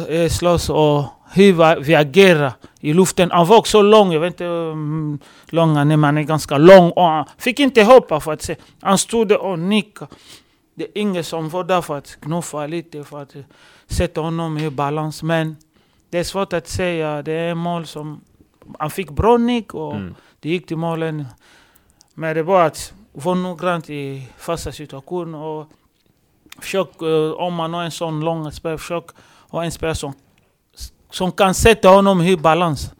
äh, 0.08 0.28
slås 0.28 0.70
och 0.70 1.04
hur 1.32 1.80
vi 1.80 1.94
agerar 1.94 2.52
i 2.80 2.92
luften. 2.92 3.30
Han 3.30 3.46
var 3.46 3.56
också 3.56 3.82
lång, 3.82 4.12
jag 4.12 4.20
vet 4.20 4.32
inte 4.32 4.44
hur 4.44 5.18
lång 5.54 5.76
han 5.76 5.90
är, 5.90 5.96
men 5.96 6.04
han 6.04 6.18
är 6.18 6.22
ganska 6.22 6.58
lång 6.58 6.90
och 6.90 7.02
han 7.04 7.24
fick 7.38 7.60
inte 7.60 7.82
hoppa 7.82 8.20
för 8.20 8.32
att 8.32 8.42
se. 8.42 8.56
Han 8.80 8.98
stod 8.98 9.32
och 9.32 9.58
nickade. 9.58 10.10
Det 10.74 10.84
är 10.84 10.90
ingen 10.94 11.24
som 11.24 11.48
var 11.48 11.64
där 11.64 11.80
för 11.80 11.98
att 11.98 12.20
knuffa 12.20 12.66
lite, 12.66 13.04
för 13.04 13.22
att 13.22 13.34
sätta 13.86 14.20
honom 14.20 14.58
i 14.58 14.70
balans. 14.70 15.22
Men 15.22 15.56
det 16.10 16.18
är 16.18 16.24
svårt 16.24 16.52
att 16.52 16.68
säga. 16.68 17.22
Det 17.22 17.32
är 17.32 17.54
mål 17.54 17.86
som... 17.86 18.20
Han 18.78 18.90
fick 18.90 19.10
bra 19.10 19.36
nick 19.36 19.74
och 19.74 19.94
Mm. 19.94 20.14
det 20.40 20.48
gick 20.48 20.66
till 20.66 20.76
målen. 20.76 21.24
Men 22.14 22.34
det 22.36 22.42
var 22.42 22.62
att 22.66 22.92
vara 23.12 23.34
noggrant 23.34 23.90
i 23.90 24.28
fasta 24.38 24.72
situationer 24.72 25.38
och 25.38 25.66
försök, 26.58 27.02
eh, 27.02 27.32
om 27.32 27.54
man 27.54 27.74
har 27.74 27.82
en 27.82 27.90
sån 27.90 28.20
lång 28.20 28.52
spelare, 28.52 28.78
försök 28.78 29.04
ha 29.50 29.64
en 29.64 29.72
spelare 29.72 29.94
som, 29.94 30.12
som 31.10 31.32
kan 31.32 31.54
sätta 31.54 31.88
honom 31.88 32.22
i 32.22 32.36
balans. 32.36 32.92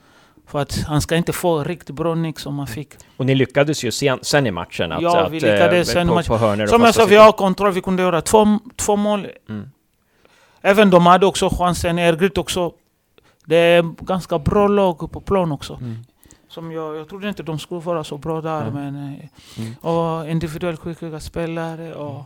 För 0.46 0.58
att 0.58 0.76
han 0.76 1.00
ska 1.00 1.16
inte 1.16 1.32
få 1.32 1.64
riktigt 1.64 1.96
bra 1.96 2.14
nick 2.14 2.38
som 2.38 2.58
han 2.58 2.66
fick. 2.66 2.88
Och 3.16 3.26
ni 3.26 3.34
lyckades 3.34 3.84
ju 3.84 3.90
sen, 3.90 4.18
sen 4.22 4.46
i 4.46 4.50
matchen 4.50 4.92
att... 4.92 5.02
Ja, 5.02 5.20
att, 5.20 5.32
vi 5.32 5.40
lyckades 5.40 5.88
eh, 5.88 5.92
sen 5.92 6.08
i 6.08 6.14
matchen. 6.14 6.28
på 6.28 6.66
Som 6.68 6.82
jag 6.82 6.94
sa, 6.94 7.04
vi 7.04 7.16
har 7.16 7.32
kontroll. 7.32 7.72
Vi 7.72 7.80
kunde 7.80 8.02
göra 8.02 8.20
två, 8.20 8.58
två 8.76 8.96
mål. 8.96 9.26
Mm. 9.48 9.70
Även 10.60 10.90
de 10.90 11.06
hade 11.06 11.26
också 11.26 11.50
chansen. 11.58 11.98
Örgryte 11.98 12.40
också. 12.40 12.72
Det 13.44 13.56
är 13.56 13.82
ganska 14.04 14.38
bra 14.38 14.68
lag 14.68 15.12
på 15.12 15.20
plan 15.20 15.52
också. 15.52 15.74
Mm. 15.74 15.96
Som 16.48 16.72
jag, 16.72 16.96
jag 16.96 17.08
trodde 17.08 17.28
inte 17.28 17.42
de 17.42 17.58
skulle 17.58 17.80
vara 17.80 18.04
så 18.04 18.18
bra 18.18 18.40
där. 18.40 18.70
Men, 18.70 18.96
eh, 18.96 19.28
Mm. 19.58 19.74
Och 19.80 20.28
individuellt 20.28 20.80
skickliga 20.80 21.20
spelare 21.20 21.94
och 21.94 22.24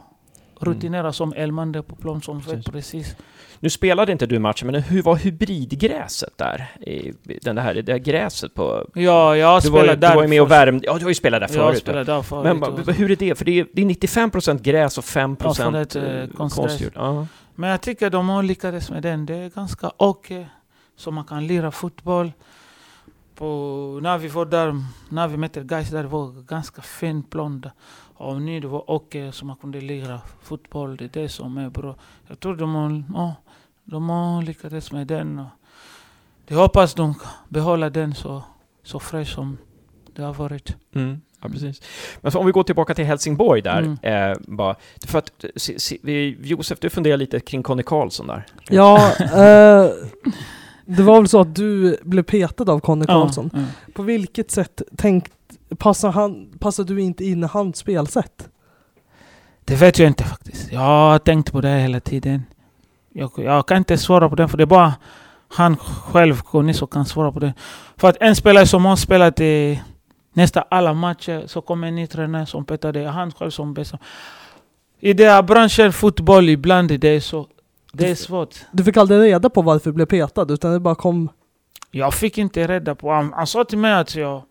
rutinerade 0.61 1.13
som 1.13 1.33
Elmander 1.37 1.83
på 1.83 1.97
plan 1.97 2.23
som 2.23 2.41
Precis. 2.41 2.55
vet 2.59 2.73
precis. 2.73 3.17
Nu 3.61 3.71
spelade 3.71 4.13
inte 4.13 4.26
du 4.26 4.39
matchen, 4.39 4.71
men 4.71 4.83
hur 4.83 5.03
var 5.03 5.17
hybridgräset 5.17 6.39
där? 6.39 6.67
I, 6.80 7.13
den 7.43 7.59
här, 7.59 7.75
det 7.75 7.83
där 7.83 7.99
gräset 7.99 8.55
på... 8.55 8.87
Ja, 8.95 9.37
jag 9.37 9.63
Du 9.63 9.71
var, 9.71 9.79
ju, 9.79 9.83
spelade 9.84 9.97
du 9.97 10.01
där. 10.01 10.14
var 10.14 10.22
ju 10.22 10.29
med 10.29 10.43
och 10.43 10.51
värmde... 10.51 10.87
Ja, 10.87 10.95
du 10.99 11.05
har 11.05 11.11
ju 11.11 11.14
spelat 11.14 11.41
där 11.41 11.49
Jag 11.59 11.67
förut. 11.67 11.79
spelade 11.83 12.05
där 12.13 12.22
förut. 12.22 12.45
Men 12.45 12.63
och- 12.63 12.95
hur 12.95 13.11
är 13.11 13.17
det? 13.17 13.34
För 13.34 13.45
det 13.45 13.61
är, 13.61 13.67
det 13.72 13.83
är 13.83 13.87
95% 13.87 14.63
gräs 14.63 14.99
och 14.99 15.05
5% 15.05 15.97
Ja, 15.99 16.01
eh, 16.01 16.29
konstgjord. 16.49 16.93
Ja. 16.95 17.26
Men 17.55 17.71
jag 17.71 17.80
tycker 17.80 18.11
de 18.11 18.29
har 18.29 18.43
lyckats 18.43 18.91
med 18.91 19.03
den. 19.03 19.26
Det 19.26 19.34
är 19.34 19.49
ganska 19.51 19.91
okej. 19.97 20.49
Så 20.97 21.11
man 21.11 21.25
kan 21.25 21.47
lira 21.47 21.71
fotboll. 21.71 22.33
På, 23.34 23.99
när 24.03 24.18
vi 24.18 24.29
var 24.29 24.45
där, 24.47 24.75
när 25.09 25.29
vi 25.29 25.37
mötte 25.37 25.61
guys 25.61 25.91
där, 25.91 26.03
det 26.03 26.09
var 26.09 26.43
ganska 26.49 26.83
fin 26.83 27.22
plan 27.22 27.61
där. 27.61 27.72
Och 28.21 28.42
nu 28.42 28.61
det 28.61 28.68
var 28.68 28.91
okej 28.91 29.33
så 29.33 29.45
man 29.47 29.57
kunde 29.57 29.80
lira 29.80 30.21
fotboll. 30.42 30.97
Det 30.97 31.05
är 31.05 31.22
det 31.22 31.29
som 31.29 31.59
är 31.59 31.71
bra. 31.71 31.95
Jag 32.29 32.41
tror 32.41 32.57
de 32.57 32.75
har, 32.75 33.05
ja, 33.14 33.34
de 33.84 34.09
har 34.09 34.42
lyckats 34.42 34.92
med 34.92 35.07
den. 35.07 35.38
Och 35.38 35.47
jag 36.47 36.57
hoppas 36.59 36.95
de 36.95 37.14
kan 37.14 37.29
behålla 37.49 37.91
den 37.91 38.14
så, 38.14 38.42
så 38.83 39.01
fräsch 39.01 39.34
som 39.34 39.59
det 40.14 40.22
har 40.22 40.34
varit. 40.34 40.76
Mm. 40.95 41.21
Ja, 41.42 41.49
precis. 41.49 41.83
Men 42.21 42.33
så 42.33 42.38
om 42.38 42.47
vi 42.47 42.53
går 42.53 42.63
tillbaka 42.63 42.95
till 42.95 43.05
Helsingborg 43.05 43.63
där. 43.63 43.97
Mm. 44.03 44.30
Eh, 44.33 44.38
bara, 44.47 44.76
för 45.07 45.18
att, 45.18 45.45
se, 45.57 45.79
se, 45.80 45.99
vi, 46.03 46.38
Josef, 46.42 46.80
du 46.80 46.91
funderar 46.91 47.17
lite 47.17 47.41
kring 47.41 47.63
Conny 47.63 47.83
Karlsson 47.83 48.26
där. 48.26 48.47
Ja, 48.68 49.13
eh, 49.18 49.91
Det 50.84 51.03
var 51.03 51.17
väl 51.17 51.29
så 51.29 51.41
att 51.41 51.55
du 51.55 51.99
blev 52.03 52.22
petad 52.22 52.72
av 52.72 52.80
Conny 52.80 53.07
Karlsson. 53.07 53.51
Ja, 53.53 53.61
ja. 53.61 53.92
På 53.92 54.03
vilket 54.03 54.51
sätt 54.51 54.83
tänkt, 54.97 55.33
passar, 55.79 56.11
han, 56.11 56.53
passar 56.59 56.84
du 56.84 57.01
inte 57.01 57.25
in 57.25 57.45
i 57.45 57.47
hans 57.47 57.76
spelsätt? 57.76 58.49
Det 59.64 59.76
vet 59.76 59.99
jag 59.99 60.09
inte 60.09 60.25
faktiskt. 60.25 60.72
Jag 60.72 60.80
har 60.80 61.18
tänkt 61.18 61.53
på 61.53 61.61
det 61.61 61.79
hela 61.79 62.01
tiden. 62.01 62.42
Jag, 63.13 63.30
jag 63.37 63.67
kan 63.67 63.76
inte 63.76 63.99
svara 63.99 64.29
på 64.29 64.34
det, 64.34 64.49
för 64.49 64.57
det 64.57 64.64
är 64.64 64.67
bara 64.67 64.95
han 65.49 65.76
själv, 65.76 66.41
Conny, 66.41 66.75
som 66.75 66.88
kan 66.88 67.05
svara 67.05 67.33
på 67.33 67.38
det. 67.38 67.55
För 67.97 68.09
att 68.09 68.17
en 68.21 68.37
spelare 68.37 68.67
som 68.67 68.84
har 68.84 68.97
spelat 68.97 69.41
i 69.41 69.83
nästan 70.33 70.64
alla 70.71 70.95
matcher, 70.95 71.47
så 71.47 71.61
kommer 71.61 71.88
en 71.88 71.95
ny 71.95 72.07
tränare 72.07 72.47
som 72.47 72.64
petar 72.64 72.92
det. 72.92 73.07
Han 73.07 73.33
själv 73.33 73.51
som 73.51 73.75
bäst. 73.75 73.95
I 75.01 75.13
den 75.13 75.30
här 75.30 75.42
branschen, 75.42 75.92
fotboll, 75.92 76.49
ibland 76.49 76.91
är 76.91 76.99
det 76.99 77.21
så. 77.21 77.47
Det 77.92 78.11
är 78.11 78.14
svårt. 78.14 78.55
Du 78.72 78.84
fick 78.84 78.97
aldrig 78.97 79.21
reda 79.21 79.51
på 79.51 79.63
varför 79.63 79.91
du 79.91 79.95
blev 79.95 80.07
petad, 80.07 80.47
utan 80.53 80.72
det 80.72 80.80
bara 80.80 80.95
kom... 80.95 81.29
Jag 81.91 82.14
fick 82.14 82.38
inte 82.38 82.67
reda 82.67 82.95
på... 82.95 83.13
Han, 83.13 83.33
han 83.33 83.47
sa 83.47 83.64
till 83.64 83.79
mig 83.79 83.92
att 83.92 84.14
jag... 84.14 84.42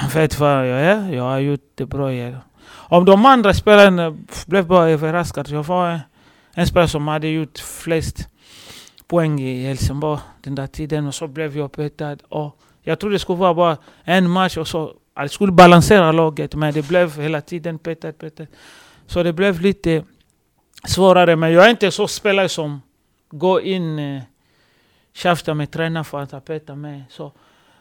Han 0.00 0.10
vet 0.10 0.38
vad 0.38 0.50
jag 0.50 0.80
är. 0.80 1.12
Jag 1.12 1.22
har 1.22 1.38
gjort 1.38 1.72
det 1.74 1.86
bra. 1.86 2.12
Jag. 2.12 2.34
Om 2.70 3.04
de 3.04 3.26
andra 3.26 3.54
spelarna 3.54 4.16
blev 4.46 4.66
bara 4.66 4.90
överraskade. 4.90 5.50
Jag 5.50 5.62
var 5.62 6.00
en, 6.54 6.66
spelare 6.66 6.88
som 6.88 7.08
hade 7.08 7.28
gjort 7.28 7.58
flest 7.58 8.28
poäng 9.06 9.40
i 9.40 9.66
Helsingborg 9.66 10.20
den 10.42 10.54
där 10.54 10.66
tiden. 10.66 11.06
Och 11.06 11.14
så 11.14 11.26
blev 11.26 11.56
jag 11.56 11.72
petad. 11.72 12.16
Och 12.28 12.60
jag 12.82 12.98
trodde 12.98 13.14
det 13.14 13.18
skulle 13.18 13.38
vara 13.38 13.54
bara 13.54 13.76
en 14.04 14.30
match 14.30 14.56
och 14.56 14.68
så... 14.68 14.94
Det 15.22 15.28
skulle 15.28 15.52
balansera 15.52 16.12
laget. 16.12 16.54
Men 16.54 16.74
det 16.74 16.88
blev 16.88 17.20
hela 17.20 17.40
tiden 17.40 17.78
petad, 17.78 18.12
petad. 18.12 18.46
Så 19.06 19.22
det 19.22 19.32
blev 19.32 19.60
lite 19.60 20.04
svårare. 20.86 21.36
Men 21.36 21.52
jag 21.52 21.66
är 21.66 21.70
inte 21.70 21.90
så 21.90 22.08
spelare 22.08 22.48
som 22.48 22.82
går 23.30 23.62
in... 23.62 23.98
Eh, 23.98 24.22
tjafsar 25.12 25.54
med 25.54 25.70
tränaren 25.70 26.04
för 26.04 26.20
att 26.20 26.32
han 26.32 26.40
petar 26.40 26.74
mig. 26.74 27.04
Så 27.10 27.32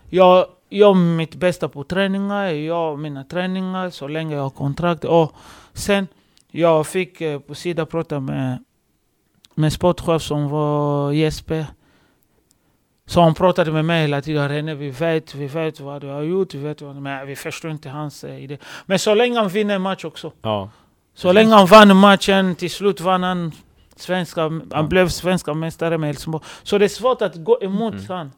jag 0.10 0.46
gör 0.70 0.94
mitt 0.94 1.36
bästa 1.36 1.70
på 1.70 1.84
träningar, 1.84 2.44
jag 2.44 2.58
gör 2.58 2.96
mina 2.96 3.24
träningar 3.24 3.90
så 3.90 4.08
länge 4.08 4.36
jag 4.36 4.44
har 4.44 4.50
kontrakt. 4.50 5.04
Och 5.06 5.36
sen, 5.74 6.08
jag 6.52 6.88
fick 6.88 7.22
eh, 7.22 7.40
på 7.40 7.56
sidan 7.56 7.88
prata 7.88 8.20
med, 8.20 8.64
med 9.56 9.74
sportchef 9.74 10.22
som 10.22 10.50
var 10.50 11.12
Jesper. 11.12 11.66
Så 13.06 13.22
han 13.22 13.34
pratade 13.34 13.72
med 13.72 13.86
mig 13.86 14.02
hela 14.02 14.22
tiden. 14.22 14.50
René, 14.50 14.74
vi 14.76 14.90
vet, 14.90 15.36
vi 15.36 15.48
vet 15.48 15.80
vad 15.80 16.02
du 16.02 16.08
har 16.08 16.22
gjort, 16.22 16.54
vi 16.54 16.58
vet 16.60 16.82
vad, 16.82 16.96
men 16.96 17.28
vi 17.28 17.36
förstår 17.36 17.72
inte 17.72 17.90
hans 17.90 18.24
eh, 18.24 18.44
idé. 18.44 18.58
Men 18.86 19.00
så 19.00 19.14
länge 19.14 19.40
han 19.40 19.50
vinner 19.50 19.80
match 19.80 20.06
också. 20.06 20.32
Ja. 20.42 20.70
Så 21.14 21.32
länge 21.32 21.54
han 21.56 21.66
vann 21.66 21.98
matchen, 21.98 22.56
till 22.56 22.72
slut 22.72 23.02
vann 23.02 23.24
han 23.24 23.52
svenska, 23.96 24.42
han 24.42 24.68
Ja. 24.72 24.84
blev 24.84 25.10
svenska 25.10 25.54
mästare 25.54 25.98
med 25.98 26.08
Helsingborg. 26.08 26.44
Så 26.64 26.78
det 26.78 26.86
är 26.86 26.90
svårt 26.90 27.22
att 27.22 27.36
gå 27.36 27.58
emot 27.62 27.94
Mm. 27.94 28.06
han. 28.10 28.32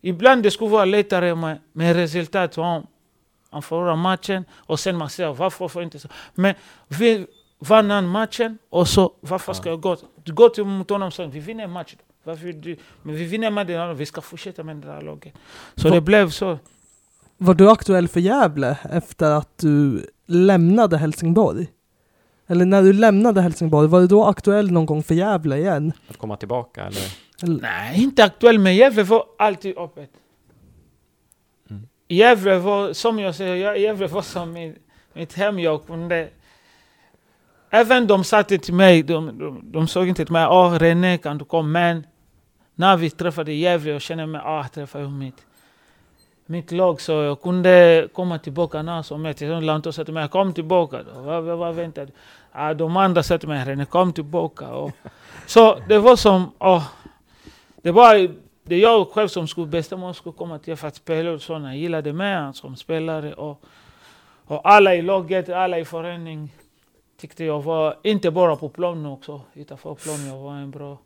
Ibland 0.00 0.42
det 0.42 0.50
skulle 0.50 0.70
vara 0.70 0.84
lättare 0.84 1.34
med, 1.34 1.58
med 1.72 1.96
resultat. 1.96 2.56
Han, 2.56 2.86
han 3.50 3.62
förlorar 3.62 3.96
matchen 3.96 4.44
och 4.52 4.80
sen 4.80 4.96
man 4.96 5.10
säger 5.10 5.32
varför 5.34 5.68
får 5.68 5.82
inte 5.82 5.98
så. 5.98 6.08
Men 6.34 6.54
vi 6.88 7.26
vann 7.58 7.90
han 7.90 8.08
matchen 8.08 8.58
och 8.70 8.88
så 8.88 9.12
varför 9.20 9.52
ska 9.52 9.68
jag 9.70 9.80
gå? 9.80 9.96
Du 10.24 10.32
går 10.34 10.48
till 10.48 10.64
mot 10.64 10.90
honom 10.90 11.06
och 11.06 11.12
säger 11.14 11.28
vi 11.30 11.40
vinner 11.40 11.66
matchen. 11.66 11.98
Varför 12.24 12.52
du, 12.52 12.76
men 13.02 13.14
vi 13.14 13.24
vinner 13.24 13.50
matchen, 13.50 13.96
vi 13.96 14.06
ska 14.06 14.20
fortsätta 14.20 14.62
med 14.62 14.76
det 14.76 14.92
här 14.92 15.02
laget. 15.02 15.34
Så 15.76 15.88
Vad- 15.88 15.96
det 15.96 16.00
blev 16.00 16.30
så. 16.30 16.58
Var 17.36 17.54
du 17.54 17.70
aktuell 17.70 18.08
för 18.08 18.20
Gävle 18.20 18.78
efter 18.90 19.30
att 19.30 19.58
du 19.58 20.06
lämnade 20.26 20.96
Helsingborg? 20.98 21.66
Eller 22.46 22.64
när 22.64 22.82
du 22.82 22.92
lämnade 22.92 23.40
Helsingborg, 23.42 23.88
var 23.88 24.00
du 24.00 24.06
då 24.06 24.24
aktuell 24.24 24.70
någon 24.70 24.86
gång 24.86 25.02
för 25.02 25.14
Gävle 25.14 25.56
igen? 25.58 25.92
Att 26.10 26.16
komma 26.16 26.36
tillbaka 26.36 26.80
eller? 26.84 27.02
Nej, 27.42 28.02
inte 28.02 28.24
aktuell, 28.24 28.58
men 28.58 28.76
Gävle 28.76 29.02
var 29.02 29.24
alltid 29.38 29.78
öppet. 29.78 30.10
Mm. 31.70 31.88
Gävle 32.08 32.58
var, 32.58 32.92
som 32.92 33.18
jag 33.18 33.34
säger, 33.34 33.74
Gävle 33.74 34.06
var 34.06 34.22
som 34.22 34.52
mitt, 34.52 34.76
mitt 35.12 35.32
hem. 35.32 35.58
Jag 35.58 35.86
kunde... 35.86 36.28
Även 37.70 38.06
de 38.06 38.24
sa 38.24 38.42
till 38.42 38.74
mig, 38.74 39.02
de, 39.02 39.38
de, 39.38 39.60
de 39.72 39.88
såg 39.88 40.08
inte 40.08 40.24
till 40.24 40.32
mig, 40.32 40.46
åh 40.46 40.72
René 40.72 41.18
kan 41.18 41.38
du 41.38 41.44
komma? 41.44 41.68
Men 41.68 42.06
när 42.74 42.96
vi 42.96 43.10
träffade 43.10 43.52
Gävle, 43.52 43.90
jag 43.90 44.02
kände 44.02 44.26
mig, 44.26 44.40
ah, 44.44 44.68
träffar 44.74 45.00
jag 45.00 45.12
mitt, 45.12 45.46
mitt 46.46 46.72
lag. 46.72 47.00
Så 47.00 47.12
jag 47.12 47.42
kunde 47.42 48.08
komma 48.12 48.38
tillbaka 48.38 48.82
när 48.82 49.02
som 49.02 49.24
helst. 49.24 49.40
Lantos 49.40 49.96
sa 49.96 50.04
till 50.04 50.14
mig, 50.14 50.28
kom 50.28 50.52
tillbaka 50.52 51.02
då. 51.02 51.20
Vad, 51.20 51.44
vad, 51.44 51.58
vad 51.58 51.74
väntar 51.74 52.06
du? 52.06 52.12
Ah, 52.52 52.74
de 52.74 52.96
andra 52.96 53.22
sa 53.22 53.38
till 53.38 53.48
mig, 53.48 53.64
René 53.64 53.84
kom 53.84 54.12
tillbaka. 54.12 54.68
Och, 54.68 54.90
så 55.46 55.78
det 55.88 55.98
var 55.98 56.16
som, 56.16 56.52
åh, 56.58 56.84
det 57.82 57.90
var 57.90 58.34
det 58.62 58.78
jag 58.78 59.08
själv 59.08 59.28
som 59.28 59.48
skulle 59.48 59.66
bestämma 59.66 60.02
om 60.02 60.06
jag 60.06 60.16
skulle 60.16 60.32
komma 60.36 60.58
till 60.58 60.76
för 60.76 60.88
att 60.88 60.94
spela 60.96 61.30
och 61.30 61.42
sådana. 61.42 61.68
Jag 61.68 61.76
gillade 61.78 62.12
han 62.24 62.54
som 62.54 62.76
spelare 62.76 63.34
och, 63.34 63.62
och 64.46 64.68
alla 64.70 64.94
i 64.94 65.02
laget, 65.02 65.48
alla 65.48 65.78
i 65.78 65.84
föreningen 65.84 66.48
tyckte 67.20 67.44
jag 67.44 67.62
var, 67.62 67.96
inte 68.02 68.30
bara 68.30 68.56
på 68.56 68.68
planen 68.68 69.06
också, 69.06 69.40
utanför 69.54 69.94
planen, 69.94 70.26
jag 70.26 70.38
var 70.38 70.54
en 70.54 70.70
bra, 70.70 70.98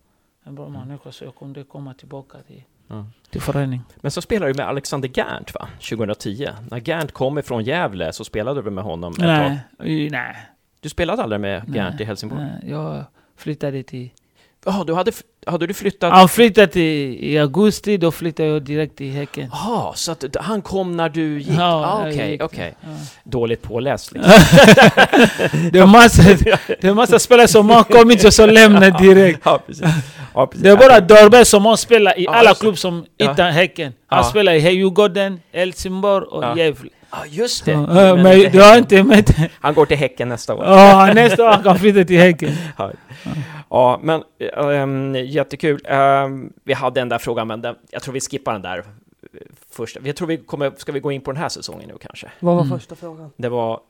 en 0.45 0.55
bra 0.55 0.69
människa 0.69 1.13
så 1.13 1.25
jag 1.25 1.35
kunde 1.35 1.65
komma 1.65 1.95
tillbaka 1.95 2.39
till, 2.39 2.63
Ja. 2.89 3.07
till 3.31 3.41
föreningen. 3.41 3.85
Men 4.01 4.11
så 4.11 4.23
spelade 4.23 4.53
du 4.53 4.57
med 4.57 4.69
Alexander 4.69 5.09
Gerndt 5.09 5.55
va? 5.55 5.69
2010. 5.91 6.49
När 6.71 6.81
Gerndt 6.81 7.13
kom 7.13 7.39
ifrån 7.39 7.65
Gävle 7.65 8.13
så 8.13 8.25
spelade 8.25 8.63
du 8.63 8.71
med 8.71 8.85
honom 8.85 9.13
ett 9.13 9.19
tag. 9.19 9.27
Nej, 9.79 10.11
nej, 10.11 10.37
Du 10.81 10.89
spelade 10.89 11.23
aldrig 11.23 11.41
med 11.41 11.63
Nej. 11.69 11.75
Gerndt 11.77 12.01
i 12.01 12.05
Helsingborg? 12.05 12.43
nej, 12.43 12.71
jag 12.71 13.05
flyttade 13.37 13.83
till... 13.83 14.11
Jaha, 14.67 14.85
du 14.85 14.95
hade, 14.95 15.13
hade 15.47 15.67
du 15.67 15.75
flyttat? 15.75 16.13
Han 16.13 16.29
flyttade 16.29 16.67
till, 16.67 17.25
i 17.25 17.39
augusti, 17.39 17.97
då 17.97 18.11
flyttade 18.11 18.49
jag 18.49 18.63
direkt 18.63 18.97
till 18.97 19.11
Häcken. 19.13 19.49
Jaha, 19.53 19.93
så 19.95 20.13
att 20.13 20.37
han 20.41 20.63
kom 20.63 20.97
när 20.97 21.09
du 21.09 21.39
gick? 21.39 21.59
Ja, 21.59 21.87
ah, 21.87 22.01
Okej, 22.09 22.31
gick. 22.31 22.43
okej. 22.43 22.75
Ja. 22.81 22.89
Dåligt 23.25 23.63
påläst 23.63 24.13
liksom. 24.13 24.33
det, 25.73 25.79
är 25.79 25.87
massa, 25.87 26.23
det 26.81 26.85
är 26.85 26.95
massa 26.95 27.19
spelare 27.19 27.49
som 27.49 27.71
har 27.71 27.85
kommit 27.85 28.25
och 28.25 28.35
så 28.35 28.47
lämnat 28.47 28.99
direkt. 28.99 29.41
ja, 29.45 29.61
precis. 29.67 29.87
Ja, 30.35 30.47
precis. 30.47 30.63
Det 30.63 30.71
är 30.71 30.77
bara 30.77 31.01
Dahlberg 31.01 31.45
som 31.45 31.65
har 31.65 31.77
spelat 31.77 32.19
i 32.19 32.27
alla 32.29 32.55
klubbar 32.55 32.77
som 32.77 33.07
utan 33.19 33.53
Häcken. 33.53 33.93
Han 34.07 34.25
spelar 34.25 34.53
i 34.53 34.59
Djurgården, 34.71 35.41
Helsingborg 35.53 36.27
och. 36.27 36.59
Gävle. 36.59 36.91
Ja, 37.17 37.27
just 37.29 37.65
det. 37.65 37.71
Ja, 37.73 38.15
Men 38.17 38.53
du 38.53 38.61
har 38.63 38.79
inte 38.79 39.03
med 39.03 39.51
Han 39.61 39.75
går 39.75 39.87
till 39.87 39.97
Häcken 39.97 40.29
nästa 40.29 40.55
år. 40.55 40.65
Ja, 40.65 41.11
nästa 41.15 41.45
år 41.49 41.53
kan 41.53 41.67
han 41.67 41.79
flytta 41.79 42.05
till 42.05 42.19
Häcken. 42.21 42.51
Ja, 42.79 42.91
ja 43.71 44.01
men 44.03 44.23
ähm, 44.69 45.15
jättekul. 45.15 45.81
Ehm, 45.85 46.53
vi 46.65 46.73
hade 46.73 47.01
den 47.01 47.09
där 47.09 47.19
frågan, 47.19 47.49
men 47.49 47.61
den, 47.63 47.75
jag 47.91 48.03
tror 48.03 48.15
vi 48.15 48.21
skippar 48.21 48.53
den 48.53 48.63
där 48.63 48.85
först. 49.73 49.97
Jag 50.05 50.17
tror 50.17 50.29
vi 50.29 50.37
kommer, 50.37 50.73
ska 50.77 50.93
vi 50.93 51.01
gå 51.01 51.13
in 51.13 51.21
på 51.21 51.33
den 51.33 51.41
här 51.43 51.49
säsongen 51.49 51.89
nu 51.89 51.95
kanske? 52.01 52.27
vad 52.41 52.55
var 52.57 52.63
Mm. 52.65 52.79
första 52.79 52.95
frågan? 52.95 53.31
Det 53.37 53.49
var 53.49 53.81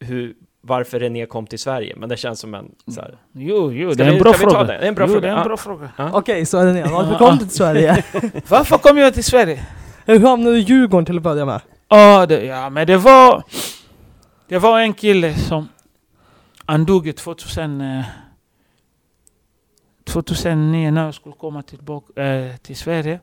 hur, 0.00 0.34
varför 0.60 1.00
René 1.00 1.26
kom 1.26 1.46
till 1.46 1.58
Sverige, 1.58 1.94
men 1.96 2.08
det 2.08 2.16
känns 2.16 2.40
som 2.40 2.54
en 2.54 2.70
så 2.94 3.00
här. 3.00 3.14
Jo, 3.32 3.72
jo, 3.72 3.92
det 3.92 4.04
är 4.04 4.08
en 4.08 4.14
vi- 4.14 4.20
bra 4.20 4.32
fråga. 4.32 4.58
det? 4.64 4.66
Det 4.66 4.72
är 4.84 4.88
en 4.88 4.94
bra 4.94 5.06
jo, 5.06 5.12
fråga. 5.12 5.26
det 5.28 5.32
är 5.34 5.38
en 5.38 5.44
bra 5.48 5.56
fråga. 5.56 5.88
Ja. 5.96 6.10
Okej, 6.12 6.46
så 6.46 6.58
är 6.58 6.66
det 6.66 6.72
ner. 6.72 6.86
Varför 6.86 7.18
kom 7.18 7.32
du 7.38 7.44
till 7.44 7.50
Sverige? 7.56 8.04
Varför 8.48 8.78
kom 8.78 8.98
jag 8.98 9.14
till 9.14 9.24
Sverige? 9.24 9.66
Hur 10.06 10.20
hamnade 10.20 10.56
du 10.56 10.58
i 10.58 10.62
Djurgården 10.62 11.04
till 11.06 11.16
att 11.16 11.22
börja 11.22 11.44
med? 11.44 11.60
Ja, 11.92 12.26
det, 12.26 12.44
ja, 12.44 12.70
men 12.70 12.86
det 12.86 12.96
var... 12.96 13.42
Det 14.48 14.58
var 14.58 14.80
en 14.80 14.94
kille 14.94 15.34
som... 15.34 15.68
Han 16.66 16.84
dog 16.84 17.16
2000... 17.16 17.80
Eh, 17.80 18.04
2009 20.04 20.90
när 20.90 21.04
jag 21.04 21.14
skulle 21.14 21.34
komma 21.34 21.62
tillbaka 21.62 22.22
eh, 22.22 22.56
till 22.56 22.76
Sverige. 22.76 23.20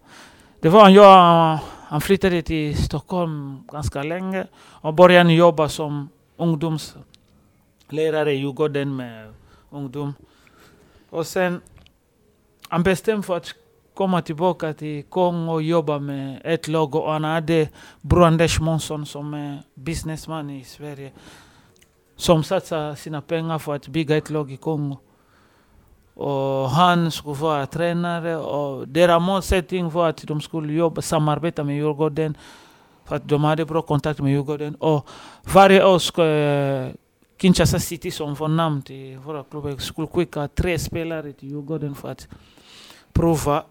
Det 0.60 0.70
var 0.70 0.90
jag, 0.90 1.60
han 1.88 2.02
flyttade 2.02 2.41
till 2.41 2.84
Stockholm 2.84 3.64
ganska 3.72 4.04
länge 4.04 4.48
och 4.56 4.94
började 4.94 5.34
jobba 5.34 5.70
som 5.70 6.10
ungdomslärare 6.38 8.32
i 8.34 8.36
Djurgården 8.36 8.96
med 8.96 9.34
ungdom. 9.70 10.14
Och 11.10 11.28
sen 11.28 11.62
han 12.68 12.84
bestämde 12.84 13.24
för 13.24 13.38
att 13.38 13.54
komma 13.99 14.21
tillbaka 14.21 14.73
till 14.73 15.03
Kongo 15.03 15.53
och 15.53 15.61
jobba 15.61 15.99
med 15.99 16.41
ett 16.43 16.67
lag 16.67 16.95
och 16.95 17.11
han 17.11 17.23
hade 17.23 17.69
bror 18.01 18.26
Anders 18.26 18.59
Månsson 18.59 19.05
som 19.05 19.34
är 19.34 19.63
businessman 19.73 20.49
i 20.49 20.63
Sverige 20.63 21.11
som 22.15 22.43
satsar 22.43 22.95
sina 22.95 23.21
pengar 23.21 23.59
för 23.59 23.76
att 23.76 23.88
bygga 23.88 24.17
ett 24.17 24.30
lag 24.30 24.51
i 24.51 24.57
Kongo. 24.57 24.97
Och 26.13 26.69
han 26.69 27.11
skulle 27.11 27.35
vara 27.35 27.65
tränare 27.65 28.38
och 28.38 28.88
deras 28.88 29.21
målsättning 29.21 29.89
var 29.89 30.09
att 30.09 30.23
de 30.27 30.41
skulle 30.41 30.73
jobba, 30.73 31.01
samarbeta 31.01 31.63
med 31.63 31.76
Djurgården 31.76 32.38
för 33.05 33.15
att 33.15 33.27
de 33.27 33.43
hade 33.43 33.65
bra 33.65 33.81
kontakt 33.81 34.19
med 34.19 34.31
Djurgården. 34.31 34.76
Och 34.76 35.09
varje 35.53 35.85
år 35.85 35.99
skulle 35.99 36.85
eh, 36.85 36.93
Kinshasa 37.41 37.80
City 37.80 38.11
som 38.11 38.35
får 38.35 38.47
namn 38.47 38.81
till 38.81 39.17
våra 39.17 39.43
klubbar 39.43 39.77
skulle 39.77 40.07
skicka 40.07 40.47
tre 40.47 40.80
spelare 40.80 41.34
till 41.34 41.49
Djurgården 41.49 41.95
för 41.95 42.11
att 42.11 42.27
prova, 43.13 43.63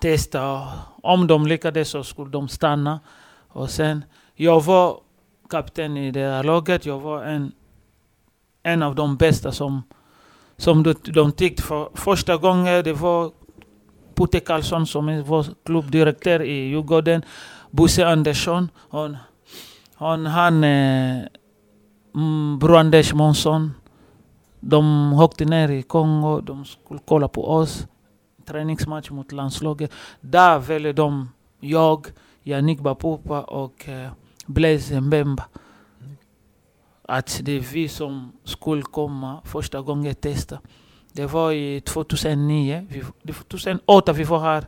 testa. 0.00 0.68
Om 1.02 1.26
de 1.26 1.46
lyckades 1.46 1.88
så 1.88 2.04
skulle 2.04 2.30
de 2.30 2.48
stanna. 2.48 3.00
Och 3.48 3.70
sen, 3.70 4.04
jag 4.34 4.64
var 4.64 5.00
kapten 5.50 5.96
i 5.96 6.10
det 6.10 6.20
här 6.20 6.44
laget. 6.44 6.86
Jag 6.86 7.00
var 7.00 7.24
en, 7.24 7.52
en 8.62 8.82
av 8.82 8.94
de 8.94 9.16
bästa 9.16 9.52
som, 9.52 9.82
som 10.56 10.82
de, 10.82 10.94
de 11.04 11.32
tyckte 11.32 11.62
för 11.62 11.88
första 11.94 12.36
gången. 12.36 12.84
Det 12.84 12.92
var 12.92 13.30
Putte 14.14 14.40
Karlsson 14.40 14.86
som 14.86 15.08
är 15.08 15.22
vår 15.22 15.46
klubbdirektör 15.64 16.42
i 16.42 16.68
Djurgården. 16.68 17.22
Bosse 17.70 18.06
Andersson. 18.06 18.68
Hon, 18.90 19.16
hon, 19.94 20.26
han, 20.26 20.64
eh, 20.64 21.22
mm, 22.14 22.58
Bror 22.58 22.76
Anders 22.76 23.14
Månsson. 23.14 23.72
De 24.60 25.12
åkte 25.12 25.44
ner 25.44 25.68
i 25.68 25.82
Kongo, 25.82 26.40
de 26.40 26.64
skulle 26.64 27.00
kolla 27.04 27.28
på 27.28 27.48
oss. 27.48 27.86
Träningsmatch 28.50 29.10
mot 29.10 29.32
landslaget. 29.32 29.92
Där 30.20 30.58
väljer 30.58 30.92
de 30.92 31.28
jag, 31.60 32.06
Yannick 32.42 32.80
Bapupa 32.80 33.40
och 33.40 33.88
eh, 33.88 34.10
Blaise 34.46 35.00
Mbemba. 35.00 35.44
Att 37.02 37.40
det 37.42 37.52
är 37.52 37.60
vi 37.60 37.88
som 37.88 38.32
skulle 38.44 38.82
komma 38.82 39.40
första 39.44 39.80
gången 39.80 40.14
testa. 40.14 40.58
Det 41.12 41.26
var 41.26 41.52
i 41.52 41.80
2009. 41.80 42.86
Vi, 42.90 43.02
det 43.22 43.32
var 43.32 43.44
2008 43.44 44.12
vi 44.12 44.24
var 44.24 44.40
här. 44.40 44.66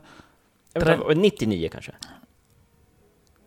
Inte, 0.75 1.15
99 1.15 1.69
kanske? 1.71 1.91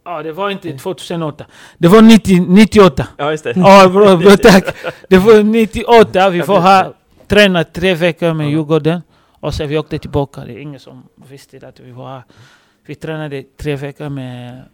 Ja, 0.04 0.22
det 0.22 0.32
var 0.32 0.50
inte 0.50 0.78
2008. 0.78 1.46
Det 1.78 1.88
var 1.88 2.02
90, 2.02 2.40
98. 2.48 3.08
Ja, 3.16 3.30
just 3.30 3.44
det. 3.44 3.52
Ja, 3.56 3.88
bra, 3.88 4.16
bra, 4.16 4.36
tack. 4.42 4.64
Det 5.08 5.18
var 5.18 5.42
98. 5.42 6.30
Vi 6.30 6.40
var 6.40 6.60
här, 6.60 6.92
tränade 7.26 7.64
tre 7.64 7.94
veckor 7.94 8.32
med 8.32 8.50
Djurgården. 8.50 9.02
Och 9.46 9.54
sen 9.54 9.68
vi 9.68 9.78
åkte 9.78 9.98
tillbaka. 9.98 10.44
Det 10.44 10.52
är 10.52 10.58
ingen 10.58 10.80
som 10.80 11.02
visste 11.14 11.68
att 11.68 11.80
vi 11.80 11.90
var 11.90 12.08
här. 12.08 12.22
Vi 12.86 12.94
tränade 12.94 13.42
tre 13.56 13.76
veckor 13.76 14.08
med 14.08 14.64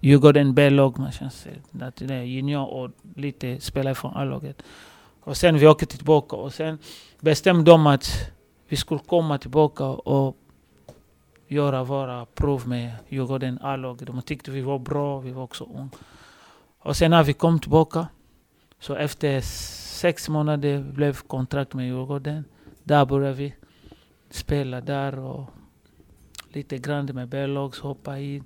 Djurgården 0.00 0.54
B-lag. 0.54 0.98
Man 0.98 1.12
känns 1.12 1.46
att 1.80 1.96
det 1.96 2.14
är 2.14 2.22
junior 2.22 2.66
och 2.66 2.90
lite 3.16 3.60
spelare 3.60 3.94
från 3.94 4.16
A-laget. 4.16 4.62
Och 5.20 5.36
sen 5.36 5.58
vi 5.58 5.66
åkte 5.66 5.86
tillbaka 5.86 6.36
och 6.36 6.54
sen 6.54 6.78
bestämde 7.20 7.70
de 7.70 7.86
att 7.86 8.30
vi 8.68 8.76
skulle 8.76 9.00
komma 9.06 9.38
tillbaka 9.38 9.84
och 9.84 10.36
göra 11.48 11.84
våra 11.84 12.26
prov 12.26 12.68
med 12.68 12.92
Djurgården 13.08 13.58
A-laget. 13.62 14.06
De 14.06 14.22
tyckte 14.22 14.50
vi 14.50 14.60
var 14.60 14.78
bra, 14.78 15.20
vi 15.20 15.30
var 15.30 15.42
också 15.42 15.64
unga. 15.64 15.88
Och 16.78 16.96
sen 16.96 17.10
när 17.10 17.24
vi 17.24 17.32
kom 17.32 17.60
tillbaka, 17.60 18.08
så 18.80 18.94
efter 18.94 19.40
sex 20.00 20.28
månader 20.28 20.82
blev 20.82 21.14
kontrakt 21.26 21.74
med 21.74 21.86
Djurgården. 21.86 22.44
Där 22.82 23.06
började 23.06 23.34
vi 23.34 23.54
spela 24.30 24.80
där 24.80 25.18
och 25.18 25.50
lite 26.52 26.78
grann 26.78 27.06
med 27.06 27.28
B-lags, 27.28 27.78
hoppa 27.80 28.18
in. 28.18 28.44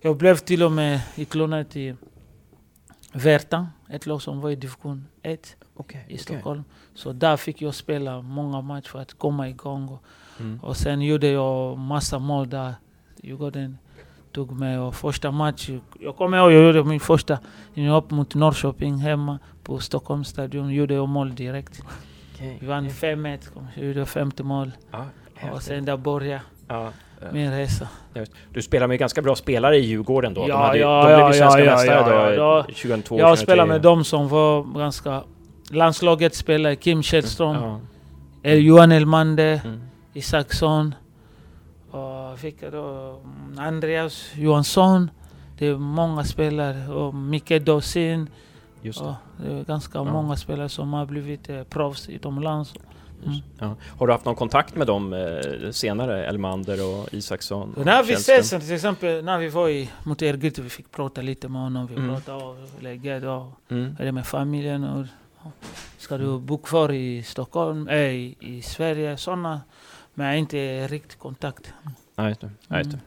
Jag 0.00 0.16
blev 0.16 0.36
till 0.36 0.62
och 0.62 0.72
med 0.72 1.00
utlånad 1.16 1.68
till 1.68 1.96
Verta, 3.12 3.68
ett 3.88 4.06
lag 4.06 4.22
som 4.22 4.40
var 4.40 4.50
i 4.50 4.56
division 4.56 5.06
1 5.22 5.56
Okay, 5.76 6.00
i 6.08 6.18
Stockholm. 6.18 6.64
Så 6.94 7.12
där 7.12 7.36
fick 7.36 7.62
jag 7.62 7.74
spela 7.74 8.22
många 8.22 8.60
matcher 8.60 8.88
för 8.88 8.98
att 8.98 9.14
komma 9.18 9.48
igång. 9.48 9.88
Och, 9.88 10.02
Mm. 10.40 10.60
och 10.62 10.76
sen 10.76 11.02
gjorde 11.02 11.28
jag 11.28 11.78
massa 11.78 12.18
mål 12.18 12.48
där. 12.48 12.74
Djurgården 13.22 13.78
tog 14.32 14.52
mig 14.52 14.78
och 14.78 14.94
första 14.94 15.30
match, 15.30 15.70
jag 16.00 16.16
kommer 16.16 16.38
ihåg 16.38 16.52
jag 16.52 16.66
gjorde 16.66 16.84
min 16.84 17.00
första 17.00 17.38
upp 17.96 18.10
mot 18.10 18.34
Norrköping 18.34 18.96
hemma 18.96 19.38
på 19.62 19.78
Stockholms 19.78 20.28
stadion. 20.28 20.70
Gjorde 20.70 20.94
jag 20.94 21.08
mål 21.08 21.34
direkt. 21.34 21.82
Okej. 22.34 22.58
Vi 22.60 22.66
vann 22.66 22.88
5-1, 22.88 23.38
jag 23.76 23.86
gjorde 23.86 24.06
femte 24.06 24.42
mål. 24.42 24.70
Ja, 24.90 25.04
Och 25.52 25.62
sen 25.62 25.84
där 25.84 25.96
började 25.96 26.42
ja. 26.68 26.88
min 27.32 27.50
resa. 27.50 27.88
Du 28.50 28.62
spelar 28.62 28.86
med 28.86 28.98
ganska 28.98 29.22
bra 29.22 29.36
spelare 29.36 29.76
i 29.76 29.80
Djurgården 29.80 30.34
då. 30.34 30.40
de, 30.40 30.48
Ja, 30.48 30.56
hade, 30.66 30.78
ja, 30.78 31.00
de 31.00 31.06
blev 31.06 31.18
ja, 31.18 31.32
svenska 31.32 31.60
ja, 31.60 31.64
ja, 31.66 31.72
mästare 31.76 32.34
ja, 32.34 32.36
då, 32.36 32.64
ja. 32.68 32.74
22 32.74 33.18
Jag 33.18 33.38
23. 33.38 33.44
spelade 33.44 33.68
med 33.68 33.80
dem 33.82 34.04
som 34.04 34.28
var 34.28 34.78
ganska... 34.78 35.22
Landslaget 35.70 36.34
spelare 36.34 36.76
Kim 36.76 37.02
Källström, 37.02 37.54
Ja. 37.56 37.80
El 38.42 38.64
Johan 38.64 38.92
Elmander, 38.92 39.60
Mm. 39.64 39.80
Isaksson. 40.12 40.94
Och 41.90 42.38
fick 42.38 42.60
då 42.72 43.20
mm, 43.24 43.58
Andreas 43.58 44.30
Johansson. 44.34 45.10
Det 45.58 45.66
är 45.66 45.76
många 45.76 46.24
spelare. 46.24 46.88
Och 46.94 47.14
Micke 47.14 47.52
Dorsin. 47.64 48.28
Just 48.84 48.98
det. 48.98 49.04
Och 49.04 49.14
det 49.38 49.52
är 49.52 49.64
ganska 49.64 49.98
Ja. 49.98 50.04
många 50.04 50.36
spelare 50.36 50.68
som 50.68 50.92
har 50.92 51.06
blivit 51.06 51.48
eh, 51.48 51.62
proffs 51.62 52.08
utomlands. 52.08 52.74
Mm. 53.24 53.36
Ja. 53.58 53.74
Har 53.98 54.06
du 54.06 54.12
haft 54.12 54.24
någon 54.24 54.34
kontakt 54.34 54.76
med 54.76 54.86
dem 54.86 55.12
eh, 55.12 55.70
senare? 55.70 56.26
Elmander 56.26 56.84
och 57.02 57.14
Isaksson? 57.14 57.74
och 57.74 57.84
när 57.86 58.02
vi 58.02 58.12
ses, 58.12 58.50
till 58.50 58.72
exempel 58.74 59.24
när 59.24 59.38
vi 59.38 59.48
var 59.48 59.68
i, 59.68 59.90
mot 60.04 60.22
Ergryte, 60.22 60.62
vi 60.62 60.68
fick 60.70 60.90
prata 60.90 61.20
lite 61.22 61.48
med 61.48 61.62
honom. 61.62 61.86
Vi 61.86 61.94
Mm. 61.94 62.08
pratade 62.14 62.44
om 62.44 62.56
läget 62.80 63.24
och 63.24 63.52
Mm. 63.70 63.96
det 63.98 64.12
med 64.12 64.26
familjen. 64.26 64.84
Och, 64.84 65.06
ja, 65.44 65.50
ska 65.98 66.16
du 66.18 66.38
bo 66.38 66.58
kvar 66.58 66.92
i 66.92 67.22
Stockholm, 67.22 67.88
äh, 67.88 67.96
i, 67.98 68.36
i 68.40 68.62
Sverige? 68.62 69.16
Sådana. 69.16 69.60
Men 70.14 70.34
inte 70.36 70.86
riktigt 70.86 71.18
kontakt. 71.18 71.72
Ja, 72.16 72.28
just 72.28 72.40
det. 72.40 72.50
Ja, 72.68 72.78
just 72.78 72.90
det. 72.90 72.98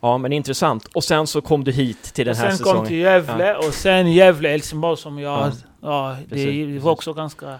Ja, 0.00 0.18
men 0.18 0.32
intressant. 0.32 0.84
Och 0.94 1.04
sen 1.04 1.26
så 1.26 1.40
kom 1.40 1.64
du 1.64 1.72
hit 1.72 2.02
till 2.02 2.26
den 2.26 2.32
och 2.32 2.38
här 2.38 2.48
sen 2.48 2.58
säsongen. 2.58 2.76
kom 2.78 2.86
till 2.86 2.96
Gävle 2.96 3.56
och 3.56 3.74
sen 3.74 4.12
Gävle, 4.12 4.48
Helsingborg 4.48 4.96
som 4.96 5.18
jag... 5.18 5.40
Ja. 5.48 5.52
Ja, 5.80 6.16
det, 6.20 6.28
Precis, 6.28 6.74
det 6.74 6.78
var 6.78 6.92
också 6.92 7.12
ganska... 7.12 7.58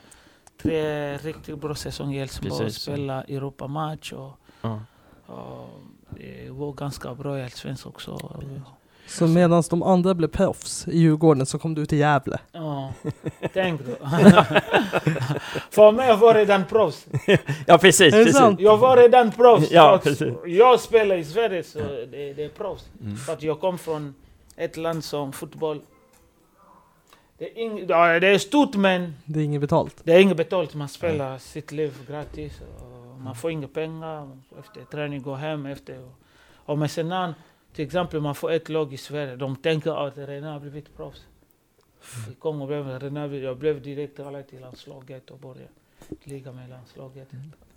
Tre 0.63 1.17
riktigt 1.17 1.59
bra 1.59 1.75
säsonger 1.75 2.17
i 2.17 2.19
Helsingborg. 2.19 2.71
Spela 2.71 3.23
Europamatch 3.23 4.13
och, 4.13 4.39
Ja. 4.63 4.81
och 5.27 5.69
det 6.11 6.51
var 6.51 6.73
ganska 6.73 7.15
bra 7.15 7.39
i 7.39 7.43
Allsvenskan 7.43 7.91
också. 7.93 8.41
Så 9.09 9.27
medan 9.27 9.63
de 9.71 9.83
andra 9.83 10.15
blev 10.15 10.29
proffs 10.29 10.89
i 10.89 10.99
Djurgården 10.99 11.47
så 11.47 11.59
kom 11.59 11.75
du 11.75 11.87
till 11.87 11.99
Gävle. 11.99 12.39
Ja, 12.53 12.93
tänk 13.53 13.81
då. 13.87 13.93
För 15.71 15.93
mig 15.93 16.17
var 16.17 16.35
det 16.35 16.41
redan 16.41 16.65
proffs. 16.65 17.07
ja, 17.67 17.79
precis. 17.79 18.15
Precis. 18.15 18.37
sant? 18.37 18.61
Jag 18.61 18.77
var 18.77 18.97
redan 18.97 19.33
proffs. 19.33 19.71
Ja, 19.71 20.01
precis. 20.03 20.35
Jag 20.47 20.81
spelar 20.81 21.17
i 21.17 21.25
Sverige 21.25 21.63
så 21.63 21.79
det, 21.79 22.33
det 22.33 22.45
är 22.45 22.49
proffs. 22.49 22.89
Mm. 23.01 23.17
För 23.17 23.33
att 23.33 23.43
jag 23.43 23.61
kom 23.61 23.79
från 23.79 24.15
ett 24.57 24.77
land 24.77 25.05
som 25.05 25.33
fotboll... 25.33 25.81
Det 27.39 27.45
är, 27.45 27.59
ing, 27.59 27.87
det 27.87 27.95
är 28.29 28.39
stort 28.39 28.75
men 28.77 29.15
Det 29.25 29.41
är 29.41 29.45
inget 29.45 29.61
betalt. 29.61 29.97
det 30.05 30.13
är 30.13 30.21
inget 30.21 30.37
betalt. 30.37 30.75
Man 30.75 30.89
spelar 30.89 31.39
sitt 31.39 31.73
liv 31.73 31.95
gratis. 32.09 32.53
Och 32.81 33.21
man 33.21 33.35
får 33.35 33.51
inga 33.51 33.69
pengar. 33.69 34.39
Efter 34.59 34.85
träning 34.85 35.23
går 35.23 35.37
hem. 35.37 35.67
Efter, 35.67 36.09
och 36.57 36.79
men 36.79 36.89
sen 36.89 37.09
när, 37.09 37.35
till 37.79 37.87
exempel 37.87 38.21
man 38.21 38.35
får 38.35 38.53
ett 38.53 38.69
lag 38.69 38.93
i 38.93 38.97
Sverige. 38.97 39.37
De 39.37 39.57
tänker 39.57 40.07
att 40.07 40.19
René 40.19 40.47
har 40.47 40.61
blivit 40.61 40.97
proffs. 40.97 41.21
I 42.31 42.35
Kongo 42.35 42.67
blev 42.67 42.87
René, 43.01 43.37
jag 43.37 43.57
blev 43.57 43.83
direkt 43.83 44.17
kallad 44.17 44.49
till 44.49 44.61
landslaget 44.61 45.31
och 45.31 45.39
började 45.39 45.61
ligga 46.25 46.53
med 46.53 46.71
landslaget. 46.71 47.29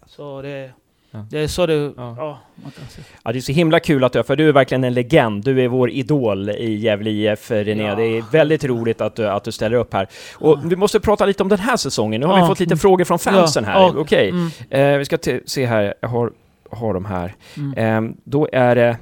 Så 0.06 0.42
det, 0.42 0.72
Ja. 1.12 1.26
det 1.32 1.40
är 1.40 1.48
så 1.48 1.66
det, 1.66 1.74
Ja. 1.74 1.94
ja. 1.98 2.40
man 2.56 2.72
kan 2.72 2.86
säga. 2.88 3.06
Ja, 3.24 3.32
det 3.32 3.40
är 3.40 3.42
så 3.42 3.52
himla 3.52 3.80
kul 3.80 4.04
att 4.04 4.14
du 4.14 4.24
för 4.24 4.36
du 4.36 4.50
är 4.50 4.54
verkligen 4.54 4.84
en 4.84 4.94
legend. 4.94 5.44
Du 5.44 5.62
är 5.62 5.68
vår 5.68 5.90
idol 5.90 6.50
i 6.50 6.74
Gävle 6.76 7.10
IF, 7.10 7.52
René. 7.52 7.84
Ja. 7.84 7.96
Det 7.96 8.04
är 8.04 8.32
väldigt 8.32 8.64
roligt 8.64 9.02
att 9.02 9.16
du, 9.16 9.28
att 9.28 9.44
du 9.44 9.52
ställer 9.52 9.78
upp 9.78 9.94
här. 9.94 10.08
Och 10.36 10.72
vi 10.72 10.76
måste 10.76 11.00
prata 11.00 11.26
lite 11.26 11.44
om 11.44 11.50
den 11.50 11.60
här 11.60 11.78
säsongen. 11.78 12.22
Nu 12.22 12.28
har 12.28 12.42
vi 12.42 12.48
fått 12.48 12.60
lite 12.60 12.78
frågor 12.78 13.06
från 13.06 13.20
fansen 13.20 13.66
här. 13.66 13.98
Okej, 14.00 14.30
Mm, 14.30 14.50
eh, 14.70 14.98
vi 14.98 15.06
ska 15.06 15.18
se 15.46 15.66
här. 15.66 15.94
Jag 16.02 16.10
har, 16.10 16.32
har 16.72 16.94
de 16.94 17.06
här. 17.06 17.36
mm. 17.58 18.06
Eh, 18.08 18.14
då 18.24 18.48
är 18.52 18.76
det... 18.76 18.98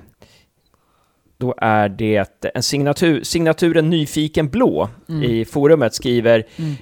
Då 1.39 1.53
är 1.57 1.89
det 1.89 2.45
en 2.55 2.63
signatur, 2.63 3.23
signaturen 3.23 3.89
Nyfiken 3.89 4.49
Blå 4.49 4.89
Mm. 5.09 5.23
i 5.23 5.45
forumet 5.45 5.93
skriver 5.93 6.43
Mm. 6.57 6.75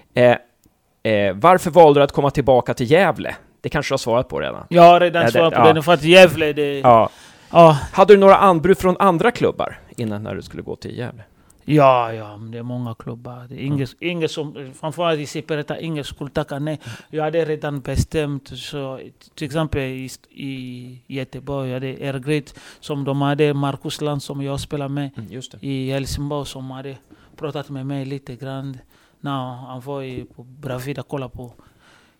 eh, 1.03 1.11
eh, 1.13 1.35
Varför 1.35 1.71
valde 1.71 1.99
du 1.99 2.03
att 2.03 2.11
komma 2.11 2.29
tillbaka 2.31 2.73
till 2.73 2.91
Gävle? 2.91 3.35
Det 3.61 3.69
kanske 3.69 3.91
du 3.91 3.93
har 3.93 3.97
svarat 3.97 4.29
på 4.29 4.39
redan. 4.39 4.65
Jag 4.69 4.83
har 4.83 4.99
redan 4.99 5.21
Ja, 5.21 5.25
det- 5.25 5.31
svarat 5.31 5.53
på 5.53 5.59
ja. 5.59 5.73
den, 5.73 5.83
för 5.83 5.93
att 5.93 6.03
Gävle, 6.03 6.53
det... 6.53 6.79
Ja. 6.79 7.09
Ja, 7.51 7.77
Hade 7.91 8.13
du 8.13 8.17
några 8.17 8.35
anbud 8.37 8.77
från 8.77 8.95
andra 8.99 9.31
klubbar 9.31 9.79
innan 9.97 10.23
när 10.23 10.35
du 10.35 10.41
skulle 10.41 10.63
gå 10.63 10.75
till 10.75 10.97
Gävle? 10.97 11.23
Ja, 11.67 12.13
ja 12.13 12.37
men 12.37 12.51
det 12.51 12.57
är 12.57 12.63
många 12.63 12.95
klubbar. 12.95 13.45
Det 13.49 13.55
är 13.55 13.65
inget, 13.65 13.95
inget 13.99 14.31
som, 14.31 14.73
framförallt 14.73 15.19
i 15.19 15.25
Superettan, 15.25 15.77
ingen 15.79 16.03
skulle 16.03 16.29
tacka 16.29 16.59
nej. 16.59 16.79
Jag 17.09 17.23
hade 17.23 17.45
redan 17.45 17.81
bestämt, 17.81 18.47
så 18.47 18.99
till 19.35 19.45
exempel 19.45 19.81
i, 19.81 20.09
i 20.29 21.01
Göteborg, 21.07 21.69
jag 21.69 21.75
hade 21.75 22.03
Ergrit 22.03 22.59
som 22.79 23.03
de 23.03 23.21
hade, 23.21 23.53
Marcus 23.53 24.01
Land 24.01 24.23
som 24.23 24.41
jag 24.41 24.59
spelar 24.59 24.89
med 24.89 25.11
Mm, 25.17 25.41
i 25.59 25.91
Helsingborg 25.91 26.45
som 26.45 26.71
hade 26.71 26.97
pratat 27.35 27.69
med 27.69 27.85
mig 27.85 28.05
lite 28.05 28.35
grann. 28.35 28.77
När 29.19 29.55
han 29.55 29.81
var 29.81 30.03
i, 30.03 30.25
på 30.25 30.43
Bravida 30.43 31.01
och 31.01 31.07
kollade 31.07 31.35
på 31.35 31.53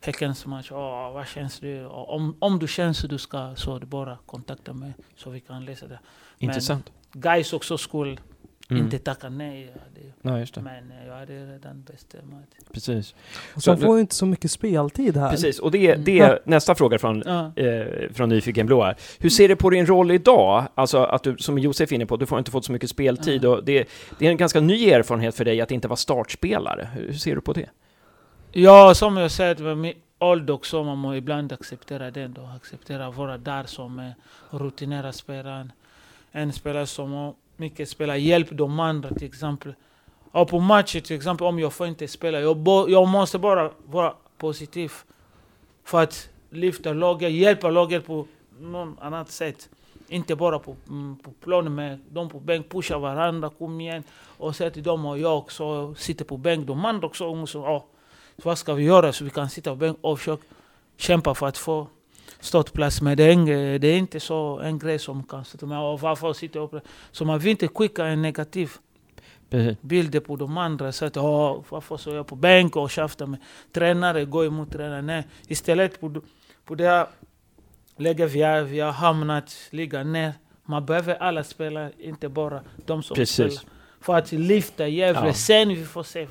Häckens 0.01 0.45
match. 0.45 0.71
Åh, 0.71 1.11
vad 1.13 1.27
känns 1.27 1.59
det? 1.59 1.85
Och 1.85 2.15
om, 2.15 2.35
om 2.39 2.59
du 2.59 2.67
känns 2.67 3.01
du 3.01 3.17
ska 3.17 3.55
så 3.55 3.79
det 3.79 3.85
bara 3.85 4.17
kontakta 4.25 4.73
mig 4.73 4.93
så 5.15 5.29
vi 5.29 5.39
kan 5.39 5.65
läsa 5.65 5.87
det. 5.87 5.99
Intressant. 6.37 6.91
Guys 7.11 7.53
också 7.53 7.77
skulle 7.77 8.17
Mm. 8.69 8.83
inte 8.83 8.99
tacka 8.99 9.29
nej. 9.29 9.71
Ja, 9.75 9.81
det, 9.95 10.29
Ja, 10.29 10.39
just 10.39 10.53
det. 10.53 10.61
men 10.61 10.91
jag 11.07 11.13
hade 11.15 11.53
redan 11.53 11.83
bestämt. 11.83 12.23
Precis. 12.73 13.15
Och 13.55 13.61
Så 13.61 13.61
så 13.61 13.75
nu- 13.75 13.85
får 13.85 13.93
du 13.95 13.99
inte 14.01 14.15
så 14.15 14.25
mycket 14.25 14.51
speltid 14.51 15.17
här. 15.17 15.29
Precis, 15.29 15.59
och 15.59 15.71
det, 15.71 15.87
Mm. 15.91 16.03
det 16.03 16.19
är 16.19 16.39
nästa 16.43 16.75
fråga 16.75 16.99
från, 16.99 17.23
Ja. 17.25 17.51
eh, 17.63 18.11
från 18.13 18.29
Nyfiken 18.29 18.65
Blå 18.65 18.83
här. 18.83 18.95
Hur 19.19 19.29
ser 19.29 19.47
du 19.47 19.55
på 19.55 19.69
din 19.69 19.85
roll 19.85 20.11
idag? 20.11 20.67
Alltså 20.75 20.97
att 21.03 21.23
du, 21.23 21.37
som 21.37 21.57
Josef 21.59 21.91
är 21.91 21.95
inne 21.95 22.05
på, 22.05 22.17
du 22.17 22.25
får 22.25 22.39
inte 22.39 22.51
fått 22.51 22.65
så 22.65 22.71
mycket 22.71 22.89
speltid 22.89 23.43
Ja. 23.43 23.49
och 23.49 23.63
det, 23.63 23.87
det 24.19 24.25
är 24.27 24.31
en 24.31 24.37
ganska 24.37 24.59
ny 24.59 24.89
erfarenhet 24.89 25.35
för 25.35 25.45
dig 25.45 25.61
att 25.61 25.71
inte 25.71 25.87
vara 25.87 25.97
startspelare. 25.97 26.89
Hur, 26.93 27.05
hur 27.07 27.13
ser 27.13 27.35
du 27.35 27.41
på 27.41 27.53
det? 27.53 27.69
Ja, 28.51 28.93
som 28.95 29.17
jag 29.17 29.31
sa, 29.31 29.43
med 29.43 29.57
mi- 29.77 29.95
ålder 30.19 30.53
också, 30.53 30.83
man 30.83 30.97
må 30.97 31.15
ibland 31.15 31.53
acceptera 31.53 32.11
den 32.11 32.33
då. 32.33 32.49
Acceptera 32.55 33.07
att 33.07 33.15
vara 33.15 33.37
där 33.37 33.63
som 33.63 33.99
eh, 33.99 34.09
rutinerad 34.49 35.15
spelare. 35.15 35.69
En 36.31 36.53
spelare 36.53 36.87
som 36.87 37.11
har 37.11 37.33
mycket 37.57 37.89
spelare. 37.89 38.19
hjälp 38.19 38.47
de 38.51 38.79
andra 38.79 39.09
till 39.09 39.27
exempel. 39.27 39.73
Och 40.31 40.47
på 40.47 40.59
matcher 40.59 40.99
till 40.99 41.15
exempel, 41.15 41.47
om 41.47 41.59
jag 41.59 41.73
får 41.73 41.87
inte 41.87 42.07
spela, 42.07 42.39
jag, 42.39 42.57
bo, 42.57 42.89
jag 42.89 43.07
måste 43.07 43.39
bara 43.39 43.71
vara 43.85 44.13
positiv. 44.37 44.91
För 45.83 46.03
att 46.03 46.29
lyfta 46.49 46.93
laget, 46.93 47.31
hjälpa 47.31 47.69
laget 47.69 48.05
på 48.05 48.27
något 48.59 48.97
annat 49.01 49.31
sätt. 49.31 49.69
Inte 50.07 50.35
bara 50.35 50.59
på, 50.59 50.75
på 51.23 51.31
planen, 51.43 51.75
men 51.75 52.03
de 52.09 52.29
på 52.29 52.39
bänk 52.39 52.69
pushar 52.69 52.99
varandra, 52.99 53.49
kom 53.49 53.81
igen. 53.81 54.03
Och 54.37 54.55
säger 54.55 54.71
till 54.71 54.83
dem 54.83 55.05
och 55.05 55.19
jag 55.19 55.37
också 55.37 55.95
sitter 55.95 56.25
på 56.25 56.37
bänk, 56.37 56.67
de 56.67 56.85
andra 56.85 57.07
också. 57.07 57.45
Så, 57.45 57.65
oh, 57.65 57.83
vad 58.35 58.57
ska 58.57 58.73
vi 58.73 58.83
göra 58.83 59.13
så 59.13 59.23
vi 59.23 59.29
kan 59.29 59.49
sitta 59.49 59.69
på 59.69 59.75
bänk 59.75 59.97
och 60.01 60.19
försöka 60.19 60.43
kämpa 60.97 61.35
för 61.35 61.47
att 61.47 61.57
få 61.57 61.87
startplats. 62.39 63.01
Men 63.01 63.17
det 63.17 63.23
är, 63.23 63.31
en, 63.33 63.45
det 63.81 63.87
är 63.87 63.97
inte 63.97 64.19
så 64.19 64.59
en 64.59 64.79
grej 64.79 64.99
som 64.99 65.23
kan 65.23 65.45
sitta 65.45 65.65
med. 65.65 65.79
Och 65.79 65.99
varför 66.01 66.33
sitta 66.33 66.59
upp? 66.59 66.75
Så 67.11 67.25
man 67.25 67.39
vill 67.39 67.51
inte 67.51 67.67
skicka 67.67 68.05
en 68.05 68.21
negativ 68.21 68.71
Precis. 69.49 69.81
bilder 69.81 70.19
på 70.19 70.35
de 70.35 70.57
andra. 70.57 70.91
Så 70.91 71.05
att, 71.05 71.17
oh, 71.17 71.63
varför 71.69 71.97
så 71.97 72.09
jag 72.09 72.27
på 72.27 72.35
bänk 72.35 72.75
och 72.75 72.91
tjafta 72.91 73.25
med 73.25 73.39
tränare, 73.73 74.25
gå 74.25 74.45
emot 74.45 74.71
tränare. 74.71 75.01
Nej, 75.01 75.23
istället 75.47 75.99
på, 76.01 76.21
på 76.65 76.75
det 76.75 76.87
här 76.87 77.07
läget 77.97 78.31
vi 78.31 78.41
har, 78.41 78.61
vi 78.61 78.79
har 78.79 78.91
hamnat, 78.91 79.55
ligga 79.69 80.03
ner. 80.03 80.33
Man 80.65 80.85
behöver 80.85 81.15
alla 81.15 81.43
spelare, 81.43 81.91
inte 81.99 82.29
bara 82.29 82.61
de 82.85 83.03
som 83.03 83.15
Precis. 83.15 83.33
spelar. 83.35 83.73
För 84.01 84.15
att 84.15 84.31
lyfta 84.31 84.87
Gävle, 84.87 85.27
Ja. 85.27 85.33
sen 85.33 85.69
vi 85.69 85.85
får 85.85 86.03
se. 86.03 86.27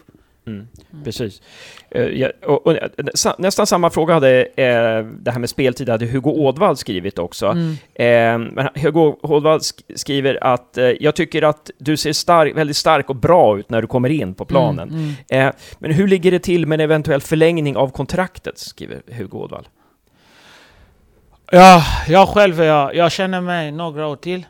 Mm, 0.46 0.68
precis. 1.04 1.42
Eh, 1.90 2.02
ja, 2.02 2.30
och, 2.42 2.66
och, 2.66 2.72
eh, 2.76 2.88
sa, 3.14 3.34
nästan 3.38 3.66
samma 3.66 3.90
fråga 3.90 4.14
hade 4.14 4.42
eh, 4.44 5.06
det 5.20 5.30
här 5.30 5.38
med 5.38 5.50
speltid 5.50 5.88
hade 5.88 6.06
Hugo 6.06 6.30
Ådvall 6.30 6.76
skrivit 6.76 7.18
också. 7.18 7.46
Mm. 7.46 7.70
Eh, 7.94 8.50
men 8.52 8.68
Hugo 8.74 9.16
Ådvall 9.22 9.58
sk- 9.58 9.82
skriver 9.96 10.44
att 10.44 10.78
eh, 10.78 10.84
jag 10.84 11.16
tycker 11.16 11.42
att 11.42 11.70
du 11.78 11.96
ser 11.96 12.12
stark, 12.12 12.56
väldigt 12.56 12.76
stark 12.76 13.10
och 13.10 13.16
bra 13.16 13.58
ut 13.58 13.70
när 13.70 13.82
du 13.82 13.88
kommer 13.88 14.08
in 14.08 14.34
på 14.34 14.44
planen. 14.44 14.88
Mm, 14.88 15.12
mm. 15.28 15.48
Eh, 15.48 15.54
men 15.78 15.92
hur 15.92 16.08
ligger 16.08 16.30
det 16.30 16.38
till 16.38 16.66
med 16.66 16.80
en 16.80 16.84
eventuell 16.84 17.20
förlängning 17.20 17.76
av 17.76 17.88
kontraktet, 17.88 18.58
skriver 18.58 19.02
Hugo 19.12 19.38
Ådvall. 19.38 19.68
Ja, 21.50 21.82
jag 22.08 22.28
själv, 22.28 22.62
jag, 22.62 22.94
jag 22.94 23.12
känner 23.12 23.40
mig 23.40 23.72
några 23.72 24.06
år 24.06 24.16
till. 24.16 24.46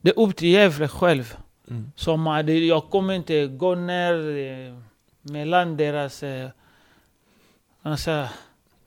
Det 0.00 0.10
är 0.10 0.18
upp 0.18 0.36
till 0.36 0.48
Gävle 0.48 0.88
själv. 0.88 1.34
Mm. 1.70 1.92
Som 1.96 2.44
jag 2.46 2.82
kommer 2.90 3.14
inte 3.14 3.46
gå 3.46 3.74
ner 3.74 4.12
eh, 4.36 4.74
mellan 5.30 5.76
deras, 5.76 6.22
eh, 6.22 6.48
säga, 7.98 8.28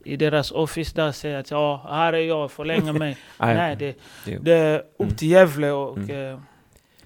i 0.06 0.16
deras 0.16 0.52
office 0.52 0.96
där 0.96 1.08
och 1.08 1.16
säga 1.16 1.40
att 1.40 1.52
ja, 1.52 1.86
här 1.90 2.14
är 2.14 2.18
jag, 2.28 2.52
förlänga 2.52 2.94
mig. 2.94 3.18
Nej, 3.40 3.76
det, 3.76 3.98
det- 4.42 4.52
är 4.54 4.80
upp 4.80 5.00
Mm. 5.00 5.16
till 5.16 5.30
Gävle 5.32 5.72
och 5.72 5.98
Mm. 5.98 6.34
eh, 6.34 6.40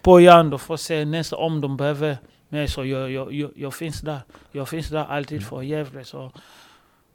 på 0.02 0.20
Jan 0.22 0.50
då 0.50 0.58
får 0.58 0.78
se 0.78 1.06
nästa 1.06 1.36
om 1.36 1.62
de 1.62 1.78
behöver 1.78 2.18
mig. 2.50 2.68
Så 2.68 2.86
jag, 2.86 3.12
jag, 3.12 3.34
jag, 3.34 3.52
jag 3.56 3.74
finns 3.74 4.02
där. 4.02 4.20
Jag 4.52 4.70
finns 4.70 4.90
där 4.90 5.06
alltid 5.06 5.38
Mm. 5.38 5.50
för 5.50 5.62
Gävle. 5.62 6.04
Så 6.04 6.32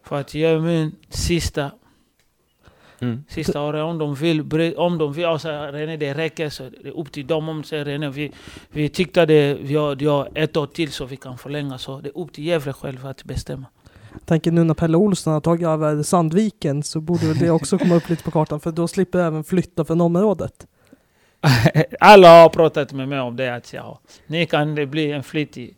för 0.04 0.20
att 0.20 0.34
göra 0.34 0.60
min 0.60 0.96
sista 1.08 1.70
Mm. 3.00 3.24
Sista 3.28 3.60
året, 3.60 3.82
om 3.82 3.98
de 3.98 4.14
vill, 4.14 4.74
om 4.76 4.98
de 4.98 5.12
vill, 5.12 5.24
alltså 5.24 5.48
René 5.48 5.96
det 5.96 6.14
räcker 6.14 6.48
så 6.48 6.62
det 6.82 6.88
är 6.88 6.98
upp 7.00 7.12
till 7.12 7.26
dem. 7.26 7.48
Om 7.48 7.62
de 7.62 7.68
säger 7.68 7.84
René, 7.84 8.08
vi, 8.08 8.32
vi 8.68 8.88
tyckte 8.88 9.26
det, 9.26 9.54
vi 9.54 9.74
har, 9.74 9.96
vi 9.96 10.06
har 10.06 10.28
ett 10.34 10.56
år 10.56 10.66
till 10.66 10.92
så 10.92 11.04
vi 11.04 11.16
kan 11.16 11.38
förlänga. 11.38 11.78
Så 11.78 12.00
det 12.00 12.08
är 12.08 12.18
upp 12.18 12.32
till 12.32 12.44
Gävle 12.44 12.72
själv 12.72 13.06
att 13.06 13.24
bestämma. 13.24 13.66
Tänker 14.24 14.50
nu 14.50 14.64
när 14.64 14.74
Pelle 14.74 14.96
Olsson 14.96 15.32
har 15.32 15.40
tagit 15.40 15.66
över 15.66 16.02
Sandviken 16.02 16.82
så 16.82 17.00
borde 17.00 17.26
väl 17.26 17.38
det 17.38 17.50
också 17.50 17.78
komma 17.78 17.94
upp 17.94 18.08
lite 18.08 18.22
på 18.22 18.30
kartan 18.30 18.60
för 18.60 18.72
då 18.72 18.88
slipper 18.88 19.18
även 19.18 19.44
flytta 19.44 19.84
från 19.84 20.00
området. 20.00 20.66
Alla 22.00 22.42
har 22.42 22.48
pratat 22.48 22.92
med 22.92 23.08
mig 23.08 23.20
om 23.20 23.36
det, 23.36 23.54
att 23.54 23.72
ja, 23.72 24.00
ni 24.26 24.46
kan 24.46 24.74
det 24.74 24.86
bli 24.86 25.12
en 25.12 25.22
flitig... 25.22 25.76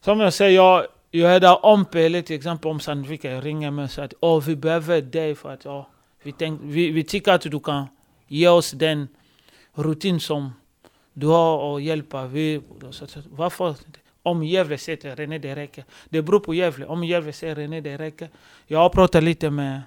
Som 0.00 0.20
jag 0.20 0.32
säger, 0.32 0.56
jag, 0.56 0.84
jag 1.10 1.34
är 1.34 1.40
där 1.40 1.66
om 1.66 1.84
Pelle 1.84 2.22
till 2.22 2.36
exempel, 2.36 2.70
om 2.70 2.80
Sandvika, 2.80 3.30
jag 3.30 3.44
ringer 3.44 3.70
mig 3.70 3.84
och 3.84 3.90
säger 3.90 4.06
att 4.06 4.14
oh, 4.20 4.42
vi 4.42 4.56
behöver 4.56 5.00
dig 5.02 5.34
för 5.34 5.52
att 5.52 5.64
ja, 5.64 5.88
vi, 6.24 6.32
tänk, 6.32 6.60
vi, 6.62 6.90
vi 6.90 7.04
tycker 7.04 7.32
att 7.32 7.42
du 7.42 7.60
kan 7.60 7.86
ge 8.28 8.48
oss 8.48 8.70
den 8.70 9.08
rutin 9.74 10.20
som 10.20 10.52
du 11.12 11.26
har 11.26 11.58
och 11.58 11.80
hjälpa. 11.80 12.26
Vi, 12.26 12.60
så, 12.90 13.06
så, 13.06 13.20
varför? 13.30 13.74
Om 14.22 14.42
Gävle 14.42 14.78
säger 14.78 15.16
René 15.16 15.38
det 15.38 15.56
räcker. 15.56 15.84
Det 16.08 16.22
beror 16.22 16.40
på 16.40 16.54
Gävle. 16.54 16.86
Om 16.86 17.04
Gävle 17.04 17.32
säger 17.32 17.54
René 17.54 17.80
det 17.80 17.96
räcker. 17.96 18.28
Jag 18.66 18.78
har 18.78 18.88
pratat 18.88 19.22
lite 19.22 19.50
med, 19.50 19.82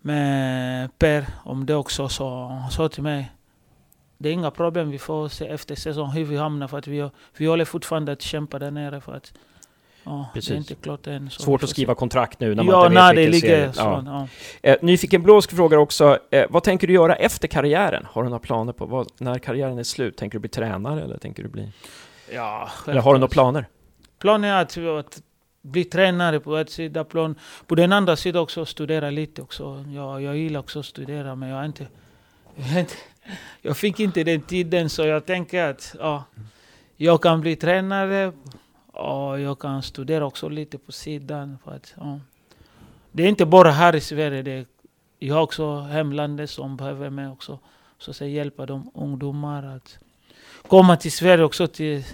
med 0.00 0.98
Per 0.98 1.26
om 1.44 1.66
det 1.66 1.74
också. 1.74 2.08
Så 2.08 2.44
han 2.46 2.70
sa 2.70 2.88
till 2.88 3.02
mig 3.02 3.30
det 4.22 4.28
är 4.28 4.32
inga 4.32 4.50
problem, 4.50 4.90
vi 4.90 4.98
får 4.98 5.28
se 5.28 5.46
efter 5.46 5.74
säsongen 5.74 6.12
hur 6.12 6.24
vi 6.24 6.36
hamnar 6.36 6.68
för 6.68 6.78
att 6.78 6.86
vi, 6.86 7.10
vi 7.36 7.46
håller 7.46 7.64
fortfarande 7.64 8.12
att 8.12 8.22
kämpa 8.22 8.58
där 8.58 8.70
nere 8.70 9.00
för 9.00 9.12
att 9.12 9.32
ja, 10.04 10.26
det 10.34 10.40
Precis. 10.40 10.50
är 10.50 10.56
inte 10.56 10.74
klart 10.74 11.06
än. 11.06 11.30
Svårt 11.30 11.62
att 11.62 11.70
skriva 11.70 11.94
kontrakt 11.94 12.40
nu 12.40 12.54
när 12.54 12.62
man 12.62 12.74
Ja, 12.74 12.86
inte 12.86 12.94
vet 13.00 13.16
det 13.16 13.30
vilken 13.30 13.50
ligger 13.50 13.72
serie. 13.72 13.72
så. 13.72 13.80
Ja. 14.06 14.28
Ja. 14.62 14.70
Eh, 14.70 14.76
Nyfiken 14.82 15.22
Blåsk 15.22 15.50
frågar 15.56 15.78
också, 15.78 16.18
eh, 16.30 16.46
vad 16.50 16.62
tänker 16.62 16.86
du 16.86 16.92
göra 16.92 17.14
efter 17.16 17.48
karriären? 17.48 18.06
Har 18.10 18.22
du 18.22 18.28
några 18.28 18.40
planer 18.40 18.72
på 18.72 18.86
vad, 18.86 19.08
när 19.18 19.38
karriären 19.38 19.78
är 19.78 19.82
slut? 19.82 20.16
Tänker 20.16 20.38
du 20.38 20.40
bli 20.40 20.48
tränare 20.50 21.02
eller 21.02 21.18
tänker 21.18 21.42
du 21.42 21.48
bli... 21.48 21.72
Ja, 22.32 22.68
Eller 22.88 23.00
har 23.00 23.12
du 23.14 23.20
några 23.20 23.30
planer? 23.30 23.66
Planen 24.18 24.50
är 24.50 24.62
att, 24.62 24.76
att 24.78 25.22
bli 25.62 25.84
tränare 25.84 26.40
på 26.40 26.56
ett 26.56 26.70
sida 26.70 27.04
plan. 27.04 27.34
På 27.66 27.74
den 27.74 27.92
andra 27.92 28.16
sidan 28.16 28.42
också 28.42 28.64
studera 28.64 29.10
lite 29.10 29.42
också. 29.42 29.84
Jag, 29.94 30.22
jag 30.22 30.36
gillar 30.36 30.60
också 30.60 30.78
att 30.78 30.86
studera 30.86 31.34
men 31.34 31.48
jag 31.48 31.64
inte, 31.64 31.86
jag, 32.54 32.80
inte, 32.80 32.94
jag 33.62 33.76
fick 33.76 34.00
inte 34.00 34.24
den 34.24 34.40
tiden 34.42 34.90
så 34.90 35.06
jag 35.06 35.26
tänker 35.26 35.64
att 35.70 35.96
ja, 35.98 36.24
jag 36.96 37.22
kan 37.22 37.40
bli 37.40 37.56
tränare 37.56 38.32
och 39.00 39.40
jag 39.40 39.58
kan 39.58 39.82
studera 39.82 40.26
också 40.26 40.48
lite 40.48 40.78
på 40.78 40.92
sidan. 40.92 41.58
För 41.64 41.72
att, 41.72 41.94
ja. 41.96 42.20
Det 43.12 43.22
är 43.22 43.28
inte 43.28 43.46
bara 43.46 43.70
här 43.70 43.96
i 43.96 44.00
Sverige. 44.00 44.42
Det 44.42 44.52
är, 44.52 44.66
jag 45.18 45.34
har 45.34 45.42
också 45.42 45.80
hemlandet 45.80 46.50
som 46.50 46.76
behöver 46.76 47.10
mig 47.10 47.28
också. 47.28 47.58
Så 47.98 48.10
att 48.10 48.16
säga, 48.16 48.30
hjälpa 48.30 48.66
de 48.66 48.90
ungdomar 48.94 49.62
att 49.62 49.98
komma 50.68 50.96
till 50.96 51.12
Sverige 51.12 51.44
också 51.44 51.66
till 51.66 52.04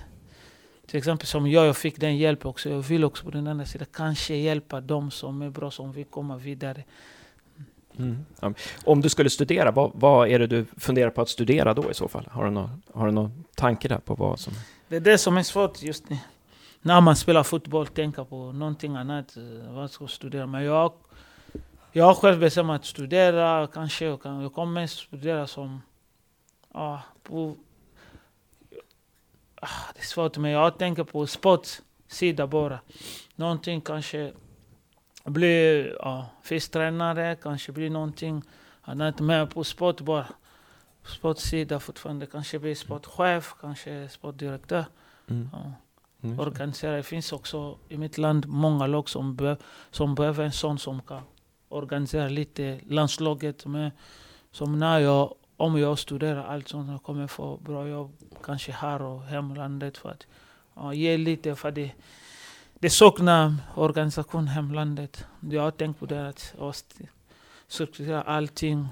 till 0.86 0.98
exempel 0.98 1.26
som 1.26 1.46
jag, 1.46 1.66
jag 1.66 1.76
fick 1.76 2.00
den 2.00 2.16
hjälpen 2.16 2.48
också. 2.48 2.68
Jag 2.68 2.82
vill 2.82 3.04
också 3.04 3.24
på 3.24 3.30
den 3.30 3.46
andra 3.46 3.66
sidan 3.66 3.86
kanske 3.92 4.34
hjälpa 4.34 4.80
dem 4.80 5.10
som 5.10 5.42
är 5.42 5.50
bra, 5.50 5.70
som 5.70 5.92
vill 5.92 6.04
komma 6.04 6.36
vidare. 6.36 6.84
Mm. 7.98 8.24
Om 8.84 9.00
du 9.00 9.08
skulle 9.08 9.30
studera, 9.30 9.70
vad, 9.70 9.90
vad 9.94 10.28
är 10.28 10.38
det 10.38 10.46
du 10.46 10.64
funderar 10.76 11.10
på 11.10 11.22
att 11.22 11.28
studera 11.28 11.74
då 11.74 11.90
i 11.90 11.94
så 11.94 12.08
fall? 12.08 12.28
Har 12.30 12.44
du 12.44 12.50
någon, 12.50 12.82
har 12.94 13.06
du 13.06 13.12
någon 13.12 13.44
tanke 13.54 13.88
där 13.88 13.98
på 13.98 14.14
vad 14.14 14.40
som... 14.40 14.52
Det 14.88 14.96
är 14.96 15.00
det 15.00 15.18
som 15.18 15.36
är 15.36 15.42
svårt 15.42 15.82
just 15.82 16.08
nu. 16.08 16.18
När 16.86 17.00
man 17.00 17.16
spelar 17.16 17.42
fotboll, 17.42 17.86
tänka 17.86 18.24
på 18.24 18.52
någonting 18.52 18.96
annat. 18.96 19.36
eh, 19.36 19.72
Vad 19.74 19.90
ska 19.90 20.06
studera? 20.06 20.46
Men 20.46 20.64
jag, 20.64 20.92
jag 21.92 22.04
har 22.04 22.14
själv 22.14 22.40
bestämt 22.40 22.70
att 22.70 22.84
studera. 22.84 23.66
Kanske 23.66 24.04
jag, 24.04 24.22
kan, 24.22 24.40
jag 24.40 24.52
kommer 24.54 24.86
studera 24.86 25.46
som... 25.46 25.82
Ja, 26.72 27.02
på, 27.22 27.56
ah, 29.60 29.92
det 29.94 30.00
är 30.00 30.04
svårt, 30.04 30.36
men 30.38 30.50
jag 30.50 30.78
tänker 30.78 31.04
på 31.04 31.26
sportsida 31.26 32.46
bara. 32.46 32.78
Någonting 33.34 33.80
kanske 33.80 34.32
bli 35.24 35.92
ja, 36.00 36.26
fisktränare, 36.42 37.36
kanske 37.42 37.72
bli 37.72 37.90
någonting 37.90 38.42
annat. 38.82 39.20
Men 39.20 39.48
på 39.48 39.64
sport 39.64 40.00
bara. 40.00 40.26
Sportsida 41.04 41.80
fortfarande. 41.80 42.26
Kanske 42.26 42.58
bli 42.58 42.74
sportchef, 42.74 43.54
kanske 43.60 44.08
sportdirektör. 44.08 44.84
Mm. 45.28 45.48
Ja 45.52 45.72
Mm. 46.22 46.40
organisera. 46.40 46.96
Det 46.96 47.02
finns 47.02 47.32
också 47.32 47.78
i 47.88 47.96
mitt 47.96 48.18
land 48.18 48.46
många 48.46 48.86
lag 48.86 49.08
som, 49.08 49.36
be, 49.36 49.56
som 49.90 50.14
behöver 50.14 50.44
en 50.44 50.52
sån 50.52 50.78
som 50.78 51.02
kan 51.02 51.22
organisera 51.68 52.28
lite 52.28 52.80
landslaget. 52.88 53.66
Med, 53.66 53.90
som 54.52 54.78
när 54.78 54.98
jag, 54.98 55.34
om 55.56 55.78
jag 55.78 55.98
studerar 55.98 56.44
allt 56.44 56.68
sånt, 56.68 56.90
jag 56.90 57.02
kommer 57.02 57.26
få 57.26 57.56
bra 57.56 57.88
jobb 57.88 58.12
kanske 58.42 58.72
här 58.72 59.02
och 59.02 59.22
hemlandet. 59.22 59.98
För 59.98 60.10
att 60.10 60.26
ja, 60.74 60.94
ge 60.94 61.16
lite, 61.16 61.56
för 61.56 61.70
det, 61.70 61.92
det 62.74 62.90
saknar 62.90 63.54
organisation 63.74 64.48
hemlandet. 64.48 65.26
Jag 65.50 65.62
har 65.62 65.70
tänkt 65.70 66.00
på 66.00 66.06
det, 66.06 66.28
att 66.28 66.54
strukturera 67.68 68.22
allting. 68.22 68.88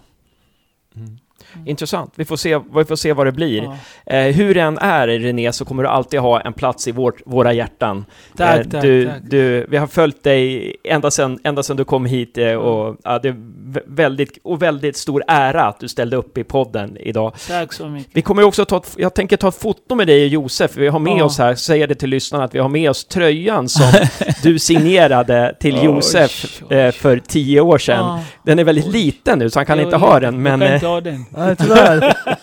Mm. 0.95 1.19
Mm. 1.55 1.69
Intressant. 1.69 2.13
Vi 2.17 2.25
får, 2.25 2.37
se, 2.37 2.61
vi 2.75 2.85
får 2.85 2.97
se 2.97 3.13
vad 3.13 3.27
det 3.27 3.33
blir. 3.33 3.63
Ja. 3.63 4.17
Eh, 4.17 4.35
hur 4.35 4.55
det 4.55 4.61
än 4.61 4.79
är, 4.79 5.09
René, 5.09 5.53
så 5.53 5.65
kommer 5.65 5.83
du 5.83 5.89
alltid 5.89 6.21
ha 6.21 6.41
en 6.41 6.53
plats 6.53 6.89
i 6.89 6.93
vårt, 6.93 7.21
våra 7.27 7.53
hjärtan. 7.53 8.05
Tack, 8.37 8.59
Eh, 8.59 8.65
tack, 8.71 8.83
du, 8.83 9.07
tack. 9.07 9.15
Du, 9.23 9.67
vi 9.69 9.77
har 9.77 9.87
följt 9.87 10.23
dig 10.23 10.75
ända 10.85 11.11
sedan, 11.11 11.39
ända 11.45 11.63
sedan 11.63 11.77
du 11.77 11.85
kom 11.85 12.07
hit 12.07 12.39
eh, 12.39 12.53
och 12.53 12.97
ja, 13.05 13.19
det 13.19 13.29
är 13.29 13.33
vä- 13.67 13.83
väldigt, 13.87 14.39
och 14.45 14.63
väldigt 14.63 14.97
stor 14.97 15.23
ära 15.29 15.65
att 15.65 15.81
du 15.81 15.89
ställde 15.89 16.17
upp 16.17 16.39
i 16.39 16.45
podden 16.45 16.97
idag. 17.01 17.33
Tack 17.49 17.73
så 17.73 17.89
mycket. 17.89 18.11
Vi 18.17 18.23
kommer 18.23 18.43
också 18.43 18.65
ta 18.65 18.77
ett, 18.77 18.95
jag 18.99 19.15
tänker 19.15 19.37
ta 19.37 19.49
ett 19.49 19.55
foto 19.61 19.95
med 19.95 20.07
dig 20.07 20.23
och 20.23 20.29
Josef, 20.29 20.77
vi 20.77 20.89
har 20.89 20.99
med 20.99 21.17
Ja. 21.19 21.25
oss 21.25 21.39
här, 21.39 21.55
säger 21.55 21.87
det 21.87 21.95
till 21.95 22.11
lyssnarna 22.11 22.45
att 22.45 22.55
vi 22.55 22.59
har 22.59 22.69
med 22.69 22.91
oss 22.91 23.05
tröjan 23.05 23.69
som 23.69 23.93
du 24.43 24.59
signerade 24.59 25.57
till 25.61 25.75
Oj, 25.75 25.85
Josef 25.85 26.63
oj. 26.71 26.77
eh, 26.77 26.93
för 26.93 27.19
tio 27.19 27.61
år 27.61 27.79
sedan. 27.79 28.21
Den 28.45 28.59
är 28.59 28.65
väldigt 28.65 28.87
liten 28.93 29.39
nu 29.39 29.51
så 29.51 29.59
han 29.59 29.67
kan 29.67 29.79
Jo, 29.79 29.85
inte 29.85 29.97
ha 29.97 30.21
den, 30.21 30.43
men... 30.43 30.61
Jag 30.61 30.61
kan 30.61 30.69
eh, 30.69 30.75
inte 30.75 30.87
ha 30.87 31.01
den. 31.01 31.24
Nej, 31.31 31.57
tyvärr. 31.57 32.15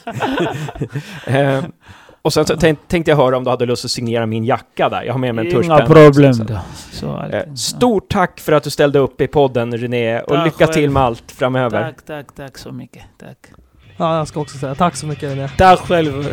Eh, 1.25 1.63
och 2.21 2.33
sen 2.33 2.45
så 2.45 2.57
tänk, 2.57 2.87
tänkte 2.87 3.11
jag 3.11 3.17
höra 3.17 3.37
om 3.37 3.43
du 3.43 3.49
hade 3.49 3.65
lust 3.65 3.85
att 3.85 3.91
signera 3.91 4.25
min 4.25 4.45
jacka 4.45 4.89
där. 4.89 5.03
Jag 5.03 5.13
har 5.13 5.19
med 5.19 5.35
mig 5.35 5.45
en 5.45 5.51
tuschpenna. 5.51 5.77
Inga 5.77 5.85
problem 5.85 6.31
också, 6.31 6.59
så. 6.91 7.23
Eh. 7.31 7.53
Stort 7.53 8.11
tack 8.11 8.39
för 8.39 8.51
att 8.51 8.63
du 8.63 8.69
ställde 8.69 8.99
upp 8.99 9.21
i 9.21 9.27
podden 9.27 9.77
René 9.77 10.19
och 10.19 10.29
Tack 10.35 10.45
lycka 10.45 10.67
till 10.67 10.89
med 10.89 11.03
allt 11.03 11.31
framöver. 11.31 11.83
Tack, 11.83 12.05
tack, 12.05 12.35
tack 12.35 12.57
så 12.57 12.71
mycket. 12.71 13.03
Tack. 13.19 13.37
Ja, 13.97 14.17
jag 14.17 14.27
ska 14.27 14.39
också 14.39 14.57
säga 14.57 14.75
tack 14.75 14.95
så 14.95 15.05
mycket 15.05 15.31
René. 15.31 15.49
Tack 15.57 15.79
själv. 15.79 16.29